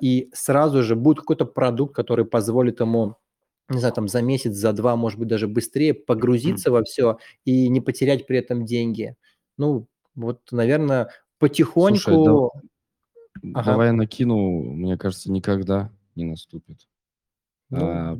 и 0.00 0.30
сразу 0.32 0.82
же 0.82 0.96
будет 0.96 1.18
какой-то 1.20 1.44
продукт, 1.44 1.94
который 1.94 2.24
позволит 2.24 2.80
ему, 2.80 3.16
не 3.68 3.78
знаю, 3.78 3.94
там 3.94 4.08
за 4.08 4.22
месяц, 4.22 4.52
за 4.54 4.72
два, 4.72 4.96
может 4.96 5.18
быть, 5.18 5.28
даже 5.28 5.48
быстрее 5.48 5.94
погрузиться 5.94 6.70
во 6.70 6.84
все 6.84 7.18
и 7.44 7.68
не 7.68 7.80
потерять 7.80 8.26
при 8.26 8.38
этом 8.38 8.64
деньги. 8.64 9.16
Ну, 9.58 9.88
вот, 10.14 10.40
наверное, 10.52 11.04
Слушай, 11.04 11.12
да, 11.12 11.38
потихоньку 11.38 12.52
Ага. 13.54 13.72
давай 13.72 13.86
я 13.88 13.92
накину, 13.92 14.62
мне 14.62 14.96
кажется, 14.96 15.30
никогда 15.30 15.92
не 16.14 16.24
наступит. 16.24 16.88
Ну, 17.70 17.80
А, 17.80 18.18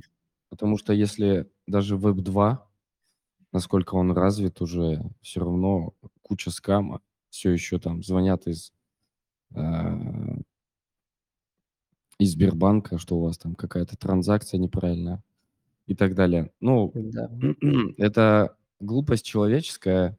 потому 0.50 0.76
что 0.78 0.92
если 0.92 1.50
даже 1.66 1.96
Web 1.96 2.20
2, 2.20 2.68
насколько 3.52 3.94
он 3.94 4.12
развит 4.12 4.60
уже, 4.60 5.02
все 5.22 5.40
равно 5.40 5.94
куча 6.22 6.50
скама, 6.50 7.00
все 7.30 7.50
еще 7.50 7.78
там 7.78 8.02
звонят 8.02 8.46
из 8.46 8.72
а, 9.54 9.98
из 12.18 12.32
Сбербанка, 12.32 12.98
что 12.98 13.16
у 13.16 13.22
вас 13.22 13.38
там 13.38 13.54
какая-то 13.54 13.96
транзакция 13.96 14.58
неправильная 14.58 15.22
и 15.86 15.94
так 15.94 16.14
далее. 16.14 16.50
Ну, 16.60 16.92
Да. 16.94 17.30
это 17.98 18.56
глупость 18.80 19.24
человеческая, 19.24 20.18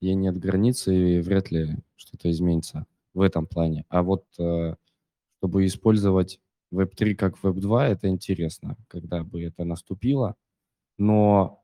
ей 0.00 0.14
нет 0.14 0.38
границы, 0.38 1.16
и 1.16 1.20
вряд 1.20 1.50
ли 1.50 1.78
что-то 1.96 2.30
изменится 2.30 2.86
в 3.14 3.20
этом 3.20 3.46
плане. 3.46 3.84
А 3.88 4.02
вот 4.02 4.26
э, 4.38 4.74
чтобы 5.38 5.66
использовать 5.66 6.40
Web3 6.72 7.14
как 7.14 7.38
Web2, 7.42 7.82
это 7.82 8.08
интересно, 8.08 8.76
когда 8.88 9.22
бы 9.24 9.42
это 9.42 9.64
наступило. 9.64 10.36
Но 10.98 11.62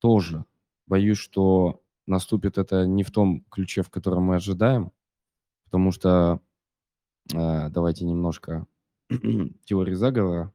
тоже 0.00 0.44
боюсь, 0.86 1.18
что 1.18 1.82
наступит 2.06 2.58
это 2.58 2.86
не 2.86 3.02
в 3.02 3.10
том 3.10 3.44
ключе, 3.50 3.82
в 3.82 3.90
котором 3.90 4.24
мы 4.24 4.36
ожидаем, 4.36 4.92
потому 5.64 5.92
что 5.92 6.40
э, 7.32 7.68
давайте 7.70 8.04
немножко 8.04 8.66
теории 9.64 9.94
заговора, 9.94 10.52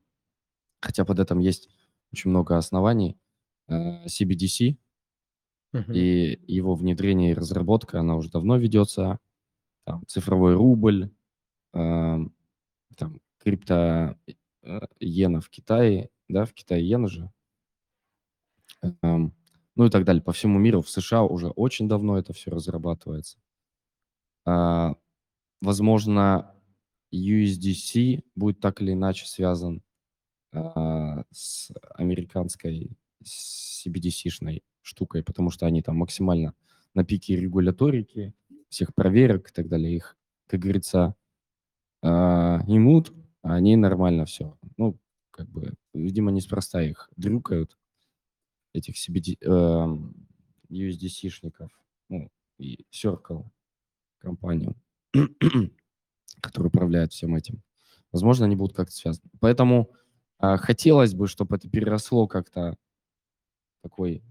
хотя 0.82 1.06
под 1.06 1.20
этим 1.20 1.40
есть 1.40 1.70
очень 2.14 2.32
много 2.32 2.58
оснований. 2.58 3.18
Э, 3.70 4.06
CBDC 4.08 4.78
Мгм. 5.74 5.94
и 5.94 6.40
его 6.48 6.76
внедрение 6.76 7.32
и 7.32 7.36
разработка, 7.36 8.00
она 8.00 8.16
уже 8.16 8.30
давно 8.32 8.58
ведется. 8.58 9.20
Там, 9.86 10.06
цифровой 10.08 10.56
рубль, 10.56 11.12
э, 11.74 12.18
там, 12.98 13.22
крипто 13.40 14.18
э, 14.64 14.80
иена 15.00 15.42
в 15.42 15.50
Китае, 15.50 16.10
да, 16.30 16.46
в 16.46 16.54
Китае 16.54 16.84
иена 16.84 17.08
же, 17.10 17.32
эм, 19.02 19.34
ну 19.76 19.86
и 19.86 19.90
так 19.90 20.04
далее. 20.06 20.22
По 20.22 20.32
всему 20.34 20.60
миру, 20.60 20.82
в 20.82 20.90
США 20.90 21.24
уже 21.24 21.50
очень 21.50 21.88
давно 21.88 22.18
это 22.18 22.34
все 22.34 22.52
разрабатывается. 22.52 23.38
А, 24.46 24.96
возможно, 25.62 26.56
USDC 27.14 28.24
будет 28.36 28.60
так 28.60 28.82
или 28.82 28.94
иначе 28.94 29.26
связан 29.26 29.82
а, 30.52 31.24
с 31.32 31.72
американской 31.96 32.98
CBDC-шной 33.24 34.64
штукой, 34.82 35.24
потому 35.24 35.52
что 35.52 35.66
они 35.66 35.82
там 35.82 35.98
максимально 35.98 36.54
на 36.94 37.04
пике 37.04 37.36
регуляторики, 37.36 38.34
всех 38.70 38.94
проверок 38.96 39.50
и 39.50 39.54
так 39.54 39.68
далее. 39.68 39.96
Их, 39.96 40.18
как 40.48 40.62
говорится, 40.62 41.16
а, 42.02 42.62
имут, 42.68 43.14
а 43.42 43.56
они 43.56 43.76
нормально 43.76 44.26
все. 44.26 44.58
Ну, 44.78 44.98
как 45.32 45.48
бы, 45.50 45.74
видимо, 45.94 46.32
неспроста 46.32 46.82
их 46.82 47.10
дрюкают, 47.16 47.78
этих 48.74 48.96
CBD, 48.96 49.38
эм, 49.42 50.28
USDC-шников, 50.70 51.70
ну, 52.10 52.30
и 52.58 52.86
Circle 52.92 53.46
компанию, 54.20 54.76
которая 56.42 56.70
управляет 56.70 57.12
всем 57.12 57.36
этим. 57.36 57.62
Возможно, 58.12 58.46
они 58.46 58.56
будут 58.56 58.76
как-то 58.76 58.94
связаны. 58.94 59.30
Поэтому 59.40 59.92
а, 60.38 60.58
хотелось 60.58 61.14
бы, 61.14 61.28
чтобы 61.28 61.56
это 61.56 61.70
переросло 61.70 62.28
как-то 62.28 62.76
такой... 63.82 64.24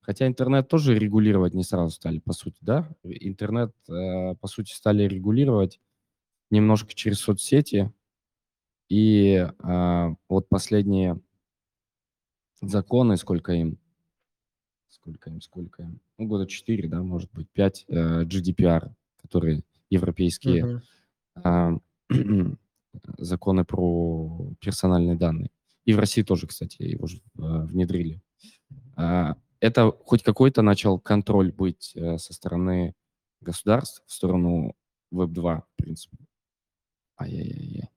Хотя 0.00 0.26
интернет 0.26 0.68
тоже 0.68 0.98
регулировать 0.98 1.54
не 1.54 1.62
сразу 1.62 1.90
стали, 1.90 2.18
по 2.18 2.32
сути, 2.32 2.56
да? 2.62 2.88
Интернет, 3.04 3.72
э, 3.88 4.34
по 4.34 4.48
сути, 4.48 4.72
стали 4.72 5.04
регулировать 5.04 5.78
немножко 6.50 6.94
через 6.94 7.20
соцсети. 7.20 7.92
И 8.88 9.46
э, 9.46 10.14
вот 10.28 10.48
последние 10.48 11.20
законы, 12.62 13.18
сколько 13.18 13.52
им, 13.52 13.78
сколько 14.88 15.30
им, 15.30 15.40
сколько 15.42 15.82
им, 15.82 16.00
ну, 16.18 16.26
года 16.26 16.46
4, 16.46 16.88
да, 16.88 17.02
может 17.02 17.30
быть, 17.32 17.48
5 17.50 17.84
э, 17.86 18.24
GDPR, 18.24 18.92
которые 19.16 19.62
европейские 19.90 20.64
Мгм. 20.64 20.82
Э, 21.36 21.78
законы 23.18 23.64
про 23.64 24.52
персональные 24.60 25.16
данные. 25.16 25.50
И 25.84 25.94
в 25.94 25.98
России 25.98 26.22
тоже, 26.22 26.46
кстати, 26.46 26.82
его 26.82 27.06
же 27.06 27.18
э, 27.18 27.20
внедрили. 27.38 28.22
А, 28.96 29.36
это 29.60 29.92
хоть 30.04 30.22
какой-то 30.22 30.62
начал 30.62 30.98
контроль 30.98 31.52
быть 31.52 31.92
э, 31.94 32.18
со 32.18 32.32
стороны 32.32 32.94
государств 33.40 34.02
в 34.06 34.12
сторону 34.12 34.74
Web2, 35.12 35.62
в 35.62 35.76
принципе. 35.76 36.16
Ай-яй-яй. 37.18 37.90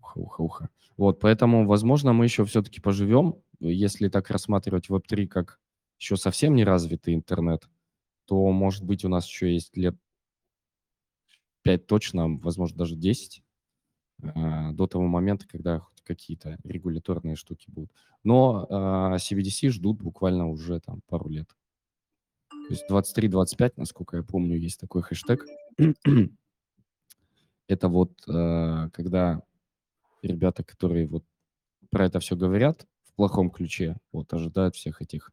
Уха, 0.00 0.18
уха, 0.18 0.40
уха. 0.40 0.70
Вот, 0.96 1.20
поэтому, 1.20 1.66
возможно, 1.66 2.12
мы 2.12 2.24
еще 2.24 2.44
все-таки 2.44 2.80
поживем, 2.80 3.36
если 3.60 4.08
так 4.08 4.30
рассматривать 4.30 4.88
Web3 4.88 5.26
как 5.26 5.60
еще 5.98 6.16
совсем 6.16 6.54
не 6.54 6.64
развитый 6.64 7.14
интернет, 7.14 7.68
то, 8.26 8.50
может 8.50 8.84
быть, 8.84 9.04
у 9.04 9.08
нас 9.08 9.26
еще 9.26 9.52
есть 9.52 9.76
лет 9.76 9.96
5 11.68 11.86
точно, 11.86 12.38
возможно, 12.38 12.78
даже 12.78 12.96
10, 12.96 13.42
а, 14.22 14.72
до 14.72 14.86
того 14.86 15.06
момента, 15.06 15.46
когда 15.46 15.80
хоть 15.80 16.00
какие-то 16.00 16.58
регуляторные 16.64 17.36
штуки 17.36 17.66
будут. 17.68 17.92
Но 18.24 18.66
а, 18.70 19.16
CBDC 19.16 19.68
ждут 19.68 20.00
буквально 20.00 20.48
уже 20.48 20.80
там 20.80 21.02
пару 21.06 21.28
лет. 21.28 21.46
То 22.48 22.70
есть 22.70 22.90
23-25, 22.90 23.74
насколько 23.76 24.16
я 24.16 24.22
помню, 24.22 24.56
есть 24.56 24.80
такой 24.80 25.02
хэштег. 25.02 25.44
Это 27.68 27.88
вот 27.90 28.12
а, 28.26 28.88
когда 28.88 29.42
ребята, 30.22 30.64
которые 30.64 31.06
вот 31.06 31.24
про 31.90 32.06
это 32.06 32.18
все 32.18 32.34
говорят 32.34 32.86
в 33.04 33.12
плохом 33.12 33.50
ключе, 33.50 33.98
вот 34.10 34.32
ожидают 34.32 34.74
всех 34.74 35.02
этих 35.02 35.32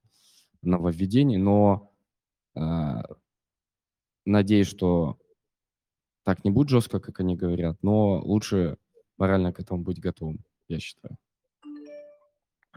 нововведений, 0.62 1.38
но 1.38 1.94
а, 2.56 3.06
надеюсь, 4.26 4.68
что 4.68 5.18
так 6.26 6.44
не 6.44 6.52
будет 6.52 6.70
жестко, 6.70 7.00
как 7.00 7.22
они 7.22 7.38
говорят, 7.38 7.78
но 7.84 8.20
лучше 8.22 8.78
морально 9.18 9.54
к 9.54 9.62
этому 9.62 9.84
быть 9.84 10.02
готовым, 10.02 10.44
я 10.68 10.80
считаю. 10.80 11.18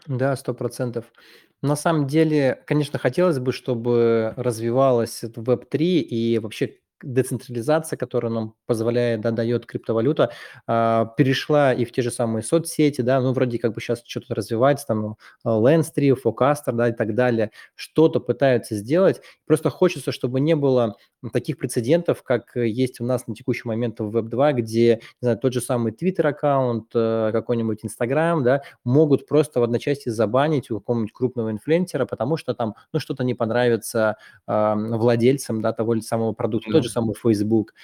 Да, 0.07 0.37
сто 0.37 0.55
процентов. 0.55 1.13
На 1.61 1.75
самом 1.75 2.07
деле, 2.07 2.63
конечно, 2.67 2.99
хотелось 2.99 3.41
бы, 3.41 3.53
чтобы 3.53 4.33
развивалась 4.37 5.25
это 5.25 5.41
Web3 5.41 6.01
и 6.01 6.39
вообще 6.39 6.79
децентрализация, 7.03 7.97
которая 7.97 8.33
нам 8.33 8.55
позволяет, 8.67 9.21
да, 9.21 9.31
дает 9.31 9.67
криптовалюта, 9.67 10.31
а, 10.67 11.07
перешла 11.17 11.73
и 11.73 11.85
в 11.85 11.93
те 11.93 12.03
же 12.03 12.11
самые 12.11 12.43
соцсети, 12.43 13.01
да, 13.03 13.21
ну, 13.21 13.33
вроде 13.33 13.59
как 13.59 13.75
бы 13.75 13.81
сейчас 13.81 14.03
что-то 14.07 14.35
развивается, 14.35 14.87
там, 14.87 15.17
ну, 15.45 15.67
Landstream, 15.67 16.17
Focaster, 16.23 16.73
да, 16.73 16.89
и 16.89 16.93
так 16.93 17.15
далее, 17.15 17.51
что-то 17.75 18.21
пытаются 18.21 18.75
сделать. 18.75 19.21
Просто 19.47 19.71
хочется, 19.71 20.13
чтобы 20.13 20.41
не 20.41 20.57
было 20.57 20.97
таких 21.33 21.59
прецедентов, 21.59 22.23
как 22.23 22.57
есть 22.57 23.01
у 23.01 23.05
нас 23.05 23.27
на 23.27 23.35
текущий 23.35 23.67
момент 23.67 24.01
в 24.01 24.17
Web2, 24.17 24.53
где, 24.55 24.97
не 24.97 25.27
знаю, 25.27 25.39
тот 25.39 25.53
же 25.53 25.61
самый 25.61 25.93
Twitter 25.93 26.27
аккаунт, 26.29 26.91
э, 26.95 27.31
какой-нибудь 27.33 27.85
Instagram, 27.85 28.45
да, 28.45 28.63
могут 28.85 29.27
просто 29.27 29.61
в 29.61 29.63
одночасье 29.63 30.13
забанить 30.13 30.71
у 30.71 30.79
какого-нибудь 30.79 31.13
крупного 31.13 31.51
инфлюенсера, 31.51 32.07
потому 32.07 32.37
что 32.37 32.55
там, 32.55 32.75
ну, 32.93 33.01
что-то 33.01 33.25
не 33.25 33.35
понравится 33.35 34.17
э, 34.47 34.75
владельцам, 34.77 35.61
да, 35.61 35.73
того 35.73 35.95
или 35.95 36.01
самого 36.01 36.33
продукта, 36.33 36.71
Ну, 36.71 36.81
же 36.89 36.93
самый 36.93 37.15
Facebook. 37.15 37.75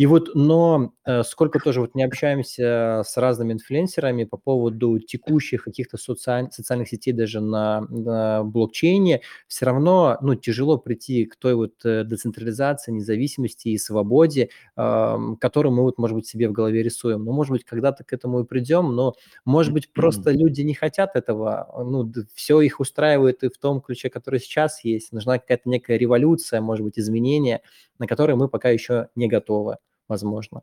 И 0.00 0.06
вот, 0.06 0.30
но 0.34 0.94
э, 1.04 1.22
сколько 1.24 1.58
тоже 1.58 1.82
вот 1.82 1.94
не 1.94 2.02
общаемся 2.04 3.02
с 3.04 3.18
разными 3.18 3.52
инфлюенсерами 3.52 4.24
по 4.24 4.38
поводу 4.38 4.98
текущих 4.98 5.64
каких-то 5.64 5.98
социаль- 5.98 6.50
социальных 6.50 6.88
сетей 6.88 7.12
даже 7.12 7.40
на, 7.40 7.82
на 7.82 8.42
блокчейне, 8.42 9.20
все 9.46 9.66
равно, 9.66 10.16
ну, 10.22 10.36
тяжело 10.36 10.78
прийти 10.78 11.26
к 11.26 11.36
той 11.36 11.54
вот 11.54 11.84
э, 11.84 12.04
децентрализации, 12.04 12.92
независимости 12.92 13.68
и 13.68 13.76
свободе, 13.76 14.48
эм, 14.76 15.36
которую 15.36 15.74
мы 15.74 15.82
вот, 15.82 15.98
может 15.98 16.16
быть, 16.16 16.26
себе 16.26 16.48
в 16.48 16.52
голове 16.52 16.82
рисуем. 16.82 17.22
Ну, 17.24 17.32
может 17.32 17.52
быть, 17.52 17.64
когда-то 17.64 18.02
к 18.02 18.14
этому 18.14 18.40
и 18.40 18.44
придем, 18.46 18.94
но, 18.94 19.16
может 19.44 19.74
быть, 19.74 19.92
просто 19.92 20.30
люди 20.30 20.62
не 20.62 20.72
хотят 20.72 21.14
этого, 21.14 21.70
ну, 21.76 22.10
все 22.34 22.62
их 22.62 22.80
устраивает 22.80 23.42
и 23.42 23.48
в 23.48 23.58
том 23.58 23.82
ключе, 23.82 24.08
который 24.08 24.40
сейчас 24.40 24.82
есть. 24.82 25.12
Нужна 25.12 25.38
какая-то 25.38 25.68
некая 25.68 25.98
революция, 25.98 26.62
может 26.62 26.84
быть, 26.84 26.98
изменения, 26.98 27.60
на 28.00 28.08
которые 28.08 28.34
мы 28.34 28.48
пока 28.48 28.70
еще 28.70 29.08
не 29.14 29.28
готовы, 29.28 29.76
возможно. 30.08 30.62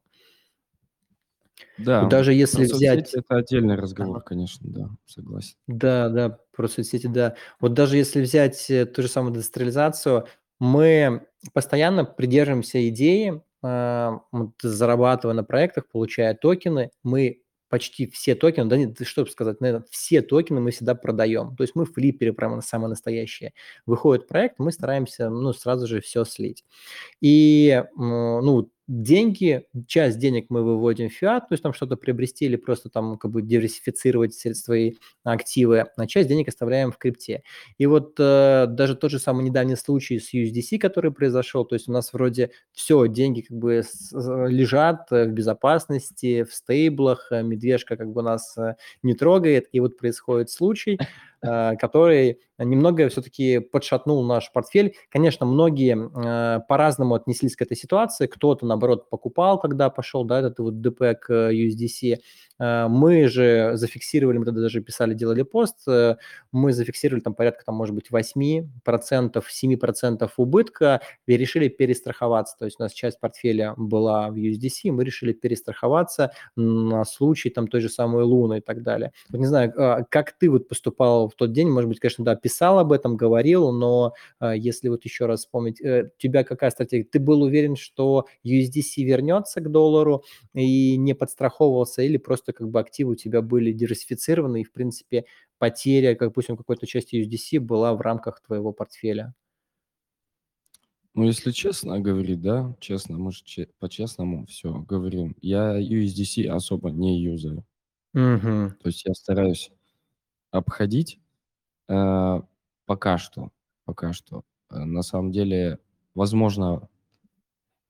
И 1.77 1.83
да, 1.83 2.05
даже 2.05 2.31
про 2.31 2.35
если 2.35 2.65
взять... 2.65 3.13
это 3.13 3.35
отдельный 3.35 3.75
разговор, 3.75 4.17
Ага. 4.17 4.25
конечно, 4.25 4.69
да, 4.69 4.89
согласен. 5.05 5.55
Да, 5.67 6.09
да, 6.09 6.39
про 6.51 6.67
соцсети, 6.67 7.07
да. 7.07 7.35
Вот 7.59 7.73
даже 7.73 7.97
если 7.97 8.21
взять 8.21 8.69
э, 8.69 8.85
ту 8.85 9.03
же 9.03 9.07
самую 9.07 9.33
децентрализацию, 9.35 10.27
мы 10.59 11.27
постоянно 11.53 12.03
придерживаемся 12.03 12.87
идеи, 12.89 13.43
а, 13.63 14.21
зарабатывая 14.61 15.35
на 15.35 15.43
проектах, 15.43 15.87
получая 15.87 16.33
токены, 16.35 16.89
мы 17.03 17.41
почти 17.69 18.07
все 18.07 18.35
токены, 18.35 18.69
да 18.69 18.77
нет, 18.77 18.97
что 19.03 19.25
сказать, 19.25 19.61
наверное, 19.61 19.85
все 19.89 20.21
токены 20.21 20.59
мы 20.61 20.71
всегда 20.71 20.95
продаем. 20.95 21.55
То 21.55 21.63
есть 21.63 21.75
мы 21.75 21.85
флипперы 21.85 22.33
прямо 22.33 22.61
самые 22.61 22.89
настоящие. 22.89 23.53
Выходит 23.85 24.27
проект, 24.27 24.59
мы 24.59 24.71
стараемся, 24.71 25.29
ну, 25.29 25.53
сразу 25.53 25.87
же 25.87 26.01
все 26.01 26.23
слить. 26.25 26.65
И, 27.21 27.83
ну, 27.95 28.69
деньги, 28.87 29.65
часть 29.85 30.17
денег 30.19 30.45
мы 30.49 30.63
выводим 30.63 31.09
в 31.09 31.13
фиат, 31.13 31.49
то 31.49 31.53
есть 31.53 31.63
там 31.63 31.73
что-то 31.73 31.97
приобрести 31.97 32.45
или 32.45 32.55
просто 32.55 32.89
там 32.89 33.17
как 33.17 33.31
бы 33.31 33.41
диверсифицировать 33.41 34.33
свои 34.33 34.93
активы, 35.23 35.85
а 35.95 36.07
часть 36.07 36.29
денег 36.29 36.47
оставляем 36.47 36.91
в 36.91 36.97
крипте. 36.97 37.43
И 37.77 37.85
вот 37.85 38.15
э, 38.19 38.65
даже 38.69 38.95
тот 38.95 39.11
же 39.11 39.19
самый 39.19 39.43
недавний 39.43 39.75
случай 39.75 40.19
с 40.19 40.33
USDC, 40.33 40.79
который 40.79 41.11
произошел, 41.11 41.65
то 41.65 41.75
есть 41.75 41.89
у 41.89 41.91
нас 41.91 42.13
вроде 42.13 42.51
все, 42.71 43.07
деньги 43.07 43.41
как 43.41 43.57
бы 43.57 43.83
с, 43.83 44.11
лежат 44.13 45.07
в 45.11 45.27
безопасности, 45.27 46.43
в 46.43 46.53
стейблах, 46.53 47.27
э, 47.31 47.43
медвежка 47.43 47.97
как 47.97 48.11
бы 48.11 48.21
нас 48.23 48.57
э, 48.57 48.75
не 49.03 49.15
трогает, 49.15 49.67
и 49.73 49.81
вот 49.81 49.97
происходит 49.97 50.49
случай, 50.49 50.97
э, 50.97 51.36
который 51.41 52.39
немного 52.65 53.07
все-таки 53.09 53.59
подшатнул 53.59 54.23
наш 54.23 54.51
портфель. 54.51 54.95
Конечно, 55.09 55.45
многие 55.45 55.95
э, 55.95 56.61
по-разному 56.67 57.15
отнеслись 57.15 57.55
к 57.55 57.61
этой 57.61 57.77
ситуации. 57.77 58.27
Кто-то, 58.27 58.65
наоборот, 58.65 59.09
покупал, 59.09 59.59
когда 59.59 59.89
пошел 59.89 60.23
да, 60.23 60.39
этот 60.39 60.59
вот 60.59 60.81
ДП 60.81 61.19
к 61.19 61.51
USDC. 61.51 62.17
Э, 62.59 62.87
мы 62.87 63.27
же 63.27 63.71
зафиксировали, 63.75 64.39
мы 64.39 64.45
тогда 64.45 64.61
даже 64.61 64.81
писали, 64.81 65.13
делали 65.13 65.43
пост, 65.43 65.87
э, 65.87 66.15
мы 66.51 66.73
зафиксировали 66.73 67.21
там 67.21 67.35
порядка, 67.35 67.63
там, 67.65 67.75
может 67.75 67.93
быть, 67.93 68.09
8%, 68.09 69.43
7% 69.47 70.29
убытка 70.37 71.01
и 71.27 71.37
решили 71.37 71.67
перестраховаться. 71.67 72.55
То 72.57 72.65
есть 72.65 72.79
у 72.79 72.83
нас 72.83 72.93
часть 72.93 73.19
портфеля 73.19 73.75
была 73.77 74.29
в 74.29 74.35
USDC, 74.35 74.91
мы 74.91 75.03
решили 75.03 75.33
перестраховаться 75.33 76.31
на 76.55 77.05
случай 77.05 77.49
там 77.49 77.67
той 77.67 77.81
же 77.81 77.89
самой 77.89 78.23
Луны 78.23 78.57
и 78.57 78.61
так 78.61 78.81
далее. 78.81 79.11
Вот 79.29 79.37
не 79.39 79.45
знаю, 79.45 79.73
а, 79.77 80.03
как 80.09 80.31
ты 80.31 80.49
вот 80.49 80.67
поступал 80.67 81.26
в 81.29 81.35
тот 81.35 81.51
день, 81.51 81.69
может 81.69 81.89
быть, 81.89 81.99
конечно, 81.99 82.25
да, 82.25 82.35
писал 82.35 82.79
об 82.79 82.91
этом, 82.91 83.17
говорил, 83.17 83.71
но 83.71 84.13
э, 84.39 84.53
если 84.57 84.89
вот 84.89 85.05
еще 85.05 85.25
раз 85.25 85.41
вспомнить, 85.41 85.81
э, 85.81 86.05
у 86.05 86.21
тебя 86.21 86.43
какая 86.43 86.69
стратегия? 86.71 87.03
Ты 87.03 87.19
был 87.19 87.41
уверен, 87.41 87.75
что 87.75 88.25
USDC 88.45 89.03
вернется 89.03 89.61
к 89.61 89.71
доллару 89.71 90.23
и 90.53 90.97
не 90.97 91.13
подстраховывался, 91.13 92.01
или 92.01 92.17
просто 92.17 92.53
как 92.53 92.69
бы 92.69 92.79
активы 92.79 93.13
у 93.13 93.15
тебя 93.15 93.41
были 93.41 93.71
диверсифицированы, 93.71 94.61
и, 94.61 94.63
в 94.63 94.71
принципе, 94.71 95.25
потеря, 95.57 96.15
как, 96.15 96.29
допустим, 96.29 96.57
какой-то 96.57 96.87
части 96.87 97.15
USDC 97.15 97.59
была 97.59 97.93
в 97.93 98.01
рамках 98.01 98.41
твоего 98.41 98.71
портфеля? 98.71 99.33
Ну, 101.17 101.23
если 101.23 101.49
честно 101.49 101.99
говорить, 101.99 102.41
да, 102.41 102.75
честно, 102.79 103.17
может, 103.17 103.47
по-честному 103.79 104.45
все 104.45 104.71
говорим. 104.71 105.35
Я 105.41 105.79
USDC 105.79 106.45
особо 106.47 106.91
не 106.91 107.19
юзаю. 107.19 107.65
Угу. 108.13 108.73
То 108.81 108.85
есть 108.85 109.03
я 109.03 109.15
стараюсь 109.15 109.71
обходить 110.51 111.19
Э, 111.87 112.41
пока 112.85 113.17
что, 113.17 113.51
пока 113.85 114.13
что. 114.13 114.43
Э, 114.69 114.83
на 114.83 115.01
самом 115.01 115.31
деле, 115.31 115.79
возможно, 116.15 116.89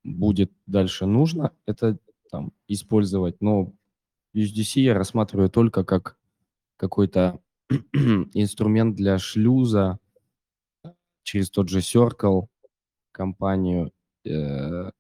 будет 0.04 0.52
дальше 0.66 1.06
нужно 1.06 1.52
это 1.66 1.98
там 2.32 2.54
использовать, 2.68 3.42
но 3.42 3.74
USDC 4.36 4.82
я 4.82 4.94
рассматриваю 4.94 5.50
только 5.50 5.84
как 5.84 6.18
какой-то 6.78 7.42
инструмент 7.70 8.96
для 8.96 9.18
шлюза 9.18 10.00
через 11.24 11.50
тот 11.50 11.70
же 11.70 11.80
Circle 11.80 12.48
компанию. 13.12 13.92
Э, 14.26 14.92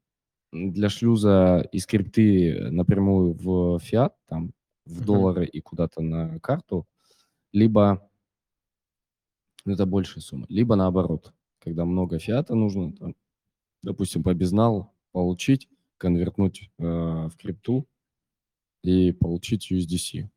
для 0.53 0.89
шлюза 0.89 1.67
из 1.71 1.85
крипты 1.85 2.71
напрямую 2.71 3.33
в 3.33 3.79
фиат, 3.79 4.15
там, 4.27 4.53
в 4.85 5.05
доллары 5.05 5.45
и 5.45 5.59
куда-то 5.59 6.01
на 6.01 6.39
карту, 6.39 6.87
либо 7.57 8.07
ну, 9.65 9.73
это 9.73 9.85
большая 9.85 10.21
сумма. 10.21 10.45
Либо 10.49 10.75
наоборот, 10.75 11.33
когда 11.59 11.85
много 11.85 12.19
фиата 12.19 12.55
нужно, 12.55 12.93
там, 12.93 13.15
допустим, 13.81 14.23
по 14.23 14.33
безналу 14.33 14.93
получить, 15.11 15.67
конвертнуть 15.97 16.69
э, 16.77 16.83
в 16.83 17.33
крипту 17.37 17.87
и 18.83 19.11
получить 19.11 19.71
USDC. 19.71 20.29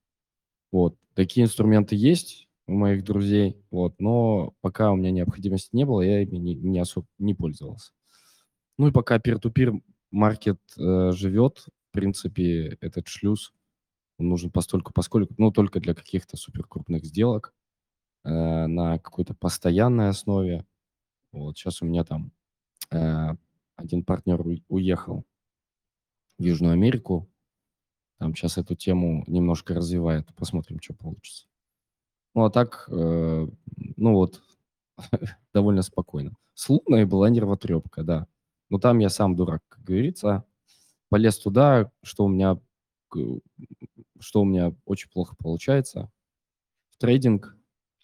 Вот. 0.72 0.96
Такие 1.14 1.44
инструменты 1.44 1.94
есть 1.94 2.48
у 2.66 2.72
моих 2.72 3.04
друзей, 3.04 3.62
вот, 3.70 4.00
но 4.00 4.54
пока 4.60 4.90
у 4.92 4.96
меня 4.96 5.10
необходимости 5.10 5.70
не 5.72 5.84
было, 5.84 6.00
я 6.00 6.22
ими 6.22 6.38
не, 6.38 6.54
не 6.54 6.78
особо 6.78 7.06
не 7.18 7.34
пользовался. 7.34 7.92
Ну 8.78 8.88
и 8.88 8.92
пока 8.92 9.18
peer-to-peer 9.18 9.82
маркет 10.10 10.60
э, 10.78 11.12
живет, 11.12 11.66
в 11.90 11.92
принципе, 11.92 12.78
этот 12.80 13.08
шлюз 13.08 13.52
он 14.20 14.28
нужен 14.28 14.50
постольку, 14.50 14.92
поскольку, 14.92 15.34
ну, 15.38 15.50
только 15.50 15.80
для 15.80 15.94
каких-то 15.94 16.36
суперкрупных 16.36 17.04
сделок, 17.04 17.54
э, 18.24 18.66
на 18.66 18.98
какой-то 18.98 19.34
постоянной 19.34 20.10
основе. 20.10 20.66
Вот 21.32 21.56
сейчас 21.56 21.80
у 21.82 21.86
меня 21.86 22.04
там 22.04 22.32
э, 22.90 23.30
один 23.76 24.04
партнер 24.04 24.44
уехал 24.68 25.24
в 26.38 26.42
Южную 26.42 26.74
Америку. 26.74 27.28
Там 28.18 28.34
сейчас 28.36 28.58
эту 28.58 28.74
тему 28.74 29.24
немножко 29.26 29.74
развивает. 29.74 30.28
Посмотрим, 30.34 30.80
что 30.80 30.94
получится. 30.94 31.46
Ну, 32.34 32.44
а 32.44 32.50
так, 32.50 32.88
э, 32.90 33.48
ну 33.96 34.14
вот, 34.14 34.42
довольно 35.54 35.82
спокойно. 35.82 36.36
С 36.52 36.68
Луной 36.68 37.06
была 37.06 37.30
нервотрепка, 37.30 38.02
да. 38.02 38.26
Но 38.68 38.78
там 38.78 38.98
я 38.98 39.08
сам 39.08 39.34
дурак, 39.34 39.62
как 39.68 39.82
говорится. 39.82 40.44
Полез 41.08 41.38
туда, 41.38 41.90
что 42.02 42.24
у 42.26 42.28
меня, 42.28 42.60
что 44.20 44.42
у 44.42 44.44
меня 44.44 44.74
очень 44.84 45.10
плохо 45.10 45.34
получается. 45.36 46.10
В 46.90 46.98
трейдинг 46.98 47.56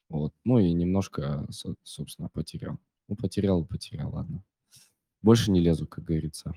вот. 0.09 0.33
Ну 0.45 0.59
и 0.59 0.73
немножко, 0.73 1.47
собственно, 1.83 2.29
потерял. 2.29 2.79
Ну, 3.09 3.17
потерял 3.17 3.65
потерял, 3.65 4.11
ладно. 4.13 4.45
Больше 5.23 5.51
не 5.51 5.61
лезу, 5.61 5.87
как 5.87 6.05
говорится. 6.05 6.55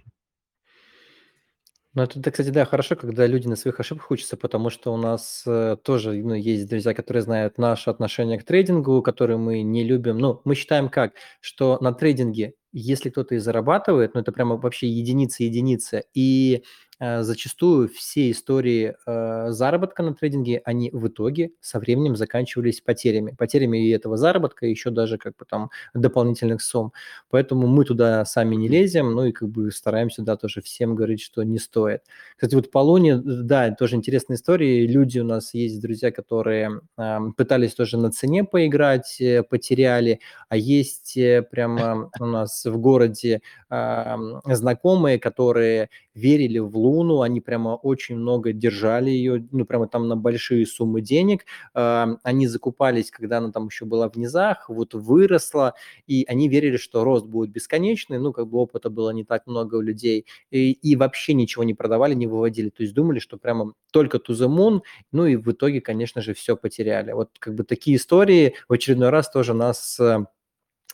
Ну, 1.96 2.04
это, 2.04 2.30
кстати, 2.30 2.50
да, 2.50 2.66
хорошо, 2.66 2.96
когда 2.96 3.26
люди 3.26 3.48
на 3.48 3.56
своих 3.56 3.80
ошибках 3.80 4.12
учатся, 4.12 4.38
потому 4.38 4.70
что 4.70 4.94
у 4.94 4.98
нас 4.98 5.44
э, 5.48 5.76
тоже 5.84 6.14
ну, 6.24 6.36
есть 6.36 6.70
друзья, 6.70 6.94
которые 6.94 7.24
знают 7.24 7.58
наше 7.58 7.90
отношение 7.90 8.38
к 8.40 8.44
трейдингу, 8.44 9.02
которые 9.02 9.38
мы 9.38 9.64
не 9.64 9.84
любим. 9.84 10.20
Ну, 10.20 10.40
мы 10.46 10.54
считаем 10.54 10.90
как, 10.90 11.14
что 11.42 11.80
на 11.82 11.92
трейдинге, 11.92 12.54
если 12.72 13.10
кто-то 13.10 13.36
и 13.36 13.40
зарабатывает, 13.40 14.14
ну, 14.14 14.22
это 14.22 14.32
прямо 14.32 14.58
вообще 14.58 14.88
единица-единица, 14.88 16.04
и 16.14 16.64
Э, 17.02 17.24
зачастую 17.24 17.88
все 17.88 18.30
истории 18.30 18.94
э, 19.06 19.52
заработка 19.52 20.04
на 20.04 20.14
трейдинге, 20.14 20.62
они 20.66 20.90
в 20.92 21.08
итоге 21.08 21.52
со 21.62 21.80
временем 21.80 22.18
заканчивались 22.18 22.82
потерями. 22.82 23.34
Потерями 23.38 23.88
и 23.88 23.90
этого 23.92 24.18
заработка, 24.18 24.66
и 24.66 24.70
еще 24.70 24.90
даже 24.90 25.18
как 25.18 25.38
бы 25.38 25.46
там 25.46 25.70
дополнительных 25.94 26.62
сумм. 26.62 26.92
Поэтому 27.30 27.68
мы 27.68 27.86
туда 27.86 28.26
сами 28.26 28.56
не 28.56 28.68
лезем, 28.68 29.14
ну 29.14 29.26
и 29.26 29.32
как 29.32 29.48
бы 29.48 29.72
стараемся, 29.72 30.24
да, 30.24 30.36
тоже 30.36 30.62
всем 30.62 30.94
говорить, 30.94 31.22
что 31.22 31.42
не 31.44 31.58
стоит. 31.58 32.02
Кстати, 32.36 32.56
вот 32.56 32.70
по 32.70 32.80
Луне, 32.80 33.16
да, 33.18 33.72
тоже 33.72 33.96
интересная 33.96 34.36
история. 34.36 34.86
Люди 34.86 35.20
у 35.20 35.26
нас 35.26 35.54
есть 35.54 35.82
друзья, 35.82 36.12
которые 36.12 36.82
э, 36.98 37.18
пытались 37.38 37.76
тоже 37.76 37.98
на 37.98 38.12
цене 38.12 38.44
поиграть, 38.44 39.22
э, 39.22 39.44
потеряли, 39.44 40.20
а 40.50 40.58
есть 40.58 41.16
э, 41.16 41.44
прямо 41.50 42.12
у 42.20 42.26
нас 42.26 42.59
в 42.66 42.78
городе 42.78 43.42
э, 43.70 44.16
знакомые, 44.46 45.20
которые 45.20 45.90
верили 46.14 46.60
в 46.60 46.78
Луну, 46.78 47.22
они 47.22 47.42
прямо 47.42 47.76
очень 47.76 48.18
много 48.18 48.52
держали 48.52 49.10
ее, 49.10 49.48
ну, 49.52 49.66
прямо 49.66 49.88
там 49.88 50.08
на 50.08 50.16
большие 50.16 50.66
суммы 50.66 51.02
денег. 51.02 51.46
А, 51.74 52.18
они 52.24 52.48
закупались, 52.48 53.12
когда 53.12 53.38
она 53.38 53.52
там 53.52 53.68
еще 53.68 53.86
была 53.86 54.10
в 54.10 54.16
низах, 54.18 54.70
вот 54.70 54.94
выросла, 54.94 55.74
и 56.08 56.26
они 56.28 56.50
верили, 56.50 56.78
что 56.78 57.04
рост 57.04 57.26
будет 57.26 57.52
бесконечный, 57.52 58.20
ну, 58.20 58.34
как 58.34 58.48
бы 58.48 58.60
опыта 58.60 58.90
было 58.90 59.12
не 59.12 59.24
так 59.24 59.48
много 59.48 59.76
у 59.76 59.82
людей, 59.82 60.26
и, 60.52 60.72
и 60.72 60.96
вообще 60.96 61.34
ничего 61.34 61.64
не 61.64 61.74
продавали, 61.74 62.14
не 62.14 62.28
выводили, 62.28 62.70
то 62.70 62.84
есть 62.84 62.94
думали, 62.94 63.20
что 63.20 63.38
прямо 63.38 63.74
только 63.92 64.18
to 64.18 64.34
the 64.34 64.82
ну, 65.12 65.26
и 65.26 65.36
в 65.36 65.52
итоге, 65.52 65.82
конечно 65.82 66.22
же, 66.22 66.34
все 66.34 66.56
потеряли. 66.56 67.14
Вот 67.14 67.30
как 67.40 67.56
бы 67.56 67.64
такие 67.64 67.98
истории 67.98 68.56
в 68.68 68.74
очередной 68.74 69.10
раз 69.10 69.30
тоже 69.30 69.54
нас 69.54 70.00
э, 70.00 70.26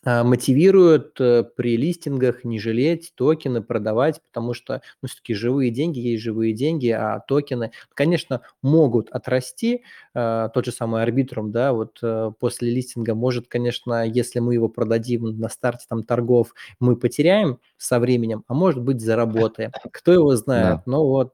мотивируют 0.06 1.20
э, 1.20 1.44
при 1.44 1.78
листингах 1.78 2.44
не 2.44 2.60
жалеть 2.60 3.14
токены, 3.16 3.64
продавать, 3.64 4.22
потому 4.22 4.54
что, 4.54 4.82
ну, 5.02 5.08
все-таки 5.08 5.34
живые 5.34 5.72
деньги 5.72 6.00
есть 6.00 6.22
живые 6.24 6.54
деньги, 6.54 6.90
а 6.90 7.20
токены, 7.22 7.72
конечно, 7.96 8.42
могут 8.62 9.10
отрасти. 9.10 9.84
А, 10.14 10.50
тот 10.50 10.66
же 10.66 10.72
самый 10.72 11.02
арбитрум, 11.02 11.52
да, 11.52 11.74
вот 11.74 11.98
э, 12.04 12.32
после 12.40 12.70
листинга 12.70 13.16
может, 13.16 13.48
конечно, 13.48 14.06
если 14.06 14.40
мы 14.40 14.54
его 14.54 14.70
продадим 14.70 15.40
на 15.40 15.50
старте 15.50 15.86
там 15.90 16.04
торгов, 16.04 16.54
мы 16.80 16.96
потеряем 16.96 17.60
со 17.78 18.00
временем, 18.00 18.44
а 18.48 18.54
может 18.54 18.84
быть 18.84 19.02
заработаем. 19.02 19.72
Кто 19.92 20.14
его 20.14 20.36
знает, 20.36 20.82
но 20.86 21.08
вот 21.08 21.34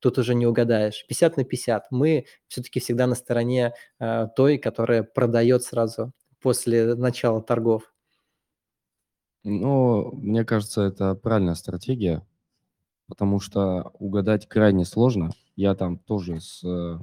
тут 0.00 0.18
уже 0.18 0.34
не 0.34 0.46
угадаешь. 0.46 1.04
50 1.06 1.36
на 1.36 1.44
50. 1.44 1.86
Мы 1.90 2.26
все-таки 2.48 2.80
всегда 2.80 3.06
на 3.06 3.14
стороне 3.14 3.72
э, 4.00 4.26
той, 4.34 4.58
которая 4.58 5.04
продает 5.04 5.62
сразу 5.62 6.12
после 6.40 6.94
начала 6.94 7.40
торгов. 7.40 7.92
Ну, 9.42 10.12
мне 10.12 10.44
кажется, 10.44 10.82
это 10.82 11.14
правильная 11.14 11.54
стратегия, 11.54 12.26
потому 13.06 13.40
что 13.40 13.92
угадать 13.98 14.46
крайне 14.48 14.84
сложно. 14.84 15.30
Я 15.56 15.74
там 15.74 15.98
тоже 15.98 16.40
с, 16.40 16.62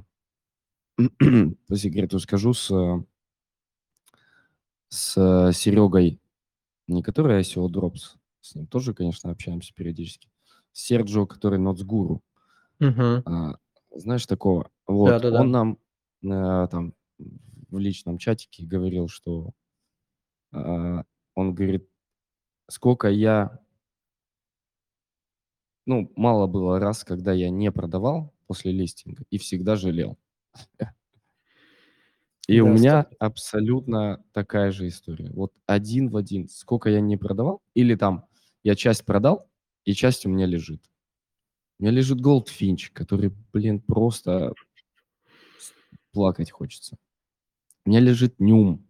по 0.96 1.76
секрету 1.76 2.20
скажу, 2.20 2.54
с, 2.54 2.72
с 4.88 5.52
Серегой, 5.52 6.20
не 6.86 7.02
который 7.02 7.40
ICO 7.40 7.68
Drops, 7.68 8.16
с 8.40 8.54
ним 8.54 8.66
тоже, 8.66 8.94
конечно, 8.94 9.30
общаемся 9.30 9.74
периодически, 9.74 10.30
Серджио, 10.72 11.26
который 11.26 11.58
Ноцгуру. 11.58 12.22
Мгм. 12.78 13.22
А, 13.26 13.56
знаешь 13.94 14.26
такого? 14.26 14.70
Вот, 14.86 15.10
Да-да-да. 15.10 15.40
он 15.40 15.50
нам 15.50 15.78
э, 16.22 16.68
там 16.70 16.94
в 17.68 17.78
личном 17.78 18.18
чатике 18.18 18.64
говорил, 18.64 19.08
что 19.08 19.50
а, 20.52 21.02
он 21.34 21.54
говорит, 21.54 21.88
сколько 22.68 23.08
я... 23.08 23.58
Ну, 25.86 26.12
мало 26.16 26.46
было 26.46 26.78
раз, 26.78 27.02
когда 27.04 27.32
я 27.32 27.50
не 27.50 27.72
продавал 27.72 28.32
после 28.46 28.72
листинга 28.72 29.24
и 29.30 29.38
всегда 29.38 29.74
жалел. 29.76 30.16
И 32.46 32.60
у 32.60 32.66
Да, 32.66 32.72
меня 32.76 33.06
100 33.06 33.16
абсолютно 33.18 34.24
такая 34.32 34.70
же 34.72 34.88
история. 34.88 35.30
Вот 35.32 35.52
один 35.66 36.08
в 36.08 36.16
один. 36.16 36.48
Сколько 36.48 36.88
я 36.90 37.00
не 37.00 37.16
продавал, 37.16 37.60
или 37.74 37.94
там 37.94 38.24
я 38.62 38.74
часть 38.74 39.04
продал, 39.04 39.48
и 39.84 39.92
часть 39.92 40.24
у 40.24 40.30
меня 40.30 40.46
лежит. 40.46 40.80
У 41.78 41.84
меня 41.84 41.92
лежит 41.92 42.20
Goldfinch, 42.20 42.90
который, 42.92 43.32
блин, 43.52 43.80
просто 43.80 44.54
плакать 46.12 46.50
хочется. 46.50 46.96
У 47.86 47.90
меня 47.90 48.00
лежит 48.00 48.40
Нюм, 48.40 48.86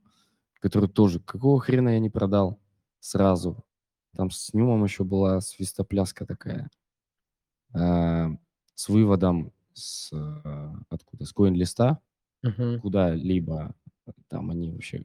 который 0.61 0.89
тоже, 0.91 1.21
какого 1.21 1.61
хрена 1.61 1.91
я 1.91 1.99
не 2.01 2.11
продал 2.11 2.61
сразу. 3.01 3.65
Там 4.19 4.33
с 4.33 4.53
Нюмом 4.53 4.83
еще 4.83 5.05
была 5.05 5.41
свистопляска 5.41 6.27
такая. 6.27 6.69
а, 7.73 8.31
с 8.75 8.89
выводом 8.89 9.53
с, 9.75 10.11
э, 10.13 10.75
откуда? 10.89 11.25
С 11.25 11.33
коин-листа 11.33 12.01
Мгм. 12.43 12.81
куда-либо. 12.81 13.77
Там 14.27 14.51
они 14.51 14.73
вообще 14.73 15.05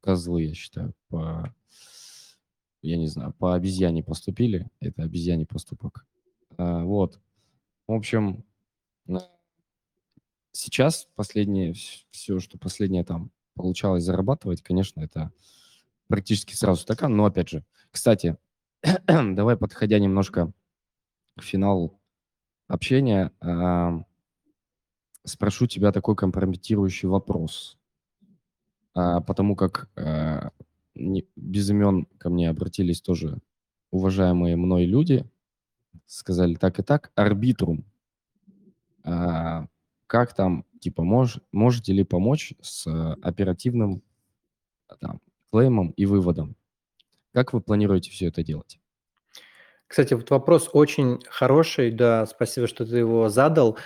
козлы, 0.00 0.44
я 0.44 0.54
считаю, 0.54 0.94
по, 1.08 1.54
я 2.82 2.96
не 2.96 3.06
знаю, 3.06 3.32
по 3.34 3.54
обезьяне 3.54 4.02
поступили. 4.02 4.68
Это 4.80 5.04
обезьяне 5.04 5.46
поступок. 5.46 6.04
Вот. 6.58 7.20
В 7.86 7.92
общем, 7.92 8.44
сейчас 10.50 11.06
последнее, 11.14 11.72
все, 12.10 12.40
что 12.40 12.58
последнее 12.58 13.04
там 13.04 13.30
получалось 13.54 14.02
зарабатывать, 14.02 14.60
конечно, 14.60 15.00
это 15.02 15.30
практически 16.10 16.54
сразу 16.54 16.82
стакан. 16.82 17.16
Но 17.16 17.24
опять 17.24 17.48
же, 17.48 17.64
кстати, 17.90 18.36
давай 19.06 19.56
подходя 19.56 19.98
немножко 19.98 20.52
к 21.38 21.42
финалу 21.42 21.98
общения, 22.68 23.32
спрошу 25.24 25.66
тебя 25.66 25.92
такой 25.92 26.16
компрометирующий 26.16 27.08
вопрос. 27.08 27.78
А, 28.94 29.20
потому 29.20 29.54
как 29.56 29.88
не- 30.94 31.26
без 31.36 31.70
имен 31.70 32.06
ко 32.18 32.28
мне 32.28 32.50
обратились 32.50 33.00
тоже 33.00 33.38
уважаемые 33.90 34.56
мной 34.56 34.84
люди, 34.84 35.24
сказали 36.06 36.54
так 36.54 36.78
и 36.78 36.82
так, 36.82 37.12
арбитрум. 37.14 37.84
А, 39.04 39.66
как 40.06 40.34
там, 40.34 40.64
типа, 40.80 41.02
мож, 41.02 41.40
можете 41.52 41.92
ли 41.92 42.04
помочь 42.04 42.54
с 42.60 42.86
а, 42.86 43.14
оперативным 43.22 44.02
там, 44.98 45.20
клеймом 45.52 45.90
и 45.90 46.06
выводом? 46.06 46.56
Как 47.34 47.52
вы 47.52 47.60
планируете 47.60 48.10
все 48.10 48.26
это 48.28 48.42
делать? 48.42 48.78
Кстати, 49.86 50.14
вот 50.14 50.30
вопрос 50.30 50.70
очень 50.72 51.18
хороший, 51.28 51.90
да, 51.90 52.26
спасибо, 52.26 52.68
что 52.68 52.86
ты 52.86 52.98
его 52.98 53.28
задал. 53.28 53.76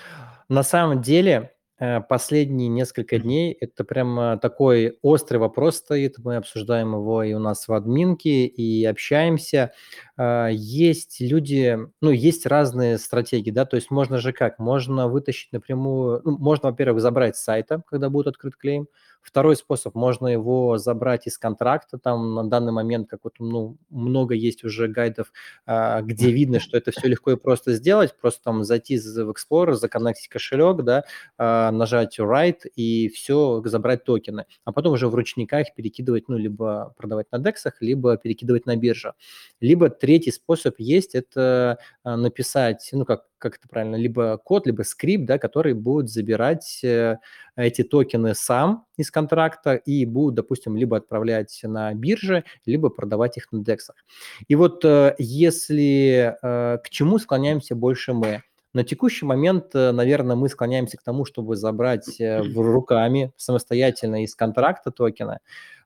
На 0.50 0.62
самом 0.62 1.00
деле, 1.00 1.52
э, 1.78 2.00
последние 2.02 2.68
несколько 2.68 3.18
дней 3.18 3.56
это 3.58 3.84
прямо 3.84 4.38
такой 4.38 4.98
острый 5.00 5.38
вопрос 5.38 5.76
стоит. 5.76 6.18
Мы 6.18 6.36
обсуждаем 6.36 6.92
его 6.92 7.22
и 7.22 7.32
у 7.32 7.38
нас 7.38 7.68
в 7.68 7.72
админке, 7.72 8.44
и 8.46 8.84
общаемся. 8.84 9.72
А, 10.18 10.48
Есть 10.48 11.20
люди, 11.20 11.78
ну, 12.02 12.10
есть 12.10 12.44
разные 12.46 12.98
стратегии, 12.98 13.50
да, 13.50 13.64
то 13.64 13.76
есть 13.76 13.90
можно 13.90 14.18
же 14.18 14.34
как? 14.34 14.58
Можно 14.58 15.08
вытащить 15.08 15.52
напрямую, 15.52 16.20
ну, 16.24 16.36
можно, 16.38 16.70
во-первых, 16.70 17.00
забрать 17.00 17.36
с 17.36 17.42
сайта, 17.44 17.82
когда 17.86 18.10
будет 18.10 18.26
открыт 18.26 18.56
клейм. 18.56 18.88
Второй 19.24 19.56
способ, 19.56 19.94
можно 19.94 20.28
его 20.28 20.76
забрать 20.76 21.26
из 21.26 21.38
контракта, 21.38 21.98
там 21.98 22.34
на 22.34 22.44
данный 22.48 22.72
момент, 22.72 23.08
как 23.08 23.20
вот, 23.24 23.36
ну, 23.38 23.78
много 23.88 24.34
есть 24.34 24.64
уже 24.64 24.86
гайдов, 24.86 25.32
а, 25.64 26.02
где 26.02 26.30
видно, 26.30 26.60
что 26.60 26.76
это 26.76 26.90
все 26.90 27.08
легко 27.08 27.32
и 27.32 27.36
просто 27.36 27.72
сделать, 27.72 28.14
просто 28.20 28.42
там 28.44 28.64
зайти 28.64 28.98
в 28.98 29.30
Explorer, 29.30 29.72
законнектить 29.72 30.28
кошелек, 30.28 30.82
да, 30.82 31.04
а, 31.38 31.70
нажать 31.70 32.18
Write 32.18 32.68
и 32.76 33.08
все, 33.08 33.62
забрать 33.64 34.04
токены, 34.04 34.44
а 34.64 34.72
потом 34.72 34.92
уже 34.92 35.08
в 35.08 35.14
ручниках 35.14 35.74
перекидывать, 35.74 36.28
ну, 36.28 36.36
либо 36.36 36.94
продавать 36.98 37.32
на 37.32 37.38
дексах, 37.38 37.80
либо 37.80 38.18
перекидывать 38.18 38.66
на 38.66 38.76
биржу. 38.76 39.14
Либо 39.58 39.88
третий 39.88 40.32
способ 40.32 40.74
есть, 40.78 41.14
это 41.14 41.78
а, 42.02 42.16
написать, 42.18 42.90
ну, 42.92 43.06
как, 43.06 43.24
как 43.44 43.58
это 43.58 43.68
правильно, 43.68 43.96
либо 43.96 44.38
код, 44.38 44.66
либо 44.66 44.82
скрипт, 44.82 45.26
да, 45.26 45.38
который 45.38 45.74
будет 45.74 46.08
забирать 46.08 46.80
э, 46.82 47.18
эти 47.56 47.82
токены 47.82 48.34
сам 48.34 48.86
из 48.96 49.10
контракта 49.10 49.74
и 49.74 50.06
будут, 50.06 50.36
допустим, 50.36 50.76
либо 50.76 50.96
отправлять 50.96 51.60
на 51.62 51.92
бирже, 51.92 52.44
либо 52.64 52.88
продавать 52.88 53.36
их 53.36 53.52
на 53.52 53.62
дексах. 53.62 53.96
И 54.48 54.54
вот 54.54 54.82
э, 54.84 55.14
если 55.18 56.34
э, 56.42 56.78
к 56.78 56.88
чему 56.88 57.18
склоняемся 57.18 57.76
больше 57.76 58.14
мы? 58.14 58.42
На 58.72 58.82
текущий 58.82 59.26
момент, 59.26 59.74
наверное, 59.74 60.34
мы 60.34 60.48
склоняемся 60.48 60.96
к 60.96 61.02
тому, 61.02 61.24
чтобы 61.24 61.54
забрать 61.54 62.20
руками 62.56 63.32
самостоятельно 63.36 64.24
из 64.24 64.34
контракта 64.34 64.90
токены. 64.90 65.38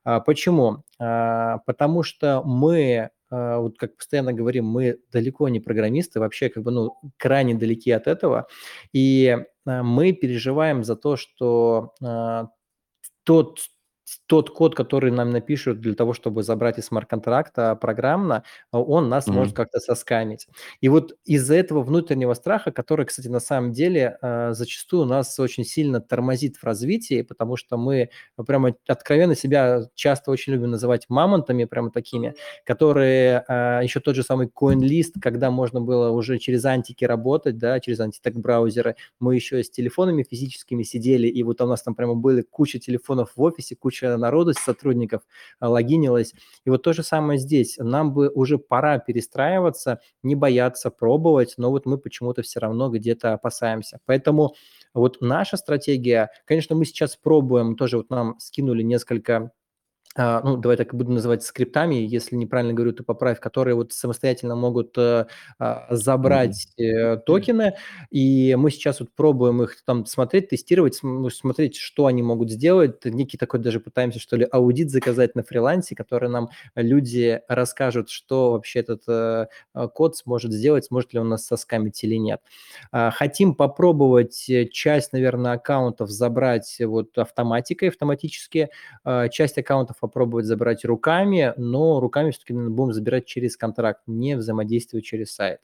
А, 0.03 0.19
Почему? 0.21 0.83
А, 0.97 1.59
Потому 1.65 2.03
что 2.03 2.41
мы, 2.43 3.09
вот 3.31 3.77
как 3.77 3.97
постоянно 3.97 4.33
говорим, 4.33 4.65
мы 4.65 4.99
далеко 5.11 5.49
не 5.49 5.59
программисты, 5.59 6.19
вообще 6.19 6.49
как 6.49 6.63
бы 6.63 6.71
ну 6.71 6.95
крайне 7.17 7.55
далеки 7.55 7.91
от 7.91 8.07
этого, 8.07 8.47
и 8.91 9.37
а, 9.65 9.83
мы 9.83 10.13
переживаем 10.13 10.83
за 10.83 10.95
то, 10.95 11.15
что 11.15 11.93
а, 12.03 12.49
тот 13.23 13.59
тот 14.27 14.49
код, 14.51 14.75
который 14.75 15.11
нам 15.11 15.29
напишут 15.31 15.79
для 15.81 15.93
того, 15.95 16.13
чтобы 16.13 16.43
забрать 16.43 16.77
из 16.79 16.85
смарт-контракта 16.85 17.75
программно, 17.75 18.43
он 18.71 19.09
нас 19.09 19.31
может 19.31 19.53
Мгм. 19.53 19.55
как-то 19.55 19.79
соскамить. 19.79 20.47
И 20.81 20.89
вот 20.89 21.13
из-за 21.25 21.55
этого 21.55 21.81
внутреннего 21.83 22.33
страха, 22.33 22.71
который, 22.71 23.05
кстати, 23.05 23.27
на 23.27 23.39
самом 23.39 23.71
деле 23.73 24.17
а, 24.21 24.53
зачастую 24.53 25.05
нас 25.05 25.39
очень 25.39 25.63
сильно 25.65 26.01
тормозит 26.01 26.57
в 26.57 26.63
развитии, 26.63 27.21
потому 27.21 27.55
что 27.57 27.77
мы 27.77 28.09
прямо 28.47 28.75
откровенно 28.87 29.35
себя 29.35 29.83
часто 29.95 30.31
очень 30.31 30.53
любим 30.53 30.71
называть 30.71 31.05
мамонтами, 31.09 31.65
прямо 31.65 31.91
такими, 31.91 32.35
которые 32.65 33.43
а, 33.47 33.81
еще 33.81 33.99
тот 33.99 34.15
же 34.15 34.23
самый 34.23 34.47
CoinList, 34.47 35.19
когда 35.21 35.51
можно 35.51 35.81
было 35.81 36.09
уже 36.11 36.37
через 36.39 36.65
антики 36.65 37.05
работать, 37.05 37.57
да, 37.57 37.79
через 37.79 37.99
антитек 37.99 38.35
браузеры, 38.35 38.95
мы 39.19 39.35
еще 39.35 39.63
с 39.63 39.69
телефонами 39.69 40.23
физическими 40.23 40.83
сидели, 40.83 41.27
и 41.27 41.43
вот 41.43 41.61
у 41.61 41.67
нас 41.67 41.81
там 41.83 41.95
прямо 41.95 42.15
были 42.15 42.41
куча 42.41 42.79
телефонов 42.79 43.31
в 43.35 43.41
офисе, 43.41 43.75
куча 43.75 43.98
народу, 44.01 44.53
сотрудников 44.53 45.23
а, 45.59 45.69
логинилась. 45.69 46.33
И 46.65 46.69
вот 46.69 46.83
то 46.83 46.93
же 46.93 47.03
самое 47.03 47.39
здесь. 47.39 47.77
Нам 47.77 48.13
бы 48.13 48.29
уже 48.29 48.57
пора 48.57 48.99
перестраиваться, 48.99 49.99
не 50.23 50.35
бояться 50.35 50.89
пробовать, 50.91 51.55
но 51.57 51.69
вот 51.69 51.85
мы 51.85 51.97
почему-то 51.97 52.41
все 52.41 52.59
равно 52.59 52.89
где-то 52.89 53.33
опасаемся. 53.33 53.99
Поэтому 54.05 54.55
вот 54.93 55.17
наша 55.21 55.57
стратегия, 55.57 56.29
конечно, 56.45 56.75
мы 56.75 56.85
сейчас 56.85 57.15
пробуем, 57.15 57.75
тоже 57.75 57.97
вот 57.97 58.09
нам 58.09 58.39
скинули 58.39 58.83
несколько 58.83 59.51
ну, 60.43 60.57
давай 60.57 60.77
так 60.77 60.93
и 60.93 60.97
буду 60.97 61.11
называть 61.11 61.43
скриптами, 61.43 61.95
если 61.95 62.35
неправильно 62.35 62.73
говорю, 62.73 62.93
ты 62.93 63.03
поправь, 63.03 63.39
которые 63.39 63.75
вот 63.75 63.93
самостоятельно 63.93 64.55
могут 64.55 64.97
э, 64.97 65.27
а, 65.59 65.87
забрать 65.89 66.67
э, 66.77 67.17
токены, 67.17 67.75
и 68.09 68.55
мы 68.55 68.71
сейчас 68.71 68.99
вот 68.99 69.09
пробуем 69.15 69.63
их 69.63 69.81
там 69.85 70.05
смотреть, 70.05 70.49
тестировать, 70.49 70.99
ну, 71.03 71.29
смотреть, 71.29 71.75
что 71.77 72.05
они 72.05 72.21
могут 72.21 72.51
сделать. 72.51 73.03
Некий 73.05 73.37
такой 73.37 73.59
даже 73.59 73.79
пытаемся, 73.79 74.19
что 74.19 74.35
ли, 74.35 74.47
аудит 74.51 74.89
заказать 74.91 75.35
на 75.35 75.43
фрилансе, 75.43 75.95
который 75.95 76.29
нам 76.29 76.49
люди 76.75 77.41
расскажут, 77.47 78.09
что 78.09 78.51
вообще 78.51 78.79
этот 78.79 79.03
э, 79.07 79.47
э, 79.73 79.87
код 79.93 80.17
сможет 80.17 80.51
сделать, 80.51 80.85
сможет 80.85 81.13
ли 81.13 81.19
он 81.19 81.29
нас 81.29 81.45
соскамить 81.45 82.03
или 82.03 82.15
нет. 82.15 82.41
А, 82.91 83.11
Хотим 83.11 83.55
попробовать 83.55 84.49
часть, 84.71 85.13
наверное, 85.13 85.53
аккаунтов 85.53 86.09
забрать 86.09 86.77
вот 86.79 87.17
автоматикой, 87.17 87.89
автоматически, 87.89 88.69
а, 89.03 89.29
часть 89.29 89.57
аккаунтов 89.57 89.97
попробовать 90.09 90.45
забрать 90.45 90.83
руками, 90.85 91.53
но 91.57 91.99
руками 91.99 92.31
все-таки 92.31 92.53
будем 92.53 92.93
забирать 92.93 93.25
через 93.25 93.55
контракт, 93.55 94.01
не 94.07 94.35
взаимодействуя 94.35 95.01
через 95.01 95.33
сайт. 95.33 95.59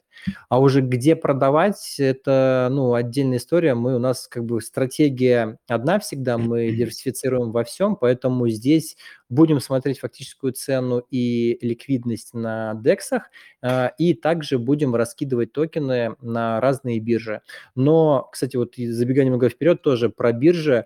А 0.50 0.60
уже 0.60 0.82
где 0.82 1.16
продавать, 1.16 1.96
это 2.00 2.70
ну, 2.72 2.94
отдельная 2.94 3.38
история. 3.38 3.76
Мы, 3.76 3.96
у 3.96 4.00
нас 4.00 4.28
как 4.28 4.46
бы 4.46 4.62
стратегия 4.62 5.58
одна 5.68 6.00
всегда, 6.00 6.38
мы 6.38 6.72
диверсифицируем 6.72 7.52
во 7.52 7.64
всем, 7.64 7.96
поэтому 7.96 8.48
здесь 8.48 8.96
будем 9.30 9.60
смотреть 9.60 10.00
фактическую 10.00 10.54
цену 10.54 11.04
и 11.12 11.58
ликвидность 11.62 12.34
на 12.34 12.76
дексах, 12.76 13.30
а, 13.62 13.92
и 13.98 14.14
также 14.14 14.60
будем 14.60 14.96
раскидывать 14.96 15.52
токены 15.52 16.16
на 16.22 16.62
разные 16.62 17.00
биржи. 17.00 17.42
Но, 17.76 18.30
кстати, 18.32 18.56
вот 18.56 18.76
забегая 18.78 19.26
немного 19.26 19.50
вперед, 19.50 19.82
тоже 19.82 20.10
про 20.10 20.32
биржи, 20.32 20.86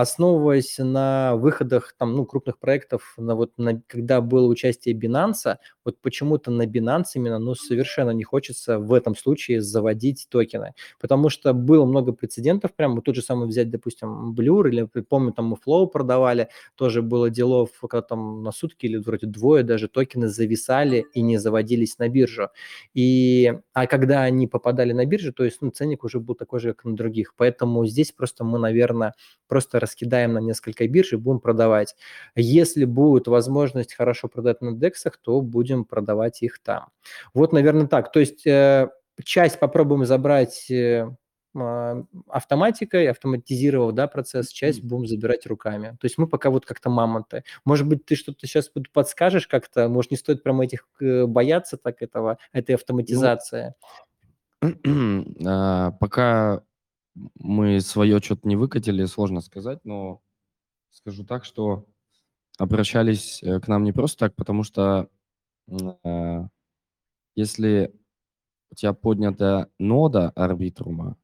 основываясь 0.00 0.76
на 0.78 1.34
выходах 1.36 1.92
там, 1.98 2.14
ну, 2.14 2.24
крупных 2.24 2.58
проектов, 2.60 3.14
на 3.16 3.34
вот 3.34 3.52
на, 3.58 3.80
когда 3.88 4.20
было 4.20 4.46
участие 4.46 4.94
Binance, 4.94 5.56
вот 5.84 6.00
почему-то 6.00 6.52
на 6.52 6.66
Binance 6.66 7.04
именно, 7.16 7.40
ну, 7.40 7.54
совершенно 7.56 8.10
не 8.10 8.22
хочется 8.22 8.78
в 8.78 8.92
этом 8.92 9.16
случае 9.16 9.60
заводить 9.60 10.28
токены, 10.30 10.74
потому 11.00 11.30
что 11.30 11.52
было 11.52 11.84
много 11.84 12.12
прецедентов, 12.12 12.74
прямо 12.76 12.94
вот 12.96 13.04
тот 13.06 13.16
же 13.16 13.22
самый 13.22 13.48
взять, 13.48 13.70
допустим, 13.70 14.34
Blur, 14.34 14.68
или, 14.68 14.84
помню, 14.84 15.32
там 15.32 15.46
мы 15.46 15.56
Flow 15.66 15.88
продавали, 15.88 16.48
тоже 16.76 17.02
было 17.02 17.28
делов, 17.28 17.70
когда 17.80 18.02
там 18.02 18.44
на 18.44 18.52
сутки 18.52 18.86
или 18.86 18.98
вроде 18.98 19.26
двое 19.26 19.64
даже 19.64 19.88
токены 19.88 20.28
зависали 20.28 21.06
и 21.12 21.22
не 21.22 21.38
заводились 21.38 21.98
на 21.98 22.08
биржу. 22.08 22.50
И, 22.94 23.52
а 23.72 23.86
когда 23.86 24.22
они 24.22 24.46
попадали 24.46 24.92
на 24.92 25.04
биржу, 25.06 25.32
то 25.32 25.44
есть, 25.44 25.58
ну, 25.60 25.70
ценник 25.70 26.04
уже 26.04 26.20
был 26.20 26.34
такой 26.34 26.60
же, 26.60 26.72
как 26.74 26.84
на 26.84 26.96
других. 26.96 27.34
Поэтому 27.36 27.84
здесь 27.86 28.12
просто 28.12 28.44
мы, 28.44 28.58
наверное, 28.58 29.14
просто 29.48 29.80
раскидаем 29.88 30.34
на 30.34 30.38
несколько 30.38 30.86
бирж 30.86 31.12
и 31.12 31.16
будем 31.16 31.40
продавать. 31.40 31.96
Если 32.36 32.84
будет 32.84 33.26
возможность 33.26 33.94
хорошо 33.94 34.28
продать 34.28 34.60
на 34.60 34.72
дексах, 34.72 35.16
то 35.16 35.40
будем 35.40 35.84
продавать 35.84 36.42
их 36.42 36.58
там. 36.60 36.88
Вот, 37.34 37.52
наверное, 37.52 37.86
так. 37.86 38.12
То 38.12 38.20
есть 38.20 38.46
э, 38.46 38.88
часть 39.24 39.58
попробуем 39.58 40.04
забрать 40.04 40.70
э, 40.70 41.08
а, 41.56 42.04
автоматикой, 42.28 43.08
автоматизировав 43.08 43.94
да, 43.94 44.06
процесс, 44.06 44.48
часть 44.48 44.82
будем 44.82 45.06
забирать 45.06 45.46
руками. 45.46 45.96
То 46.00 46.04
есть 46.04 46.18
мы 46.18 46.28
пока 46.28 46.50
вот 46.50 46.66
как-то 46.66 46.90
мамонты. 46.90 47.44
Может 47.64 47.86
быть, 47.86 48.04
ты 48.04 48.14
что-то 48.14 48.46
сейчас 48.46 48.70
подскажешь 48.92 49.46
как-то? 49.46 49.88
Может, 49.88 50.10
не 50.10 50.16
стоит 50.16 50.42
прямо 50.42 50.64
этих 50.64 50.86
э, 51.00 51.26
бояться 51.26 51.76
так 51.76 52.02
этого, 52.02 52.38
этой 52.52 52.72
Ну, 52.72 52.76
автоматизации? 52.76 53.74
а, 55.46 55.92
пока 55.92 56.62
мы 57.34 57.80
свое 57.80 58.20
что-то 58.20 58.46
не 58.48 58.56
выкатили, 58.56 59.04
сложно 59.06 59.40
сказать, 59.40 59.80
но 59.84 60.20
скажу 60.90 61.24
так, 61.24 61.44
что 61.44 61.86
обращались 62.58 63.42
э, 63.42 63.60
к 63.60 63.68
нам 63.68 63.84
не 63.84 63.92
просто 63.92 64.26
так, 64.26 64.36
потому 64.36 64.64
что 64.64 65.08
а, 66.04 66.48
если 67.34 67.94
у 68.70 68.74
тебя 68.74 68.92
поднята 68.92 69.70
нода 69.78 70.30
арбитрума, 70.30 71.16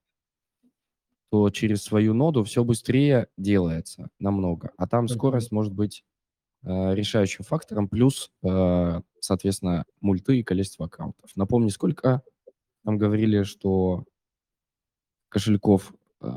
то 1.30 1.50
через 1.50 1.82
свою 1.82 2.14
ноду 2.14 2.44
все 2.44 2.62
быстрее 2.62 3.28
делается 3.36 4.08
намного, 4.18 4.70
а 4.76 4.86
там 4.86 5.08
скорость 5.08 5.50
может 5.50 5.72
быть 5.72 6.04
э, 6.62 6.94
решающим 6.94 7.44
фактором, 7.44 7.88
плюс, 7.88 8.30
э, 8.44 9.00
соответственно, 9.18 9.84
мульты 10.00 10.38
и 10.38 10.44
количество 10.44 10.86
аккаунтов. 10.86 11.30
Напомни, 11.34 11.70
сколько 11.70 12.22
нам 12.84 12.98
говорили, 12.98 13.42
что 13.42 14.04
кошельков 15.34 15.92
э, 16.22 16.28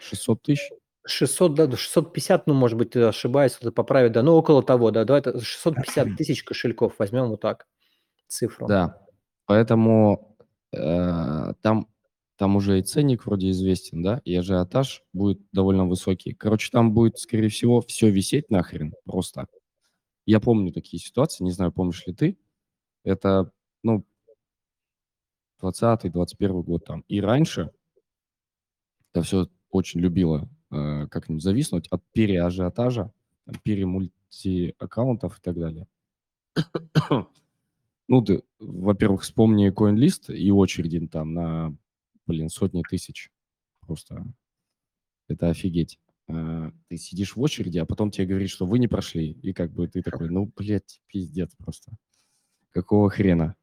600 0.00 0.42
тысяч? 0.42 0.70
600, 1.04 1.54
да, 1.54 1.76
650, 1.76 2.46
ну, 2.46 2.54
может 2.54 2.76
быть, 2.76 2.90
ты 2.90 3.02
ошибаюсь, 3.02 3.52
кто-то 3.52 3.72
поправит, 3.72 4.12
да, 4.12 4.22
ну, 4.22 4.34
около 4.34 4.62
того, 4.62 4.90
да, 4.90 5.04
давай 5.04 5.20
это 5.20 5.40
650 5.40 6.16
тысяч 6.18 6.44
кошельков 6.44 6.94
возьмем 6.98 7.28
вот 7.28 7.40
так, 7.40 7.66
цифру. 8.26 8.66
Да, 8.66 9.00
поэтому 9.46 10.36
э, 10.72 11.54
там, 11.60 11.88
там 12.36 12.56
уже 12.56 12.78
и 12.78 12.82
ценник 12.82 13.26
вроде 13.26 13.50
известен, 13.50 14.02
да, 14.02 14.20
и 14.24 14.34
ажиотаж 14.34 15.02
будет 15.12 15.40
довольно 15.52 15.86
высокий. 15.86 16.34
Короче, 16.34 16.70
там 16.70 16.92
будет, 16.92 17.18
скорее 17.18 17.48
всего, 17.48 17.80
все 17.80 18.10
висеть 18.10 18.50
нахрен 18.50 18.94
просто. 19.04 19.46
Я 20.26 20.40
помню 20.40 20.72
такие 20.72 21.00
ситуации, 21.00 21.44
не 21.44 21.50
знаю, 21.52 21.72
помнишь 21.72 22.06
ли 22.06 22.14
ты. 22.14 22.38
Это, 23.04 23.50
ну, 23.82 24.04
20-21 25.60 26.62
год 26.62 26.84
там. 26.84 27.04
И 27.08 27.20
раньше 27.20 27.70
это 29.12 29.22
все 29.22 29.48
очень 29.70 30.00
любило 30.00 30.48
э, 30.70 31.06
как-нибудь 31.08 31.42
зависнуть 31.42 31.88
от 31.88 32.02
переажиотажа, 32.12 33.12
перемульти-аккаунтов 33.62 35.38
и 35.38 35.42
так 35.42 35.58
далее. 35.58 35.86
ну, 38.08 38.22
ты, 38.22 38.42
во-первых, 38.58 39.22
вспомни 39.22 39.72
CoinList 39.72 40.34
и 40.34 40.50
очереди 40.50 41.06
там 41.06 41.34
на, 41.34 41.76
блин, 42.26 42.48
сотни 42.48 42.82
тысяч. 42.88 43.30
Просто 43.80 44.24
это 45.28 45.50
офигеть. 45.50 45.98
Э, 46.28 46.70
ты 46.88 46.96
сидишь 46.96 47.36
в 47.36 47.40
очереди, 47.40 47.78
а 47.78 47.86
потом 47.86 48.10
тебе 48.10 48.26
говорят, 48.26 48.50
что 48.50 48.66
вы 48.66 48.78
не 48.78 48.88
прошли. 48.88 49.32
И 49.32 49.52
как 49.52 49.72
бы 49.72 49.88
ты 49.88 50.02
такой, 50.02 50.30
ну, 50.30 50.50
блядь, 50.56 51.00
пиздец 51.06 51.54
просто. 51.56 51.92
Какого 52.70 53.10
хрена? 53.10 53.56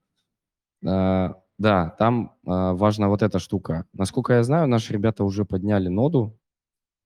А, 0.85 1.41
да, 1.59 1.89
там 1.99 2.37
а, 2.47 2.73
важна 2.73 3.09
вот 3.09 3.21
эта 3.21 3.37
штука. 3.37 3.85
Насколько 3.93 4.33
я 4.33 4.43
знаю, 4.43 4.67
наши 4.67 4.93
ребята 4.93 5.25
уже 5.25 5.43
подняли 5.43 5.89
ноду. 5.89 6.39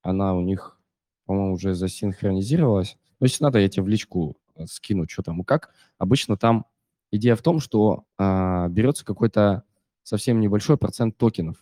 Она 0.04 0.36
у 0.36 0.42
них, 0.42 0.80
по-моему, 1.26 1.54
уже 1.54 1.74
засинхронизировалась. 1.74 2.98
Но 3.20 3.26
если 3.26 3.44
надо, 3.44 3.60
я 3.60 3.68
тебе 3.68 3.84
в 3.84 3.88
личку 3.88 4.38
э, 4.56 4.68
скину, 4.68 5.08
что 5.10 5.24
там 5.24 5.42
и 5.42 5.44
как. 5.44 5.74
Обычно 5.98 6.38
там 6.38 6.68
идея 7.12 7.36
в 7.36 7.42
том, 7.42 7.60
что 7.60 8.06
а, 8.20 8.68
берется 8.70 9.04
какой-то 9.04 9.64
совсем 10.04 10.40
небольшой 10.40 10.78
процент 10.78 11.18
токенов 11.18 11.58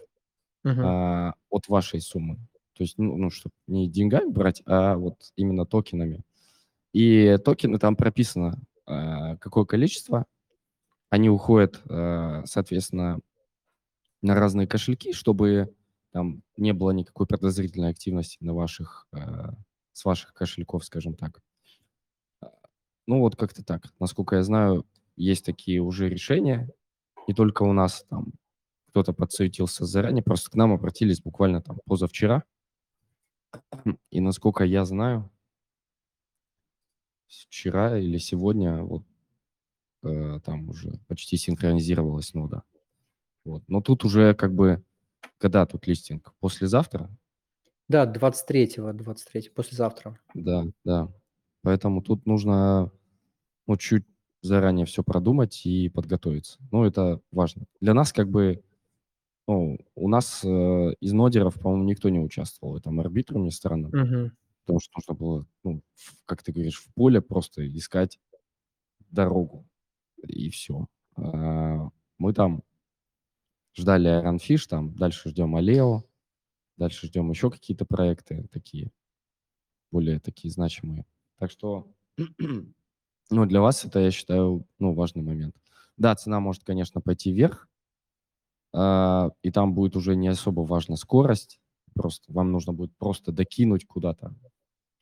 Мгм. 0.64 0.82
а, 0.86 1.34
от 1.50 1.70
вашей 1.70 2.02
суммы. 2.02 2.36
То 2.74 2.84
есть, 2.84 2.98
ну, 2.98 3.16
ну 3.16 3.30
чтобы 3.30 3.54
не 3.68 3.88
деньгами 3.88 4.30
брать, 4.30 4.64
а 4.66 4.96
вот 4.98 5.16
именно 5.38 5.66
токенами. 5.66 6.24
И 6.94 7.38
токены 7.46 7.80
там 7.80 7.96
прописано, 7.96 8.60
а, 8.86 9.38
какое 9.38 9.64
количество. 9.64 10.26
Они 11.12 11.30
уходят, 11.30 11.82
а, 11.90 12.44
соответственно, 12.48 13.22
на 14.22 14.36
разные 14.36 14.68
кошельки, 14.68 15.14
чтобы 15.14 15.74
там 16.12 16.44
не 16.58 16.74
было 16.74 16.92
никакой 16.92 17.26
подозрительной 17.28 17.90
активности 17.90 18.38
на 18.42 18.54
ваших, 18.54 19.08
а, 19.14 19.54
с 19.94 20.06
ваших 20.06 20.34
кошельков, 20.34 20.86
скажем 20.86 21.16
так. 21.16 21.42
А, 22.42 22.50
Ну 23.08 23.20
вот 23.20 23.36
как-то 23.36 23.64
так. 23.64 23.84
Насколько 24.00 24.38
я 24.38 24.44
знаю, 24.44 24.86
есть 25.16 25.46
такие 25.46 25.82
уже 25.82 26.10
решения. 26.10 26.70
Не 27.28 27.34
только 27.34 27.64
у 27.64 27.74
нас 27.74 28.06
там 28.10 28.34
кто-то 28.92 29.14
подсуетился 29.14 29.86
заранее, 29.86 30.24
просто 30.24 30.52
к 30.52 30.56
нам 30.56 30.74
обратились 30.74 31.22
буквально 31.22 31.62
там 31.62 31.80
позавчера. 31.86 32.44
И 34.12 34.20
насколько 34.22 34.64
я 34.64 34.86
знаю, 34.86 35.32
вчера 37.28 37.98
или 37.98 38.18
сегодня 38.20 38.84
вот 38.84 39.04
э, 40.04 40.40
там 40.44 40.70
уже 40.70 40.94
почти 41.08 41.38
синхронизировалась 41.38 42.34
нода. 42.34 42.64
Вот. 43.46 43.64
Но 43.68 43.82
тут 43.82 44.06
уже 44.06 44.34
как 44.36 44.54
бы, 44.54 44.84
когда 45.38 45.66
тут 45.66 45.88
листинг? 45.88 46.34
Послезавтра? 46.40 47.10
Да, 47.88 48.06
23-го, 48.06 48.94
23 48.94 49.50
послезавтра. 49.50 50.18
Да, 50.34 50.66
да. 50.86 51.12
Поэтому 51.64 52.02
тут 52.02 52.26
нужно 52.26 52.92
ну, 53.68 53.78
чуть 53.78 54.06
заранее 54.42 54.86
все 54.86 55.04
продумать 55.04 55.66
и 55.66 55.90
подготовиться. 55.90 56.60
Ну, 56.72 56.84
это 56.86 57.22
важно. 57.32 57.66
Для 57.80 57.94
нас 57.94 58.12
как 58.14 58.30
бы, 58.30 58.64
ну, 59.48 59.78
у 59.96 60.08
нас 60.08 60.44
э, 60.44 60.48
из 61.00 61.14
нодеров, 61.14 61.60
по-моему, 61.60 61.84
никто 61.84 62.10
не 62.10 62.20
участвовал 62.20 62.74
в 62.74 62.78
этом 62.78 63.00
арбитруме 63.00 63.52
странном, 63.52 63.92
Мгм. 63.92 64.32
потому 64.66 64.80
что 64.80 64.92
нужно 64.98 65.14
было, 65.14 65.46
ну, 65.64 65.82
в- 65.96 66.26
как 66.26 66.42
ты 66.44 66.52
говоришь, 66.52 66.80
в 66.82 66.94
поле 66.96 67.22
просто 67.22 67.68
искать 67.78 68.20
дорогу, 69.12 69.68
и 70.28 70.50
все. 70.50 70.88
мы 71.16 72.34
там 72.34 72.64
ждали 73.74 74.10
Ironfish, 74.10 74.68
там 74.68 74.96
дальше 74.96 75.30
ждем 75.30 75.56
Алео, 75.56 76.04
дальше 76.78 77.08
ждем 77.08 77.30
еще 77.30 77.50
какие-то 77.50 77.86
проекты 77.86 78.48
такие, 78.52 78.92
более 79.92 80.20
такие 80.20 80.52
значимые. 80.52 81.06
Так 81.38 81.52
что, 81.52 81.92
ну, 83.30 83.46
для 83.46 83.62
вас 83.62 83.86
это, 83.86 84.00
я 84.00 84.12
считаю, 84.12 84.68
ну, 84.80 84.94
важный 84.94 85.24
момент. 85.24 85.56
Да, 85.98 86.16
цена 86.16 86.40
может, 86.40 86.64
конечно, 86.64 87.02
пойти 87.02 87.32
вверх, 87.32 87.68
а, 88.74 89.32
и 89.42 89.52
там 89.52 89.74
будет 89.74 89.96
уже 89.96 90.16
не 90.16 90.28
особо 90.30 90.62
важна 90.62 90.96
скорость, 90.96 91.60
просто 91.94 92.32
вам 92.32 92.52
нужно 92.52 92.74
будет 92.74 92.96
просто 92.98 93.32
докинуть 93.32 93.86
куда-то 93.86 94.34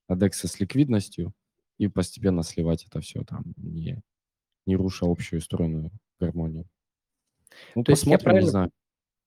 адексы 0.07 0.47
с 0.47 0.59
ликвидностью 0.59 1.33
и 1.77 1.87
постепенно 1.87 2.43
сливать 2.43 2.83
это 2.85 2.99
все 2.99 3.23
там, 3.23 3.53
не, 3.57 4.01
не 4.69 4.75
руша 4.75 5.05
общую 5.05 5.41
стройную 5.41 5.91
гармонию. 6.19 6.65
Ну, 7.75 7.83
То 7.83 7.91
есть 7.91 8.05
я 8.05 8.11
не 8.13 8.17
правильно 8.17 8.49
знаю. 8.49 8.71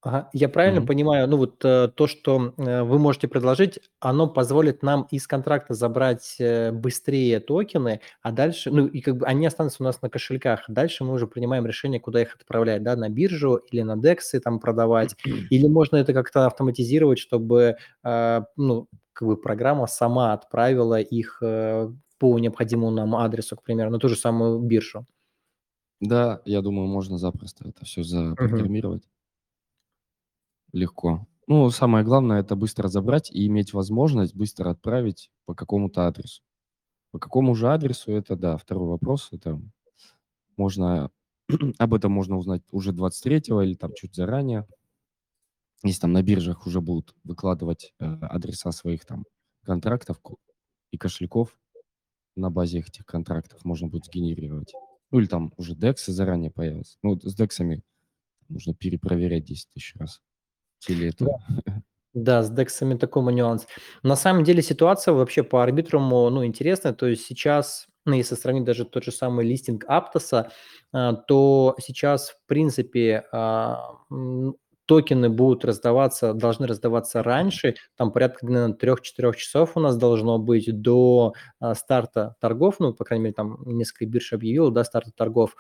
Ага, 0.05 0.31
я 0.33 0.49
правильно 0.49 0.81
Мгм. 0.81 0.89
понимаю, 0.89 1.29
ну 1.29 1.37
вот 1.37 1.65
э, 1.65 1.89
то, 1.95 2.09
что 2.09 2.55
э, 2.57 2.83
вы 2.83 2.99
можете 2.99 3.29
предложить, 3.29 3.79
оно 4.01 4.27
позволит 4.27 4.83
нам 4.83 5.07
из 5.13 5.29
контракта 5.29 5.75
забрать 5.75 6.37
э, 6.41 6.73
быстрее 6.73 7.39
токены, 7.39 8.01
а 8.21 8.33
дальше, 8.33 8.73
ну 8.73 8.87
и 8.87 9.01
как 9.01 9.19
бы 9.19 9.27
они 9.27 9.47
останутся 9.47 9.81
у 9.81 9.87
нас 9.87 10.03
на 10.03 10.11
кошельках. 10.11 10.65
Дальше 10.67 11.05
мы 11.05 11.13
уже 11.13 11.29
принимаем 11.29 11.67
решение, 11.67 12.01
куда 12.01 12.21
их 12.21 12.35
отправлять, 12.35 12.83
да, 12.83 12.97
на 12.97 13.11
биржу 13.11 13.57
или 13.71 13.83
на 13.83 13.97
дексы 13.97 14.41
там 14.41 14.59
продавать. 14.59 15.15
Или 15.51 15.69
можно 15.69 15.97
это 15.97 16.13
как-то 16.13 16.47
автоматизировать, 16.47 17.21
чтобы, 17.21 17.77
э, 18.03 18.41
ну, 18.57 18.89
как 19.13 19.29
бы 19.29 19.37
программа 19.37 19.87
сама 19.87 20.33
отправила 20.33 21.01
их 21.01 21.39
э, 21.43 21.89
по 22.19 22.39
необходимому 22.41 22.91
нам 22.91 23.15
адресу, 23.15 23.57
к 23.57 23.63
примеру, 23.63 23.91
на 23.91 24.01
ту 24.01 24.09
же 24.09 24.17
самую 24.17 24.59
биржу. 24.59 25.07
Да, 26.03 26.43
я 26.45 26.63
думаю, 26.63 26.89
можно 26.89 27.17
запросто 27.17 27.69
это 27.69 27.85
все 27.85 28.03
запрограммировать. 28.03 29.05
Легко. 30.73 31.27
Ну, 31.47 31.71
самое 31.71 32.05
главное- 32.05 32.41
это 32.41 32.57
быстро 32.57 32.89
забрать 32.89 33.31
и 33.31 33.47
иметь 33.47 33.73
возможность 33.73 34.35
быстро 34.35 34.71
отправить 34.71 35.31
по 35.45 35.55
какому-то 35.55 36.07
адресу. 36.07 36.43
По 37.13 37.19
какому 37.19 37.55
же 37.55 37.69
адресу- 37.69 38.11
это, 38.13 38.37
да, 38.37 38.57
второй 38.57 38.89
вопрос. 38.89 39.29
Это 39.33 39.61
можно 40.57 41.11
об 41.79 41.95
этом 41.95 42.13
можно 42.13 42.37
узнать 42.37 42.63
уже 42.73 42.93
23 42.93 43.37
или 43.65 43.75
там 43.75 43.93
чуть 43.95 44.15
заранее. 44.15 44.67
Если 45.85 46.01
там 46.01 46.13
на 46.13 46.23
биржах 46.23 46.67
уже 46.67 46.81
будут 46.81 47.15
выкладывать, 47.25 47.93
э, 48.01 48.05
адреса 48.05 48.73
своих 48.73 49.05
там 49.05 49.25
контрактов 49.65 50.21
и 50.91 50.99
кошельков, 50.99 51.57
на 52.37 52.51
базе 52.51 52.81
этих 52.81 53.05
контрактов 53.07 53.65
можно 53.65 53.89
будет 53.89 54.07
сгенерировать. 54.07 54.73
Ну, 55.13 55.21
или 55.21 55.27
там 55.27 55.53
уже 55.57 55.75
дексы 55.75 56.11
заранее 56.13 56.51
появятся. 56.51 56.99
Ну, 57.03 57.11
вот 57.11 57.23
с 57.23 57.35
дексами 57.35 57.83
нужно 58.49 58.75
перепроверять 58.75 59.45
10 59.45 59.69
тысяч 59.75 59.95
раз. 59.97 60.21
Или 60.89 61.09
это 61.09 61.27
Да. 61.27 61.83
Да, 62.15 62.43
с 62.43 62.51
дексами 62.51 62.95
такой 62.99 63.33
нюанс. 63.33 63.67
На 64.03 64.17
самом 64.17 64.45
деле 64.45 64.61
ситуация 64.63 65.15
вообще 65.15 65.43
по 65.43 65.63
арбитруму, 65.63 66.29
ну, 66.29 66.45
интересная. 66.45 66.93
То 66.93 67.07
есть 67.07 67.25
сейчас, 67.25 67.87
ну, 68.05 68.13
если 68.15 68.35
сравнить 68.35 68.65
даже 68.65 68.85
тот 68.85 69.05
же 69.05 69.13
самый 69.13 69.47
листинг 69.47 69.85
Аптоса, 69.89 70.51
то 70.93 71.75
сейчас, 71.81 72.31
в 72.31 72.47
принципе, 72.47 73.25
а, 73.33 73.95
токены 74.87 75.29
будут 75.29 75.65
раздаваться, 75.65 76.35
должны 76.35 76.67
раздаваться 76.67 77.23
раньше, 77.23 77.77
там 77.97 78.13
порядка, 78.13 78.47
наверное, 78.47 78.77
3-4 78.77 79.35
часов 79.37 79.77
у 79.77 79.81
нас 79.81 79.97
должно 79.97 80.39
быть 80.39 80.81
до 80.81 81.35
а, 81.61 81.75
старта 81.75 82.37
торгов, 82.41 82.77
ну, 82.79 82.93
по 82.93 83.05
крайней 83.05 83.25
мере, 83.25 83.35
там 83.35 83.59
несколько 83.65 84.07
бирж 84.07 84.33
объявило, 84.33 84.71
да, 84.71 84.85
старта 84.85 85.13
торгов. 85.13 85.57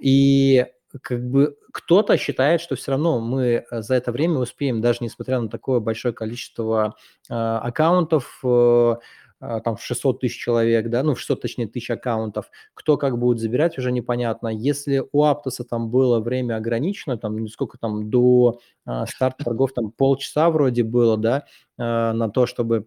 И 0.00 0.66
как 1.02 1.28
бы 1.28 1.56
кто-то 1.72 2.16
считает, 2.16 2.60
что 2.60 2.76
все 2.76 2.92
равно 2.92 3.20
мы 3.20 3.64
э, 3.70 3.82
за 3.82 3.94
это 3.94 4.12
время 4.12 4.38
успеем, 4.38 4.80
даже 4.80 4.98
несмотря 5.00 5.40
на 5.40 5.48
такое 5.48 5.80
большое 5.80 6.14
количество 6.14 6.96
э, 7.28 7.34
аккаунтов, 7.34 8.40
э, 8.44 8.96
там 9.40 9.76
в 9.76 9.82
600 9.82 10.20
тысяч 10.20 10.38
человек, 10.38 10.88
да, 10.88 11.02
ну, 11.02 11.14
в 11.14 11.20
600, 11.20 11.42
точнее, 11.42 11.66
тысяч 11.66 11.90
аккаунтов, 11.90 12.50
кто 12.74 12.96
как 12.96 13.18
будет 13.18 13.38
забирать, 13.38 13.78
уже 13.78 13.92
непонятно. 13.92 14.48
Если 14.48 15.04
у 15.12 15.24
Аптоса 15.24 15.64
там 15.64 15.90
было 15.90 16.20
время 16.20 16.56
ограничено, 16.56 17.18
там, 17.18 17.36
ну, 17.36 17.48
сколько 17.48 17.78
там, 17.78 18.10
до 18.10 18.60
а, 18.84 19.06
старта 19.06 19.44
торгов, 19.44 19.72
там, 19.72 19.90
полчаса 19.90 20.50
вроде 20.50 20.82
было, 20.84 21.16
да, 21.16 21.44
а, 21.78 22.12
на 22.12 22.30
то, 22.30 22.46
чтобы 22.46 22.86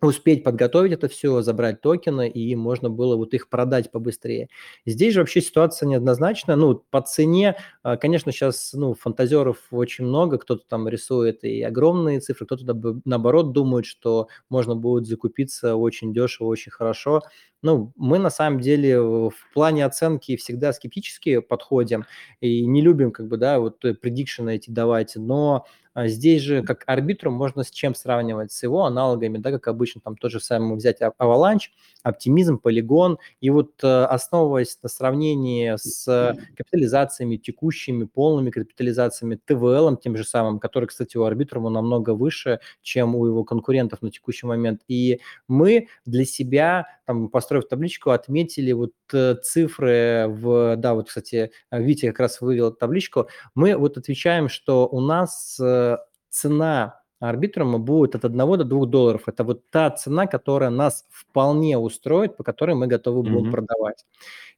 успеть 0.00 0.44
подготовить 0.44 0.92
это 0.92 1.08
все, 1.08 1.42
забрать 1.42 1.80
токены, 1.80 2.28
и 2.28 2.54
можно 2.56 2.90
было 2.90 3.16
вот 3.16 3.34
их 3.34 3.48
продать 3.48 3.90
побыстрее. 3.90 4.48
Здесь 4.86 5.14
же 5.14 5.20
вообще 5.20 5.40
ситуация 5.40 5.86
неоднозначная. 5.86 6.56
Ну, 6.56 6.82
по 6.90 7.00
цене, 7.02 7.56
а, 7.82 7.96
конечно, 7.96 8.32
сейчас, 8.32 8.72
ну, 8.72 8.94
фантазеров 8.94 9.58
очень 9.70 10.04
много, 10.04 10.38
кто-то 10.38 10.64
там 10.68 10.88
рисует 10.88 11.44
и 11.44 11.62
огромные 11.62 12.20
цифры, 12.20 12.46
кто-то, 12.46 13.00
наоборот, 13.04 13.52
думает, 13.52 13.86
что 13.86 14.28
можно 14.48 14.76
будет 14.76 15.06
закупиться 15.06 15.76
очень 15.76 16.12
дешево, 16.12 16.46
очень 16.48 16.72
хорошо. 16.72 17.22
Ну, 17.62 17.92
мы 17.96 18.18
на 18.18 18.30
самом 18.30 18.60
деле 18.60 19.00
в 19.00 19.32
плане 19.52 19.84
оценки 19.84 20.36
всегда 20.36 20.72
скептически 20.72 21.40
подходим 21.40 22.06
и 22.40 22.64
не 22.66 22.80
любим, 22.80 23.10
как 23.12 23.28
бы, 23.28 23.36
да, 23.36 23.58
вот 23.60 23.80
предикшены 23.80 24.56
эти 24.56 24.70
давать, 24.70 25.12
но 25.16 25.66
здесь 25.96 26.42
же 26.42 26.62
как 26.62 26.84
арбитру 26.86 27.30
можно 27.30 27.64
с 27.64 27.70
чем 27.70 27.94
сравнивать? 27.94 28.52
С 28.52 28.62
его 28.62 28.84
аналогами, 28.84 29.38
да, 29.38 29.50
как 29.50 29.68
обычно, 29.68 30.00
там 30.00 30.16
тот 30.16 30.30
же 30.30 30.40
самый 30.40 30.76
взять 30.76 31.00
Avalanche, 31.00 31.70
оптимизм, 32.02 32.58
полигон, 32.58 33.18
и 33.40 33.50
вот 33.50 33.72
э, 33.82 34.04
основываясь 34.04 34.78
на 34.82 34.88
сравнении 34.88 35.74
с 35.76 36.36
капитализациями 36.56 37.36
текущими, 37.36 38.04
полными 38.04 38.50
капитализациями, 38.50 39.38
ТВЛ 39.44 39.96
тем 39.96 40.16
же 40.16 40.24
самым, 40.24 40.58
который, 40.58 40.86
кстати, 40.86 41.16
у 41.16 41.24
арбитрума 41.24 41.70
намного 41.70 42.10
выше, 42.14 42.60
чем 42.82 43.14
у 43.16 43.26
его 43.26 43.44
конкурентов 43.44 44.02
на 44.02 44.10
текущий 44.10 44.46
момент, 44.46 44.82
и 44.88 45.20
мы 45.48 45.88
для 46.04 46.24
себя, 46.24 46.86
там, 47.06 47.28
построив 47.28 47.68
табличку, 47.68 48.10
отметили 48.10 48.72
вот 48.72 48.92
э, 49.12 49.34
цифры 49.42 50.26
в, 50.28 50.76
да, 50.76 50.94
вот, 50.94 51.08
кстати, 51.08 51.50
Витя 51.70 52.06
как 52.06 52.20
раз 52.20 52.40
вывел 52.40 52.72
табличку, 52.72 53.28
мы 53.54 53.76
вот 53.76 53.96
отвечаем, 53.96 54.48
что 54.48 54.88
у 54.88 55.00
нас 55.00 55.58
э, 55.60 55.89
цена 56.30 57.00
арбитрума 57.20 57.78
будет 57.78 58.14
от 58.14 58.24
1 58.24 58.38
до 58.38 58.64
2 58.64 58.86
долларов. 58.86 59.22
Это 59.26 59.44
вот 59.44 59.68
та 59.70 59.90
цена, 59.90 60.26
которая 60.26 60.70
нас 60.70 61.06
вполне 61.10 61.78
устроит, 61.78 62.36
по 62.36 62.44
которой 62.44 62.74
мы 62.74 62.86
готовы 62.86 63.22
будем 63.22 63.48
mm-hmm. 63.48 63.50
продавать. 63.50 64.06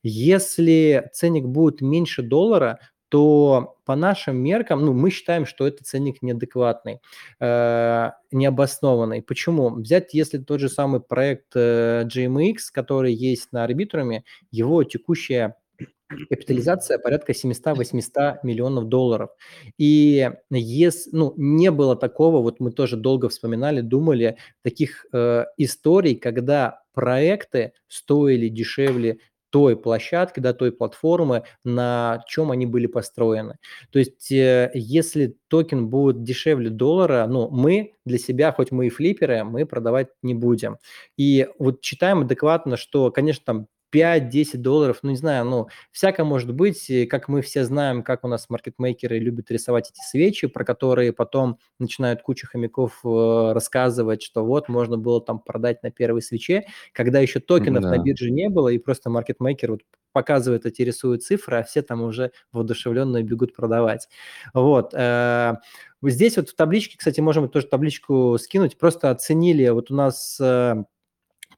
Если 0.03 1.11
ценник 1.13 1.45
будет 1.45 1.81
меньше 1.81 2.23
доллара, 2.23 2.79
то 3.09 3.77
по 3.85 3.95
нашим 3.95 4.37
меркам, 4.37 4.87
ну, 4.87 4.95
мы 4.95 5.11
считаем, 5.11 5.45
что 5.45 5.67
это 5.67 5.85
ценник 5.85 6.23
неадекватный, 6.23 7.01
э, 7.41 8.11
необоснованный. 8.31 9.21
Почему? 9.21 9.69
Взять, 9.69 10.15
если 10.15 10.39
тот 10.39 10.61
же 10.61 10.71
самый 10.71 11.01
проект 11.01 11.55
э, 11.55 12.05
GMX, 12.07 12.57
который 12.73 13.13
есть 13.13 13.53
на 13.53 13.65
арбитруме, 13.65 14.25
его 14.51 14.83
текущая 14.85 15.57
капитализация 16.29 16.99
порядка 16.99 17.33
700-800 17.33 18.39
миллионов 18.43 18.89
долларов. 18.89 19.31
И 19.79 20.31
если, 20.51 21.11
ну, 21.13 21.35
не 21.37 21.71
было 21.71 21.97
такого, 21.97 22.41
вот 22.43 22.61
мы 22.61 22.73
тоже 22.73 22.97
долго 22.97 23.29
вспоминали, 23.29 23.81
думали, 23.81 24.37
таких 24.63 25.07
э, 25.13 25.45
историй, 25.57 26.15
когда 26.17 26.83
проекты 26.95 27.73
стоили 27.89 28.49
дешевле 28.49 29.19
той 29.53 29.77
площадки, 29.77 30.41
да, 30.41 30.55
той 30.55 30.73
платформы, 30.73 31.45
на 31.63 32.25
чем 32.27 32.51
они 32.51 32.65
были 32.65 32.87
построены. 32.87 33.59
То 33.91 33.99
есть, 33.99 34.33
э, 34.33 34.71
если 34.73 35.37
токен 35.49 35.89
будет 35.89 36.23
дешевле 36.23 36.71
доллара, 36.71 37.27
ну, 37.29 37.51
мы 37.51 37.93
для 38.07 38.17
себя, 38.19 38.51
хоть 38.53 38.73
мы 38.73 38.87
и 38.87 38.91
флиперы, 38.91 39.45
мы 39.45 39.67
продавать 39.67 40.09
не 40.23 40.33
будем. 40.35 40.79
И 41.19 41.49
вот 41.59 41.83
читаем 41.83 42.23
адекватно, 42.23 42.79
что, 42.79 43.11
конечно, 43.11 43.43
там 43.45 43.67
5-10 43.93 44.57
долларов, 44.59 45.01
ну, 45.03 45.11
не 45.11 45.17
знаю, 45.17 45.45
ну, 45.45 45.69
всякое 45.91 46.25
может 46.25 46.55
быть, 46.55 46.91
как 47.11 47.29
мы 47.29 47.43
все 47.43 47.65
знаем, 47.65 48.03
как 48.03 48.25
у 48.25 48.29
нас 48.29 48.49
маркетмейкеры 48.49 49.19
любят 49.19 49.51
рисовать 49.51 49.91
эти 49.91 50.01
свечи, 50.05 50.47
про 50.47 50.65
которые 50.65 51.13
потом 51.13 51.59
начинают 51.79 52.23
куча 52.23 52.47
хомяков 52.47 53.01
э, 53.05 53.53
рассказывать, 53.53 54.23
что 54.23 54.45
вот 54.45 54.69
можно 54.69 54.97
было 54.97 55.21
там 55.21 55.39
продать 55.39 55.83
на 55.83 55.91
первой 55.91 56.23
свече, 56.23 56.67
когда 56.93 57.21
еще 57.21 57.41
токенов 57.41 57.83
да. 57.83 57.91
на 57.91 57.99
бирже 57.99 58.31
не 58.31 58.49
было, 58.49 58.69
и 58.69 58.79
просто 58.79 59.11
маркетмейкер 59.11 59.73
вот 59.73 59.83
показывает 60.13 60.67
эти, 60.67 60.83
рисует 60.83 61.23
цифры, 61.23 61.59
а 61.59 61.63
все 61.63 61.83
там 61.83 62.03
уже 62.03 62.33
воодушевленно 62.53 63.23
бегут 63.23 63.55
продавать. 63.55 64.09
Вот. 64.55 64.95
Э, 64.95 65.57
здесь 66.03 66.37
вот 66.37 66.51
в 66.51 66.55
табличке, 66.55 66.97
кстати, 66.99 67.21
можем 67.21 67.49
тоже 67.49 67.67
табличку 67.67 68.39
скинуть, 68.39 68.79
просто 68.79 69.11
оценили, 69.11 69.69
вот 69.69 69.91
у 69.91 69.95
нас 69.95 70.39
э, 70.41 70.85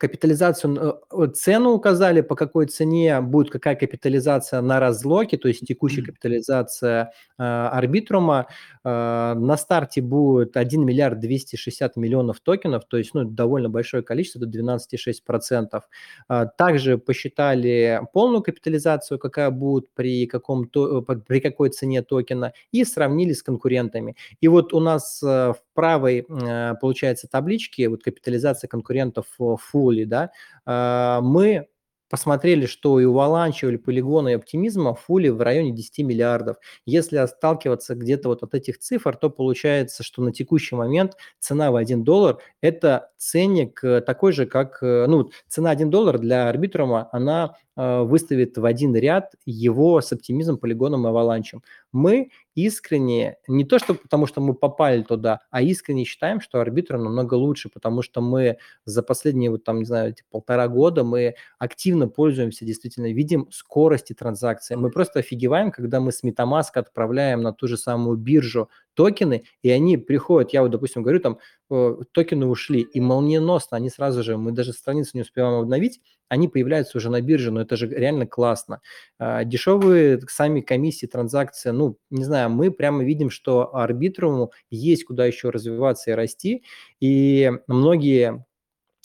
капитализацию, 0.09 1.01
э, 1.10 1.26
цену 1.35 1.70
указали, 1.70 2.20
по 2.20 2.36
какой 2.36 2.66
цене 2.66 3.20
будет 3.20 3.51
какая 3.51 3.74
капитализация 3.74 4.60
на 4.60 4.81
разлоке, 4.81 5.39
то 5.39 5.48
есть 5.48 5.66
текущая 5.66 6.02
капитализация 6.02 7.12
э, 7.39 7.43
арбитрума. 7.43 8.47
Э, 8.85 9.35
на 9.35 9.56
старте 9.56 10.02
будет 10.02 10.56
1 10.56 10.85
миллиард 10.85 11.20
260 11.20 11.97
миллионов 11.97 12.40
токенов, 12.40 12.85
то 12.85 12.98
есть 12.98 13.14
ну, 13.14 13.24
довольно 13.24 13.70
большое 13.70 14.02
количество, 14.02 14.39
это 14.40 14.48
12,6%. 14.48 15.81
Э, 16.28 16.47
также 16.59 16.98
посчитали 16.98 18.02
полную 18.12 18.43
капитализацию, 18.43 19.18
какая 19.18 19.51
будет 19.51 19.89
при, 19.94 20.26
каком 20.26 20.68
то, 20.68 21.05
э, 21.09 21.16
при 21.26 21.40
какой 21.40 21.70
цене 21.70 22.02
токена, 22.02 22.52
и 22.72 22.85
сравнили 22.85 23.32
с 23.32 23.43
конкурентами. 23.43 24.16
И 24.40 24.48
вот 24.48 24.74
у 24.74 24.81
нас 24.81 25.22
э, 25.22 25.26
в 25.26 25.56
правой, 25.75 26.27
э, 26.29 26.75
получается, 26.81 27.29
табличке, 27.29 27.89
вот 27.89 28.03
капитализация 28.03 28.69
конкурентов 28.69 29.27
фули, 29.59 30.05
да, 30.05 30.31
а, 30.67 31.21
мы 31.21 31.69
посмотрели, 32.15 32.67
что 32.67 33.01
и 33.01 33.05
у 33.05 33.13
Валанча, 33.13 33.67
или 33.67 33.77
Полигона, 33.77 34.29
и 34.29 34.33
Оптимизма 34.35 34.95
фули 34.95 35.31
в 35.31 35.41
районе 35.41 35.73
10 35.73 36.05
миллиардов. 36.05 36.59
Если 36.87 37.17
отталкиваться 37.17 37.97
где-то 37.97 38.29
вот 38.29 38.45
от 38.45 38.55
этих 38.55 38.79
цифр, 38.79 39.17
то 39.17 39.31
получается, 39.31 40.05
что 40.05 40.23
на 40.23 40.33
текущий 40.33 40.77
момент 40.77 41.17
цена 41.41 41.73
в 41.73 41.77
1 41.77 42.05
доллар– 42.05 42.39
это 42.61 43.11
ценник 43.17 43.83
э, 43.83 44.01
такой 44.01 44.33
же, 44.33 44.47
как, 44.47 44.79
э, 44.83 45.07
ну, 45.09 45.31
цена 45.49 45.71
1 45.71 45.91
доллар 45.91 46.19
для 46.21 46.49
арбитрума, 46.49 47.09
она 47.11 47.57
э, 47.74 47.74
выставит 47.77 48.57
в 48.57 48.65
один 48.65 48.95
ряд 48.95 49.35
его 49.45 50.01
с 50.01 50.13
оптимизмом, 50.13 50.59
полигоном 50.59 51.07
и 51.07 51.09
аваланчем. 51.09 51.63
Мы 51.93 52.31
искренне, 52.55 53.37
не 53.49 53.65
то 53.65 53.79
что 53.79 53.95
потому, 53.95 54.27
что 54.27 54.41
мы 54.41 54.55
попали 54.55 55.03
туда, 55.03 55.41
а 55.51 55.61
искренне 55.63 56.05
считаем, 56.05 56.41
что 56.41 56.61
арбитр 56.61 56.99
намного 56.99 57.35
лучше, 57.35 57.69
потому 57.69 58.03
что 58.03 58.21
мы 58.21 58.59
за 58.85 59.03
последние, 59.03 59.51
вот 59.51 59.65
там, 59.65 59.81
не 59.81 59.85
знаю, 59.85 60.15
полтора 60.31 60.69
года 60.69 61.05
мы 61.05 61.35
активно 61.59 62.09
пользуемся, 62.09 62.65
действительно 62.65 63.13
видим 63.13 63.49
скорости 63.51 64.13
транзакции. 64.13 64.77
Мы 64.77 64.91
просто 64.91 65.21
офигеваем, 65.21 65.71
когда 65.73 66.01
мы 66.01 66.13
с 66.13 66.23
MetaMask 66.23 66.71
отправляем 66.75 67.43
на 67.43 67.53
ту 67.53 67.67
же 67.67 67.77
самую 67.77 68.17
биржу 68.17 68.71
токены, 68.95 69.45
и 69.62 69.71
они 69.71 69.97
приходят, 69.97 70.53
я 70.53 70.62
вот, 70.62 70.71
допустим, 70.71 71.03
говорю, 71.03 71.21
там, 71.21 71.39
э, 71.71 71.97
токены 72.12 72.47
ушли, 72.47 72.81
и 72.81 73.01
молниеносно 73.01 73.77
они 73.77 73.91
сразу 73.91 74.23
же, 74.23 74.37
мы 74.37 74.53
даже 74.53 74.73
страницу 74.73 75.11
не 75.15 75.23
успеваем 75.23 75.55
обновить, 75.61 76.01
они 76.29 76.49
появляются 76.49 76.99
уже 76.99 77.11
на 77.11 77.21
бирже, 77.21 77.51
но 77.51 77.61
это 77.61 77.77
же 77.77 77.87
реально 77.89 78.27
классно. 78.27 78.81
А, 79.19 79.45
дешевые 79.45 80.21
сами 80.29 80.61
комиссии, 80.61 81.07
транзакции, 81.07 81.71
ну, 81.71 81.99
не 82.11 82.25
знаю, 82.25 82.51
мы 82.51 82.71
прямо 82.71 83.05
видим, 83.05 83.31
что 83.31 83.75
арбитруму 83.77 84.53
есть 84.71 85.05
куда 85.05 85.27
еще 85.27 85.51
развиваться 85.51 86.11
и 86.11 86.15
расти, 86.15 86.65
и 87.01 87.53
многие 87.66 88.45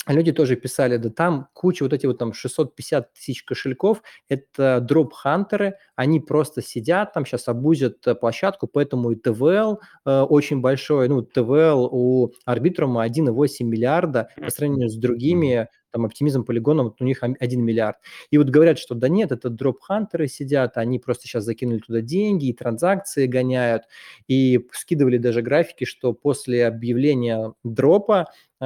люди 0.06 0.32
тоже 0.32 0.56
писали, 0.56 0.96
да 0.96 1.10
там 1.10 1.48
куча 1.52 1.82
вот 1.82 1.92
эти 1.92 2.06
вот 2.06 2.18
там 2.18 2.32
650 2.32 3.12
тысяч 3.12 3.44
кошельков, 3.44 4.02
это 4.28 4.80
дроп-хантеры, 4.80 5.74
они 5.94 6.20
просто 6.20 6.62
сидят 6.62 7.12
там, 7.12 7.26
сейчас 7.26 7.48
обузят 7.48 8.06
э, 8.06 8.14
площадку, 8.14 8.66
поэтому 8.66 9.10
и 9.10 9.16
ТВЛ 9.16 9.80
э, 10.06 10.20
очень 10.22 10.60
большой, 10.60 11.08
ну, 11.08 11.22
ТВЛ 11.22 11.88
у 11.92 12.32
Arbitrum 12.48 12.96
1,8 13.06 13.64
миллиарда 13.64 14.30
по 14.36 14.50
сравнению 14.50 14.88
с 14.88 14.96
другими 14.96 15.68
там 15.90 16.04
оптимизм 16.06 16.44
полигоном, 16.44 16.94
у 16.98 17.04
них 17.04 17.22
1 17.22 17.62
миллиард. 17.64 17.96
И 18.30 18.38
вот 18.38 18.48
говорят, 18.50 18.78
что 18.78 18.94
да 18.94 19.08
нет, 19.08 19.32
это 19.32 19.50
дроп-хантеры 19.50 20.28
сидят, 20.28 20.76
они 20.76 20.98
просто 20.98 21.24
сейчас 21.24 21.44
закинули 21.44 21.78
туда 21.78 22.00
деньги 22.00 22.46
и 22.48 22.52
транзакции 22.52 23.26
гоняют, 23.26 23.84
и 24.28 24.66
скидывали 24.72 25.18
даже 25.18 25.42
графики, 25.42 25.84
что 25.84 26.12
после 26.12 26.66
объявления 26.66 27.54
дропа, 27.64 28.26
э, 28.60 28.64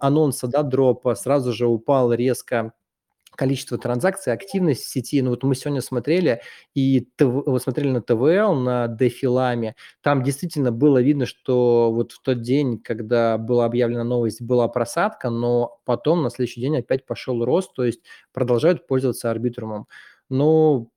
анонса, 0.00 0.48
да, 0.48 0.62
дропа, 0.62 1.14
сразу 1.14 1.52
же 1.52 1.66
упал 1.66 2.12
резко 2.12 2.72
количество 3.36 3.78
транзакций, 3.78 4.32
активность 4.32 4.84
в 4.84 4.90
сети. 4.90 5.20
Ну 5.22 5.30
вот 5.30 5.42
мы 5.42 5.54
сегодня 5.54 5.80
смотрели 5.80 6.40
и 6.74 7.08
вот 7.20 7.62
смотрели 7.62 7.90
на 7.90 8.02
ТВЛ, 8.02 8.54
на 8.54 8.88
дефиламе. 8.88 9.74
Там 10.02 10.22
действительно 10.22 10.72
было 10.72 11.02
видно, 11.02 11.26
что 11.26 11.92
вот 11.92 12.12
в 12.12 12.22
тот 12.22 12.40
день, 12.40 12.78
когда 12.78 13.38
была 13.38 13.66
объявлена 13.66 14.04
новость, 14.04 14.42
была 14.42 14.68
просадка, 14.68 15.30
но 15.30 15.78
потом 15.84 16.22
на 16.22 16.30
следующий 16.30 16.60
день 16.60 16.78
опять 16.78 17.06
пошел 17.06 17.44
рост, 17.44 17.72
то 17.74 17.84
есть 17.84 18.00
продолжают 18.32 18.86
пользоваться 18.86 19.30
арбитрумом. 19.30 19.86
Но 20.28 20.88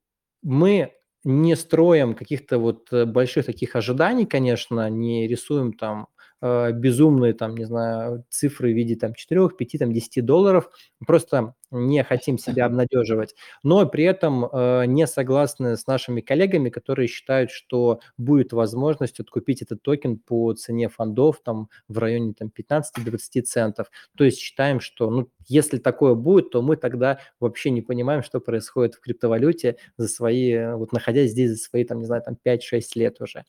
мы 0.43 0.93
не 1.23 1.55
строим 1.55 2.13
каких-то 2.15 2.57
вот 2.57 2.87
э, 2.93 3.05
больших 3.05 3.45
таких 3.45 3.75
ожиданий, 3.75 4.25
конечно, 4.25 4.89
не 4.89 5.27
рисуем 5.27 5.73
там 5.73 6.07
э, 6.41 6.71
безумные, 6.71 7.33
там, 7.33 7.55
не 7.55 7.65
знаю, 7.65 8.23
цифры 8.29 8.71
в 8.71 8.75
виде 8.75 8.95
там 8.95 9.13
4, 9.13 9.49
5, 9.49 9.79
там 9.79 9.91
10 9.91 10.25
долларов, 10.25 10.69
просто 11.05 11.53
не 11.71 12.03
хотим 12.03 12.37
себя 12.37 12.65
обнадеживать, 12.65 13.35
но 13.63 13.85
при 13.85 14.03
этом 14.03 14.45
э, 14.45 14.85
не 14.85 15.07
согласны 15.07 15.77
с 15.77 15.87
нашими 15.87 16.21
коллегами, 16.21 16.69
которые 16.69 17.07
считают, 17.07 17.51
что 17.51 17.99
будет 18.17 18.53
возможность 18.53 19.19
откупить 19.19 19.61
этот 19.61 19.81
токен 19.81 20.17
по 20.17 20.53
цене 20.53 20.89
фондов 20.89 21.41
там 21.43 21.69
в 21.87 21.97
районе 21.97 22.33
там 22.33 22.51
15-20 22.57 23.41
центов. 23.43 23.91
То 24.15 24.23
есть 24.23 24.39
считаем, 24.39 24.79
что 24.79 25.09
ну, 25.09 25.29
если 25.47 25.77
такое 25.77 26.13
будет, 26.15 26.51
то 26.51 26.61
мы 26.61 26.75
тогда 26.75 27.19
вообще 27.39 27.69
не 27.69 27.81
понимаем, 27.81 28.23
что 28.23 28.39
происходит 28.39 28.95
в 28.95 28.99
криптовалюте 28.99 29.77
за 29.97 30.07
свои, 30.07 30.73
вот 30.73 30.91
находясь 30.91 31.31
здесь 31.31 31.51
за 31.51 31.57
свои, 31.57 31.83
там, 31.83 31.99
не 31.99 32.05
знаю, 32.05 32.21
там 32.21 32.37
5-6 32.45 32.81
лет 32.95 33.21
уже. 33.21 33.45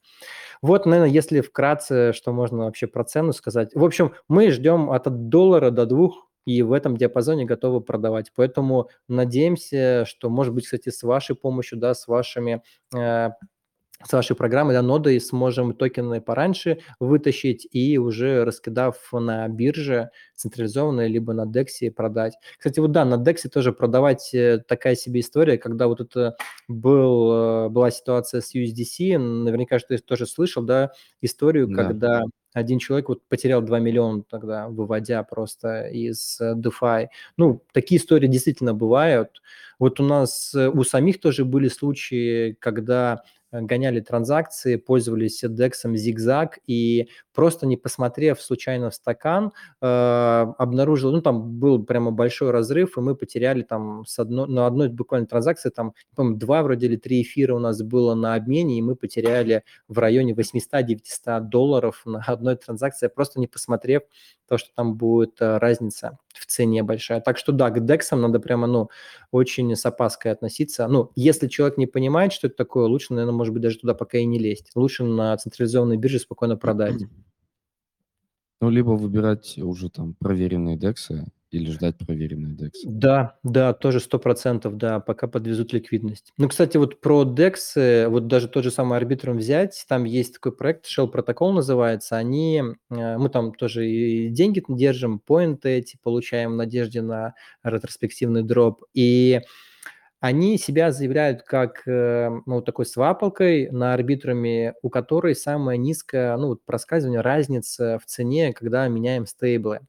Вот, 0.62 0.86
наверное, 0.86 1.12
если 1.12 1.40
вкратце, 1.40 2.12
что 2.12 2.32
можно 2.32 2.64
вообще 2.64 2.86
про 2.86 3.04
цену 3.04 3.32
сказать. 3.32 3.74
В 3.74 3.84
общем, 3.84 4.12
мы 4.28 4.50
ждем 4.50 4.90
от 4.90 5.28
доллара 5.28 5.70
до 5.70 5.86
двух 5.86 6.27
и 6.48 6.62
в 6.62 6.72
этом 6.72 6.96
диапазоне 6.96 7.44
готовы 7.44 7.80
продавать. 7.82 8.32
Поэтому 8.34 8.88
надеемся, 9.08 10.04
что, 10.06 10.30
может 10.30 10.54
быть, 10.54 10.64
кстати, 10.64 10.88
с 10.90 11.02
вашей 11.02 11.36
помощью, 11.36 11.78
да, 11.78 11.94
с 11.94 12.06
вашими 12.08 12.62
э, 12.94 13.30
с 14.04 14.12
вашей 14.12 14.36
программой, 14.36 14.74
да, 14.74 14.82
нодой 14.82 15.20
сможем 15.20 15.74
токены 15.74 16.20
пораньше 16.20 16.78
вытащить 17.00 17.66
и 17.72 17.98
уже 17.98 18.44
раскидав 18.44 18.96
на 19.12 19.48
бирже 19.48 20.10
централизованно, 20.36 21.06
либо 21.06 21.32
на 21.32 21.44
DEX 21.44 21.90
продать. 21.90 22.34
Кстати, 22.56 22.78
вот 22.78 22.92
да, 22.92 23.04
на 23.04 23.14
DEX 23.14 23.48
тоже 23.48 23.72
продавать 23.72 24.32
э, 24.32 24.62
такая 24.66 24.94
себе 24.94 25.20
история, 25.20 25.58
когда 25.58 25.88
вот 25.88 26.00
это 26.00 26.36
был, 26.68 27.32
э, 27.32 27.68
была 27.70 27.90
ситуация 27.90 28.40
с 28.40 28.54
USDC, 28.54 29.18
наверняка, 29.18 29.80
что 29.80 29.88
ты 29.88 29.98
тоже 29.98 30.26
слышал, 30.26 30.62
да, 30.62 30.92
историю, 31.20 31.66
да. 31.66 31.84
когда 31.84 32.22
один 32.54 32.78
человек 32.78 33.08
вот 33.08 33.22
потерял 33.28 33.62
2 33.62 33.80
миллиона 33.80 34.22
тогда, 34.22 34.68
выводя 34.68 35.24
просто 35.24 35.88
из 35.88 36.40
э, 36.40 36.54
DeFi. 36.54 37.08
Ну, 37.36 37.64
такие 37.72 38.00
истории 38.00 38.28
действительно 38.28 38.74
бывают. 38.74 39.42
Вот 39.80 40.00
у 40.00 40.04
нас, 40.04 40.54
у 40.54 40.82
самих 40.82 41.20
тоже 41.20 41.44
были 41.44 41.68
случаи, 41.68 42.56
когда 42.58 43.22
гоняли 43.52 44.00
транзакции, 44.00 44.76
пользовались 44.76 45.42
DEX 45.44 45.72
Zigzag 45.86 46.50
и 46.66 47.08
просто 47.32 47.66
не 47.66 47.76
посмотрев 47.76 48.40
случайно 48.40 48.90
в 48.90 48.94
стакан, 48.94 49.52
э, 49.80 49.86
обнаружил, 49.86 51.12
ну 51.12 51.20
там 51.20 51.58
был 51.58 51.84
прямо 51.84 52.10
большой 52.10 52.50
разрыв, 52.50 52.98
и 52.98 53.00
мы 53.00 53.14
потеряли 53.14 53.62
там 53.62 54.04
с 54.06 54.18
одно, 54.18 54.46
на 54.46 54.66
одной 54.66 54.88
буквально 54.88 55.26
транзакции, 55.26 55.70
там, 55.70 55.94
по 56.14 56.28
два 56.30 56.62
вроде 56.62 56.86
или 56.86 56.96
три 56.96 57.22
эфира 57.22 57.54
у 57.54 57.58
нас 57.58 57.82
было 57.82 58.14
на 58.14 58.34
обмене, 58.34 58.78
и 58.78 58.82
мы 58.82 58.96
потеряли 58.96 59.62
в 59.88 59.98
районе 59.98 60.34
800-900 60.34 61.40
долларов 61.40 62.02
на 62.04 62.22
одной 62.26 62.56
транзакции, 62.56 63.08
просто 63.08 63.40
не 63.40 63.46
посмотрев 63.46 64.02
то, 64.48 64.58
что 64.58 64.70
там 64.74 64.94
будет 64.96 65.40
э, 65.40 65.58
разница 65.58 66.18
в 66.38 66.46
цене 66.46 66.82
большая. 66.82 67.20
Так 67.20 67.38
что 67.38 67.52
да, 67.52 67.70
к 67.70 67.78
DEX 67.78 68.16
надо 68.16 68.40
прямо, 68.40 68.66
ну, 68.66 68.90
очень 69.30 69.74
с 69.74 69.84
опаской 69.84 70.32
относиться. 70.32 70.88
Ну, 70.88 71.10
если 71.16 71.48
человек 71.48 71.78
не 71.78 71.86
понимает, 71.86 72.32
что 72.32 72.46
это 72.46 72.56
такое, 72.56 72.86
лучше, 72.86 73.12
наверное, 73.12 73.34
может 73.34 73.52
быть, 73.52 73.62
даже 73.62 73.78
туда 73.78 73.94
пока 73.94 74.18
и 74.18 74.24
не 74.24 74.38
лезть. 74.38 74.70
Лучше 74.74 75.04
на 75.04 75.36
централизованной 75.36 75.96
бирже 75.96 76.18
спокойно 76.18 76.56
продать. 76.56 77.02
Ну, 78.60 78.70
либо 78.70 78.90
выбирать 78.90 79.56
уже 79.58 79.88
там 79.88 80.14
проверенные 80.14 80.76
дексы 80.76 81.26
или 81.50 81.70
ждать 81.70 81.96
проверенные 81.98 82.54
DEX? 82.54 82.70
Да, 82.84 83.36
да, 83.42 83.72
тоже 83.72 84.00
сто 84.00 84.18
процентов, 84.18 84.76
да, 84.76 85.00
пока 85.00 85.26
подвезут 85.26 85.72
ликвидность. 85.72 86.32
Ну, 86.36 86.48
кстати, 86.48 86.76
вот 86.76 87.00
про 87.00 87.24
DEX, 87.24 88.08
вот 88.08 88.26
даже 88.26 88.48
тот 88.48 88.64
же 88.64 88.70
самый 88.70 88.98
арбитром 88.98 89.38
взять, 89.38 89.84
там 89.88 90.04
есть 90.04 90.34
такой 90.34 90.52
проект, 90.52 90.86
Shell 90.86 91.10
Protocol 91.12 91.52
называется, 91.52 92.16
они, 92.16 92.62
э, 92.90 93.18
мы 93.18 93.28
там 93.28 93.54
тоже 93.54 93.88
и 93.88 94.28
деньги 94.28 94.62
держим, 94.68 95.18
поинты 95.18 95.70
эти 95.70 95.98
получаем 96.02 96.52
в 96.52 96.56
надежде 96.56 97.02
на 97.02 97.34
ретроспективный 97.62 98.42
дроп, 98.42 98.84
и 98.94 99.40
они 100.20 100.58
себя 100.58 100.90
заявляют 100.90 101.42
как 101.42 101.82
э, 101.86 102.30
ну, 102.46 102.60
такой 102.60 102.86
свапалкой 102.86 103.70
на 103.70 103.94
арбитруме, 103.94 104.74
у 104.82 104.90
которой 104.90 105.36
самая 105.36 105.76
низкая, 105.76 106.36
ну, 106.36 106.48
вот 106.48 106.64
проскальзывание, 106.64 107.20
разница 107.20 107.98
в 108.02 108.06
цене, 108.06 108.52
когда 108.52 108.88
меняем 108.88 109.26
стейблы. 109.26 109.80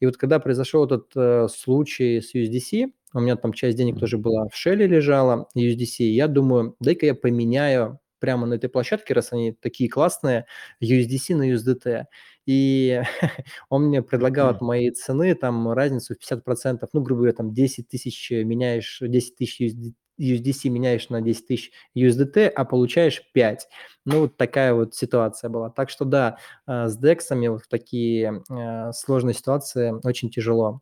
И 0.00 0.06
вот 0.06 0.16
когда 0.16 0.38
произошел 0.38 0.86
этот 0.86 1.10
э, 1.16 1.48
случай 1.48 2.20
с 2.20 2.34
USDC, 2.34 2.92
у 3.12 3.20
меня 3.20 3.36
там 3.36 3.52
часть 3.52 3.76
денег 3.76 3.98
тоже 4.00 4.18
была 4.18 4.48
в 4.48 4.56
шеле 4.56 4.86
лежала, 4.86 5.48
USDC, 5.56 6.04
я 6.04 6.28
думаю, 6.28 6.76
дай-ка 6.80 7.06
я 7.06 7.14
поменяю 7.14 8.00
прямо 8.18 8.46
на 8.46 8.54
этой 8.54 8.70
площадке, 8.70 9.12
раз 9.12 9.32
они 9.32 9.52
такие 9.52 9.90
классные, 9.90 10.46
USDC 10.82 11.34
на 11.36 11.52
USDT. 11.52 12.04
И 12.46 13.02
он 13.68 13.84
мне 13.86 14.02
предлагал 14.02 14.50
от 14.50 14.60
моей 14.60 14.90
цены 14.90 15.34
там 15.34 15.72
разницу 15.72 16.14
в 16.14 16.32
50%, 16.32 16.86
ну, 16.92 17.02
грубо 17.02 17.20
говоря, 17.20 17.34
там 17.34 17.52
10 17.52 17.88
тысяч 17.88 18.30
меняешь, 18.30 18.98
10 19.00 19.36
тысяч 19.36 19.60
USDC 20.20 20.68
меняешь 20.68 21.08
на 21.08 21.20
10 21.20 21.46
тысяч 21.46 21.72
USDT, 21.96 22.46
а 22.48 22.64
получаешь 22.64 23.22
5. 23.32 23.68
Ну, 24.04 24.20
вот 24.20 24.36
такая 24.36 24.74
вот 24.74 24.94
ситуация 24.94 25.50
была. 25.50 25.70
Так 25.70 25.90
что 25.90 26.04
да, 26.04 26.38
э, 26.66 26.88
с 26.88 26.98
DEX 27.02 27.48
вот 27.50 27.62
в 27.62 27.68
такие 27.68 28.42
э, 28.50 28.92
сложные 28.92 29.34
ситуации 29.34 29.94
очень 30.06 30.30
тяжело. 30.30 30.80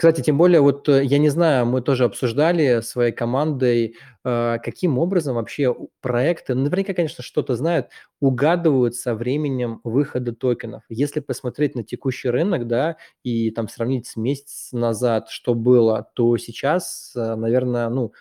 Кстати, 0.00 0.22
тем 0.22 0.38
более, 0.38 0.62
вот 0.62 0.88
э, 0.88 1.04
я 1.04 1.18
не 1.18 1.28
знаю, 1.28 1.66
мы 1.66 1.82
тоже 1.82 2.04
обсуждали 2.04 2.80
своей 2.80 3.12
командой, 3.12 3.96
э, 4.24 4.56
каким 4.64 4.98
образом 4.98 5.34
вообще 5.34 5.76
проекты, 6.00 6.54
ну, 6.54 6.62
наверняка, 6.64 6.94
конечно, 6.94 7.22
что-то 7.22 7.54
знают, 7.54 7.88
угадывают 8.18 8.94
со 8.94 9.14
временем 9.14 9.82
выхода 9.84 10.32
токенов. 10.34 10.84
Если 10.88 11.20
посмотреть 11.20 11.74
на 11.74 11.84
текущий 11.84 12.30
рынок, 12.30 12.66
да, 12.66 12.96
и 13.24 13.50
там 13.50 13.68
сравнить 13.68 14.06
с 14.06 14.16
месяц 14.16 14.70
назад, 14.72 15.28
что 15.28 15.52
было, 15.54 16.08
то 16.14 16.34
сейчас, 16.38 17.12
э, 17.14 17.34
наверное, 17.34 17.90
ну, 17.90 18.12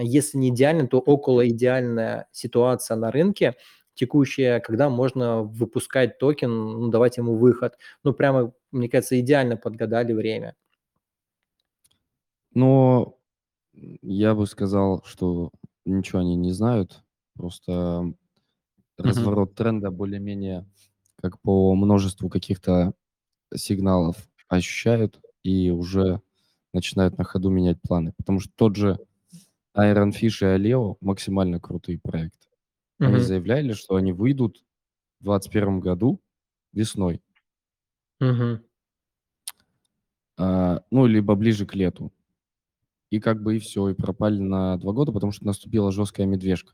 если 0.00 0.38
не 0.38 0.48
идеально, 0.48 0.88
то 0.88 0.98
около 0.98 1.46
идеальная 1.48 2.26
ситуация 2.32 2.96
на 2.96 3.12
рынке 3.12 3.54
текущая, 3.94 4.58
когда 4.58 4.88
можно 4.90 5.44
выпускать 5.44 6.18
токен, 6.18 6.50
ну, 6.50 6.88
давать 6.88 7.16
ему 7.18 7.36
выход. 7.36 7.74
Ну, 8.02 8.12
прямо, 8.12 8.52
мне 8.72 8.88
кажется, 8.88 9.20
идеально 9.20 9.56
подгадали 9.56 10.12
время. 10.12 10.56
Но 12.54 13.16
я 14.02 14.34
бы 14.34 14.46
сказал, 14.46 15.02
что 15.04 15.50
ничего 15.84 16.20
они 16.20 16.36
не 16.36 16.52
знают. 16.52 17.02
Просто 17.34 18.14
Мгм. 19.04 19.04
разворот 19.04 19.54
тренда 19.54 19.90
более-менее 19.90 20.66
как 21.22 21.40
по 21.40 21.74
множеству 21.74 22.28
каких-то 22.30 22.94
сигналов 23.54 24.16
ощущают 24.48 25.20
и 25.44 25.70
уже 25.70 26.22
начинают 26.74 27.18
на 27.18 27.24
ходу 27.24 27.50
менять 27.50 27.80
планы. 27.82 28.12
Потому 28.16 28.40
что 28.40 28.52
тот 28.56 28.76
же 28.76 28.98
Iron 29.76 30.10
Fish 30.12 30.42
и 30.42 30.46
Aleo 30.58 30.96
максимально 31.00 31.60
крутые 31.60 31.98
проекты. 32.00 32.48
Они 33.02 33.20
заявляли, 33.20 33.74
что 33.74 33.96
они 33.96 34.12
выйдут 34.12 34.58
в 35.20 35.24
2021 35.24 35.80
году 35.80 36.20
весной. 36.72 37.22
Мгм. 38.20 38.62
А, 40.36 40.82
ну, 40.90 41.06
либо 41.06 41.34
ближе 41.34 41.66
к 41.66 41.74
лету. 41.74 42.12
И 43.12 43.20
как 43.20 43.42
бы 43.42 43.56
и 43.56 43.58
все, 43.58 43.90
и 43.90 43.94
пропали 43.94 44.38
на 44.38 44.78
два 44.78 44.94
года, 44.94 45.12
потому 45.12 45.32
что 45.32 45.44
наступила 45.44 45.92
жесткая 45.92 46.26
медвежка. 46.26 46.72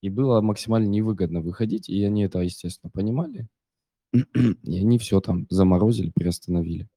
И 0.00 0.10
было 0.10 0.40
максимально 0.40 0.88
невыгодно 0.88 1.42
выходить, 1.42 1.88
и 1.88 2.02
они 2.02 2.24
это, 2.24 2.40
естественно, 2.40 2.90
понимали. 2.90 3.46
И 4.12 4.78
они 4.80 4.98
все 4.98 5.20
там 5.20 5.46
заморозили, 5.48 6.10
приостановили. 6.10 6.88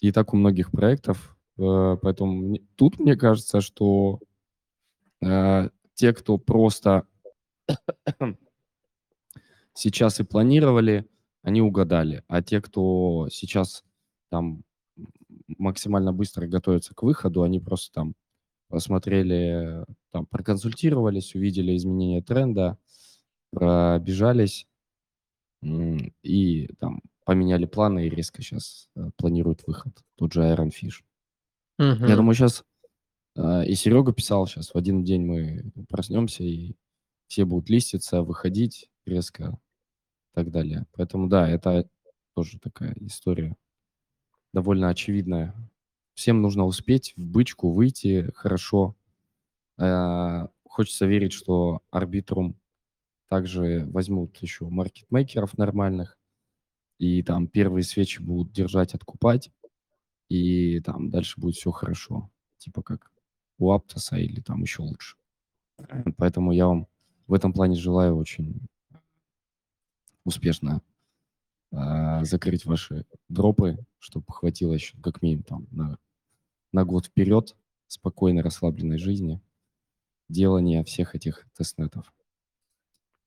И 0.00 0.12
так 0.12 0.32
у 0.32 0.36
многих 0.36 0.70
проектов. 0.70 1.36
Э, 1.58 1.96
поэтому 2.00 2.56
тут 2.76 3.00
мне 3.00 3.16
кажется, 3.16 3.60
что 3.60 4.20
э, 5.20 5.70
те, 5.94 6.12
кто 6.12 6.38
просто 6.38 7.08
сейчас 9.74 10.20
и 10.20 10.22
планировали, 10.22 11.08
они 11.42 11.60
угадали. 11.60 12.22
А 12.28 12.42
те, 12.42 12.60
кто 12.60 13.26
сейчас 13.28 13.82
там 14.30 14.62
максимально 15.58 16.12
быстро 16.12 16.46
готовятся 16.46 16.94
к 16.94 17.02
выходу, 17.02 17.42
они 17.42 17.60
просто 17.60 17.92
там 17.92 18.14
посмотрели, 18.68 19.84
там 20.10 20.26
проконсультировались, 20.26 21.34
увидели 21.34 21.76
изменение 21.76 22.22
тренда, 22.22 22.78
пробежались 23.50 24.66
и 25.62 26.68
там 26.80 27.00
поменяли 27.24 27.66
планы 27.66 28.06
и 28.06 28.10
резко 28.10 28.42
сейчас 28.42 28.88
э, 28.96 29.10
планируют 29.16 29.62
выход. 29.66 29.92
Тот 30.16 30.32
же 30.32 30.40
Iron 30.40 30.70
Fish. 30.70 31.02
Я 32.08 32.16
думаю, 32.16 32.34
сейчас 32.34 32.64
э, 33.36 33.66
и 33.66 33.74
Серега 33.74 34.12
писал, 34.12 34.46
сейчас 34.46 34.70
в 34.70 34.76
один 34.76 35.04
день 35.04 35.24
мы 35.24 35.72
проснемся, 35.88 36.42
и 36.42 36.74
все 37.28 37.44
будут 37.44 37.70
листиться, 37.70 38.22
выходить 38.22 38.90
резко 39.06 39.58
и 40.32 40.34
так 40.34 40.50
далее. 40.50 40.86
Поэтому 40.92 41.28
да, 41.28 41.48
это 41.48 41.88
тоже 42.34 42.58
такая 42.58 42.94
история 43.00 43.54
довольно 44.52 44.88
очевидная. 44.88 45.54
Всем 46.14 46.42
нужно 46.42 46.64
успеть 46.64 47.14
в 47.16 47.26
бычку 47.26 47.72
выйти 47.72 48.30
хорошо. 48.34 48.96
Э, 49.78 50.46
хочется 50.64 51.06
верить, 51.06 51.32
что 51.32 51.80
арбитрум 51.90 52.56
также 53.28 53.86
возьмут 53.86 54.36
еще 54.38 54.68
маркетмейкеров 54.68 55.56
нормальных, 55.56 56.18
и 56.98 57.22
там 57.22 57.48
первые 57.48 57.82
свечи 57.82 58.20
будут 58.20 58.52
держать, 58.52 58.94
откупать, 58.94 59.50
и 60.28 60.80
там 60.80 61.10
дальше 61.10 61.40
будет 61.40 61.56
все 61.56 61.70
хорошо. 61.70 62.30
Типа 62.58 62.82
как 62.82 63.10
у 63.58 63.72
Аптоса 63.72 64.16
или 64.16 64.40
там 64.40 64.62
еще 64.62 64.82
лучше. 64.82 65.16
Поэтому 66.16 66.52
я 66.52 66.66
вам 66.66 66.86
в 67.26 67.34
этом 67.34 67.52
плане 67.52 67.76
желаю 67.76 68.16
очень 68.16 68.60
успешно 70.24 70.82
э, 71.72 72.24
закрыть 72.24 72.64
ваши 72.64 73.04
дропы, 73.28 73.78
чтобы 73.98 74.26
хватило 74.28 74.72
еще 74.72 74.96
как 75.02 75.22
минимум 75.22 75.44
там 75.44 75.66
на, 75.70 75.98
на 76.72 76.84
год 76.84 77.06
вперед 77.06 77.56
спокойной, 77.88 78.42
расслабленной 78.42 78.98
жизни, 78.98 79.40
делания 80.28 80.84
всех 80.84 81.14
этих 81.14 81.46
тестнетов. 81.56 82.12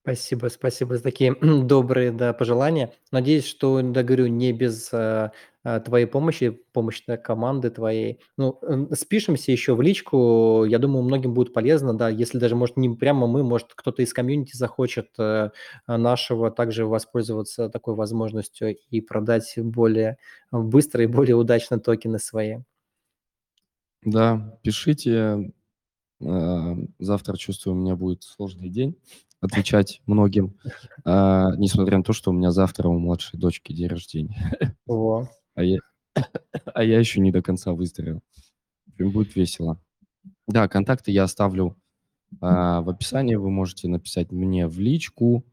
Спасибо, 0.05 0.49
спасибо 0.49 0.97
за 0.97 1.01
такие 1.01 1.33
добрые, 1.63 2.11
да, 2.11 2.31
пожелания. 2.31 2.93
Надеюсь, 3.11 3.47
что, 3.47 3.81
да, 3.81 4.03
говорю, 4.03 4.27
не 4.27 4.53
без 4.53 4.91
а, 4.93 5.31
твоей 5.83 6.05
помощи, 6.05 6.51
помощи 6.73 7.03
команды 7.17 7.71
твоей. 7.71 8.19
Ну, 8.37 8.59
спишемся 8.93 9.51
еще 9.51 9.73
в 9.73 9.81
личку. 9.81 10.63
Я 10.63 10.77
думаю, 10.77 11.03
многим 11.03 11.33
будет 11.33 11.53
полезно, 11.53 11.97
да, 11.97 12.07
если 12.07 12.37
даже, 12.37 12.55
может, 12.55 12.77
не 12.77 12.87
прямо 12.95 13.25
мы, 13.25 13.43
может, 13.43 13.73
кто-то 13.73 14.03
из 14.03 14.13
комьюнити 14.13 14.55
захочет 14.55 15.09
э, 15.17 15.49
нашего 15.87 16.51
также 16.51 16.85
воспользоваться 16.85 17.69
такой 17.69 17.95
возможностью 17.95 18.77
и 18.77 19.01
продать 19.01 19.55
более 19.57 20.19
быстро 20.51 21.03
и 21.03 21.07
более 21.07 21.35
удачно 21.35 21.79
токены 21.79 22.19
свои. 22.19 22.57
Да, 24.03 24.55
пишите. 24.61 25.51
А, 26.23 26.75
завтра, 26.99 27.37
чувствую, 27.37 27.75
у 27.75 27.79
меня 27.79 27.95
будет 27.95 28.21
сложный 28.21 28.69
день 28.69 28.95
отвечать 29.41 30.01
многим, 30.05 30.57
а, 31.03 31.55
несмотря 31.57 31.97
на 31.97 32.03
то, 32.03 32.13
что 32.13 32.31
у 32.31 32.33
меня 32.33 32.51
завтра 32.51 32.87
у 32.87 32.97
младшей 32.97 33.39
дочки 33.39 33.73
день 33.73 33.87
рождения. 33.87 34.75
О. 34.87 35.27
А 35.53 35.63
я, 35.63 35.79
а 36.65 36.83
я 36.83 36.99
еще 36.99 37.19
не 37.19 37.31
до 37.31 37.41
конца 37.41 37.73
выздоровел. 37.73 38.21
Будет 38.97 39.35
весело. 39.35 39.79
Да, 40.47 40.67
контакты 40.67 41.11
я 41.11 41.23
оставлю 41.23 41.77
а, 42.41 42.81
в 42.81 42.89
описании. 42.89 43.35
Вы 43.35 43.49
можете 43.49 43.87
написать 43.87 44.31
мне 44.31 44.67
в 44.67 44.79
личку. 44.79 45.45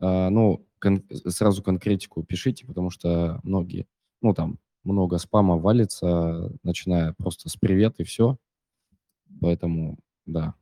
Ну, 0.00 0.66
кон- 0.80 1.04
сразу 1.28 1.62
конкретику 1.62 2.24
пишите, 2.24 2.66
потому 2.66 2.90
что 2.90 3.38
многие, 3.44 3.86
ну, 4.20 4.34
там 4.34 4.58
много 4.82 5.18
спама 5.18 5.56
валится, 5.56 6.50
начиная 6.64 7.12
просто 7.12 7.48
с 7.48 7.56
привет 7.56 8.00
и 8.00 8.04
все. 8.04 8.36
Поэтому, 9.40 10.00
да, 10.26 10.56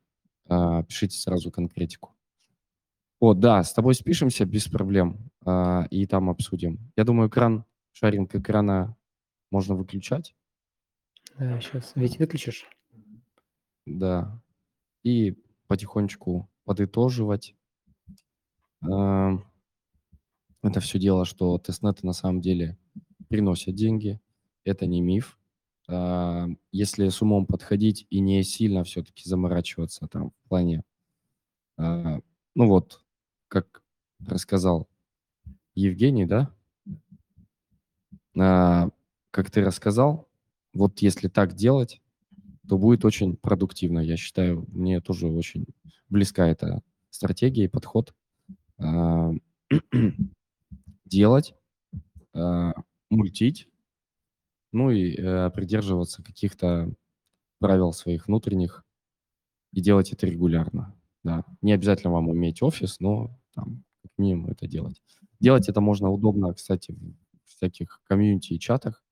пишите 0.46 1.16
сразу 1.18 1.50
конкретику. 1.50 2.14
О, 3.20 3.34
да, 3.34 3.62
с 3.62 3.74
тобой 3.74 3.94
спишемся 3.94 4.46
без 4.46 4.66
проблем 4.66 5.30
а, 5.44 5.86
и 5.90 6.06
там 6.06 6.30
обсудим. 6.30 6.90
Я 6.96 7.04
думаю, 7.04 7.28
экран, 7.28 7.66
шаринг 7.92 8.34
экрана 8.34 8.96
можно 9.50 9.74
выключать. 9.74 10.34
Да, 11.38 11.60
сейчас. 11.60 11.92
Ведь 11.94 12.18
выключишь? 12.18 12.66
Да. 13.84 14.42
И 15.02 15.36
потихонечку 15.66 16.50
подытоживать. 16.64 17.54
А, 18.90 19.38
это 20.62 20.80
все 20.80 20.98
дело, 20.98 21.26
что 21.26 21.58
тестнеты 21.58 22.06
на 22.06 22.14
самом 22.14 22.40
деле 22.40 22.78
приносят 23.28 23.74
деньги. 23.74 24.18
Это 24.64 24.86
не 24.86 25.02
миф. 25.02 25.38
А, 25.88 26.46
если 26.72 27.10
с 27.10 27.20
умом 27.20 27.44
подходить 27.44 28.06
и 28.08 28.20
не 28.20 28.42
сильно 28.44 28.82
все-таки 28.84 29.28
заморачиваться 29.28 30.06
там 30.06 30.30
в 30.30 30.48
плане, 30.48 30.84
а, 31.76 32.20
ну 32.54 32.66
вот, 32.66 33.02
как 33.50 33.82
рассказал 34.26 34.88
Евгений, 35.74 36.24
да? 36.24 36.54
А, 38.38 38.88
как 39.30 39.50
ты 39.50 39.62
рассказал, 39.62 40.28
вот 40.72 41.00
если 41.00 41.28
так 41.28 41.54
делать, 41.54 42.00
то 42.68 42.78
будет 42.78 43.04
очень 43.04 43.36
продуктивно. 43.36 43.98
Я 43.98 44.16
считаю, 44.16 44.64
мне 44.68 45.00
тоже 45.00 45.26
очень 45.26 45.66
близка 46.08 46.46
эта 46.46 46.82
стратегия 47.10 47.64
и 47.64 47.68
подход. 47.68 48.14
А, 48.78 49.32
делать, 51.04 51.54
а, 52.32 52.72
мультить, 53.10 53.68
ну 54.72 54.90
и 54.90 55.16
а, 55.20 55.50
придерживаться 55.50 56.22
каких-то 56.22 56.94
правил 57.58 57.92
своих 57.92 58.28
внутренних 58.28 58.84
и 59.72 59.80
делать 59.80 60.12
это 60.12 60.26
регулярно. 60.26 60.94
Да, 61.24 61.44
не 61.60 61.72
обязательно 61.72 62.12
вам 62.12 62.28
уметь 62.28 62.62
офис, 62.62 63.00
но 63.00 63.39
там, 63.60 63.84
как 64.02 64.12
минимум 64.18 64.50
это 64.50 64.66
делать. 64.66 65.02
Делать 65.40 65.68
это 65.68 65.80
можно 65.80 66.10
удобно, 66.10 66.52
кстати, 66.54 66.92
в 66.92 67.14
всяких 67.44 68.00
комьюнити 68.04 68.54
и 68.54 68.58
чатах. 68.58 69.04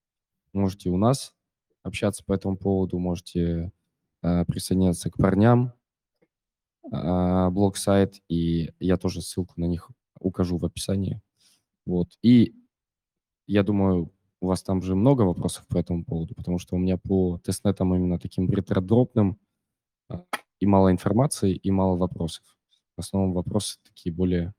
Можете 0.52 0.90
у 0.90 0.96
нас 0.96 1.34
общаться 1.82 2.24
по 2.24 2.32
этому 2.32 2.56
поводу, 2.56 2.98
можете 2.98 3.72
э, 4.22 4.44
присоединяться 4.46 5.10
к 5.10 5.16
парням, 5.16 5.72
э, 6.90 7.48
блог-сайт, 7.50 8.20
и 8.28 8.72
я 8.80 8.96
тоже 8.96 9.20
ссылку 9.20 9.54
на 9.56 9.66
них 9.66 9.90
укажу 10.20 10.58
в 10.58 10.64
описании. 10.64 11.20
Вот. 11.86 12.08
И 12.22 12.54
я 13.46 13.62
думаю, 13.62 14.12
у 14.40 14.46
вас 14.46 14.62
там 14.62 14.82
же 14.82 14.94
много 14.94 15.22
вопросов 15.22 15.66
по 15.68 15.78
этому 15.78 16.04
поводу, 16.04 16.34
потому 16.34 16.58
что 16.58 16.76
у 16.76 16.78
меня 16.78 16.96
по 16.96 17.38
тестнетам 17.38 17.94
именно 17.94 18.18
таким 18.18 18.48
ретродропным 18.50 19.38
э, 20.10 20.18
и 20.60 20.66
мало 20.66 20.90
информации, 20.90 21.54
и 21.54 21.70
мало 21.70 21.96
вопросов. 21.96 22.57
В 22.98 23.00
основном 23.00 23.32
вопросы 23.32 23.78
такие 23.84 24.12
более 24.12 24.52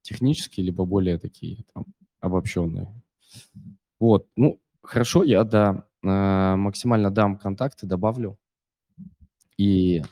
технические, 0.00 0.64
либо 0.64 0.86
более 0.86 1.18
такие 1.18 1.66
там, 1.74 1.84
обобщенные. 2.20 2.90
Вот, 4.00 4.26
ну, 4.34 4.58
хорошо, 4.80 5.24
я, 5.24 5.44
да, 5.44 5.84
э, 6.02 6.56
максимально 6.56 7.10
дам 7.10 7.36
контакты, 7.36 7.86
добавлю. 7.86 8.38
И 9.58 10.02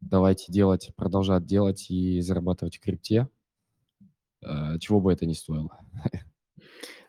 давайте 0.00 0.50
делать, 0.52 0.90
продолжать 0.96 1.46
делать 1.46 1.88
и 1.88 2.20
зарабатывать 2.20 2.78
в 2.78 2.80
крипте, 2.80 3.28
э, 4.42 4.80
чего 4.80 5.00
бы 5.00 5.12
это 5.12 5.26
ни 5.26 5.34
стоило. 5.34 5.78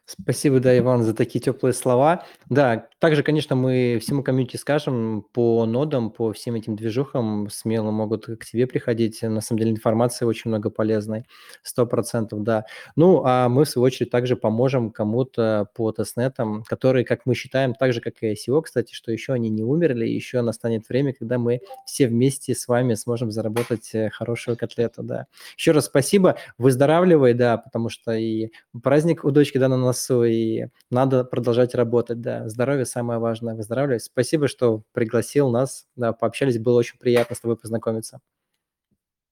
Спасибо, 0.07 0.59
да, 0.59 0.77
Иван, 0.77 1.01
за 1.01 1.15
такие 1.15 1.39
теплые 1.39 1.73
слова. 1.73 2.25
Да, 2.47 2.87
также, 2.99 3.23
конечно, 3.23 3.55
мы 3.55 3.97
всему 3.99 4.21
комьюнити 4.21 4.55
скажем 4.55 5.25
по 5.33 5.65
нодам, 5.65 6.11
по 6.11 6.31
всем 6.31 6.53
этим 6.53 6.75
движухам 6.75 7.49
смело 7.49 7.89
могут 7.89 8.27
к 8.27 8.45
тебе 8.45 8.67
приходить. 8.67 9.23
На 9.23 9.41
самом 9.41 9.59
деле 9.59 9.71
информации 9.71 10.25
очень 10.25 10.49
много 10.51 10.69
полезной, 10.69 11.25
сто 11.63 11.87
процентов, 11.87 12.43
да. 12.43 12.65
Ну, 12.95 13.23
а 13.25 13.49
мы, 13.49 13.65
в 13.65 13.69
свою 13.69 13.83
очередь, 13.87 14.11
также 14.11 14.35
поможем 14.35 14.91
кому-то 14.91 15.69
по 15.73 15.91
тестнетам, 15.91 16.63
которые, 16.67 17.03
как 17.03 17.25
мы 17.25 17.33
считаем, 17.33 17.73
так 17.73 17.91
же, 17.91 17.99
как 17.99 18.21
и 18.21 18.31
ICO, 18.33 18.61
кстати, 18.61 18.93
что 18.93 19.11
еще 19.11 19.33
они 19.33 19.49
не 19.49 19.63
умерли, 19.63 20.05
еще 20.05 20.41
настанет 20.41 20.87
время, 20.87 21.13
когда 21.13 21.39
мы 21.39 21.61
все 21.87 22.07
вместе 22.07 22.53
с 22.53 22.67
вами 22.67 22.93
сможем 22.93 23.31
заработать 23.31 23.89
э, 23.95 24.11
хорошую 24.11 24.55
котлету, 24.55 25.01
да. 25.01 25.25
Еще 25.57 25.71
раз 25.71 25.85
спасибо, 25.85 26.37
выздоравливай, 26.59 27.33
да, 27.33 27.57
потому 27.57 27.89
что 27.89 28.11
и 28.13 28.49
праздник 28.83 29.23
у 29.25 29.31
дочки, 29.31 29.57
да, 29.57 29.67
на 29.67 29.77
нас 29.77 29.94
носу, 29.95 30.23
и 30.23 30.67
надо 30.89 31.23
продолжать 31.23 31.73
работать, 31.73 32.21
да. 32.21 32.47
Здоровье 32.49 32.85
самое 32.85 33.19
важное, 33.19 33.55
выздоравливай. 33.55 33.99
Спасибо, 33.99 34.47
что 34.47 34.83
пригласил 34.91 35.49
нас, 35.49 35.87
да, 35.95 36.13
пообщались, 36.13 36.59
было 36.59 36.77
очень 36.79 36.99
приятно 36.99 37.35
с 37.35 37.39
тобой 37.39 37.57
познакомиться. 37.57 38.19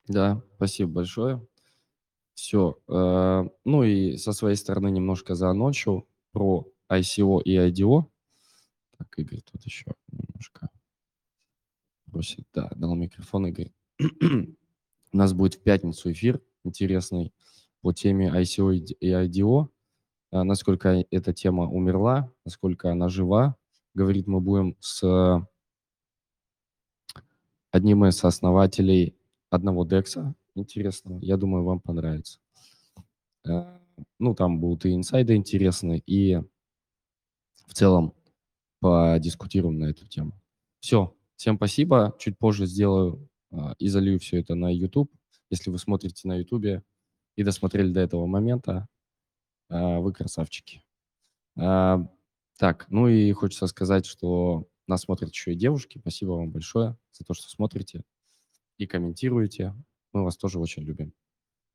Да, 0.08 0.42
спасибо 0.56 0.92
большое. 0.92 1.46
Все. 2.34 2.80
Э, 2.90 3.44
ну 3.64 3.84
и 3.84 4.18
со 4.18 4.34
своей 4.34 4.56
стороны 4.56 4.90
немножко 4.90 5.36
заанончу 5.36 6.08
про 6.32 6.68
ICO 6.90 7.42
и 7.44 7.56
IDO. 7.58 8.06
Так, 8.98 9.08
Игорь 9.18 9.42
тут 9.42 9.64
еще 9.64 9.94
немножко 10.12 10.70
просит. 12.12 12.46
Да, 12.54 12.70
дал 12.76 12.96
микрофон, 12.96 13.48
Игорь. 13.48 13.72
У 14.00 15.18
нас 15.18 15.34
будет 15.34 15.56
в 15.56 15.62
пятницу 15.62 16.12
эфир 16.12 16.42
интересный 16.64 17.34
по 17.82 17.94
теме 17.94 18.30
ICO 18.30 18.74
и 18.74 19.10
IDO. 19.10 19.70
А, 20.34 20.44
насколько 20.44 21.06
эта 21.12 21.32
тема 21.32 21.70
умерла, 21.70 22.32
насколько 22.44 22.92
она 22.92 23.08
жива. 23.08 23.56
Говорит, 23.94 24.26
мы 24.26 24.42
будем 24.42 24.76
с 24.80 25.48
одним 27.70 28.06
из 28.06 28.24
основателей 28.24 29.16
одного 29.52 29.86
DEX 29.86 30.34
интересного. 30.56 31.20
Я 31.20 31.38
думаю, 31.38 31.64
вам 31.64 31.80
понравится. 31.80 32.40
Э, 33.48 33.78
ну, 34.18 34.34
там 34.34 34.60
будут 34.60 34.86
и 34.86 34.96
инсайды 34.96 35.36
интересные, 35.36 36.02
и 36.08 36.42
в 37.68 37.76
целом 37.76 38.16
подискутируем 38.80 39.78
на 39.78 39.86
эту 39.86 40.08
тему. 40.08 40.32
Все, 40.80 41.16
всем 41.36 41.58
спасибо. 41.58 42.16
Чуть 42.18 42.40
позже 42.40 42.66
сделаю 42.66 43.30
а, 43.52 43.76
и 43.78 43.88
залью 43.88 44.20
все 44.20 44.40
это 44.40 44.56
на 44.56 44.74
YouTube. 44.74 45.12
Если 45.52 45.70
вы 45.70 45.78
смотрите 45.78 46.28
на 46.28 46.38
YouTube 46.38 46.84
и 47.36 47.44
досмотрели 47.44 47.94
до 47.94 48.00
этого 48.00 48.26
момента, 48.26 48.88
вы 49.74 50.14
красавчики. 50.14 50.84
А, 51.58 52.00
так, 52.58 52.86
ну 52.90 53.08
и 53.08 53.32
хочется 53.32 53.68
сказать, 53.68 54.06
что 54.06 54.68
нас 54.88 55.02
смотрят 55.02 55.32
еще 55.32 55.54
и 55.54 55.56
девушки. 55.56 56.00
Спасибо 56.00 56.32
вам 56.32 56.52
большое 56.52 56.98
за 57.12 57.26
то, 57.26 57.34
что 57.34 57.50
смотрите 57.50 58.04
и 58.78 58.88
комментируете. 58.88 59.74
Мы 60.12 60.24
вас 60.24 60.38
тоже 60.38 60.60
очень 60.60 60.84
любим. 60.84 61.14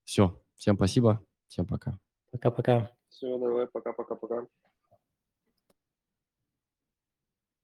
Все, 0.05 0.41
всем 0.55 0.77
спасибо, 0.77 1.25
всем 1.49 1.67
пока. 1.67 1.99
Пока-пока. 2.31 2.91
Все, 3.09 3.39
давай, 3.39 3.67
пока-пока-пока. 3.67 4.47